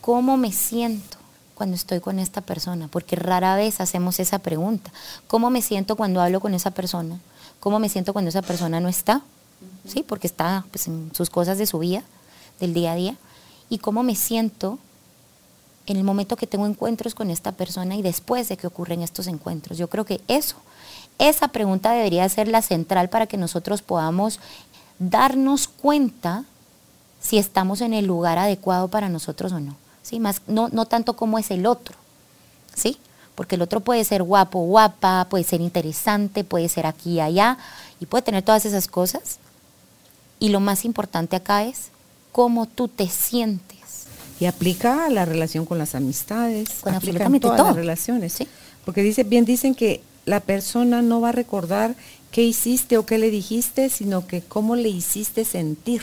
¿cómo 0.00 0.36
me 0.36 0.50
siento? 0.50 1.18
cuando 1.54 1.74
estoy 1.74 2.00
con 2.00 2.18
esta 2.18 2.42
persona? 2.42 2.86
Porque 2.88 3.16
rara 3.16 3.56
vez 3.56 3.80
hacemos 3.80 4.20
esa 4.20 4.40
pregunta. 4.40 4.92
¿Cómo 5.26 5.50
me 5.50 5.62
siento 5.62 5.96
cuando 5.96 6.20
hablo 6.20 6.40
con 6.40 6.52
esa 6.52 6.72
persona? 6.72 7.18
¿Cómo 7.60 7.78
me 7.78 7.88
siento 7.88 8.12
cuando 8.12 8.28
esa 8.28 8.42
persona 8.42 8.80
no 8.80 8.88
está? 8.88 9.22
¿Sí? 9.86 10.04
Porque 10.06 10.26
está 10.26 10.64
pues, 10.70 10.86
en 10.86 11.10
sus 11.14 11.30
cosas 11.30 11.58
de 11.58 11.66
su 11.66 11.78
vida, 11.78 12.02
del 12.60 12.74
día 12.74 12.92
a 12.92 12.96
día. 12.96 13.16
¿Y 13.68 13.78
cómo 13.78 14.02
me 14.02 14.14
siento 14.14 14.78
en 15.86 15.96
el 15.96 16.04
momento 16.04 16.36
que 16.36 16.46
tengo 16.46 16.66
encuentros 16.66 17.14
con 17.14 17.30
esta 17.30 17.52
persona 17.52 17.96
y 17.96 18.02
después 18.02 18.48
de 18.48 18.56
que 18.56 18.66
ocurren 18.66 19.02
estos 19.02 19.26
encuentros? 19.26 19.78
Yo 19.78 19.88
creo 19.88 20.04
que 20.04 20.20
eso, 20.28 20.56
esa 21.18 21.48
pregunta 21.48 21.92
debería 21.92 22.28
ser 22.28 22.48
la 22.48 22.62
central 22.62 23.08
para 23.08 23.26
que 23.26 23.36
nosotros 23.36 23.82
podamos 23.82 24.40
darnos 24.98 25.68
cuenta 25.68 26.44
si 27.20 27.38
estamos 27.38 27.80
en 27.80 27.92
el 27.92 28.06
lugar 28.06 28.38
adecuado 28.38 28.88
para 28.88 29.08
nosotros 29.08 29.52
o 29.52 29.60
no. 29.60 29.76
¿sí? 30.02 30.20
Más, 30.20 30.42
no, 30.46 30.68
no 30.68 30.86
tanto 30.86 31.16
como 31.16 31.38
es 31.38 31.50
el 31.50 31.66
otro, 31.66 31.96
¿sí? 32.74 32.98
Porque 33.36 33.54
el 33.54 33.62
otro 33.62 33.80
puede 33.80 34.02
ser 34.02 34.24
guapo, 34.24 34.58
guapa, 34.64 35.26
puede 35.30 35.44
ser 35.44 35.60
interesante, 35.60 36.42
puede 36.42 36.68
ser 36.68 36.86
aquí 36.86 37.12
y 37.12 37.20
allá, 37.20 37.58
y 38.00 38.06
puede 38.06 38.22
tener 38.22 38.42
todas 38.42 38.64
esas 38.66 38.88
cosas. 38.88 39.38
Y 40.40 40.48
lo 40.48 40.58
más 40.58 40.84
importante 40.84 41.36
acá 41.36 41.62
es 41.64 41.90
cómo 42.32 42.66
tú 42.66 42.88
te 42.88 43.08
sientes. 43.08 43.76
Y 44.40 44.46
aplica 44.46 45.06
a 45.06 45.10
la 45.10 45.24
relación 45.24 45.64
con 45.64 45.78
las 45.78 45.94
amistades, 45.94 46.68
con 46.80 46.94
aplica 46.94 46.96
absolutamente 46.96 47.44
todas 47.46 47.58
todo. 47.58 47.66
las 47.68 47.76
relaciones. 47.76 48.32
Sí. 48.32 48.48
Porque 48.84 49.02
dice, 49.02 49.22
bien 49.24 49.44
dicen 49.44 49.74
que 49.74 50.02
la 50.26 50.40
persona 50.40 51.00
no 51.02 51.20
va 51.20 51.28
a 51.30 51.32
recordar 51.32 51.94
qué 52.30 52.42
hiciste 52.42 52.98
o 52.98 53.06
qué 53.06 53.16
le 53.18 53.30
dijiste, 53.30 53.88
sino 53.88 54.26
que 54.26 54.42
cómo 54.42 54.76
le 54.76 54.88
hiciste 54.88 55.44
sentir 55.44 56.02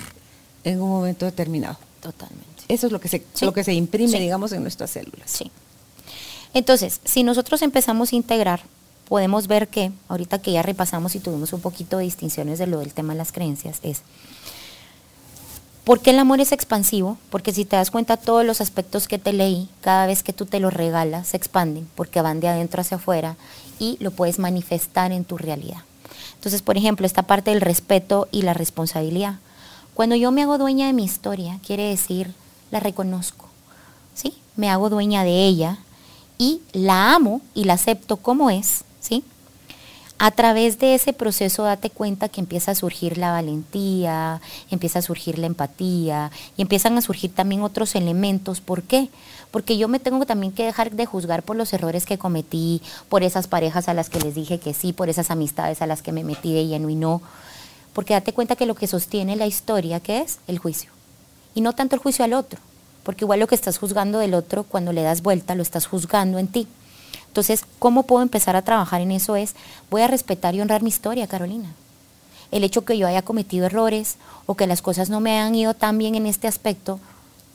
en 0.64 0.82
un 0.82 0.90
momento 0.90 1.26
determinado. 1.26 1.78
Totalmente. 2.02 2.44
Eso 2.70 2.88
es 2.88 2.94
lo 2.94 3.00
que 3.00 3.08
se, 3.10 3.24
Sí. 3.34 3.46
lo 3.46 3.54
que 3.54 3.64
se 3.64 3.74
imprime, 3.74 4.12
Sí. 4.12 4.20
digamos, 4.20 4.52
en 4.54 4.62
nuestras 4.64 4.90
células. 4.92 5.30
Sí. 5.30 5.52
Entonces, 6.54 7.02
si 7.04 7.24
nosotros 7.24 7.62
empezamos 7.62 8.14
a 8.14 8.16
integrar, 8.16 8.62
podemos 9.08 9.48
ver 9.48 9.68
que, 9.68 9.92
ahorita 10.08 10.40
que 10.40 10.52
ya 10.52 10.62
repasamos 10.62 11.16
y 11.16 11.20
tuvimos 11.20 11.54
un 11.54 11.62
poquito 11.62 11.98
de 11.98 12.04
distinciones 12.04 12.60
de 12.60 12.68
lo 12.68 12.80
del 12.80 12.94
tema 12.94 13.14
de 13.14 13.18
las 13.18 13.32
creencias, 13.32 13.80
es, 13.82 14.02
¿por 15.84 16.00
qué 16.00 16.12
el 16.12 16.20
amor 16.20 16.40
es 16.40 16.52
expansivo? 16.52 17.18
Porque 17.30 17.54
si 17.54 17.66
te 17.66 17.76
das 17.76 17.92
cuenta, 17.92 18.18
todos 18.18 18.46
los 18.46 18.62
aspectos 18.62 19.08
que 19.08 19.20
te 19.20 19.34
leí, 19.34 19.68
cada 19.82 20.06
vez 20.06 20.22
que 20.24 20.34
tú 20.34 20.46
te 20.46 20.60
los 20.60 20.74
regalas, 20.74 21.30
se 21.30 21.38
expanden, 21.38 21.88
porque 21.96 22.22
van 22.22 22.40
de 22.40 22.48
adentro 22.48 22.82
hacia 22.82 22.98
afuera 22.98 23.36
y 23.80 23.98
lo 24.00 24.12
puedes 24.12 24.40
manifestar 24.40 25.12
en 25.12 25.26
tu 25.26 25.38
realidad. 25.38 25.84
Entonces, 26.36 26.62
por 26.62 26.78
ejemplo, 26.78 27.06
esta 27.06 27.24
parte 27.24 27.52
del 27.52 27.62
respeto 27.62 28.28
y 28.32 28.44
la 28.44 28.54
responsabilidad. 28.54 29.40
Cuando 29.94 30.16
yo 30.16 30.32
me 30.32 30.44
hago 30.44 30.58
dueña 30.58 30.88
de 30.88 30.94
mi 30.94 31.04
historia, 31.04 31.60
quiere 31.66 31.90
decir, 31.90 32.34
la 32.70 32.80
reconozco, 32.80 33.48
¿sí? 34.14 34.36
Me 34.56 34.70
hago 34.70 34.90
dueña 34.90 35.24
de 35.24 35.46
ella 35.46 35.80
y 36.38 36.62
la 36.72 37.14
amo 37.14 37.42
y 37.54 37.66
la 37.66 37.74
acepto 37.74 38.18
como 38.18 38.50
es, 38.50 38.84
¿sí? 39.00 39.24
A 40.20 40.32
través 40.32 40.80
de 40.80 40.96
ese 40.96 41.12
proceso 41.12 41.64
date 41.64 41.90
cuenta 41.90 42.30
que 42.30 42.40
empieza 42.40 42.72
a 42.72 42.76
surgir 42.76 43.18
la 43.18 43.32
valentía, 43.32 44.40
empieza 44.70 45.00
a 45.00 45.02
surgir 45.02 45.38
la 45.38 45.48
empatía 45.48 46.32
y 46.56 46.62
empiezan 46.62 46.98
a 46.98 47.02
surgir 47.02 47.34
también 47.34 47.62
otros 47.62 47.96
elementos. 47.96 48.62
¿Por 48.62 48.84
qué? 48.84 49.10
Porque 49.52 49.78
yo 49.78 49.88
me 49.88 50.00
tengo 50.00 50.26
también 50.26 50.54
que 50.54 50.64
dejar 50.64 50.92
de 50.92 51.06
juzgar 51.06 51.44
por 51.44 51.58
los 51.58 51.74
errores 51.74 52.06
que 52.06 52.18
cometí, 52.18 52.82
por 53.10 53.24
esas 53.24 53.48
parejas 53.48 53.90
a 53.90 53.94
las 53.94 54.10
que 54.10 54.20
les 54.20 54.34
dije 54.34 54.60
que 54.60 54.74
sí, 54.74 54.94
por 54.94 55.10
esas 55.10 55.30
amistades 55.30 55.82
a 55.82 55.88
las 55.88 56.02
que 56.02 56.14
me 56.14 56.24
metí 56.24 56.54
de 56.54 56.68
lleno 56.68 56.90
y 56.90 56.96
no. 56.96 57.22
Porque 57.92 58.14
date 58.14 58.34
cuenta 58.34 58.56
que 58.56 58.66
lo 58.66 58.76
que 58.76 58.88
sostiene 58.88 59.36
la 59.36 59.46
historia, 59.46 60.00
¿qué 60.00 60.22
es? 60.22 60.40
El 60.48 60.58
juicio. 60.58 60.90
Y 61.54 61.62
no 61.62 61.74
tanto 61.74 61.96
el 61.96 62.02
juicio 62.02 62.24
al 62.24 62.34
otro, 62.34 62.60
porque 63.04 63.26
igual 63.26 63.40
lo 63.40 63.48
que 63.48 63.56
estás 63.56 63.78
juzgando 63.78 64.20
del 64.20 64.34
otro, 64.34 64.64
cuando 64.64 64.94
le 64.94 65.04
das 65.04 65.22
vuelta, 65.22 65.56
lo 65.56 65.62
estás 65.62 65.86
juzgando 65.86 66.40
en 66.40 66.48
ti. 66.48 66.68
Entonces, 67.28 67.66
¿cómo 67.80 68.04
puedo 68.04 68.24
empezar 68.24 68.56
a 68.56 68.62
trabajar 68.62 69.02
en 69.02 69.12
eso? 69.12 69.36
Es, 69.36 69.56
voy 69.90 70.02
a 70.02 70.08
respetar 70.08 70.56
y 70.56 70.62
honrar 70.62 70.84
mi 70.84 70.90
historia, 70.90 71.28
Carolina. 71.28 71.74
El 72.52 72.64
hecho 72.64 72.86
que 72.86 72.98
yo 72.98 73.08
haya 73.08 73.24
cometido 73.24 73.66
errores 73.66 74.18
o 74.46 74.56
que 74.56 74.68
las 74.68 74.82
cosas 74.82 75.10
no 75.10 75.20
me 75.20 75.32
hayan 75.32 75.56
ido 75.56 75.74
tan 75.74 75.98
bien 75.98 76.16
en 76.16 76.28
este 76.28 76.48
aspecto, 76.48 77.00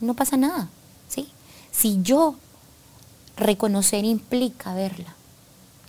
no 0.01 0.15
pasa 0.15 0.37
nada, 0.37 0.69
¿sí? 1.09 1.29
Si 1.71 2.03
yo 2.03 2.35
reconocer 3.37 4.05
implica 4.05 4.75
verla, 4.75 5.15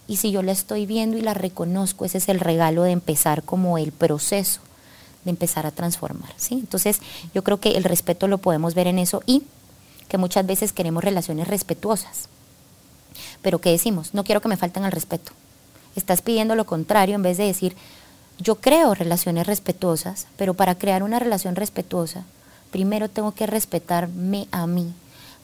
y 0.07 0.18
si 0.18 0.31
yo 0.31 0.41
la 0.41 0.52
estoy 0.52 0.88
viendo 0.88 1.18
y 1.18 1.22
la 1.22 1.36
reconozco, 1.36 2.03
ese 2.03 2.18
es 2.18 2.30
el 2.30 2.40
regalo 2.40 2.81
de 2.84 2.91
empezar 2.91 3.44
como 3.44 3.77
el 3.77 3.91
proceso 3.91 4.60
de 5.24 5.32
empezar 5.32 5.66
a 5.66 5.72
transformar, 5.72 6.34
¿sí? 6.38 6.56
Entonces, 6.56 7.00
yo 7.34 7.44
creo 7.44 7.60
que 7.60 7.78
el 7.78 7.84
respeto 7.84 8.28
lo 8.28 8.38
podemos 8.38 8.74
ver 8.74 8.88
en 8.88 9.00
eso 9.00 9.22
y 9.26 9.44
que 10.08 10.18
muchas 10.18 10.46
veces 10.46 10.74
queremos 10.74 11.04
relaciones 11.04 11.48
respetuosas. 11.48 12.30
Pero 13.41 13.60
¿qué 13.60 13.72
decimos? 13.72 14.14
No 14.14 14.24
quiero 14.24 14.41
que 14.41 14.48
me 14.48 14.58
falten 14.58 14.84
al 14.84 14.91
respeto. 14.91 15.32
Estás 15.96 16.22
pidiendo 16.22 16.56
lo 16.56 16.66
contrario 16.66 17.16
en 17.16 17.24
vez 17.24 17.38
de 17.38 17.46
decir, 17.46 17.76
yo 18.38 18.56
creo 18.56 18.96
relaciones 18.96 19.48
respetuosas, 19.48 20.28
pero 20.38 20.54
para 20.54 20.76
crear 20.76 21.04
una 21.04 21.20
relación 21.20 21.56
respetuosa, 21.56 22.24
primero 22.72 23.10
tengo 23.10 23.34
que 23.34 23.48
respetarme 23.48 24.48
a 24.52 24.66
mí, 24.66 24.94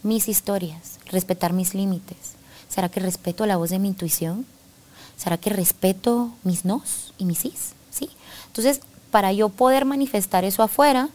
mis 0.03 0.29
historias, 0.29 0.99
respetar 1.07 1.51
mis 1.53 1.73
límites. 1.73 2.35
¿Será 2.69 2.89
que 2.89 2.99
respeto 2.99 3.45
la 3.45 3.57
voz 3.57 3.69
de 3.69 3.79
mi 3.79 3.89
intuición? 3.89 4.45
¿Será 5.17 5.37
que 5.37 5.49
respeto 5.49 6.31
mis 6.43 6.65
nos 6.65 7.13
y 7.17 7.25
mis 7.25 7.39
sís? 7.39 7.73
¿Sí? 7.91 8.09
Entonces, 8.47 8.81
para 9.15 9.31
yo 9.31 9.47
poder 9.47 9.85
manifestar 9.85 10.43
eso 10.43 10.61
afuera, 10.61 11.07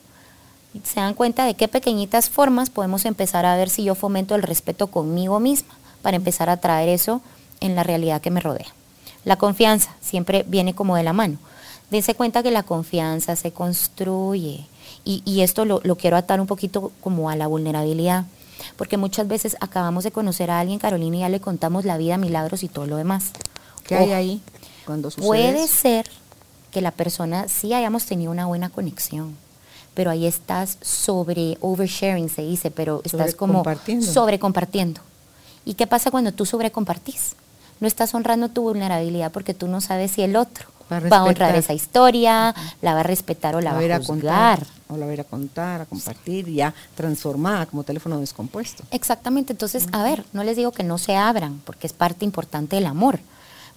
se 0.84 1.00
dan 1.00 1.12
cuenta 1.12 1.44
de 1.44 1.52
qué 1.52 1.68
pequeñitas 1.68 2.30
formas 2.30 2.70
podemos 2.70 3.04
empezar 3.04 3.44
a 3.44 3.56
ver 3.56 3.68
si 3.68 3.84
yo 3.84 3.94
fomento 3.94 4.34
el 4.34 4.42
respeto 4.42 4.86
conmigo 4.86 5.38
misma 5.38 5.74
para 6.00 6.16
empezar 6.16 6.48
a 6.48 6.56
traer 6.56 6.88
eso 6.88 7.20
en 7.60 7.74
la 7.74 7.82
realidad 7.82 8.22
que 8.22 8.30
me 8.30 8.40
rodea. 8.40 8.68
La 9.26 9.36
confianza 9.36 9.94
siempre 10.00 10.46
viene 10.48 10.74
como 10.74 10.96
de 10.96 11.02
la 11.02 11.12
mano. 11.12 11.36
Dense 11.90 12.14
cuenta 12.14 12.42
que 12.42 12.50
la 12.50 12.62
confianza 12.62 13.36
se 13.36 13.52
construye 13.52 14.66
y, 15.04 15.22
y 15.26 15.42
esto 15.42 15.66
lo, 15.66 15.82
lo 15.84 15.96
quiero 15.96 16.16
atar 16.16 16.40
un 16.40 16.46
poquito 16.46 16.92
como 17.02 17.28
a 17.28 17.36
la 17.36 17.48
vulnerabilidad, 17.48 18.24
porque 18.78 18.96
muchas 18.96 19.28
veces 19.28 19.58
acabamos 19.60 20.04
de 20.04 20.10
conocer 20.10 20.50
a 20.50 20.58
alguien, 20.58 20.78
Carolina, 20.78 21.18
y 21.18 21.20
ya 21.20 21.28
le 21.28 21.40
contamos 21.40 21.84
la 21.84 21.98
vida, 21.98 22.16
milagros 22.16 22.62
y 22.62 22.68
todo 22.68 22.86
lo 22.86 22.96
demás. 22.96 23.32
¿Qué 23.84 23.94
hay 23.94 24.12
ahí 24.12 24.40
cuando 24.86 25.10
Puede 25.10 25.68
ser 25.68 26.10
que 26.70 26.80
la 26.80 26.90
persona 26.90 27.48
sí 27.48 27.74
hayamos 27.74 28.04
tenido 28.06 28.30
una 28.30 28.46
buena 28.46 28.70
conexión, 28.70 29.36
pero 29.94 30.10
ahí 30.10 30.26
estás 30.26 30.78
sobre 30.80 31.58
oversharing, 31.60 32.28
se 32.28 32.42
dice, 32.42 32.70
pero 32.70 33.02
estás 33.04 33.34
como 33.34 33.54
Sobrecompartiendo. 33.54 34.06
sobre 34.06 34.38
compartiendo. 34.38 35.00
¿Y 35.64 35.74
qué 35.74 35.86
pasa 35.86 36.10
cuando 36.10 36.32
tú 36.32 36.46
sobre 36.46 36.70
compartís? 36.70 37.34
No 37.80 37.86
estás 37.86 38.14
honrando 38.14 38.48
tu 38.48 38.62
vulnerabilidad 38.62 39.32
porque 39.32 39.54
tú 39.54 39.66
no 39.68 39.80
sabes 39.80 40.12
si 40.12 40.22
el 40.22 40.36
otro 40.36 40.68
Va 40.92 40.96
a 40.96 41.00
va 41.00 41.16
a, 41.18 41.24
honrar 41.24 41.54
esa 41.54 41.72
historia, 41.72 42.54
la 42.82 42.94
va 42.94 43.00
a 43.00 43.02
respetar 43.04 43.54
o 43.54 43.60
la 43.60 43.72
La 43.72 43.78
va 43.78 43.86
va 43.86 43.94
a 43.94 43.98
a 43.98 44.00
contar, 44.00 44.66
o 44.88 44.96
la 44.96 45.06
va 45.06 45.12
a 45.12 45.14
ir 45.14 45.20
a 45.20 45.24
contar, 45.24 45.80
a 45.82 45.86
compartir, 45.86 46.48
ya 46.48 46.74
transformada 46.96 47.66
como 47.66 47.84
teléfono 47.84 48.18
descompuesto. 48.18 48.82
Exactamente, 48.90 49.52
entonces, 49.52 49.86
a 49.92 50.02
ver, 50.02 50.24
no 50.32 50.42
les 50.42 50.56
digo 50.56 50.72
que 50.72 50.82
no 50.82 50.98
se 50.98 51.14
abran, 51.14 51.60
porque 51.64 51.86
es 51.86 51.92
parte 51.92 52.24
importante 52.24 52.76
del 52.76 52.86
amor, 52.86 53.20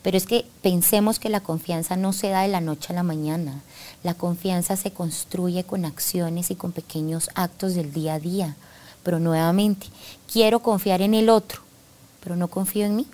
pero 0.04 0.18
es 0.18 0.26
que 0.26 0.46
pensemos 0.62 1.18
que 1.18 1.30
la 1.30 1.40
confianza 1.40 1.96
no 1.96 2.12
se 2.12 2.30
da 2.30 2.42
de 2.42 2.50
la 2.50 2.60
noche 2.60 2.92
a 2.92 2.96
la 2.96 3.04
mañana. 3.04 3.62
La 4.04 4.14
confianza 4.14 4.76
se 4.76 4.92
construye 4.92 5.64
con 5.64 5.86
acciones 5.86 6.52
y 6.52 6.56
con 6.56 6.74
pequeños 6.74 7.30
actos 7.36 7.74
del 7.74 7.94
día 7.94 8.16
a 8.16 8.20
día. 8.20 8.56
Pero 9.02 9.20
nuevamente, 9.20 9.88
quiero 10.32 10.60
confiar 10.60 11.02
en 11.02 11.14
el 11.14 11.30
otro, 11.30 11.62
pero 12.22 12.36
no 12.36 12.50
confío 12.50 12.86
en 12.86 12.98
mí. 12.98 13.08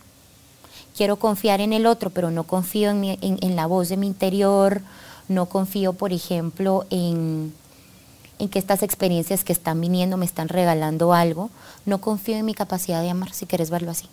Quiero 0.97 1.17
confiar 1.17 1.61
en 1.61 1.73
el 1.73 1.85
otro, 1.85 2.09
pero 2.09 2.31
no 2.31 2.43
confío 2.43 2.89
en, 2.89 3.55
la 3.55 3.67
voz 3.67 3.89
de 3.89 3.97
mi 3.97 4.07
interior, 4.07 4.81
no 5.27 5.45
confío, 5.45 5.93
por 5.93 6.11
ejemplo, 6.11 6.85
en, 6.89 7.53
en 8.39 8.49
que 8.49 8.57
estas 8.57 8.81
experiencias 8.81 9.43
que 9.43 9.53
están 9.53 9.79
viniendo 9.79 10.17
me 10.17 10.25
están 10.25 10.49
regalando 10.49 11.13
algo, 11.13 11.51
no 11.85 12.01
confío 12.01 12.35
en 12.35 12.45
mi 12.45 12.55
capacidad 12.55 13.01
de 13.01 13.11
amar, 13.11 13.31
si 13.31 13.45
quieres 13.45 13.69
verlo 13.69 13.91
así. 13.91 14.09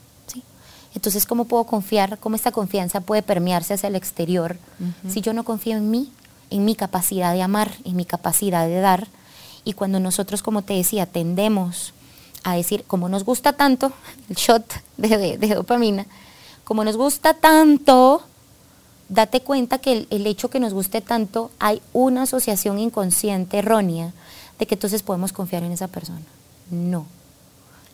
Entonces, 0.97 1.27
¿cómo 1.27 1.45
puedo 1.45 1.63
confiar? 1.65 2.19
¿Cómo 2.19 2.35
esta 2.35 2.51
confianza 2.51 3.01
puede 3.01 3.23
permearse 3.23 3.75
hacia 3.75 3.89
el 3.89 3.95
exterior 3.95 4.57
si 5.09 5.21
yo 5.21 5.33
no 5.33 5.45
confío 5.45 5.77
en 5.77 5.91
mí, 5.91 6.11
en 6.51 6.65
mi 6.65 6.75
capacidad 6.75 7.33
de 7.35 7.43
amar, 7.43 7.71
en 7.85 7.95
mi 7.95 8.05
capacidad 8.05 8.67
de 8.67 8.81
dar? 8.81 9.07
Y 9.63 9.75
cuando 9.75 10.01
nosotros, 10.01 10.43
como 10.43 10.63
te 10.63 10.73
decía, 10.75 11.07
tendemos 11.07 11.93
a 12.45 12.55
decir, 12.57 12.85
como 12.87 13.09
nos 13.09 13.25
gusta 13.25 13.53
tanto, 13.53 13.93
el 14.31 14.37
shot 14.37 14.65
de, 14.97 15.09
de- 15.19 15.39
de 15.39 15.55
dopamina, 15.55 16.07
como 16.65 16.83
nos 16.83 16.97
gusta 16.97 17.35
tanto, 17.35 18.23
date 19.11 19.41
cuenta 19.43 19.79
que 19.79 19.93
el, 19.93 20.07
el 20.11 20.27
hecho 20.27 20.49
que 20.51 20.61
nos 20.61 20.73
guste 20.75 21.01
tanto, 21.03 21.51
hay 21.61 21.83
una 21.93 22.23
asociación 22.23 22.79
inconsciente 22.79 23.59
errónea 23.59 24.13
de 24.59 24.67
que 24.67 24.75
entonces 24.77 25.03
podemos 25.03 25.33
confiar 25.33 25.63
en 25.63 25.73
esa 25.73 25.89
persona. 25.89 26.23
No. 26.71 27.05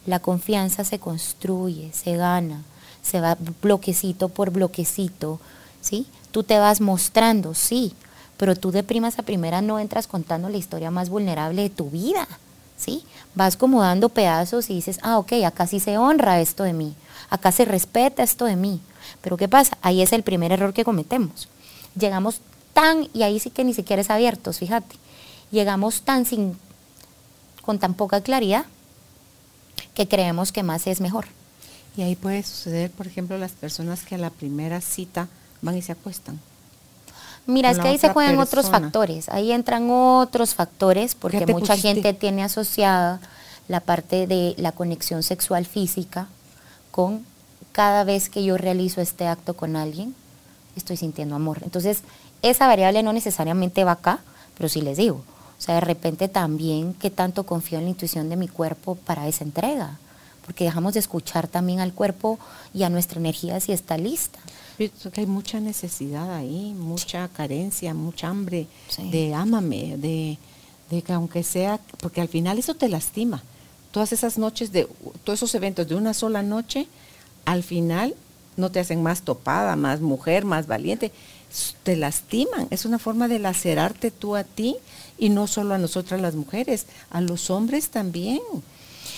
La 0.07 0.21
confianza 0.21 0.85
se 0.85 0.99
construye, 1.01 1.93
se 1.93 2.17
gana, 2.17 2.63
se 3.03 3.21
va 3.21 3.37
bloquecito 3.61 4.29
por 4.29 4.51
bloquecito, 4.51 5.41
¿sí? 5.81 6.07
Tú 6.31 6.43
te 6.45 6.59
vas 6.59 6.81
mostrando, 6.81 7.55
sí, 7.55 7.95
pero 8.37 8.57
tú 8.57 8.71
de 8.71 8.83
primas 8.83 9.19
a 9.19 9.23
primera 9.23 9.61
no 9.61 9.79
entras 9.79 10.07
contando 10.07 10.49
la 10.49 10.57
historia 10.57 10.91
más 10.91 11.11
vulnerable 11.11 11.63
de 11.63 11.71
tu 11.71 11.91
vida, 11.91 12.27
¿sí? 12.77 13.05
Vas 13.35 13.57
como 13.57 13.83
dando 13.83 14.09
pedazos 14.09 14.71
y 14.71 14.75
dices, 14.75 14.99
ah, 15.03 15.19
ok, 15.19 15.33
acá 15.45 15.67
sí 15.67 15.81
se 15.81 15.99
honra 15.99 16.41
esto 16.41 16.65
de 16.65 16.73
mí, 16.73 16.95
acá 17.29 17.53
se 17.53 17.65
respeta 17.65 18.23
esto 18.23 18.45
de 18.45 18.57
mí. 18.57 18.81
Pero 19.21 19.37
¿qué 19.37 19.49
pasa? 19.49 19.77
Ahí 19.83 20.01
es 20.01 20.13
el 20.13 20.23
primer 20.23 20.53
error 20.53 20.73
que 20.73 20.85
cometemos. 20.85 21.49
Llegamos 21.99 22.41
tan, 22.73 23.09
y 23.13 23.23
ahí 23.23 23.39
sí 23.39 23.51
que 23.51 23.65
ni 23.65 23.75
siquiera 23.75 24.01
es 24.01 24.11
abiertos, 24.11 24.59
fíjate, 24.59 24.97
llegamos 25.51 26.03
tan 26.03 26.25
sin, 26.25 26.57
con 27.63 27.79
tan 27.79 27.95
poca 27.95 28.23
claridad 28.23 28.65
que 29.95 30.09
creemos 30.09 30.53
que 30.53 30.63
más 30.63 30.87
es 30.87 31.01
mejor. 31.01 31.27
Y 31.97 32.03
ahí 32.03 32.17
puede 32.17 32.43
suceder, 32.43 32.91
por 32.91 33.07
ejemplo, 33.07 33.37
las 33.39 33.53
personas 33.53 34.03
que 34.05 34.15
a 34.15 34.19
la 34.19 34.31
primera 34.31 34.81
cita 34.81 35.29
van 35.61 35.77
y 35.77 35.83
se 35.83 35.93
acuestan. 35.93 36.41
Mira, 37.47 37.71
es 37.71 37.79
que 37.79 37.89
ahí 37.89 37.99
se 37.99 38.11
juegan 38.11 38.39
otros 38.39 38.71
factores, 38.71 39.29
ahí 39.29 39.51
entran 39.51 39.91
otros 39.91 40.55
factores 40.55 41.15
porque 41.15 41.45
mucha 41.47 41.77
gente 41.77 42.13
tiene 42.13 42.45
asociada 42.45 43.21
la 43.69 43.81
parte 43.81 44.27
de 44.27 44.55
la 44.59 44.73
conexión 44.73 45.23
sexual 45.23 45.67
física 45.67 46.29
con 46.93 47.25
cada 47.73 48.05
vez 48.05 48.29
que 48.29 48.45
yo 48.45 48.57
realizo 48.57 49.01
este 49.01 49.27
acto 49.27 49.55
con 49.55 49.77
alguien, 49.77 50.15
estoy 50.77 50.97
sintiendo 50.97 51.35
amor. 51.35 51.61
Entonces, 51.65 52.03
esa 52.43 52.67
variable 52.67 53.03
no 53.03 53.13
necesariamente 53.13 53.83
va 53.85 53.93
acá, 53.93 54.21
pero 54.57 54.69
sí 54.69 54.81
les 54.81 54.99
digo, 54.99 55.17
o 55.17 55.63
sea, 55.63 55.77
de 55.77 55.81
repente 55.81 56.29
también 56.29 56.95
qué 56.95 57.11
tanto 57.11 57.45
confío 57.45 57.79
en 57.79 57.85
la 57.85 57.91
intuición 57.91 58.29
de 58.29 58.37
mi 58.37 58.49
cuerpo 58.49 58.95
para 58.95 59.27
esa 59.27 59.45
entrega, 59.45 59.99
porque 60.45 60.65
dejamos 60.65 60.95
de 60.95 61.01
escuchar 61.01 61.49
también 61.49 61.81
al 61.81 61.93
cuerpo 61.93 62.39
y 62.75 62.83
a 62.83 62.91
nuestra 62.91 63.21
energía 63.21 63.61
si 63.61 63.73
está 63.73 63.97
lista. 63.97 64.39
Pienso 64.77 65.11
que 65.11 65.21
hay 65.21 65.27
mucha 65.27 65.61
necesidad 65.61 66.35
ahí, 66.35 66.75
mucha 66.75 67.29
carencia, 67.29 67.95
mucha 67.95 68.29
hambre 68.29 68.67
de 68.99 69.35
ámame, 69.35 69.97
de, 69.99 70.39
de 70.91 71.03
que 71.03 71.13
aunque 71.13 71.43
sea, 71.43 71.79
porque 72.01 72.21
al 72.21 72.29
final 72.29 72.59
eso 72.59 72.75
te 72.75 72.89
lastima. 72.89 73.43
Todas 73.91 74.13
esas 74.13 74.39
noches 74.39 74.73
de, 74.73 74.89
todos 75.25 75.39
esos 75.39 75.55
eventos 75.55 75.87
de 75.89 75.95
una 75.95 76.15
sola 76.15 76.43
noche, 76.43 76.87
al 77.45 77.63
final 77.63 78.15
no 78.57 78.71
te 78.71 78.81
hacen 78.81 79.03
más 79.03 79.23
topada, 79.23 79.77
más 79.77 80.01
mujer, 80.01 80.45
más 80.45 80.67
valiente, 80.67 81.13
te 81.83 81.97
lastiman. 81.97 82.69
Es 82.71 82.85
una 82.85 82.99
forma 82.99 83.29
de 83.29 83.39
lacerarte 83.39 84.11
tú 84.11 84.37
a 84.37 84.45
ti 84.45 84.77
y 85.19 85.29
no 85.29 85.47
solo 85.47 85.75
a 85.75 85.79
nosotras 85.79 86.21
las 86.21 86.35
mujeres, 86.35 86.87
a 87.11 87.21
los 87.21 87.51
hombres 87.51 87.91
también, 87.91 88.41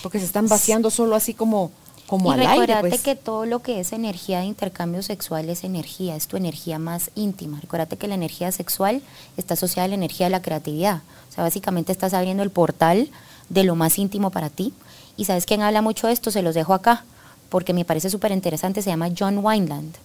porque 0.05 0.19
se 0.19 0.25
están 0.25 0.47
vaciando 0.47 0.91
solo 0.91 1.15
así 1.15 1.33
como 1.33 1.71
como 2.05 2.31
y 2.37 2.45
al 2.45 2.79
pues. 2.81 3.01
que 3.01 3.15
todo 3.15 3.47
lo 3.47 3.63
que 3.63 3.79
es 3.79 3.91
energía 3.91 4.41
de 4.41 4.45
intercambio 4.45 5.01
sexual 5.01 5.49
es 5.49 5.63
energía, 5.63 6.15
es 6.15 6.27
tu 6.27 6.37
energía 6.37 6.77
más 6.77 7.09
íntima. 7.15 7.59
Recuérdate 7.59 7.97
que 7.97 8.07
la 8.07 8.13
energía 8.13 8.51
sexual 8.51 9.01
está 9.35 9.55
asociada 9.55 9.85
a 9.85 9.87
la 9.87 9.95
energía 9.95 10.27
de 10.27 10.29
la 10.29 10.43
creatividad. 10.43 11.01
O 11.31 11.33
sea, 11.33 11.43
básicamente 11.43 11.91
estás 11.91 12.13
abriendo 12.13 12.43
el 12.43 12.51
portal 12.51 13.09
de 13.49 13.63
lo 13.63 13.73
más 13.73 13.97
íntimo 13.97 14.29
para 14.29 14.51
ti. 14.51 14.73
Y 15.17 15.25
sabes 15.25 15.47
quién 15.47 15.63
habla 15.63 15.81
mucho 15.81 16.05
de 16.05 16.13
esto, 16.13 16.29
se 16.29 16.43
los 16.43 16.53
dejo 16.53 16.75
acá, 16.75 17.03
porque 17.49 17.73
me 17.73 17.83
parece 17.83 18.11
súper 18.11 18.31
interesante, 18.31 18.83
se 18.83 18.91
llama 18.91 19.09
John 19.17 19.39
Wineland. 19.43 19.95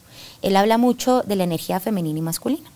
Él 0.40 0.56
habla 0.56 0.78
mucho 0.78 1.20
de 1.24 1.36
la 1.36 1.44
energía 1.44 1.78
femenina 1.78 2.20
y 2.20 2.22
masculina. 2.22 2.70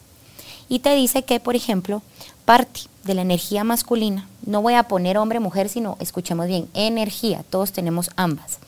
Y 0.69 0.81
te 0.81 0.95
dice 0.95 1.23
que, 1.23 1.41
por 1.41 1.57
ejemplo, 1.57 2.03
parte 2.45 2.81
de 3.05 3.15
la 3.15 3.23
energía 3.23 3.65
masculina, 3.65 4.27
no 4.47 4.63
voy 4.63 4.75
a 4.75 4.85
poner 4.85 5.19
hombre, 5.19 5.41
mujer, 5.41 5.69
sino, 5.69 5.97
escuchemos 6.01 6.47
bien, 6.47 6.69
energía, 6.75 7.45
todos 7.51 7.73
tenemos 7.73 8.11
ambas. 8.17 8.59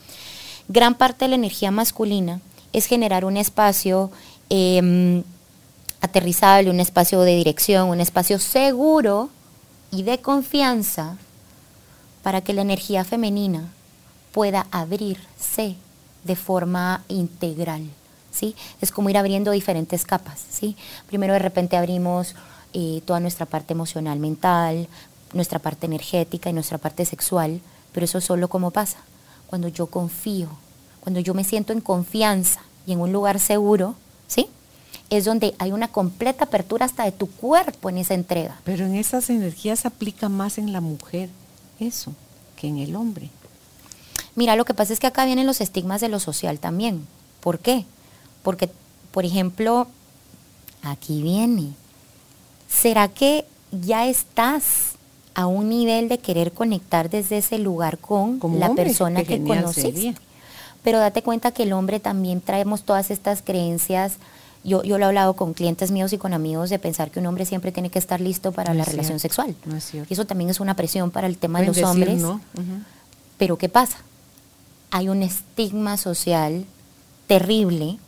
Gran 0.67 0.95
parte 0.95 1.25
de 1.25 1.29
la 1.29 1.35
energía 1.35 1.71
masculina 1.71 2.41
es 2.73 2.85
generar 2.85 3.25
un 3.25 3.37
espacio 3.37 4.11
em, 4.49 5.23
aterrizable, 6.01 6.69
un 6.69 6.79
espacio 6.79 7.21
de 7.21 7.35
dirección, 7.35 7.89
un 7.89 8.01
espacio 8.01 8.39
seguro 8.39 9.29
y 9.91 10.03
de 10.03 10.19
confianza 10.19 11.17
para 12.23 12.41
que 12.41 12.53
la 12.53 12.61
energía 12.61 13.03
femenina 13.05 13.69
pueda 14.31 14.67
abrirse 14.71 15.75
de 16.23 16.35
forma 16.35 17.03
integral. 17.07 17.83
¿sí? 18.31 18.55
Es 18.81 18.91
como 18.91 19.09
ir 19.09 19.17
abriendo 19.17 19.51
diferentes 19.51 20.05
capas. 20.05 20.43
¿sí? 20.49 20.75
Primero 21.07 21.33
de 21.33 21.39
repente 21.39 21.77
abrimos 21.77 22.35
eh, 22.73 23.01
toda 23.05 23.19
nuestra 23.19 23.45
parte 23.45 23.73
emocional, 23.73 24.19
mental, 24.19 24.87
nuestra 25.33 25.59
parte 25.59 25.85
energética 25.85 26.49
y 26.49 26.53
nuestra 26.53 26.77
parte 26.77 27.05
sexual, 27.05 27.61
pero 27.91 28.05
eso 28.05 28.21
solo 28.21 28.47
como 28.47 28.71
pasa 28.71 28.99
cuando 29.47 29.69
yo 29.69 29.87
confío, 29.87 30.49
cuando 30.99 31.19
yo 31.19 31.33
me 31.33 31.43
siento 31.43 31.73
en 31.73 31.81
confianza 31.81 32.59
y 32.85 32.93
en 32.93 32.99
un 32.99 33.11
lugar 33.11 33.39
seguro, 33.39 33.95
¿sí? 34.27 34.47
Es 35.09 35.25
donde 35.25 35.55
hay 35.57 35.71
una 35.71 35.87
completa 35.87 36.45
apertura 36.45 36.85
hasta 36.85 37.05
de 37.05 37.13
tu 37.13 37.27
cuerpo 37.27 37.89
en 37.89 37.97
esa 37.97 38.13
entrega. 38.13 38.59
Pero 38.65 38.85
en 38.85 38.95
esas 38.95 39.29
energías 39.29 39.85
aplica 39.85 40.27
más 40.27 40.57
en 40.57 40.73
la 40.73 40.81
mujer 40.81 41.29
eso 41.79 42.13
que 42.57 42.67
en 42.67 42.77
el 42.77 42.95
hombre. 42.95 43.29
Mira, 44.35 44.55
lo 44.55 44.65
que 44.65 44.73
pasa 44.73 44.93
es 44.93 44.99
que 44.99 45.07
acá 45.07 45.25
vienen 45.25 45.47
los 45.47 45.61
estigmas 45.61 46.01
de 46.01 46.09
lo 46.09 46.19
social 46.19 46.59
también. 46.59 47.07
¿Por 47.39 47.59
qué? 47.59 47.85
Porque, 48.43 48.69
por 49.11 49.25
ejemplo, 49.25 49.87
aquí 50.83 51.21
viene, 51.21 51.73
¿será 52.67 53.07
que 53.07 53.45
ya 53.71 54.07
estás 54.07 54.93
a 55.33 55.45
un 55.45 55.69
nivel 55.69 56.09
de 56.09 56.17
querer 56.17 56.51
conectar 56.51 57.09
desde 57.09 57.37
ese 57.37 57.59
lugar 57.59 57.97
con 57.97 58.39
la 58.59 58.73
persona 58.73 59.23
que 59.23 59.43
conociste? 59.43 60.15
Pero 60.83 60.99
date 60.99 61.21
cuenta 61.21 61.51
que 61.51 61.63
el 61.63 61.73
hombre 61.73 61.99
también 61.99 62.41
traemos 62.41 62.83
todas 62.83 63.11
estas 63.11 63.41
creencias. 63.41 64.17
Yo, 64.63 64.83
yo 64.83 64.97
lo 64.97 65.05
he 65.05 65.07
hablado 65.07 65.35
con 65.35 65.53
clientes 65.53 65.91
míos 65.91 66.13
y 66.13 66.17
con 66.17 66.33
amigos 66.33 66.69
de 66.69 66.79
pensar 66.79 67.11
que 67.11 67.19
un 67.19 67.25
hombre 67.25 67.45
siempre 67.45 67.71
tiene 67.71 67.89
que 67.89 67.99
estar 67.99 68.21
listo 68.21 68.51
para 68.51 68.73
la 68.73 68.85
relación 68.85 69.19
sexual. 69.19 69.55
y 70.09 70.13
eso 70.13 70.25
también 70.25 70.49
es 70.49 70.59
una 70.59 70.75
presión 70.75 71.11
para 71.11 71.27
el 71.27 71.37
tema 71.37 71.59
de 71.59 71.67
los 71.67 71.77
hombres. 71.83 72.23
Pero 73.37 73.57
¿qué 73.57 73.69
pasa? 73.69 73.97
Hay 74.89 75.09
un 75.09 75.21
estigma 75.21 75.97
social 75.97 76.65
terrible 77.27 77.99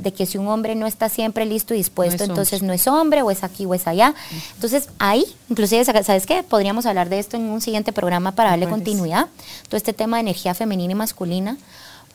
de 0.00 0.12
que 0.12 0.26
si 0.26 0.38
un 0.38 0.48
hombre 0.48 0.74
no 0.74 0.86
está 0.86 1.08
siempre 1.08 1.46
listo 1.46 1.74
y 1.74 1.78
dispuesto, 1.78 2.24
entonces 2.24 2.62
no 2.62 2.72
es 2.72 2.86
hombre 2.86 3.22
o 3.22 3.30
es 3.30 3.42
aquí 3.42 3.64
o 3.64 3.74
es 3.74 3.86
allá. 3.86 4.14
Entonces 4.54 4.90
ahí, 4.98 5.24
inclusive, 5.48 5.84
¿sabes 5.84 6.26
qué? 6.26 6.42
Podríamos 6.42 6.86
hablar 6.86 7.08
de 7.08 7.18
esto 7.18 7.36
en 7.36 7.44
un 7.44 7.60
siguiente 7.60 7.92
programa 7.92 8.32
para 8.32 8.50
darle 8.50 8.68
continuidad. 8.68 9.28
Todo 9.68 9.76
este 9.76 9.92
tema 9.92 10.18
de 10.18 10.22
energía 10.22 10.54
femenina 10.54 10.92
y 10.92 10.96
masculina 10.96 11.56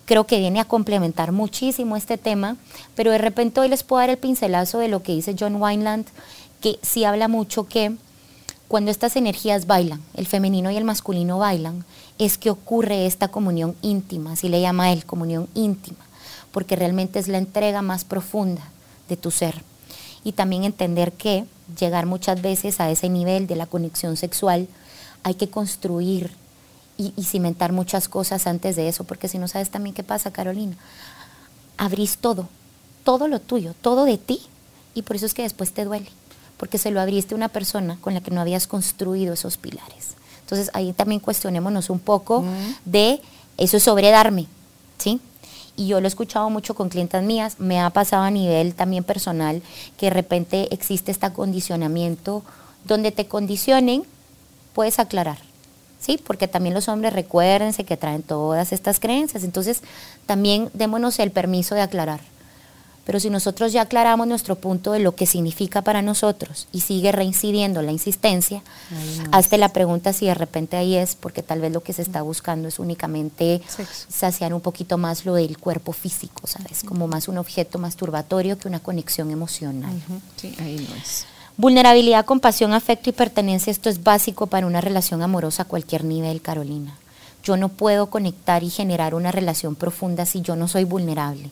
creo 0.06 0.26
que 0.26 0.40
viene 0.40 0.60
a 0.60 0.66
complementar 0.66 1.32
muchísimo 1.32 1.96
este 1.96 2.18
tema, 2.18 2.58
pero 2.96 3.12
de 3.12 3.18
repente 3.18 3.60
hoy 3.60 3.70
les 3.70 3.84
puedo 3.84 4.02
dar 4.02 4.10
el 4.10 4.18
pincelazo 4.18 4.80
de 4.80 4.88
lo 4.88 5.02
que 5.02 5.14
dice 5.14 5.36
John 5.40 5.62
Wineland, 5.62 6.06
que 6.60 6.78
sí 6.82 7.04
habla 7.04 7.28
mucho 7.28 7.68
que 7.68 7.96
cuando 8.68 8.92
estas 8.92 9.16
energías 9.16 9.68
bailan, 9.68 10.02
el 10.14 10.28
femenino 10.28 10.70
y 10.70 10.78
el 10.78 10.84
masculino 10.84 11.40
bailan, 11.40 11.84
es 12.20 12.38
que 12.38 12.50
ocurre 12.50 13.06
esta 13.06 13.30
comunión 13.30 13.76
íntima, 13.82 14.34
así 14.34 14.50
le 14.50 14.62
llama 14.62 14.92
él, 14.92 15.06
comunión 15.06 15.48
íntima 15.56 16.11
porque 16.52 16.76
realmente 16.76 17.20
es 17.20 17.28
la 17.28 17.38
entrega 17.38 17.82
más 17.82 18.06
profunda 18.06 18.62
de 19.10 19.18
tu 19.18 19.32
ser. 19.32 19.64
Y 20.24 20.34
también 20.34 20.64
entender 20.64 21.14
que 21.14 21.46
llegar 21.80 22.06
muchas 22.06 22.42
veces 22.42 22.80
a 22.80 22.90
ese 22.92 23.10
nivel 23.10 23.48
de 23.48 23.56
la 23.56 23.66
conexión 23.66 24.18
sexual 24.18 24.68
hay 25.24 25.36
que 25.36 25.50
construir 25.50 26.32
y, 26.98 27.24
cimentar 27.24 27.72
muchas 27.72 28.08
cosas 28.08 28.46
antes 28.46 28.76
de 28.76 28.88
eso, 28.88 29.04
porque 29.06 29.28
si 29.28 29.38
no 29.38 29.48
sabes 29.48 29.70
también 29.70 29.96
qué 29.96 30.04
pasa, 30.04 30.32
Carolina, 30.32 30.76
abrís 31.78 32.18
todo, 32.18 32.48
todo 33.04 33.28
lo 33.28 33.40
tuyo, 33.40 33.74
todo 33.82 34.06
de 34.06 34.18
ti, 34.18 34.42
y 34.94 35.02
por 35.02 35.16
eso 35.16 35.26
es 35.26 35.34
que 35.34 35.42
después 35.42 35.74
te 35.74 35.86
duele, 35.86 36.10
porque 36.58 36.78
se 36.78 36.92
lo 36.92 37.02
abriste 37.02 37.34
a 37.34 37.38
una 37.38 37.50
persona 37.50 37.98
con 38.02 38.14
la 38.14 38.22
que 38.22 38.32
no 38.32 38.42
habías 38.42 38.68
construido 38.68 39.34
esos 39.34 39.58
pilares. 39.58 40.16
Entonces 40.42 40.70
ahí 40.74 40.94
también 40.94 41.22
cuestionémonos 41.22 41.90
un 41.90 42.00
poco 42.00 42.44
de 42.86 43.22
eso 43.58 43.78
es 43.78 43.84
sobredarme, 43.84 44.48
¿sí? 44.98 45.22
Y 45.76 45.88
yo 45.88 46.00
lo 46.00 46.08
he 46.08 46.10
escuchado 46.10 46.50
mucho 46.50 46.76
con 46.76 46.90
clientas 46.90 47.24
mías, 47.24 47.56
me 47.60 47.80
ha 47.80 47.90
pasado 47.90 48.24
a 48.24 48.32
nivel 48.32 48.74
también 48.76 49.04
personal 49.04 49.62
que 49.98 50.08
de 50.08 50.12
repente 50.12 50.68
existe 50.74 51.12
este 51.12 51.26
acondicionamiento 51.26 52.44
donde 52.86 53.12
te 53.12 53.28
condicionen, 53.28 54.04
puedes 54.74 55.00
aclarar, 55.00 55.38
¿sí? 56.00 56.20
Porque 56.24 56.48
también 56.48 56.74
los 56.74 56.88
hombres 56.88 57.14
recuérdense 57.14 57.84
que 57.84 57.98
traen 57.98 58.24
todas 58.24 58.72
estas 58.74 59.00
creencias, 59.00 59.44
entonces 59.44 59.82
también 60.26 60.70
démonos 60.74 61.20
el 61.20 61.32
permiso 61.32 61.76
de 61.76 61.82
aclarar. 61.82 62.22
Pero 63.06 63.20
si 63.20 63.30
nosotros 63.30 63.74
ya 63.74 63.82
aclaramos 63.82 64.28
nuestro 64.28 64.56
punto 64.56 64.92
de 64.92 65.00
lo 65.00 65.16
que 65.16 65.26
significa 65.26 65.82
para 65.82 66.02
nosotros 66.02 66.68
y 66.72 66.82
sigue 66.82 67.12
reincidiendo 67.12 67.82
la 67.82 67.92
insistencia, 67.92 68.62
hazte 69.32 69.58
la 69.58 69.70
pregunta 69.70 70.14
si 70.14 70.28
de 70.28 70.36
repente 70.36 70.78
ahí 70.78 70.96
es, 70.96 71.16
porque 71.16 71.42
tal 71.42 71.62
vez 71.62 71.72
lo 71.72 71.82
que 71.82 71.94
se 71.94 72.04
está 72.04 72.22
buscando 72.22 72.68
es 72.68 72.78
únicamente 72.78 73.62
saciar 74.08 74.54
un 74.54 74.62
poquito 74.62 74.98
más 74.98 75.26
lo 75.26 75.34
del 75.34 75.58
cuerpo 75.58 75.94
físico, 75.94 76.46
¿sabes? 76.46 76.84
Como 76.84 77.08
más 77.08 77.28
un 77.28 77.40
objeto 77.40 77.80
masturbatorio 77.80 78.58
que 78.58 78.68
una 78.68 78.80
conexión 78.80 79.32
emocional. 79.32 79.94
Sí, 80.38 80.56
ahí 80.60 80.76
no 80.88 80.96
es. 80.96 81.26
Vulnerabilidad, 81.58 82.26
compasión, 82.26 82.74
afecto 82.74 83.10
y 83.10 83.14
pertenencia, 83.14 83.72
esto 83.72 83.90
es 83.90 84.04
básico 84.04 84.48
para 84.48 84.68
una 84.68 84.82
relación 84.82 85.22
amorosa 85.22 85.64
a 85.64 85.66
cualquier 85.66 86.06
nivel, 86.06 86.42
Carolina. 86.42 86.96
Yo 87.44 87.58
no 87.58 87.70
puedo 87.70 88.08
conectar 88.08 88.64
y 88.64 88.70
generar 88.70 89.16
una 89.16 89.32
relación 89.32 89.76
profunda 89.76 90.26
si 90.26 90.42
yo 90.42 90.56
no 90.56 90.68
soy 90.68 90.84
vulnerable. 90.84 91.50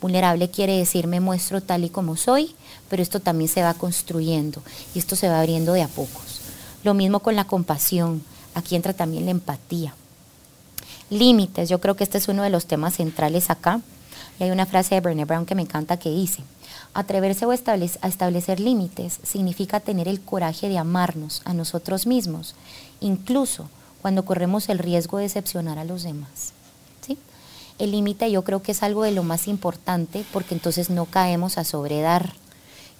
Vulnerable 0.00 0.50
quiere 0.50 0.76
decir 0.76 1.06
me 1.06 1.20
muestro 1.20 1.60
tal 1.60 1.84
y 1.84 1.90
como 1.90 2.16
soy, 2.16 2.54
pero 2.88 3.02
esto 3.02 3.20
también 3.20 3.48
se 3.48 3.62
va 3.62 3.74
construyendo 3.74 4.62
y 4.94 4.98
esto 4.98 5.16
se 5.16 5.28
va 5.28 5.40
abriendo 5.40 5.72
de 5.72 5.82
a 5.82 5.88
pocos. 5.88 6.40
Lo 6.82 6.94
mismo 6.94 7.20
con 7.20 7.36
la 7.36 7.44
compasión. 7.44 8.22
aquí 8.54 8.74
entra 8.74 8.94
también 8.94 9.26
la 9.26 9.30
empatía. 9.30 9.94
Límites, 11.10 11.68
yo 11.68 11.80
creo 11.80 11.96
que 11.96 12.04
este 12.04 12.18
es 12.18 12.28
uno 12.28 12.42
de 12.42 12.50
los 12.50 12.66
temas 12.66 12.94
centrales 12.94 13.50
acá. 13.50 13.80
Y 14.38 14.44
hay 14.44 14.50
una 14.50 14.66
frase 14.66 14.94
de 14.94 15.00
Brené 15.00 15.24
Brown 15.24 15.44
que 15.44 15.54
me 15.54 15.62
encanta 15.62 15.98
que 15.98 16.10
dice, 16.10 16.42
atreverse 16.94 17.44
o 17.44 17.50
a 17.50 17.54
establecer 17.54 18.58
límites 18.58 19.20
significa 19.22 19.80
tener 19.80 20.08
el 20.08 20.20
coraje 20.20 20.68
de 20.68 20.78
amarnos 20.78 21.42
a 21.44 21.52
nosotros 21.52 22.06
mismos, 22.06 22.54
incluso 23.00 23.68
cuando 24.00 24.24
corremos 24.24 24.68
el 24.68 24.78
riesgo 24.78 25.18
de 25.18 25.24
decepcionar 25.24 25.78
a 25.78 25.84
los 25.84 26.02
demás. 26.02 26.54
El 27.80 27.92
límite 27.92 28.30
yo 28.30 28.44
creo 28.44 28.62
que 28.62 28.72
es 28.72 28.82
algo 28.82 29.02
de 29.02 29.10
lo 29.10 29.22
más 29.22 29.48
importante 29.48 30.24
porque 30.32 30.54
entonces 30.54 30.90
no 30.90 31.06
caemos 31.06 31.58
a 31.58 31.64
sobredar. 31.64 32.34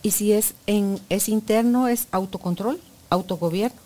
Y 0.02 0.12
si 0.12 0.32
es, 0.32 0.54
en, 0.66 0.98
es 1.10 1.28
interno, 1.28 1.86
es 1.86 2.08
autocontrol, 2.10 2.80
autogobierno, 3.10 3.78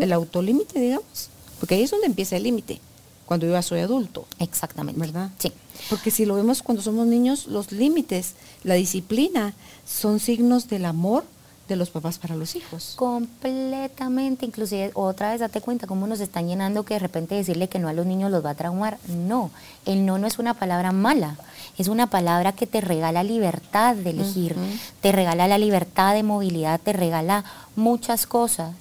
el 0.00 0.12
autolímite, 0.12 0.80
digamos, 0.80 1.30
porque 1.58 1.76
ahí 1.76 1.82
es 1.82 1.90
donde 1.90 2.06
empieza 2.06 2.36
el 2.36 2.42
límite 2.42 2.80
cuando 3.26 3.46
yo 3.46 3.52
ya 3.52 3.62
soy 3.62 3.78
adulto. 3.78 4.26
Exactamente. 4.40 5.00
¿Verdad? 5.00 5.30
Sí. 5.38 5.52
Porque 5.88 6.10
si 6.10 6.26
lo 6.26 6.34
vemos 6.34 6.62
cuando 6.62 6.82
somos 6.82 7.06
niños, 7.06 7.46
los 7.46 7.70
límites, 7.70 8.34
la 8.64 8.74
disciplina, 8.74 9.54
son 9.86 10.18
signos 10.18 10.68
del 10.68 10.84
amor 10.84 11.24
de 11.70 11.76
los 11.76 11.90
papás 11.90 12.18
para 12.18 12.36
los 12.36 12.54
hijos. 12.56 12.92
Completamente, 12.96 14.44
inclusive 14.44 14.90
otra 14.94 15.30
vez 15.30 15.40
date 15.40 15.60
cuenta 15.60 15.86
cómo 15.86 16.06
nos 16.06 16.20
están 16.20 16.48
llenando 16.48 16.84
que 16.84 16.94
de 16.94 17.00
repente 17.00 17.34
decirle 17.34 17.68
que 17.68 17.78
no 17.78 17.88
a 17.88 17.92
los 17.92 18.04
niños 18.04 18.30
los 18.30 18.44
va 18.44 18.50
a 18.50 18.54
traumar. 18.54 18.98
No, 19.08 19.50
el 19.86 20.04
no 20.04 20.18
no 20.18 20.26
es 20.26 20.38
una 20.38 20.54
palabra 20.54 20.92
mala, 20.92 21.36
es 21.78 21.88
una 21.88 22.08
palabra 22.08 22.52
que 22.52 22.66
te 22.66 22.80
regala 22.80 23.22
libertad 23.22 23.96
de 23.96 24.10
elegir, 24.10 24.56
te 25.00 25.12
regala 25.12 25.48
la 25.48 25.58
libertad 25.58 26.14
de 26.14 26.22
movilidad, 26.22 26.80
te 26.80 26.92
regala 26.92 27.44
muchas 27.76 28.26
cosas. 28.26 28.74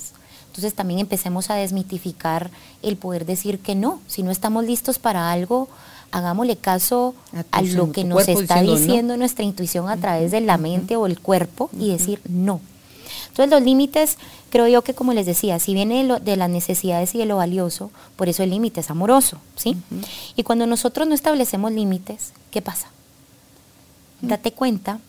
Entonces 0.48 0.74
también 0.74 0.99
empecemos 0.99 1.49
a 1.49 1.56
desmitificar 1.56 2.49
el 2.82 2.98
poder 2.98 3.26
decir 3.26 3.60
que 3.60 3.76
no, 3.76 4.02
si 4.07 4.24
no 4.24 4.32
estamos 4.32 4.66
listos 4.66 4.99
para 4.99 5.32
algo, 5.32 5.70
hagámosle 6.11 6.57
caso 6.57 7.14
a, 7.52 7.61
lo 7.61 7.91
que 7.91 8.03
nos 8.03 8.28
está 8.28 8.61
diciendo, 8.61 9.16
nuestra 9.16 9.45
intuición 9.45 9.90
a 9.90 9.98
través 9.98 10.32
de 10.32 10.41
la 10.41 10.57
mente 10.57 10.95
o 10.95 11.06
el 11.06 11.20
cuerpo 11.20 11.70
y 11.78 11.91
decir 11.91 12.20
no. 12.28 12.61
Entonces 13.30 13.50
los 13.50 13.62
límites, 13.62 14.18
creo 14.50 14.68
yo 14.68 14.82
que 14.82 14.94
como 14.94 15.14
les 15.14 15.26
decía, 15.26 15.60
si 15.60 15.74
viene 15.74 16.20
de, 16.20 16.36
las 16.36 16.50
necesidades 16.50 17.16
y 17.16 17.20
de 17.20 17.26
lo 17.26 17.38
valioso, 17.38 17.92
por 18.16 18.30
eso 18.30 18.44
el 18.44 18.50
límite 18.50 18.82
es 18.82 18.90
amoroso, 18.90 19.38
¿sí? 19.56 19.78
Y 20.36 20.44
cuando 20.44 20.68
nosotros 20.68 21.08
no 21.08 21.16
establecemos 21.16 21.72
límites, 21.72 22.34
¿qué 22.52 22.62
pasa? 22.62 22.88
Date 24.22 24.52
cuenta 24.52 25.00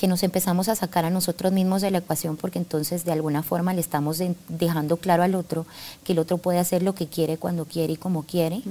que 0.00 0.08
nos 0.08 0.22
empezamos 0.22 0.70
a 0.70 0.76
sacar 0.76 1.04
a 1.04 1.10
nosotros 1.10 1.52
mismos 1.52 1.82
de 1.82 1.90
la 1.90 1.98
ecuación 1.98 2.38
porque 2.38 2.58
entonces 2.58 3.04
de 3.04 3.12
alguna 3.12 3.42
forma 3.42 3.74
le 3.74 3.82
estamos 3.82 4.18
dejando 4.48 4.96
claro 4.96 5.22
al 5.22 5.34
otro 5.34 5.66
que 6.04 6.12
el 6.12 6.18
otro 6.18 6.38
puede 6.38 6.58
hacer 6.58 6.82
lo 6.82 6.94
que 6.94 7.06
quiere 7.06 7.36
cuando 7.36 7.66
quiere 7.66 7.92
y 7.92 7.96
como 7.96 8.22
quiere, 8.22 8.62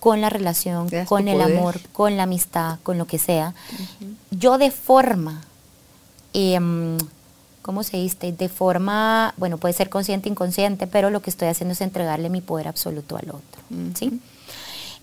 con 0.00 0.22
la 0.22 0.30
relación, 0.30 0.88
con 1.06 1.28
el 1.28 1.42
amor, 1.42 1.80
con 1.92 2.16
la 2.16 2.22
amistad, 2.22 2.78
con 2.82 2.96
lo 2.96 3.06
que 3.06 3.18
sea. 3.18 3.54
Yo 4.30 4.56
de 4.56 4.70
forma, 4.70 5.42
em, 6.32 6.96
¿cómo 7.68 7.82
se 7.82 7.98
dice? 7.98 8.32
De 8.32 8.48
forma, 8.48 9.34
bueno, 9.36 9.58
puede 9.58 9.74
ser 9.74 9.90
consciente, 9.90 10.30
inconsciente, 10.30 10.86
pero 10.86 11.10
lo 11.10 11.20
que 11.20 11.28
estoy 11.28 11.48
haciendo 11.48 11.74
es 11.74 11.82
entregarle 11.82 12.30
mi 12.30 12.40
poder 12.40 12.66
absoluto 12.66 13.18
al 13.18 13.28
otro. 13.28 13.60
¿sí? 13.94 14.22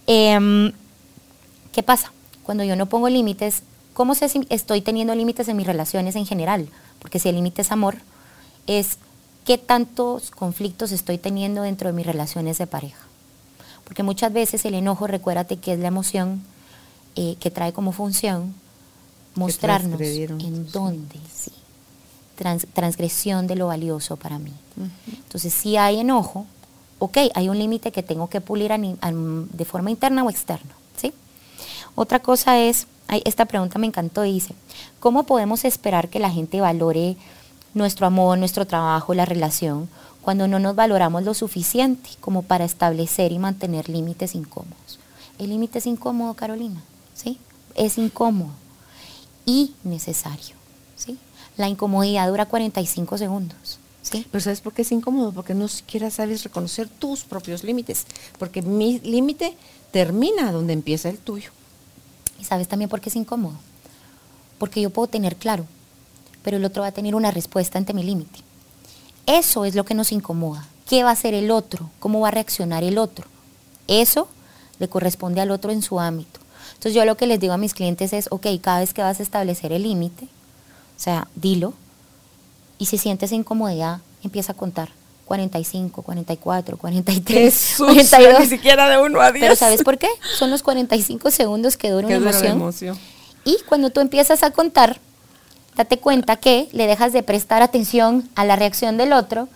Em, 0.07 0.71
¿Qué 1.71 1.83
pasa? 1.83 2.11
Cuando 2.41 2.63
yo 2.63 2.75
no 2.75 2.87
pongo 2.87 3.07
límites, 3.07 3.61
¿Cómo 3.93 4.15
sé 4.15 4.29
si 4.29 4.47
estoy 4.49 4.81
teniendo 4.81 5.13
límites 5.13 5.47
en 5.47 5.57
mis 5.57 5.67
relaciones 5.67 6.15
en 6.15 6.25
general? 6.25 6.67
Porque 6.97 7.19
si 7.19 7.29
el 7.29 7.35
límite 7.35 7.61
es 7.61 7.71
amor, 7.71 7.97
es 8.65 8.97
qué 9.45 9.59
tantos 9.59 10.31
conflictos 10.31 10.91
estoy 10.91 11.19
teniendo 11.19 11.61
dentro 11.61 11.87
de 11.87 11.93
mis 11.93 12.07
relaciones 12.07 12.57
de 12.57 12.65
pareja. 12.65 12.99
Porque 13.83 14.01
muchas 14.01 14.33
veces 14.33 14.65
el 14.65 14.73
enojo, 14.73 15.05
recuérdate 15.05 15.57
que 15.57 15.73
es 15.73 15.79
la 15.79 15.89
emoción 15.89 16.41
eh, 17.15 17.37
que 17.39 17.51
trae 17.51 17.73
como 17.73 17.91
función 17.91 18.55
mostrarnos 19.35 20.01
en 20.01 20.71
dónde, 20.71 21.19
sí. 21.31 21.51
Transgresión 22.35 23.47
de 23.47 23.55
lo 23.55 23.67
valioso 23.67 24.17
para 24.17 24.39
mí. 24.39 24.53
Entonces, 25.07 25.53
si 25.53 25.77
hay 25.77 25.99
enojo, 25.99 26.45
ok, 26.99 27.17
hay 27.33 27.49
un 27.49 27.57
límite 27.57 27.91
que 27.91 28.03
tengo 28.03 28.29
que 28.29 28.41
pulir 28.41 28.71
de 28.71 29.65
forma 29.65 29.91
interna 29.91 30.23
o 30.23 30.29
externa. 30.29 30.71
¿sí? 30.95 31.13
Otra 31.95 32.19
cosa 32.19 32.59
es 32.59 32.87
esta 33.23 33.45
pregunta 33.45 33.79
me 33.79 33.87
encantó, 33.87 34.23
dice, 34.23 34.55
¿cómo 34.99 35.23
podemos 35.23 35.63
esperar 35.63 36.09
que 36.09 36.19
la 36.19 36.31
gente 36.31 36.59
valore 36.61 37.17
nuestro 37.73 38.07
amor, 38.07 38.37
nuestro 38.37 38.65
trabajo, 38.65 39.13
la 39.13 39.25
relación, 39.25 39.89
cuando 40.21 40.47
no 40.47 40.59
nos 40.59 40.75
valoramos 40.75 41.23
lo 41.23 41.35
suficiente 41.35 42.09
como 42.19 42.41
para 42.41 42.65
establecer 42.65 43.31
y 43.31 43.39
mantener 43.39 43.89
límites 43.89 44.33
incómodos? 44.33 44.99
El 45.37 45.49
límite 45.49 45.79
es 45.79 45.85
incómodo, 45.85 46.33
Carolina, 46.33 46.81
¿sí? 47.13 47.37
Es 47.75 47.97
incómodo 47.97 48.51
y 49.45 49.73
necesario, 49.83 50.55
¿sí? 50.95 51.17
La 51.57 51.69
incomodidad 51.69 52.27
dura 52.27 52.45
45 52.45 53.17
segundos. 53.17 53.79
¿Sí? 54.01 54.27
Pero 54.31 54.43
¿sabes 54.43 54.61
por 54.61 54.73
qué 54.73 54.83
es 54.83 54.91
incómodo? 54.91 55.31
Porque 55.31 55.55
no 55.55 55.67
siquiera 55.67 56.11
sabes 56.11 56.43
reconocer 56.43 56.87
tus 56.87 57.23
propios 57.23 57.63
límites, 57.63 58.05
porque 58.37 58.61
mi 58.61 58.99
límite 58.99 59.57
termina 59.91 60.51
donde 60.51 60.73
empieza 60.73 61.09
el 61.09 61.17
tuyo. 61.17 61.49
¿Y 62.39 62.43
sabes 62.43 62.67
también 62.67 62.89
por 62.89 63.01
qué 63.01 63.09
es 63.09 63.15
incómodo? 63.15 63.55
Porque 64.59 64.81
yo 64.81 64.91
puedo 64.91 65.07
tener 65.07 65.37
claro, 65.37 65.65
pero 66.43 66.57
el 66.57 66.65
otro 66.65 66.83
va 66.83 66.89
a 66.89 66.91
tener 66.91 67.15
una 67.15 67.31
respuesta 67.31 67.79
ante 67.79 67.93
mi 67.93 68.03
límite. 68.03 68.39
Eso 69.25 69.65
es 69.65 69.73
lo 69.73 69.85
que 69.85 69.95
nos 69.95 70.11
incomoda. 70.11 70.67
¿Qué 70.87 71.03
va 71.03 71.09
a 71.09 71.13
hacer 71.13 71.33
el 71.33 71.49
otro? 71.49 71.89
¿Cómo 71.99 72.19
va 72.19 72.27
a 72.27 72.31
reaccionar 72.31 72.83
el 72.83 72.99
otro? 72.99 73.25
Eso 73.87 74.27
le 74.77 74.87
corresponde 74.87 75.41
al 75.41 75.49
otro 75.49 75.71
en 75.71 75.81
su 75.81 75.99
ámbito. 75.99 76.39
Entonces 76.73 76.93
yo 76.93 77.05
lo 77.05 77.17
que 77.17 77.25
les 77.25 77.39
digo 77.39 77.53
a 77.53 77.57
mis 77.57 77.73
clientes 77.73 78.13
es, 78.13 78.27
ok, 78.29 78.47
cada 78.61 78.79
vez 78.79 78.93
que 78.93 79.01
vas 79.01 79.19
a 79.19 79.23
establecer 79.23 79.71
el 79.71 79.83
límite, 79.83 80.27
o 80.95 80.99
sea, 80.99 81.27
dilo, 81.35 81.73
y 82.77 82.85
si 82.85 82.97
sientes 82.97 83.31
incomodidad, 83.31 84.01
empieza 84.23 84.53
a 84.53 84.55
contar. 84.55 84.89
45, 85.25 86.03
44, 86.03 86.77
43, 86.77 87.73
42. 87.77 88.39
Ni 88.41 88.45
siquiera 88.45 88.87
de 88.87 88.99
1 88.99 89.21
a 89.21 89.31
10. 89.31 89.43
Pero 89.43 89.55
¿sabes 89.55 89.83
por 89.83 89.97
qué? 89.97 90.07
Son 90.37 90.51
los 90.51 90.61
45 90.61 91.31
segundos 91.31 91.77
que 91.77 91.89
dura 91.89 92.07
una 92.07 92.15
emoción. 92.17 92.97
Y 93.43 93.57
cuando 93.67 93.89
tú 93.89 94.01
empiezas 94.01 94.43
a 94.43 94.51
contar, 94.51 94.99
date 95.75 95.97
cuenta 95.97 96.35
que 96.35 96.69
le 96.71 96.87
dejas 96.87 97.11
de 97.13 97.23
prestar 97.23 97.61
atención 97.61 98.29
a 98.35 98.45
la 98.45 98.55
reacción 98.55 98.97
del 98.97 99.13
otro 99.13 99.47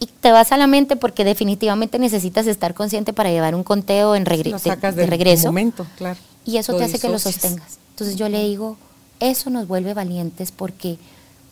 y 0.00 0.06
te 0.06 0.30
vas 0.30 0.52
a 0.52 0.56
la 0.56 0.66
mente 0.66 0.96
porque 0.96 1.24
definitivamente 1.24 1.98
necesitas 1.98 2.46
estar 2.46 2.74
consciente 2.74 3.12
para 3.12 3.30
llevar 3.30 3.54
un 3.54 3.64
conteo 3.64 4.14
en 4.14 4.24
de, 4.24 5.06
regreso. 5.06 5.48
Momento, 5.48 5.86
claro. 5.96 6.18
Y 6.44 6.56
eso 6.58 6.76
te 6.76 6.84
hace 6.84 6.98
que 6.98 7.08
lo 7.08 7.18
sostengas. 7.18 7.78
Entonces 7.90 8.16
yo 8.16 8.28
le 8.28 8.42
digo, 8.44 8.76
eso 9.20 9.50
nos 9.50 9.68
vuelve 9.68 9.94
valientes 9.94 10.52
porque 10.52 10.98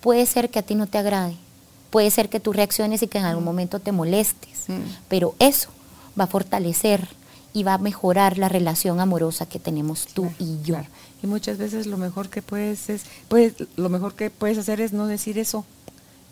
puede 0.01 0.27
ser 0.27 0.51
que 0.51 0.59
a 0.59 0.63
ti 0.63 0.75
no 0.75 0.87
te 0.87 0.99
agrade, 0.99 1.37
Puede 1.91 2.11
ser 2.11 2.29
que 2.29 2.41
tú 2.41 2.53
reacciones 2.53 3.03
y 3.03 3.07
que 3.07 3.19
en 3.19 3.25
algún 3.25 3.45
mm. 3.45 3.47
momento 3.47 3.81
te 3.81 3.93
molestes, 3.93 4.65
mm. 4.69 5.07
pero 5.09 5.35
eso 5.39 5.71
va 6.19 6.25
a 6.25 6.27
fortalecer 6.27 7.09
y 7.53 7.63
va 7.63 7.75
a 7.75 7.79
mejorar 7.79 8.39
la 8.39 8.49
relación 8.49 9.01
amorosa 9.01 9.47
que 9.47 9.59
tenemos 9.59 10.07
tú 10.07 10.31
y 10.39 10.61
yo. 10.63 10.77
Y 11.23 11.27
muchas 11.27 11.57
veces 11.57 11.87
lo 11.87 11.97
mejor 11.97 12.29
que 12.29 12.43
puedes 12.43 12.91
es, 12.91 13.05
pues, 13.29 13.55
lo 13.77 13.89
mejor 13.89 14.15
que 14.15 14.29
puedes 14.29 14.59
hacer 14.59 14.81
es 14.81 14.93
no 14.93 15.07
decir 15.07 15.39
eso 15.39 15.65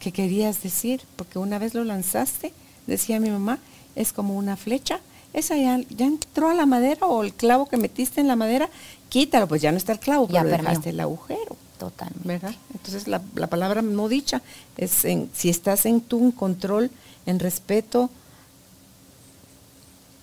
que 0.00 0.12
querías 0.12 0.62
decir, 0.62 1.00
porque 1.16 1.38
una 1.38 1.58
vez 1.58 1.72
lo 1.72 1.84
lanzaste, 1.84 2.52
decía 2.86 3.20
mi 3.20 3.30
mamá, 3.30 3.58
es 3.96 4.12
como 4.12 4.36
una 4.36 4.56
flecha, 4.56 5.00
esa 5.32 5.56
ya, 5.56 5.80
ya 5.88 6.04
entró 6.06 6.50
a 6.50 6.54
la 6.54 6.66
madera 6.66 7.06
o 7.06 7.24
el 7.24 7.32
clavo 7.32 7.66
que 7.66 7.78
metiste 7.78 8.20
en 8.20 8.28
la 8.28 8.36
madera, 8.36 8.68
quítalo, 9.14 9.46
pues 9.46 9.62
ya 9.62 9.70
no 9.70 9.78
está 9.78 9.92
el 9.92 10.00
clavo, 10.00 10.26
ya 10.28 10.42
pero 10.42 10.56
dejaste 10.56 10.90
el 10.90 10.98
agujero. 10.98 11.56
Totalmente. 11.78 12.26
¿Verdad? 12.26 12.54
Entonces 12.72 13.06
la, 13.06 13.20
palabra 13.46 13.80
no 13.80 14.08
dicha 14.08 14.42
es 14.76 15.04
en, 15.04 15.30
si 15.32 15.50
estás 15.50 15.86
en 15.86 16.00
tu 16.00 16.34
control, 16.34 16.90
en 17.24 17.38
respeto, 17.38 18.10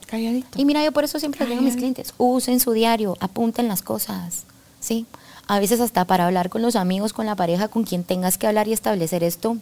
calladito. 0.08 0.60
Y 0.60 0.66
mira, 0.66 0.84
yo 0.84 0.92
por 0.92 1.06
eso 1.06 1.20
siempre 1.20 1.46
digo 1.46 1.60
a 1.60 1.64
mis 1.64 1.78
clientes, 1.78 2.14
usen 2.18 2.60
su 2.60 2.74
diario, 2.74 3.16
apunten 3.22 3.70
las 3.70 3.82
cosas, 3.82 4.44
¿sí? 4.82 5.06
A 5.48 5.62
veces 5.62 5.80
hasta 5.80 6.04
para 6.04 6.26
hablar 6.26 6.50
con 6.50 6.62
los 6.62 6.76
amigos, 6.76 7.14
con 7.14 7.26
la 7.26 7.38
pareja, 7.38 7.70
con 7.70 7.86
quien 7.86 8.04
tengas 8.04 8.38
que 8.38 8.48
hablar 8.48 8.68
y 8.68 8.74
establecer 8.74 9.24
esto, 9.24 9.56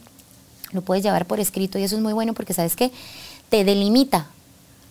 lo 0.71 0.81
puedes 0.81 1.03
llevar 1.03 1.27
por 1.27 1.39
escrito 1.39 1.77
y 1.77 1.83
eso 1.83 1.97
es 1.97 2.01
muy 2.01 2.13
bueno 2.13 2.33
porque 2.33 2.55
sabes 2.55 2.75
que 2.75 2.91
te 3.49 3.63
delimita 3.63 4.25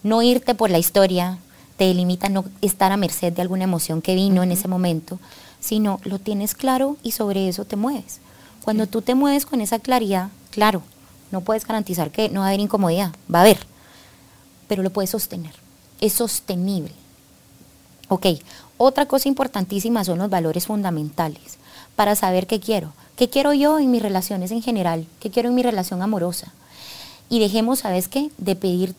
no 0.05 0.23
irte 0.23 0.55
por 0.55 0.70
la 0.70 0.78
historia, 0.78 1.39
te 1.79 1.85
delimita 1.85 2.29
no 2.29 2.45
estar 2.61 2.91
a 2.91 2.97
merced 2.97 3.33
de 3.33 3.41
alguna 3.41 3.65
emoción 3.65 4.03
que 4.03 4.17
vino 4.17 4.43
en 4.43 4.51
ese 4.51 4.67
momento, 4.67 5.21
sino 5.61 6.01
lo 6.03 6.19
tienes 6.19 6.55
claro 6.55 6.97
y 7.05 7.13
sobre 7.13 7.49
eso 7.49 7.65
te 7.65 7.77
mueves. 7.77 8.19
Cuando 8.65 8.89
tú 8.89 9.01
te 9.01 9.15
mueves 9.15 9.47
con 9.47 9.61
esa 9.61 9.79
claridad, 9.79 10.31
claro, 10.51 10.83
no 11.31 11.41
puedes 11.43 11.65
garantizar 11.65 12.11
que 12.11 12.29
no 12.31 12.41
va 12.41 12.47
a 12.47 12.49
haber 12.49 12.61
incomodidad, 12.61 13.13
va 13.33 13.39
a 13.39 13.43
haber, 13.43 13.61
pero 14.67 14.83
lo 14.83 14.91
puedes 14.91 15.11
sostener, 15.11 15.55
es 16.01 16.15
sostenible. 16.15 16.93
Ok, 18.09 18.27
otra 18.77 19.07
cosa 19.07 19.29
importantísima 19.29 20.03
son 20.03 20.19
los 20.19 20.31
valores 20.31 20.67
fundamentales 20.67 21.59
para 21.95 22.17
saber 22.17 22.49
qué 22.49 22.59
quiero. 22.59 22.93
¿Qué 23.15 23.31
quiero 23.31 23.53
yo 23.53 23.79
en 23.79 23.91
mis 23.93 24.03
relaciones 24.03 24.51
en 24.51 24.63
general? 24.63 25.07
¿Qué 25.21 25.31
quiero 25.31 25.49
en 25.49 25.55
mi 25.55 25.63
relación 25.63 26.03
amorosa? 26.03 26.53
Y 27.29 27.39
dejemos, 27.39 27.81
¿sabes 27.81 28.09
qué? 28.09 28.31
De 28.39 28.57
pedir 28.57 28.95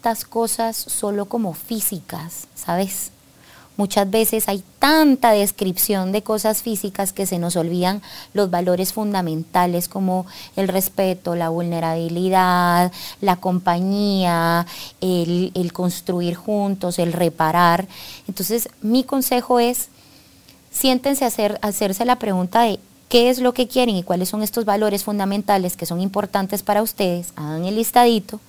tantas 0.00 0.24
cosas 0.24 0.76
solo 0.76 1.26
como 1.26 1.54
físicas, 1.54 2.46
¿sabes? 2.54 3.10
Muchas 3.76 4.10
veces 4.10 4.48
hay 4.48 4.64
tanta 4.78 5.30
descripción 5.30 6.10
de 6.10 6.22
cosas 6.22 6.62
físicas 6.62 7.12
que 7.12 7.26
se 7.26 7.38
nos 7.38 7.54
olvidan 7.56 8.02
los 8.32 8.50
valores 8.50 8.92
fundamentales 8.92 9.88
como 9.88 10.26
el 10.56 10.66
respeto, 10.66 11.36
la 11.36 11.48
vulnerabilidad, 11.48 12.92
la 13.20 13.36
compañía, 13.36 14.66
el, 15.00 15.72
construir 15.72 16.34
juntos, 16.34 16.98
el 16.98 17.12
reparar. 17.12 17.86
Entonces, 18.26 18.68
mi 18.82 19.04
consejo 19.04 19.60
es, 19.60 19.88
siéntense 20.72 21.24
a 21.24 21.28
hacer, 21.28 21.58
hacerse 21.62 22.04
la 22.04 22.18
pregunta 22.18 22.62
de 22.62 22.80
qué 23.08 23.30
es 23.30 23.38
lo 23.38 23.54
que 23.54 23.68
quieren 23.68 23.96
y 23.96 24.02
cuáles 24.02 24.28
son 24.28 24.42
estos 24.42 24.64
valores 24.64 25.04
fundamentales 25.04 25.76
que 25.76 25.86
son 25.86 26.00
importantes 26.00 26.64
para 26.64 26.82
ustedes, 26.82 27.32
hagan 27.36 27.64
el 27.64 27.76
listadito 27.76 28.40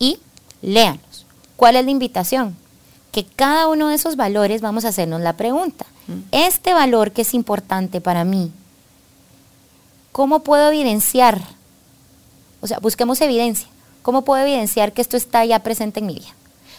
y 0.00 0.18
léanlos. 0.62 1.26
¿Cuál 1.56 1.76
es 1.76 1.84
la 1.84 1.90
invitación? 1.90 2.56
que 3.12 3.24
cada 3.24 3.68
uno 3.68 3.88
de 3.88 3.94
esos 3.94 4.16
valores 4.16 4.60
vamos 4.60 4.84
a 4.84 4.88
hacernos 4.88 5.20
la 5.20 5.36
pregunta. 5.36 5.86
Este 6.32 6.74
valor 6.74 7.12
que 7.12 7.22
es 7.22 7.34
importante 7.34 8.00
para 8.00 8.24
mí, 8.24 8.50
¿cómo 10.12 10.40
puedo 10.40 10.68
evidenciar? 10.68 11.40
O 12.60 12.66
sea, 12.66 12.78
busquemos 12.78 13.20
evidencia. 13.20 13.68
¿Cómo 14.02 14.22
puedo 14.22 14.42
evidenciar 14.42 14.92
que 14.92 15.02
esto 15.02 15.16
está 15.16 15.44
ya 15.44 15.62
presente 15.62 16.00
en 16.00 16.06
mi 16.06 16.14
vida? 16.14 16.34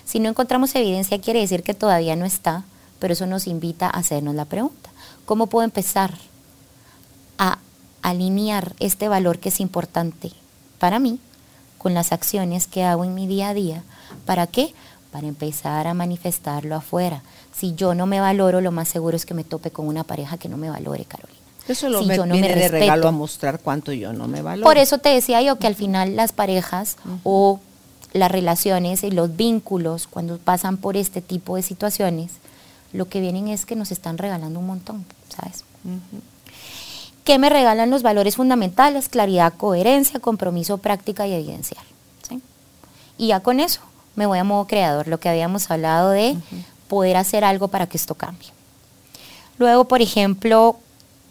Si 0.05 0.19
no 0.19 0.29
encontramos 0.29 0.75
evidencia, 0.75 1.21
quiere 1.21 1.39
decir 1.39 1.63
que 1.63 1.73
todavía 1.73 2.15
no 2.15 2.25
está, 2.25 2.63
pero 2.99 3.13
eso 3.13 3.25
nos 3.25 3.47
invita 3.47 3.87
a 3.87 3.99
hacernos 3.99 4.35
la 4.35 4.45
pregunta. 4.45 4.89
¿Cómo 5.25 5.47
puedo 5.47 5.63
empezar 5.63 6.13
a 7.37 7.59
alinear 8.01 8.73
este 8.79 9.07
valor 9.07 9.39
que 9.39 9.49
es 9.49 9.59
importante 9.59 10.31
para 10.79 10.99
mí 10.99 11.19
con 11.81 11.93
las 11.93 12.11
acciones 12.11 12.67
que 12.67 12.83
hago 12.83 13.03
en 13.03 13.15
mi 13.15 13.27
día 13.27 13.49
a 13.49 13.53
día? 13.53 13.83
¿Para 14.25 14.47
qué? 14.47 14.73
para 15.11 15.27
empezar 15.27 15.87
a 15.87 15.93
manifestarlo 15.93 16.75
afuera. 16.75 17.21
Si 17.53 17.75
yo 17.75 17.93
no 17.93 18.05
me 18.05 18.19
valoro, 18.19 18.61
lo 18.61 18.71
más 18.71 18.87
seguro 18.87 19.15
es 19.15 19.25
que 19.25 19.33
me 19.33 19.43
tope 19.43 19.69
con 19.71 19.87
una 19.87 20.03
pareja 20.03 20.37
que 20.37 20.49
no 20.49 20.57
me 20.57 20.69
valore, 20.69 21.05
Carolina. 21.05 21.37
Eso 21.67 21.89
lo 21.89 22.01
me, 22.03 22.17
viene 22.17 22.55
de 22.55 22.67
regalo 22.69 23.07
a 23.07 23.11
mostrar 23.11 23.59
cuánto 23.59 23.91
yo 23.91 24.13
no 24.13 24.27
me 24.27 24.41
valoro. 24.41 24.65
Por 24.65 24.77
eso 24.77 24.97
te 24.97 25.09
decía 25.09 25.41
yo 25.41 25.57
que 25.57 25.67
al 25.67 25.75
final 25.75 26.15
las 26.15 26.31
parejas 26.31 26.97
o 27.23 27.59
las 28.13 28.31
relaciones 28.31 29.03
y 29.03 29.11
los 29.11 29.35
vínculos, 29.35 30.07
cuando 30.07 30.37
pasan 30.37 30.77
por 30.77 30.97
este 30.97 31.21
tipo 31.21 31.55
de 31.55 31.61
situaciones, 31.61 32.31
lo 32.93 33.07
que 33.07 33.21
vienen 33.21 33.47
es 33.47 33.65
que 33.65 33.75
nos 33.75 33.91
están 33.91 34.17
regalando 34.17 34.59
un 34.59 34.65
montón, 34.65 35.05
¿sabes? 35.29 35.63
¿Qué 37.23 37.37
me 37.37 37.49
regalan 37.49 37.89
los 37.89 38.03
valores 38.03 38.35
fundamentales? 38.35 39.09
Claridad, 39.09 39.53
coherencia, 39.55 40.19
compromiso, 40.19 40.79
práctica 40.79 41.27
y 41.27 41.33
evidenciar. 41.33 41.83
Y 43.17 43.27
ya 43.27 43.41
con 43.41 43.59
eso, 43.59 43.81
me 44.15 44.25
voy 44.25 44.39
a 44.39 44.43
modo 44.43 44.65
creador, 44.65 45.07
lo 45.07 45.19
que 45.19 45.29
habíamos 45.29 45.69
hablado 45.69 46.09
de 46.09 46.35
poder 46.87 47.17
hacer 47.17 47.43
algo 47.43 47.67
para 47.67 47.87
que 47.87 47.97
esto 47.97 48.15
cambie. 48.15 48.49
Luego, 49.59 49.85
por 49.85 50.01
ejemplo, 50.01 50.77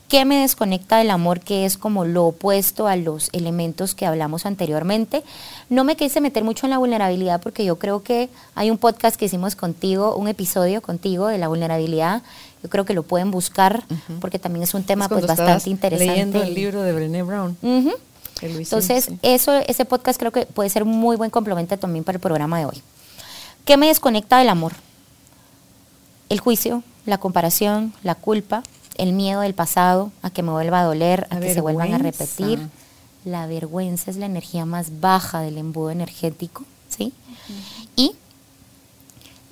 ¿qué 0.09 0.25
me 0.25 0.41
desconecta 0.43 0.99
del 0.99 1.11
amor? 1.11 1.41
Que 1.41 1.67
es 1.67 1.77
como 1.77 2.05
lo 2.05 2.27
opuesto 2.27 2.87
a 2.87 2.95
los 2.95 3.29
elementos 3.33 3.97
que 3.97 4.07
hablamos 4.07 4.47
anteriormente. 4.47 5.25
No 5.69 5.83
me 5.83 5.97
quise 5.97 6.21
meter 6.21 6.45
mucho 6.45 6.67
en 6.67 6.71
la 6.71 6.79
vulnerabilidad 6.79 7.41
porque 7.41 7.65
yo 7.65 7.79
creo 7.81 8.05
que 8.05 8.29
hay 8.55 8.71
un 8.71 8.79
podcast 8.79 9.17
que 9.17 9.25
hicimos 9.25 9.57
contigo, 9.57 10.15
un 10.15 10.29
episodio 10.29 10.81
contigo 10.81 11.27
de 11.27 11.39
la 11.39 11.49
vulnerabilidad. 11.49 12.23
Yo 12.63 12.69
creo 12.69 12.85
que 12.85 12.93
lo 12.95 13.03
pueden 13.03 13.31
buscar 13.31 13.83
porque 14.21 14.39
también 14.39 14.63
es 14.63 14.75
un 14.75 14.83
tema 14.83 15.09
pues 15.09 15.27
bastante 15.27 15.71
interesante. 15.71 16.13
Leyendo 16.13 16.43
el 16.43 16.55
libro 16.55 16.83
de 16.83 16.93
Brené 16.93 17.23
Brown. 17.23 17.57
Entonces, 18.43 19.11
eso, 19.23 19.53
ese 19.67 19.85
podcast 19.85 20.19
creo 20.19 20.33
que 20.33 20.47
puede 20.47 20.71
ser 20.71 20.85
muy 20.85 21.17
buen 21.17 21.31
complemento 21.31 21.79
también 21.79 22.05
para 22.05 22.17
el 22.17 22.21
programa 22.21 22.59
de 22.59 22.67
hoy. 22.67 22.83
¿Qué 23.65 23.77
me 23.77 23.89
desconecta 23.89 24.39
del 24.39 24.49
amor? 24.49 24.73
El 26.29 26.41
juicio, 26.41 26.83
la 27.07 27.19
comparación, 27.19 27.93
la 28.03 28.15
culpa, 28.15 28.63
el 28.97 29.13
miedo 29.13 29.41
del 29.41 29.55
pasado, 29.55 30.13
a 30.23 30.31
que 30.31 30.43
me 30.43 30.51
vuelva 30.51 30.81
a 30.81 30.85
doler, 30.85 31.27
a 31.31 31.41
que 31.41 31.53
se 31.53 31.61
vuelvan 31.61 31.95
a 31.95 31.99
repetir. 31.99 32.61
La 33.25 33.47
vergüenza 33.47 34.11
es 34.11 34.17
la 34.17 34.27
energía 34.27 34.65
más 34.65 35.01
baja 35.01 35.41
del 35.41 35.59
embudo 35.59 35.91
energético, 35.91 36.65
¿sí? 36.89 37.13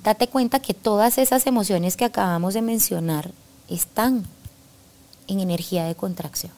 Date 0.09 0.27
cuenta 0.27 0.59
que 0.59 0.73
todas 0.73 1.19
esas 1.19 1.45
emociones 1.45 1.95
que 1.95 2.03
acabamos 2.03 2.55
de 2.55 2.63
mencionar 2.63 3.29
están 3.69 4.25
en 5.27 5.39
energía 5.39 5.85
de 5.85 5.93
contracción 5.93 6.51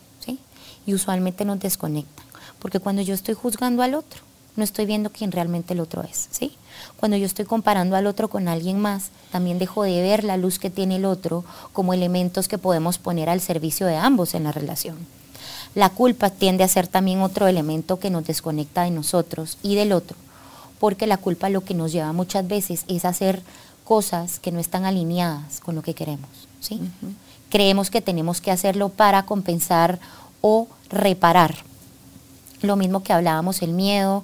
y 0.85 0.93
usualmente 0.93 1.43
nos 1.43 1.59
desconectan. 1.59 2.25
Porque 2.59 2.79
cuando 2.79 3.01
yo 3.01 3.13
estoy 3.13 3.35
juzgando 3.35 3.83
al 3.83 3.93
otro, 3.93 4.21
no 4.55 4.63
estoy 4.63 4.85
viendo 4.85 5.11
quién 5.11 5.33
realmente 5.33 5.73
el 5.73 5.81
otro 5.81 6.01
es, 6.01 6.29
¿sí? 6.31 6.55
Cuando 6.97 7.17
yo 7.17 7.25
estoy 7.25 7.43
comparando 7.43 7.97
al 7.97 8.07
otro 8.07 8.29
con 8.29 8.47
alguien 8.47 8.79
más, 8.79 9.09
también 9.33 9.59
dejo 9.59 9.83
de 9.83 10.01
ver 10.01 10.23
la 10.23 10.37
luz 10.37 10.57
que 10.57 10.69
tiene 10.69 10.95
el 10.95 11.03
otro 11.03 11.43
como 11.73 11.93
elementos 11.93 12.47
que 12.47 12.57
podemos 12.57 12.99
poner 12.99 13.29
al 13.29 13.41
servicio 13.41 13.85
de 13.85 13.97
ambos 13.97 14.33
en 14.33 14.45
la 14.45 14.53
relación. 14.53 14.97
La 15.75 15.89
culpa 15.89 16.29
tiende 16.29 16.63
a 16.63 16.69
ser 16.69 16.87
también 16.87 17.21
otro 17.21 17.47
elemento 17.47 17.99
que 17.99 18.09
nos 18.09 18.25
desconecta 18.25 18.83
de 18.83 18.91
nosotros 18.91 19.57
y 19.61 19.75
del 19.75 19.91
otro, 19.91 20.15
porque 20.81 21.05
la 21.05 21.17
culpa 21.17 21.47
lo 21.49 21.61
que 21.63 21.75
nos 21.75 21.91
lleva 21.91 22.11
muchas 22.11 22.47
veces 22.47 22.85
es 22.87 23.05
hacer 23.05 23.43
cosas 23.83 24.39
que 24.39 24.51
no 24.51 24.59
están 24.59 24.83
alineadas 24.83 25.59
con 25.59 25.75
lo 25.75 25.83
que 25.83 25.93
queremos, 25.93 26.47
¿sí? 26.59 26.81
Creemos 27.51 27.91
que 27.91 28.01
tenemos 28.01 28.41
que 28.41 28.49
hacerlo 28.49 28.89
para 28.89 29.27
compensar 29.27 29.99
o 30.41 30.67
reparar. 30.89 31.55
Lo 32.63 32.77
mismo 32.77 33.03
que 33.03 33.13
hablábamos, 33.13 33.61
el 33.61 33.73
miedo, 33.73 34.23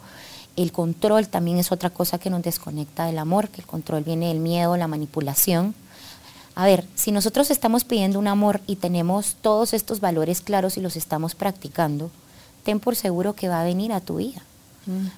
el 0.55 0.71
control 0.71 1.27
también 1.27 1.59
es 1.59 1.71
otra 1.71 1.91
cosa 1.91 2.17
que 2.17 2.31
nos 2.31 2.41
desconecta 2.41 3.05
del 3.05 3.19
amor, 3.19 3.49
que 3.49 3.61
el 3.61 3.67
control 3.67 4.03
viene 4.03 4.29
del 4.29 4.39
miedo, 4.39 4.77
la 4.77 4.87
manipulación. 4.87 5.75
A 6.55 6.65
ver, 6.65 6.87
si 6.95 7.11
nosotros 7.11 7.51
estamos 7.51 7.83
pidiendo 7.83 8.17
un 8.17 8.27
amor 8.27 8.61
y 8.65 8.77
tenemos 8.77 9.35
todos 9.41 9.75
estos 9.75 9.99
valores 9.99 10.41
claros 10.41 10.75
y 10.77 10.81
los 10.81 10.95
estamos 10.95 11.35
practicando, 11.35 12.09
ten 12.63 12.79
por 12.79 12.95
seguro 12.95 13.35
que 13.35 13.47
va 13.47 13.61
a 13.61 13.63
venir 13.63 13.93
a 13.93 14.01
tu 14.01 14.15
vida. 14.15 14.41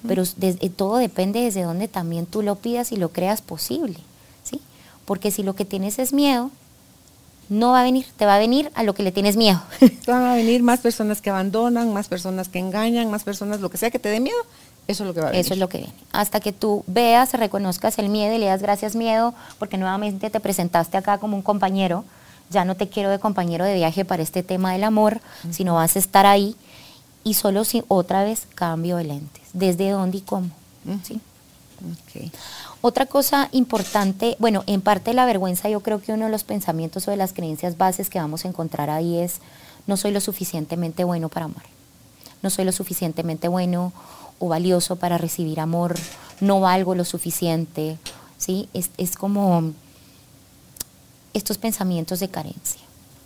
Pero 0.06 0.24
todo 0.76 0.96
depende 0.96 1.40
desde 1.40 1.62
donde 1.62 1.88
también 1.88 2.26
tú 2.26 2.42
lo 2.42 2.56
pidas 2.56 2.92
y 2.92 2.96
lo 2.96 3.10
creas 3.10 3.40
posible, 3.42 3.98
¿sí? 4.42 4.60
Porque 5.04 5.30
si 5.30 5.42
lo 5.42 5.54
que 5.54 5.64
tienes 5.64 5.98
es 5.98 6.12
miedo, 6.12 6.50
no 7.48 7.72
va 7.72 7.80
a 7.80 7.82
venir, 7.82 8.06
te 8.16 8.26
va 8.26 8.36
a 8.36 8.38
venir 8.38 8.70
a 8.74 8.82
lo 8.82 8.94
que 8.94 9.02
le 9.02 9.12
tienes 9.12 9.36
miedo. 9.36 9.60
Van 10.06 10.24
a 10.24 10.34
venir 10.34 10.62
más 10.62 10.80
personas 10.80 11.20
que 11.20 11.30
abandonan, 11.30 11.92
más 11.92 12.08
personas 12.08 12.48
que 12.48 12.60
engañan, 12.60 13.10
más 13.10 13.24
personas, 13.24 13.60
lo 13.60 13.70
que 13.70 13.76
sea 13.76 13.90
que 13.90 13.98
te 13.98 14.08
dé 14.08 14.20
miedo, 14.20 14.38
eso 14.86 15.04
es 15.04 15.06
lo 15.08 15.14
que 15.14 15.20
va 15.20 15.28
a 15.28 15.30
venir. 15.30 15.44
Eso 15.44 15.54
es 15.54 15.60
lo 15.60 15.68
que 15.68 15.78
viene. 15.78 15.92
Hasta 16.12 16.40
que 16.40 16.52
tú 16.52 16.84
veas, 16.86 17.32
reconozcas 17.34 17.98
el 17.98 18.08
miedo 18.08 18.34
y 18.34 18.38
le 18.38 18.46
das 18.46 18.62
gracias 18.62 18.96
miedo, 18.96 19.34
porque 19.58 19.78
nuevamente 19.78 20.30
te 20.30 20.40
presentaste 20.40 20.96
acá 20.96 21.18
como 21.18 21.36
un 21.36 21.42
compañero, 21.42 22.04
ya 22.50 22.64
no 22.64 22.76
te 22.76 22.88
quiero 22.88 23.10
de 23.10 23.18
compañero 23.18 23.64
de 23.64 23.74
viaje 23.74 24.04
para 24.04 24.22
este 24.22 24.42
tema 24.42 24.72
del 24.72 24.84
amor, 24.84 25.20
sino 25.50 25.74
vas 25.74 25.94
a 25.94 26.00
estar 26.00 26.26
ahí 26.26 26.56
y 27.22 27.34
solo 27.34 27.64
si 27.64 27.84
otra 27.88 28.24
vez 28.24 28.46
cambio 28.54 28.96
de 28.96 29.04
lentes. 29.04 29.39
¿Desde 29.52 29.90
dónde 29.90 30.18
y 30.18 30.20
cómo? 30.22 30.50
¿Sí? 31.02 31.20
Okay. 32.08 32.30
Otra 32.82 33.06
cosa 33.06 33.48
importante, 33.52 34.36
bueno, 34.38 34.64
en 34.66 34.82
parte 34.82 35.10
de 35.10 35.14
la 35.14 35.24
vergüenza 35.24 35.68
yo 35.68 35.80
creo 35.80 36.00
que 36.00 36.12
uno 36.12 36.26
de 36.26 36.30
los 36.30 36.44
pensamientos 36.44 37.08
o 37.08 37.10
de 37.10 37.16
las 37.16 37.32
creencias 37.32 37.78
bases 37.78 38.10
que 38.10 38.18
vamos 38.18 38.44
a 38.44 38.48
encontrar 38.48 38.90
ahí 38.90 39.18
es 39.18 39.40
no 39.86 39.96
soy 39.96 40.12
lo 40.12 40.20
suficientemente 40.20 41.04
bueno 41.04 41.30
para 41.30 41.46
amar, 41.46 41.64
no 42.42 42.50
soy 42.50 42.66
lo 42.66 42.72
suficientemente 42.72 43.48
bueno 43.48 43.92
o 44.38 44.48
valioso 44.48 44.96
para 44.96 45.16
recibir 45.16 45.58
amor, 45.58 45.96
no 46.40 46.60
valgo 46.60 46.94
lo 46.94 47.04
suficiente, 47.04 47.98
¿sí? 48.36 48.68
Es, 48.74 48.90
es 48.98 49.16
como 49.16 49.72
estos 51.34 51.58
pensamientos 51.58 52.20
de 52.20 52.28
carencia. 52.28 52.80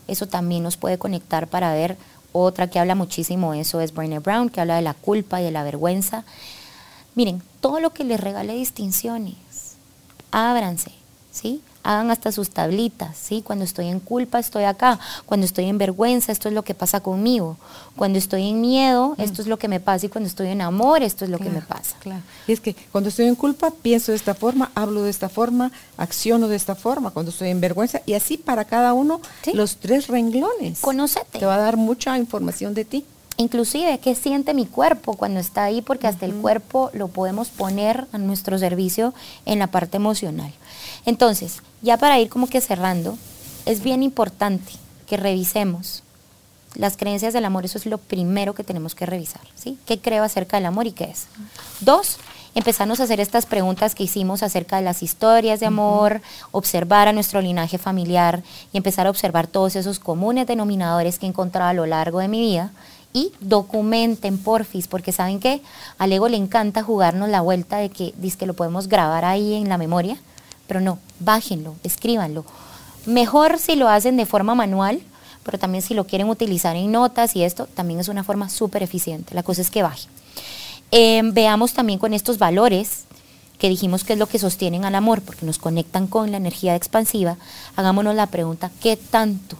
Eso 0.06 0.26
también 0.28 0.62
nos 0.62 0.76
puede 0.76 0.98
conectar 0.98 1.48
para 1.48 1.72
ver 1.72 1.96
otra 2.36 2.68
que 2.68 2.80
habla 2.80 2.96
muchísimo 2.96 3.54
eso 3.54 3.80
es 3.80 3.94
Brené 3.94 4.18
Brown, 4.18 4.50
que 4.50 4.60
habla 4.60 4.76
de 4.76 4.82
la 4.82 4.94
culpa 4.94 5.40
y 5.40 5.44
de 5.44 5.52
la 5.52 5.62
vergüenza. 5.62 6.24
Miren, 7.14 7.42
todo 7.60 7.78
lo 7.78 7.94
que 7.94 8.02
les 8.02 8.18
regale 8.20 8.54
distinciones, 8.54 9.36
ábranse, 10.32 10.90
¿sí? 11.30 11.62
Hagan 11.84 12.10
hasta 12.10 12.32
sus 12.32 12.50
tablitas, 12.50 13.16
¿sí? 13.16 13.42
Cuando 13.42 13.64
estoy 13.64 13.88
en 13.88 14.00
culpa, 14.00 14.38
estoy 14.38 14.64
acá. 14.64 14.98
Cuando 15.26 15.46
estoy 15.46 15.66
en 15.66 15.78
vergüenza, 15.78 16.32
esto 16.32 16.48
es 16.48 16.54
lo 16.54 16.64
que 16.64 16.74
pasa 16.74 17.00
conmigo. 17.00 17.56
Cuando 17.94 18.18
estoy 18.18 18.48
en 18.48 18.60
miedo, 18.60 19.14
mm. 19.16 19.20
esto 19.20 19.42
es 19.42 19.48
lo 19.48 19.58
que 19.58 19.68
me 19.68 19.80
pasa. 19.80 20.06
Y 20.06 20.08
cuando 20.08 20.28
estoy 20.28 20.48
en 20.48 20.62
amor, 20.62 21.02
esto 21.02 21.24
es 21.24 21.30
lo 21.30 21.38
que 21.38 21.50
me 21.50 21.60
pasa. 21.60 21.96
Claro. 22.00 22.22
Y 22.48 22.52
es 22.52 22.60
que 22.60 22.74
cuando 22.90 23.10
estoy 23.10 23.26
en 23.26 23.34
culpa, 23.36 23.70
pienso 23.70 24.12
de 24.12 24.16
esta 24.16 24.34
forma, 24.34 24.72
hablo 24.74 25.02
de 25.02 25.10
esta 25.10 25.28
forma, 25.28 25.70
acciono 25.96 26.48
de 26.48 26.56
esta 26.56 26.74
forma. 26.74 27.10
Cuando 27.10 27.30
estoy 27.30 27.50
en 27.50 27.60
vergüenza, 27.60 28.00
y 28.06 28.14
así 28.14 28.38
para 28.38 28.64
cada 28.64 28.94
uno, 28.94 29.20
los 29.52 29.76
tres 29.76 30.08
renglones. 30.08 30.80
Conócete. 30.80 31.38
Te 31.38 31.46
va 31.46 31.54
a 31.56 31.58
dar 31.58 31.76
mucha 31.76 32.16
información 32.18 32.74
de 32.74 32.84
ti. 32.84 33.04
Inclusive, 33.36 33.98
¿qué 33.98 34.14
siente 34.14 34.54
mi 34.54 34.64
cuerpo 34.64 35.14
cuando 35.14 35.40
está 35.40 35.64
ahí? 35.64 35.82
Porque 35.82 36.06
hasta 36.06 36.24
el 36.24 36.34
cuerpo 36.34 36.90
lo 36.94 37.08
podemos 37.08 37.48
poner 37.48 38.06
a 38.12 38.18
nuestro 38.18 38.58
servicio 38.58 39.12
en 39.44 39.58
la 39.58 39.66
parte 39.66 39.96
emocional. 39.96 40.52
Entonces, 41.06 41.62
ya 41.82 41.96
para 41.96 42.18
ir 42.18 42.28
como 42.28 42.46
que 42.46 42.60
cerrando, 42.60 43.18
es 43.66 43.82
bien 43.82 44.02
importante 44.02 44.72
que 45.06 45.16
revisemos 45.16 46.02
las 46.74 46.96
creencias 46.96 47.32
del 47.32 47.44
amor, 47.44 47.64
eso 47.64 47.78
es 47.78 47.86
lo 47.86 47.98
primero 47.98 48.54
que 48.54 48.64
tenemos 48.64 48.94
que 48.94 49.06
revisar, 49.06 49.42
¿sí? 49.54 49.78
¿Qué 49.86 50.00
creo 50.00 50.24
acerca 50.24 50.56
del 50.56 50.66
amor 50.66 50.86
y 50.86 50.92
qué 50.92 51.04
es? 51.04 51.26
Dos, 51.80 52.18
empezarnos 52.54 52.98
a 52.98 53.04
hacer 53.04 53.20
estas 53.20 53.46
preguntas 53.46 53.94
que 53.94 54.04
hicimos 54.04 54.42
acerca 54.42 54.76
de 54.76 54.82
las 54.82 55.02
historias 55.02 55.60
de 55.60 55.66
amor, 55.66 56.20
observar 56.50 57.06
a 57.06 57.12
nuestro 57.12 57.40
linaje 57.40 57.78
familiar 57.78 58.42
y 58.72 58.76
empezar 58.76 59.06
a 59.06 59.10
observar 59.10 59.46
todos 59.46 59.76
esos 59.76 60.00
comunes 60.00 60.46
denominadores 60.46 61.18
que 61.18 61.26
he 61.26 61.28
encontrado 61.28 61.70
a 61.70 61.74
lo 61.74 61.86
largo 61.86 62.18
de 62.18 62.28
mi 62.28 62.40
vida 62.40 62.72
y 63.12 63.32
documenten 63.38 64.38
porfis, 64.38 64.88
porque 64.88 65.12
saben 65.12 65.38
que 65.38 65.62
al 65.98 66.12
ego 66.12 66.28
le 66.28 66.36
encanta 66.36 66.82
jugarnos 66.82 67.28
la 67.28 67.40
vuelta 67.40 67.76
de 67.76 67.88
que 67.88 68.12
dice 68.16 68.38
que 68.38 68.46
lo 68.46 68.54
podemos 68.54 68.88
grabar 68.88 69.24
ahí 69.24 69.54
en 69.54 69.68
la 69.68 69.78
memoria, 69.78 70.18
pero 70.66 70.80
no, 70.80 70.98
bájenlo, 71.20 71.76
escríbanlo. 71.82 72.44
Mejor 73.06 73.58
si 73.58 73.76
lo 73.76 73.88
hacen 73.88 74.16
de 74.16 74.26
forma 74.26 74.54
manual, 74.54 75.00
pero 75.42 75.58
también 75.58 75.82
si 75.82 75.94
lo 75.94 76.06
quieren 76.06 76.28
utilizar 76.28 76.74
en 76.76 76.90
notas 76.90 77.36
y 77.36 77.44
esto, 77.44 77.66
también 77.66 78.00
es 78.00 78.08
una 78.08 78.24
forma 78.24 78.48
súper 78.48 78.82
eficiente. 78.82 79.34
La 79.34 79.42
cosa 79.42 79.60
es 79.60 79.70
que 79.70 79.82
baje. 79.82 80.08
Em, 80.90 81.32
veamos 81.32 81.74
también 81.74 81.98
con 81.98 82.14
estos 82.14 82.38
valores 82.38 83.04
que 83.58 83.68
dijimos 83.68 84.04
que 84.04 84.14
es 84.14 84.18
lo 84.18 84.26
que 84.26 84.38
sostienen 84.38 84.84
al 84.84 84.94
amor, 84.94 85.22
porque 85.22 85.46
nos 85.46 85.58
conectan 85.58 86.06
con 86.06 86.30
la 86.30 86.38
energía 86.38 86.74
expansiva, 86.74 87.36
hagámonos 87.76 88.14
la 88.14 88.26
pregunta, 88.26 88.70
¿qué 88.80 88.96
tanto 88.96 89.56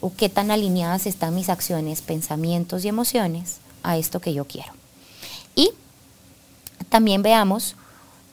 o 0.00 0.12
qué 0.14 0.28
tan 0.28 0.50
alineadas 0.50 1.06
están 1.06 1.34
mis 1.34 1.48
acciones, 1.48 2.02
pensamientos 2.02 2.84
y 2.84 2.88
emociones 2.88 3.56
a 3.82 3.96
esto 3.96 4.20
que 4.20 4.32
yo 4.32 4.46
quiero? 4.46 4.72
Y 5.54 5.70
también 6.88 7.22
veamos 7.22 7.76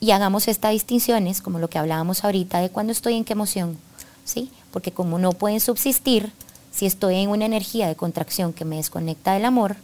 y 0.00 0.10
hagamos 0.10 0.48
estas 0.48 0.72
distinciones, 0.72 1.40
como 1.40 1.58
lo 1.58 1.68
que 1.68 1.78
hablábamos 1.78 2.24
ahorita, 2.24 2.60
de 2.60 2.70
cuando 2.70 2.92
estoy 2.92 3.14
en 3.14 3.24
qué 3.24 3.32
emoción, 3.32 3.78
¿sí? 4.24 4.50
Porque 4.70 4.92
como 4.92 5.18
no 5.18 5.32
pueden 5.32 5.60
subsistir, 5.60 6.32
si 6.70 6.84
estoy 6.84 7.16
en 7.16 7.30
una 7.30 7.46
energía 7.46 7.88
de 7.88 7.96
contracción 7.96 8.52
que 8.52 8.66
me 8.66 8.76
desconecta 8.76 9.32
del 9.32 9.46
amor, 9.46 9.76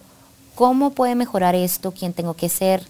¿cómo 0.54 0.90
puede 0.90 1.14
mejorar 1.14 1.54
esto? 1.54 1.92
¿Quién 1.92 2.12
tengo 2.12 2.34
que 2.34 2.50
ser? 2.50 2.86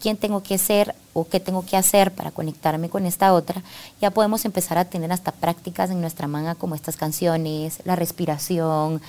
¿Quién 0.00 0.16
tengo 0.16 0.42
que 0.42 0.58
ser 0.58 0.94
o 1.12 1.28
qué 1.28 1.38
tengo 1.38 1.64
que 1.64 1.76
hacer 1.76 2.12
para 2.12 2.32
conectarme 2.32 2.88
con 2.88 3.06
esta 3.06 3.32
otra? 3.32 3.62
Ya 4.00 4.10
podemos 4.10 4.44
empezar 4.44 4.76
a 4.76 4.84
tener 4.84 5.12
hasta 5.12 5.30
prácticas 5.30 5.90
en 5.90 6.00
nuestra 6.00 6.26
manga 6.26 6.56
como 6.56 6.74
estas 6.74 6.96
canciones, 6.96 7.78
la 7.84 7.94
respiración. 7.94 9.00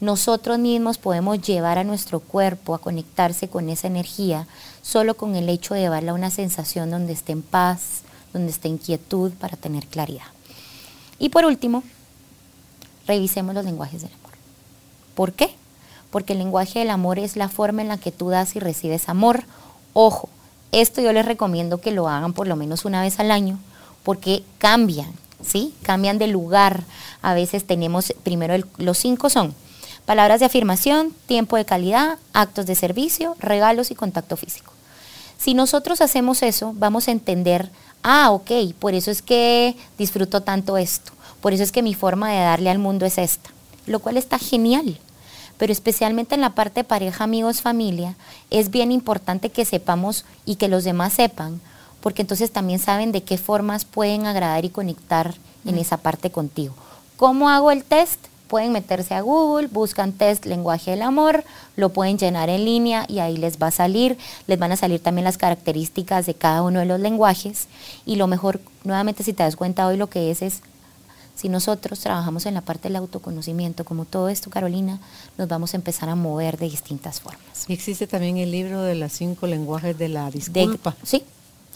Nosotros 0.00 0.58
mismos 0.58 0.98
podemos 0.98 1.40
llevar 1.40 1.78
a 1.78 1.84
nuestro 1.84 2.20
cuerpo 2.20 2.74
a 2.74 2.80
conectarse 2.80 3.48
con 3.48 3.70
esa 3.70 3.86
energía 3.86 4.46
solo 4.84 5.16
con 5.16 5.34
el 5.34 5.48
hecho 5.48 5.74
de 5.74 5.80
llevarla 5.80 6.12
a 6.12 6.14
una 6.14 6.30
sensación 6.30 6.90
donde 6.90 7.14
esté 7.14 7.32
en 7.32 7.42
paz, 7.42 8.02
donde 8.34 8.52
esté 8.52 8.68
en 8.68 8.76
quietud 8.76 9.32
para 9.32 9.56
tener 9.56 9.86
claridad. 9.86 10.26
Y 11.18 11.30
por 11.30 11.46
último, 11.46 11.82
revisemos 13.06 13.54
los 13.54 13.64
lenguajes 13.64 14.02
del 14.02 14.12
amor. 14.12 14.32
¿Por 15.14 15.32
qué? 15.32 15.54
Porque 16.10 16.34
el 16.34 16.40
lenguaje 16.40 16.80
del 16.80 16.90
amor 16.90 17.18
es 17.18 17.36
la 17.36 17.48
forma 17.48 17.80
en 17.80 17.88
la 17.88 17.96
que 17.96 18.12
tú 18.12 18.28
das 18.28 18.56
y 18.56 18.60
recibes 18.60 19.08
amor. 19.08 19.44
Ojo, 19.94 20.28
esto 20.70 21.00
yo 21.00 21.12
les 21.14 21.24
recomiendo 21.24 21.80
que 21.80 21.90
lo 21.90 22.06
hagan 22.08 22.34
por 22.34 22.46
lo 22.46 22.54
menos 22.54 22.84
una 22.84 23.00
vez 23.00 23.18
al 23.18 23.30
año, 23.30 23.58
porque 24.02 24.44
cambian, 24.58 25.12
¿sí? 25.42 25.74
Cambian 25.82 26.18
de 26.18 26.26
lugar. 26.26 26.84
A 27.22 27.32
veces 27.32 27.66
tenemos, 27.66 28.12
primero 28.22 28.62
los 28.76 28.98
cinco 28.98 29.30
son 29.30 29.54
palabras 30.04 30.40
de 30.40 30.46
afirmación, 30.46 31.14
tiempo 31.26 31.56
de 31.56 31.64
calidad, 31.64 32.18
actos 32.34 32.66
de 32.66 32.74
servicio, 32.74 33.34
regalos 33.38 33.90
y 33.90 33.94
contacto 33.94 34.36
físico. 34.36 34.73
Si 35.44 35.52
nosotros 35.52 36.00
hacemos 36.00 36.42
eso, 36.42 36.72
vamos 36.74 37.06
a 37.06 37.10
entender, 37.10 37.68
ah, 38.02 38.30
ok, 38.30 38.50
por 38.78 38.94
eso 38.94 39.10
es 39.10 39.20
que 39.20 39.76
disfruto 39.98 40.40
tanto 40.40 40.78
esto. 40.78 41.12
Por 41.42 41.52
eso 41.52 41.62
es 41.62 41.70
que 41.70 41.82
mi 41.82 41.92
forma 41.92 42.30
de 42.30 42.38
darle 42.38 42.70
al 42.70 42.78
mundo 42.78 43.04
es 43.04 43.18
esta, 43.18 43.50
lo 43.86 43.98
cual 43.98 44.16
está 44.16 44.38
genial. 44.38 44.98
Pero 45.58 45.70
especialmente 45.70 46.34
en 46.34 46.40
la 46.40 46.54
parte 46.54 46.82
pareja, 46.82 47.24
amigos, 47.24 47.60
familia, 47.60 48.16
es 48.48 48.70
bien 48.70 48.90
importante 48.90 49.50
que 49.50 49.66
sepamos 49.66 50.24
y 50.46 50.56
que 50.56 50.68
los 50.68 50.82
demás 50.82 51.12
sepan, 51.12 51.60
porque 52.00 52.22
entonces 52.22 52.50
también 52.50 52.78
saben 52.78 53.12
de 53.12 53.22
qué 53.22 53.36
formas 53.36 53.84
pueden 53.84 54.24
agradar 54.24 54.64
y 54.64 54.70
conectar 54.70 55.34
en 55.66 55.76
esa 55.76 55.98
parte 55.98 56.30
contigo. 56.30 56.74
¿Cómo 57.18 57.50
hago 57.50 57.70
el 57.70 57.84
test? 57.84 58.18
Pueden 58.48 58.72
meterse 58.72 59.14
a 59.14 59.20
Google, 59.20 59.68
buscan 59.68 60.12
test 60.12 60.44
lenguaje 60.44 60.92
del 60.92 61.02
amor, 61.02 61.44
lo 61.76 61.88
pueden 61.88 62.18
llenar 62.18 62.50
en 62.50 62.64
línea 62.64 63.06
y 63.08 63.18
ahí 63.18 63.36
les 63.36 63.58
va 63.58 63.68
a 63.68 63.70
salir, 63.70 64.18
les 64.46 64.58
van 64.58 64.72
a 64.72 64.76
salir 64.76 65.00
también 65.00 65.24
las 65.24 65.38
características 65.38 66.26
de 66.26 66.34
cada 66.34 66.62
uno 66.62 66.80
de 66.80 66.86
los 66.86 67.00
lenguajes 67.00 67.68
y 68.04 68.16
lo 68.16 68.26
mejor, 68.26 68.60
nuevamente 68.84 69.22
si 69.22 69.32
te 69.32 69.42
das 69.42 69.56
cuenta 69.56 69.86
hoy 69.86 69.96
lo 69.96 70.08
que 70.08 70.30
es 70.30 70.42
es 70.42 70.60
si 71.34 71.48
nosotros 71.48 71.98
trabajamos 71.98 72.46
en 72.46 72.54
la 72.54 72.60
parte 72.60 72.88
del 72.88 72.96
autoconocimiento, 72.96 73.84
como 73.84 74.04
todo 74.04 74.28
esto, 74.28 74.50
Carolina, 74.50 75.00
nos 75.36 75.48
vamos 75.48 75.74
a 75.74 75.76
empezar 75.76 76.08
a 76.08 76.14
mover 76.14 76.58
de 76.58 76.70
distintas 76.70 77.20
formas. 77.20 77.68
Y 77.68 77.72
existe 77.72 78.06
también 78.06 78.36
el 78.36 78.52
libro 78.52 78.82
de 78.82 78.94
los 78.94 79.12
cinco 79.12 79.46
lenguajes 79.46 79.98
de 79.98 80.08
la 80.08 80.30
disculpa. 80.30 80.94
sí. 81.02 81.24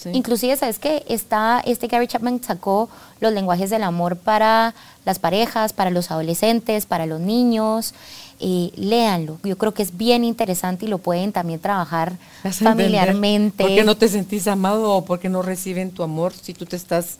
Inclusive, 0.06 0.56
¿sabes 0.56 0.78
qué? 0.78 1.04
Está, 1.08 1.60
este 1.64 1.86
Gary 1.86 2.06
Chapman 2.06 2.40
sacó 2.42 2.88
los 3.20 3.32
lenguajes 3.32 3.70
del 3.70 3.82
amor 3.82 4.16
para 4.16 4.74
las 5.04 5.18
parejas, 5.18 5.72
para 5.72 5.90
los 5.90 6.10
adolescentes, 6.10 6.86
para 6.86 7.06
los 7.06 7.20
niños. 7.20 7.94
y 8.40 8.72
léanlo. 8.76 9.38
Yo 9.42 9.58
creo 9.58 9.74
que 9.74 9.82
es 9.82 9.96
bien 9.96 10.22
interesante 10.22 10.86
y 10.86 10.88
lo 10.88 10.98
pueden 10.98 11.32
también 11.32 11.58
trabajar 11.58 12.16
familiarmente. 12.52 13.64
¿Por 13.64 13.74
qué 13.74 13.82
no 13.82 13.96
te 13.96 14.08
sentís 14.08 14.46
amado 14.46 14.92
o 14.92 15.04
por 15.04 15.18
qué 15.18 15.28
no 15.28 15.42
reciben 15.42 15.90
tu 15.90 16.04
amor 16.04 16.32
si 16.32 16.54
tú 16.54 16.64
te 16.64 16.76
estás 16.76 17.18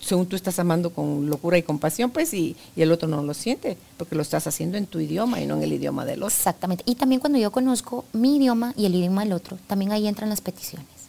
según 0.00 0.26
tú 0.26 0.36
estás 0.36 0.58
amando 0.58 0.90
con 0.90 1.28
locura 1.28 1.56
y 1.58 1.62
compasión, 1.62 2.10
pues, 2.10 2.34
y, 2.34 2.56
el 2.76 2.90
otro 2.92 3.08
no 3.08 3.22
lo 3.22 3.34
siente, 3.34 3.76
porque 3.96 4.14
lo 4.14 4.22
estás 4.22 4.46
haciendo 4.46 4.76
en 4.76 4.86
tu 4.86 5.00
idioma 5.00 5.40
y 5.40 5.46
no 5.46 5.56
en 5.56 5.62
el 5.62 5.72
idioma 5.72 6.04
del 6.04 6.22
otro. 6.22 6.34
Exactamente. 6.34 6.82
Y 6.86 6.96
también 6.96 7.20
cuando 7.20 7.38
yo 7.38 7.50
conozco 7.52 8.04
mi 8.12 8.36
idioma 8.36 8.72
y 8.76 8.86
el 8.86 8.94
idioma 8.94 9.22
del 9.22 9.32
otro, 9.32 9.58
también 9.66 9.92
ahí 9.92 10.06
entran 10.08 10.28
las 10.30 10.40
peticiones, 10.40 10.88
¿sí? 10.96 10.99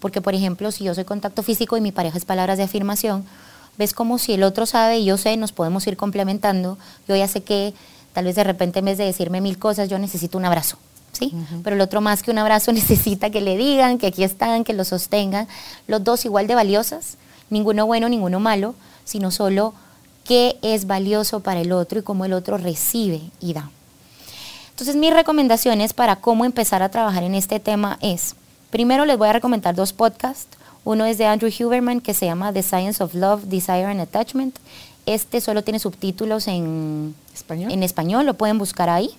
Porque, 0.00 0.20
por 0.20 0.34
ejemplo, 0.34 0.70
si 0.70 0.84
yo 0.84 0.94
soy 0.94 1.04
contacto 1.04 1.42
físico 1.42 1.76
y 1.76 1.80
mi 1.80 1.92
pareja 1.92 2.18
es 2.18 2.24
palabras 2.24 2.58
de 2.58 2.64
afirmación, 2.64 3.24
ves 3.78 3.94
como 3.94 4.18
si 4.18 4.32
el 4.34 4.42
otro 4.42 4.66
sabe 4.66 4.98
y 4.98 5.04
yo 5.04 5.16
sé, 5.16 5.36
nos 5.36 5.52
podemos 5.52 5.86
ir 5.86 5.96
complementando. 5.96 6.78
Yo 7.06 7.16
ya 7.16 7.28
sé 7.28 7.42
que 7.42 7.74
tal 8.12 8.24
vez 8.24 8.36
de 8.36 8.44
repente 8.44 8.80
en 8.80 8.86
vez 8.86 8.98
de 8.98 9.04
decirme 9.04 9.40
mil 9.40 9.58
cosas, 9.58 9.88
yo 9.88 9.98
necesito 9.98 10.38
un 10.38 10.44
abrazo. 10.44 10.76
¿Sí? 11.12 11.32
Pero 11.64 11.74
el 11.74 11.80
otro 11.80 12.00
más 12.00 12.22
que 12.22 12.30
un 12.30 12.38
abrazo 12.38 12.72
necesita 12.74 13.30
que 13.30 13.40
le 13.40 13.56
digan, 13.56 13.98
que 13.98 14.08
aquí 14.08 14.24
están, 14.24 14.64
que 14.64 14.72
lo 14.72 14.84
sostengan. 14.84 15.48
Los 15.86 16.04
dos 16.04 16.24
igual 16.24 16.46
de 16.46 16.54
valiosas, 16.54 17.16
ninguno 17.50 17.86
bueno, 17.86 18.08
ninguno 18.08 18.40
malo, 18.40 18.74
sino 19.04 19.30
solo 19.30 19.74
qué 20.24 20.58
es 20.62 20.86
valioso 20.86 21.40
para 21.40 21.60
el 21.60 21.72
otro 21.72 22.00
y 22.00 22.02
cómo 22.02 22.24
el 22.24 22.34
otro 22.34 22.58
recibe 22.58 23.22
y 23.40 23.54
da. 23.54 23.70
Entonces 24.70 24.94
mis 24.94 25.12
recomendaciones 25.12 25.92
para 25.92 26.16
cómo 26.16 26.44
empezar 26.44 26.82
a 26.82 26.90
trabajar 26.90 27.24
en 27.24 27.34
este 27.34 27.58
tema 27.58 27.98
es, 28.00 28.36
primero 28.70 29.04
les 29.04 29.18
voy 29.18 29.28
a 29.28 29.32
recomendar 29.32 29.74
dos 29.74 29.92
podcasts. 29.92 30.56
Uno 30.84 31.04
es 31.04 31.18
de 31.18 31.26
Andrew 31.26 31.50
Huberman 31.50 32.00
que 32.00 32.14
se 32.14 32.26
llama 32.26 32.52
The 32.52 32.62
Science 32.62 33.02
of 33.02 33.14
Love, 33.14 33.44
Desire 33.44 33.86
and 33.86 34.00
Attachment. 34.00 34.56
Este 35.06 35.40
solo 35.40 35.62
tiene 35.62 35.78
subtítulos 35.78 36.48
en 36.48 37.14
español, 37.34 37.72
en 37.72 37.82
español 37.82 38.26
lo 38.26 38.34
pueden 38.34 38.58
buscar 38.58 38.88
ahí. 38.88 39.10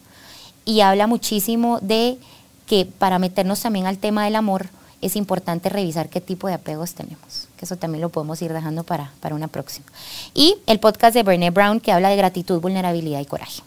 Y 0.66 0.82
habla 0.82 1.08
muchísimo 1.08 1.80
de 1.82 2.18
que 2.68 2.86
para 2.86 3.18
meternos 3.18 3.62
también 3.62 3.88
al 3.88 3.98
tema 3.98 4.26
del 4.26 4.36
amor, 4.36 4.70
es 5.02 5.16
importante 5.16 5.70
revisar 5.70 6.10
qué 6.10 6.22
tipo 6.22 6.48
de 6.48 6.54
apegos 6.54 6.94
tenemos, 6.94 7.48
que 7.58 7.66
eso 7.66 7.78
también 7.78 8.02
lo 8.02 8.10
podemos 8.10 8.42
ir 8.42 8.52
dejando 8.52 8.84
para, 8.84 9.12
para 9.22 9.36
una 9.36 9.48
próxima. 9.48 9.86
Y 10.34 10.58
el 10.66 10.80
podcast 10.80 11.14
de 11.14 11.24
Brené 11.24 11.52
Brown 11.52 11.80
que 11.80 11.92
habla 11.92 12.10
de 12.10 12.18
gratitud, 12.18 12.60
vulnerabilidad 12.60 13.20
y 13.22 13.26
coraje. 13.26 13.62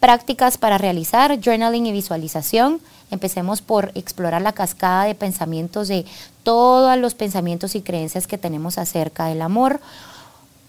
Prácticas 0.00 0.58
para 0.58 0.76
realizar, 0.76 1.40
journaling 1.40 1.86
y 1.86 1.92
visualización. 1.92 2.80
Empecemos 3.10 3.62
por 3.62 3.92
explorar 3.94 4.42
la 4.42 4.52
cascada 4.52 5.04
de 5.04 5.14
pensamientos 5.14 5.88
de 5.88 6.04
todos 6.42 6.96
los 6.98 7.14
pensamientos 7.14 7.74
y 7.74 7.82
creencias 7.82 8.26
que 8.26 8.38
tenemos 8.38 8.78
acerca 8.78 9.26
del 9.26 9.42
amor. 9.42 9.80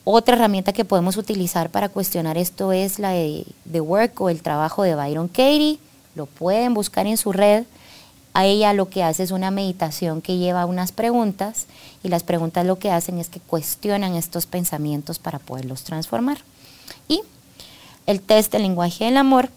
Otra 0.03 0.35
herramienta 0.35 0.73
que 0.73 0.85
podemos 0.85 1.17
utilizar 1.17 1.69
para 1.69 1.89
cuestionar 1.89 2.37
esto 2.37 2.71
es 2.71 2.99
la 2.99 3.09
de 3.09 3.45
The 3.71 3.81
Work 3.81 4.21
o 4.21 4.29
el 4.29 4.41
trabajo 4.41 4.83
de 4.83 4.95
Byron 4.95 5.27
Katie. 5.27 5.79
Lo 6.15 6.27
pueden 6.27 6.73
buscar 6.73 7.07
en 7.07 7.17
su 7.17 7.31
red 7.31 7.65
a 8.35 8.45
ella 8.45 8.73
lo 8.73 8.89
que 8.89 9.01
hace 9.01 9.23
es 9.23 9.31
una 9.31 9.49
meditación 9.49 10.21
que 10.21 10.37
lleva 10.37 10.65
unas 10.65 10.91
preguntas 10.91 11.67
y 12.03 12.09
las 12.09 12.23
preguntas 12.23 12.65
lo 12.65 12.77
que 12.77 12.91
hacen 12.91 13.17
es 13.17 13.29
que 13.29 13.39
cuestionan 13.39 14.13
estos 14.13 14.45
pensamientos 14.45 15.19
para 15.19 15.39
poderlos 15.39 15.83
transformar. 15.83 16.39
Y 17.07 17.21
el 18.05 18.19
test 18.19 18.51
del 18.51 18.63
lenguaje 18.63 19.05
del 19.05 19.15
amor. 19.15 19.49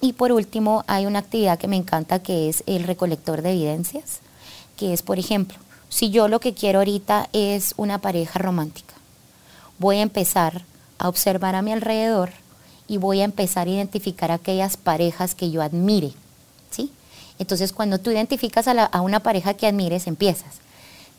Y 0.00 0.14
por 0.14 0.32
último, 0.32 0.84
hay 0.86 1.06
una 1.06 1.18
actividad 1.18 1.58
que 1.58 1.68
me 1.68 1.76
encanta 1.76 2.22
que 2.22 2.48
es 2.48 2.62
el 2.66 2.84
recolector 2.84 3.42
de 3.42 3.52
evidencias, 3.52 4.20
que 4.76 4.92
es, 4.92 5.02
por 5.02 5.18
ejemplo, 5.18 5.58
si 5.90 6.10
yo 6.10 6.28
lo 6.28 6.40
que 6.40 6.54
quiero 6.54 6.78
ahorita 6.78 7.28
es 7.32 7.74
una 7.76 7.98
pareja 7.98 8.38
romántica, 8.38 8.94
voy 9.78 9.98
a 9.98 10.02
empezar 10.02 10.62
a 10.98 11.08
observar 11.08 11.54
a 11.54 11.62
mi 11.62 11.72
alrededor 11.72 12.30
y 12.86 12.96
voy 12.96 13.20
a 13.20 13.24
empezar 13.24 13.66
a 13.66 13.70
identificar 13.70 14.30
aquellas 14.30 14.76
parejas 14.76 15.34
que 15.34 15.50
yo 15.50 15.62
admire, 15.62 16.12
¿sí? 16.70 16.92
Entonces, 17.38 17.72
cuando 17.72 17.98
tú 17.98 18.10
identificas 18.10 18.68
a, 18.68 19.00
una 19.00 19.20
pareja 19.20 19.54
que 19.54 19.66
admires, 19.66 20.06
empiezas. 20.06 20.56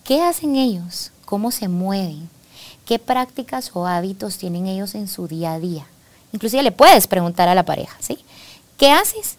¿Qué 0.03 0.21
hacen 0.21 0.55
ellos? 0.55 1.11
¿Cómo 1.25 1.51
se 1.51 1.67
mueven? 1.67 2.29
¿Qué 2.85 2.99
prácticas 2.99 3.71
o 3.73 3.87
hábitos 3.87 4.37
tienen 4.37 4.67
ellos 4.67 4.95
en 4.95 5.07
su 5.07 5.27
día 5.27 5.53
a 5.53 5.59
día? 5.59 5.87
Inclusive 6.31 6.63
le 6.63 6.71
puedes 6.71 7.07
preguntar 7.07 7.49
a 7.49 7.55
la 7.55 7.63
pareja, 7.63 7.97
¿sí? 7.99 8.19
¿Qué 8.81 8.89
haces? 8.89 9.35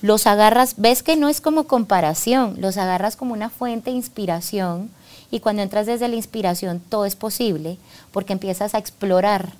Los 0.00 0.28
agarras, 0.28 0.74
ves 0.76 1.02
que 1.02 1.16
no 1.16 1.28
es 1.28 1.40
como 1.40 1.64
comparación, 1.64 2.54
los 2.60 2.76
agarras 2.76 3.16
como 3.16 3.32
una 3.32 3.50
fuente 3.50 3.90
de 3.90 3.96
inspiración 3.96 4.90
y 5.28 5.40
cuando 5.40 5.62
entras 5.62 5.86
desde 5.86 6.06
la 6.06 6.14
inspiración 6.14 6.78
todo 6.78 7.04
es 7.04 7.16
posible 7.16 7.78
porque 8.12 8.32
empiezas 8.32 8.76
a 8.76 8.78
explorar 8.78 9.54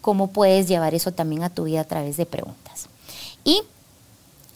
cómo 0.00 0.32
puedes 0.32 0.66
llevar 0.66 0.92
eso 0.92 1.12
también 1.12 1.44
a 1.44 1.50
tu 1.50 1.62
vida 1.62 1.82
a 1.82 1.84
través 1.84 2.16
de 2.16 2.26
preguntas. 2.26 2.88
Y 3.44 3.62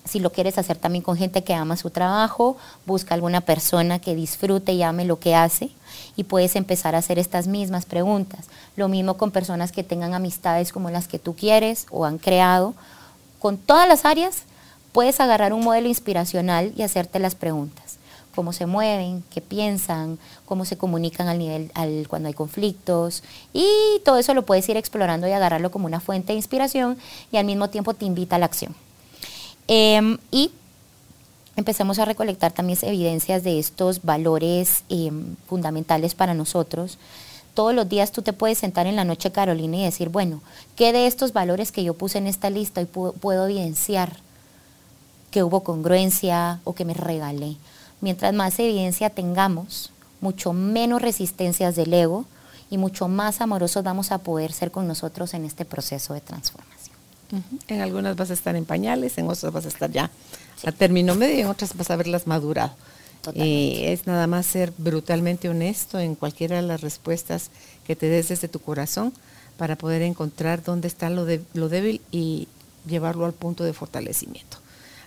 si 0.04 0.18
lo 0.18 0.32
quieres 0.32 0.58
hacer 0.58 0.78
también 0.78 1.04
con 1.04 1.16
gente 1.16 1.44
que 1.44 1.54
ama 1.54 1.76
su 1.76 1.90
trabajo, 1.90 2.56
busca 2.86 3.14
alguna 3.14 3.42
persona 3.42 4.00
que 4.00 4.16
disfrute 4.16 4.72
y 4.72 4.82
ame 4.82 5.04
lo 5.04 5.20
que 5.20 5.36
hace 5.36 5.70
y 6.16 6.24
puedes 6.24 6.56
empezar 6.56 6.96
a 6.96 6.98
hacer 6.98 7.20
estas 7.20 7.46
mismas 7.46 7.86
preguntas. 7.86 8.46
Lo 8.74 8.88
mismo 8.88 9.16
con 9.16 9.30
personas 9.30 9.70
que 9.70 9.84
tengan 9.84 10.12
amistades 10.12 10.72
como 10.72 10.90
las 10.90 11.06
que 11.06 11.20
tú 11.20 11.36
quieres 11.36 11.86
o 11.92 12.04
han 12.04 12.18
creado. 12.18 12.74
Con 13.38 13.56
todas 13.58 13.88
las 13.88 14.04
áreas 14.04 14.42
puedes 14.92 15.20
agarrar 15.20 15.52
un 15.52 15.64
modelo 15.64 15.88
inspiracional 15.88 16.72
y 16.76 16.82
hacerte 16.82 17.18
las 17.18 17.34
preguntas. 17.34 17.98
Cómo 18.34 18.52
se 18.52 18.66
mueven, 18.66 19.24
qué 19.32 19.40
piensan, 19.40 20.18
cómo 20.44 20.64
se 20.64 20.78
comunican 20.78 21.28
al 21.28 21.38
nivel 21.38 21.70
al, 21.74 22.06
cuando 22.08 22.28
hay 22.28 22.34
conflictos 22.34 23.22
y 23.52 23.66
todo 24.04 24.18
eso 24.18 24.32
lo 24.34 24.46
puedes 24.46 24.68
ir 24.68 24.76
explorando 24.76 25.26
y 25.26 25.32
agarrarlo 25.32 25.70
como 25.70 25.86
una 25.86 26.00
fuente 26.00 26.32
de 26.32 26.36
inspiración 26.36 26.98
y 27.32 27.36
al 27.36 27.44
mismo 27.44 27.68
tiempo 27.68 27.94
te 27.94 28.04
invita 28.04 28.36
a 28.36 28.38
la 28.38 28.46
acción. 28.46 28.74
Em, 29.66 30.18
y 30.30 30.50
empezamos 31.56 31.98
a 31.98 32.04
recolectar 32.04 32.52
también 32.52 32.78
evidencias 32.82 33.42
de 33.42 33.58
estos 33.58 34.02
valores 34.02 34.84
em, 34.88 35.36
fundamentales 35.48 36.14
para 36.14 36.32
nosotros. 36.32 36.98
Todos 37.58 37.74
los 37.74 37.88
días 37.88 38.12
tú 38.12 38.22
te 38.22 38.32
puedes 38.32 38.58
sentar 38.58 38.86
en 38.86 38.94
la 38.94 39.02
noche, 39.02 39.32
Carolina, 39.32 39.78
y 39.78 39.82
decir, 39.82 40.10
bueno, 40.10 40.42
¿qué 40.76 40.92
de 40.92 41.08
estos 41.08 41.32
valores 41.32 41.72
que 41.72 41.82
yo 41.82 41.92
puse 41.92 42.18
en 42.18 42.28
esta 42.28 42.50
lista 42.50 42.80
y 42.80 42.84
puedo, 42.84 43.48
evidenciar 43.48 44.18
que 45.32 45.42
hubo 45.42 45.64
congruencia 45.64 46.60
o 46.62 46.76
que 46.76 46.84
me 46.84 46.94
regalé? 46.94 47.56
Mientras 48.00 48.32
más 48.32 48.56
evidencia 48.60 49.10
tengamos, 49.10 49.90
mucho 50.20 50.52
menos 50.52 51.02
resistencias 51.02 51.74
del 51.74 51.92
ego 51.92 52.26
y 52.70 52.78
mucho 52.78 53.08
más 53.08 53.40
amorosos 53.40 53.82
vamos 53.82 54.12
a 54.12 54.18
poder 54.18 54.52
ser 54.52 54.70
con 54.70 54.86
nosotros 54.86 55.34
en 55.34 55.44
este 55.44 55.64
proceso 55.64 56.14
de 56.14 56.20
transformación. 56.20 56.96
En 57.66 57.80
algunas 57.80 58.14
vas 58.14 58.30
a 58.30 58.34
estar 58.34 58.54
en 58.54 58.66
pañales, 58.66 59.18
en 59.18 59.28
otras 59.28 59.52
vas 59.52 59.64
a 59.64 59.68
estar 59.68 59.90
ya 59.90 60.12
a 60.64 60.70
término 60.70 61.16
medio 61.16 61.38
y 61.38 61.40
en 61.40 61.48
otras 61.48 61.76
vas 61.76 61.90
a 61.90 61.96
verlas 61.96 62.28
madurado. 62.28 62.70
Eh, 63.34 63.92
es 63.92 64.06
nada 64.06 64.26
más 64.26 64.46
ser 64.46 64.72
brutalmente 64.78 65.48
honesto 65.48 65.98
en 65.98 66.14
cualquiera 66.14 66.56
de 66.56 66.62
las 66.62 66.80
respuestas 66.80 67.50
que 67.86 67.96
te 67.96 68.08
des 68.08 68.28
desde 68.28 68.48
tu 68.48 68.60
corazón 68.60 69.12
para 69.56 69.76
poder 69.76 70.02
encontrar 70.02 70.62
dónde 70.62 70.88
está 70.88 71.10
lo, 71.10 71.24
de, 71.24 71.42
lo 71.52 71.68
débil 71.68 72.00
y 72.10 72.48
llevarlo 72.86 73.26
al 73.26 73.32
punto 73.32 73.64
de 73.64 73.72
fortalecimiento. 73.72 74.58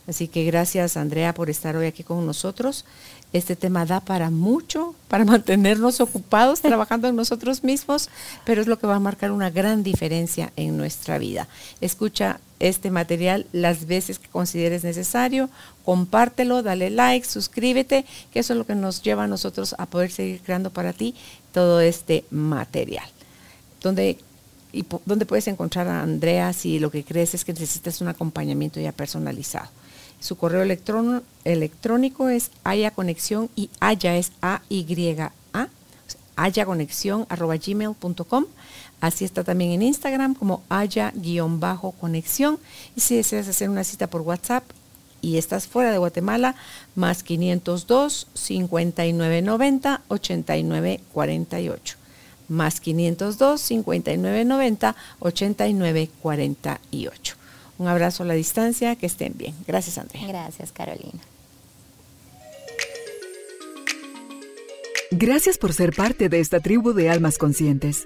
Así 0.07 0.27
que 0.27 0.43
gracias 0.43 0.97
Andrea 0.97 1.33
por 1.33 1.49
estar 1.49 1.75
hoy 1.75 1.87
aquí 1.87 2.03
con 2.03 2.25
nosotros. 2.25 2.85
Este 3.33 3.55
tema 3.55 3.85
da 3.85 4.01
para 4.01 4.29
mucho, 4.29 4.95
para 5.07 5.25
mantenernos 5.33 6.01
ocupados 6.01 6.61
trabajando 6.61 7.07
en 7.07 7.15
nosotros 7.15 7.63
mismos, 7.63 8.09
pero 8.45 8.61
es 8.61 8.67
lo 8.67 8.77
que 8.77 8.87
va 8.87 8.95
a 8.95 8.99
marcar 8.99 9.31
una 9.31 9.49
gran 9.49 9.83
diferencia 9.83 10.51
en 10.55 10.77
nuestra 10.77 11.17
vida. 11.17 11.47
Escucha 11.79 12.39
este 12.61 12.91
material 12.91 13.45
las 13.51 13.85
veces 13.87 14.19
que 14.19 14.29
consideres 14.29 14.83
necesario, 14.83 15.49
compártelo, 15.83 16.63
dale 16.63 16.89
like, 16.89 17.27
suscríbete, 17.27 18.05
que 18.31 18.39
eso 18.39 18.53
es 18.53 18.57
lo 18.57 18.65
que 18.65 18.75
nos 18.75 19.01
lleva 19.01 19.25
a 19.25 19.27
nosotros 19.27 19.75
a 19.77 19.85
poder 19.85 20.11
seguir 20.11 20.41
creando 20.41 20.69
para 20.69 20.93
ti 20.93 21.15
todo 21.53 21.81
este 21.81 22.23
material. 22.31 23.05
Donde 23.81 24.17
y 24.73 24.85
dónde 25.05 25.25
puedes 25.25 25.47
encontrar 25.47 25.87
a 25.89 26.01
Andrea 26.01 26.53
si 26.53 26.79
lo 26.79 26.91
que 26.91 27.03
crees 27.03 27.33
es 27.33 27.43
que 27.43 27.51
necesitas 27.51 27.99
un 27.99 28.07
acompañamiento 28.07 28.79
ya 28.79 28.93
personalizado. 28.93 29.67
Su 30.21 30.37
correo 30.37 30.61
electrónico 31.43 32.29
es 32.29 32.51
haya 32.63 32.91
conexión 32.91 33.49
y 33.55 33.69
haya 33.79 34.15
es 34.15 34.31
A 34.41 34.61
Y 34.69 34.85
A, 35.53 35.67
haya 36.37 36.63
arroba 37.27 37.57
gmail.com. 37.57 38.45
Así 39.01 39.25
está 39.25 39.43
también 39.43 39.71
en 39.71 39.81
Instagram 39.81 40.35
como 40.35 40.63
haya-conexión. 40.69 42.59
Y 42.95 43.01
si 43.01 43.17
deseas 43.17 43.47
hacer 43.47 43.69
una 43.69 43.83
cita 43.83 44.05
por 44.07 44.21
WhatsApp 44.21 44.63
y 45.21 45.37
estás 45.37 45.67
fuera 45.67 45.91
de 45.91 45.97
Guatemala, 45.97 46.55
más 46.95 47.23
502 47.23 48.27
5990 48.33 50.01
8948. 50.07 51.97
Más 52.47 52.79
502 52.79 53.59
5990 53.59 54.95
8948. 55.19 57.35
Un 57.79 57.87
abrazo 57.87 58.21
a 58.21 58.27
la 58.27 58.35
distancia, 58.35 58.95
que 58.95 59.07
estén 59.07 59.33
bien. 59.35 59.55
Gracias, 59.65 59.97
Andrea. 59.97 60.27
Gracias, 60.27 60.71
Carolina. 60.71 61.19
Gracias 65.09 65.57
por 65.57 65.73
ser 65.73 65.91
parte 65.93 66.29
de 66.29 66.39
esta 66.39 66.59
tribu 66.59 66.93
de 66.93 67.09
almas 67.09 67.39
conscientes. 67.39 68.05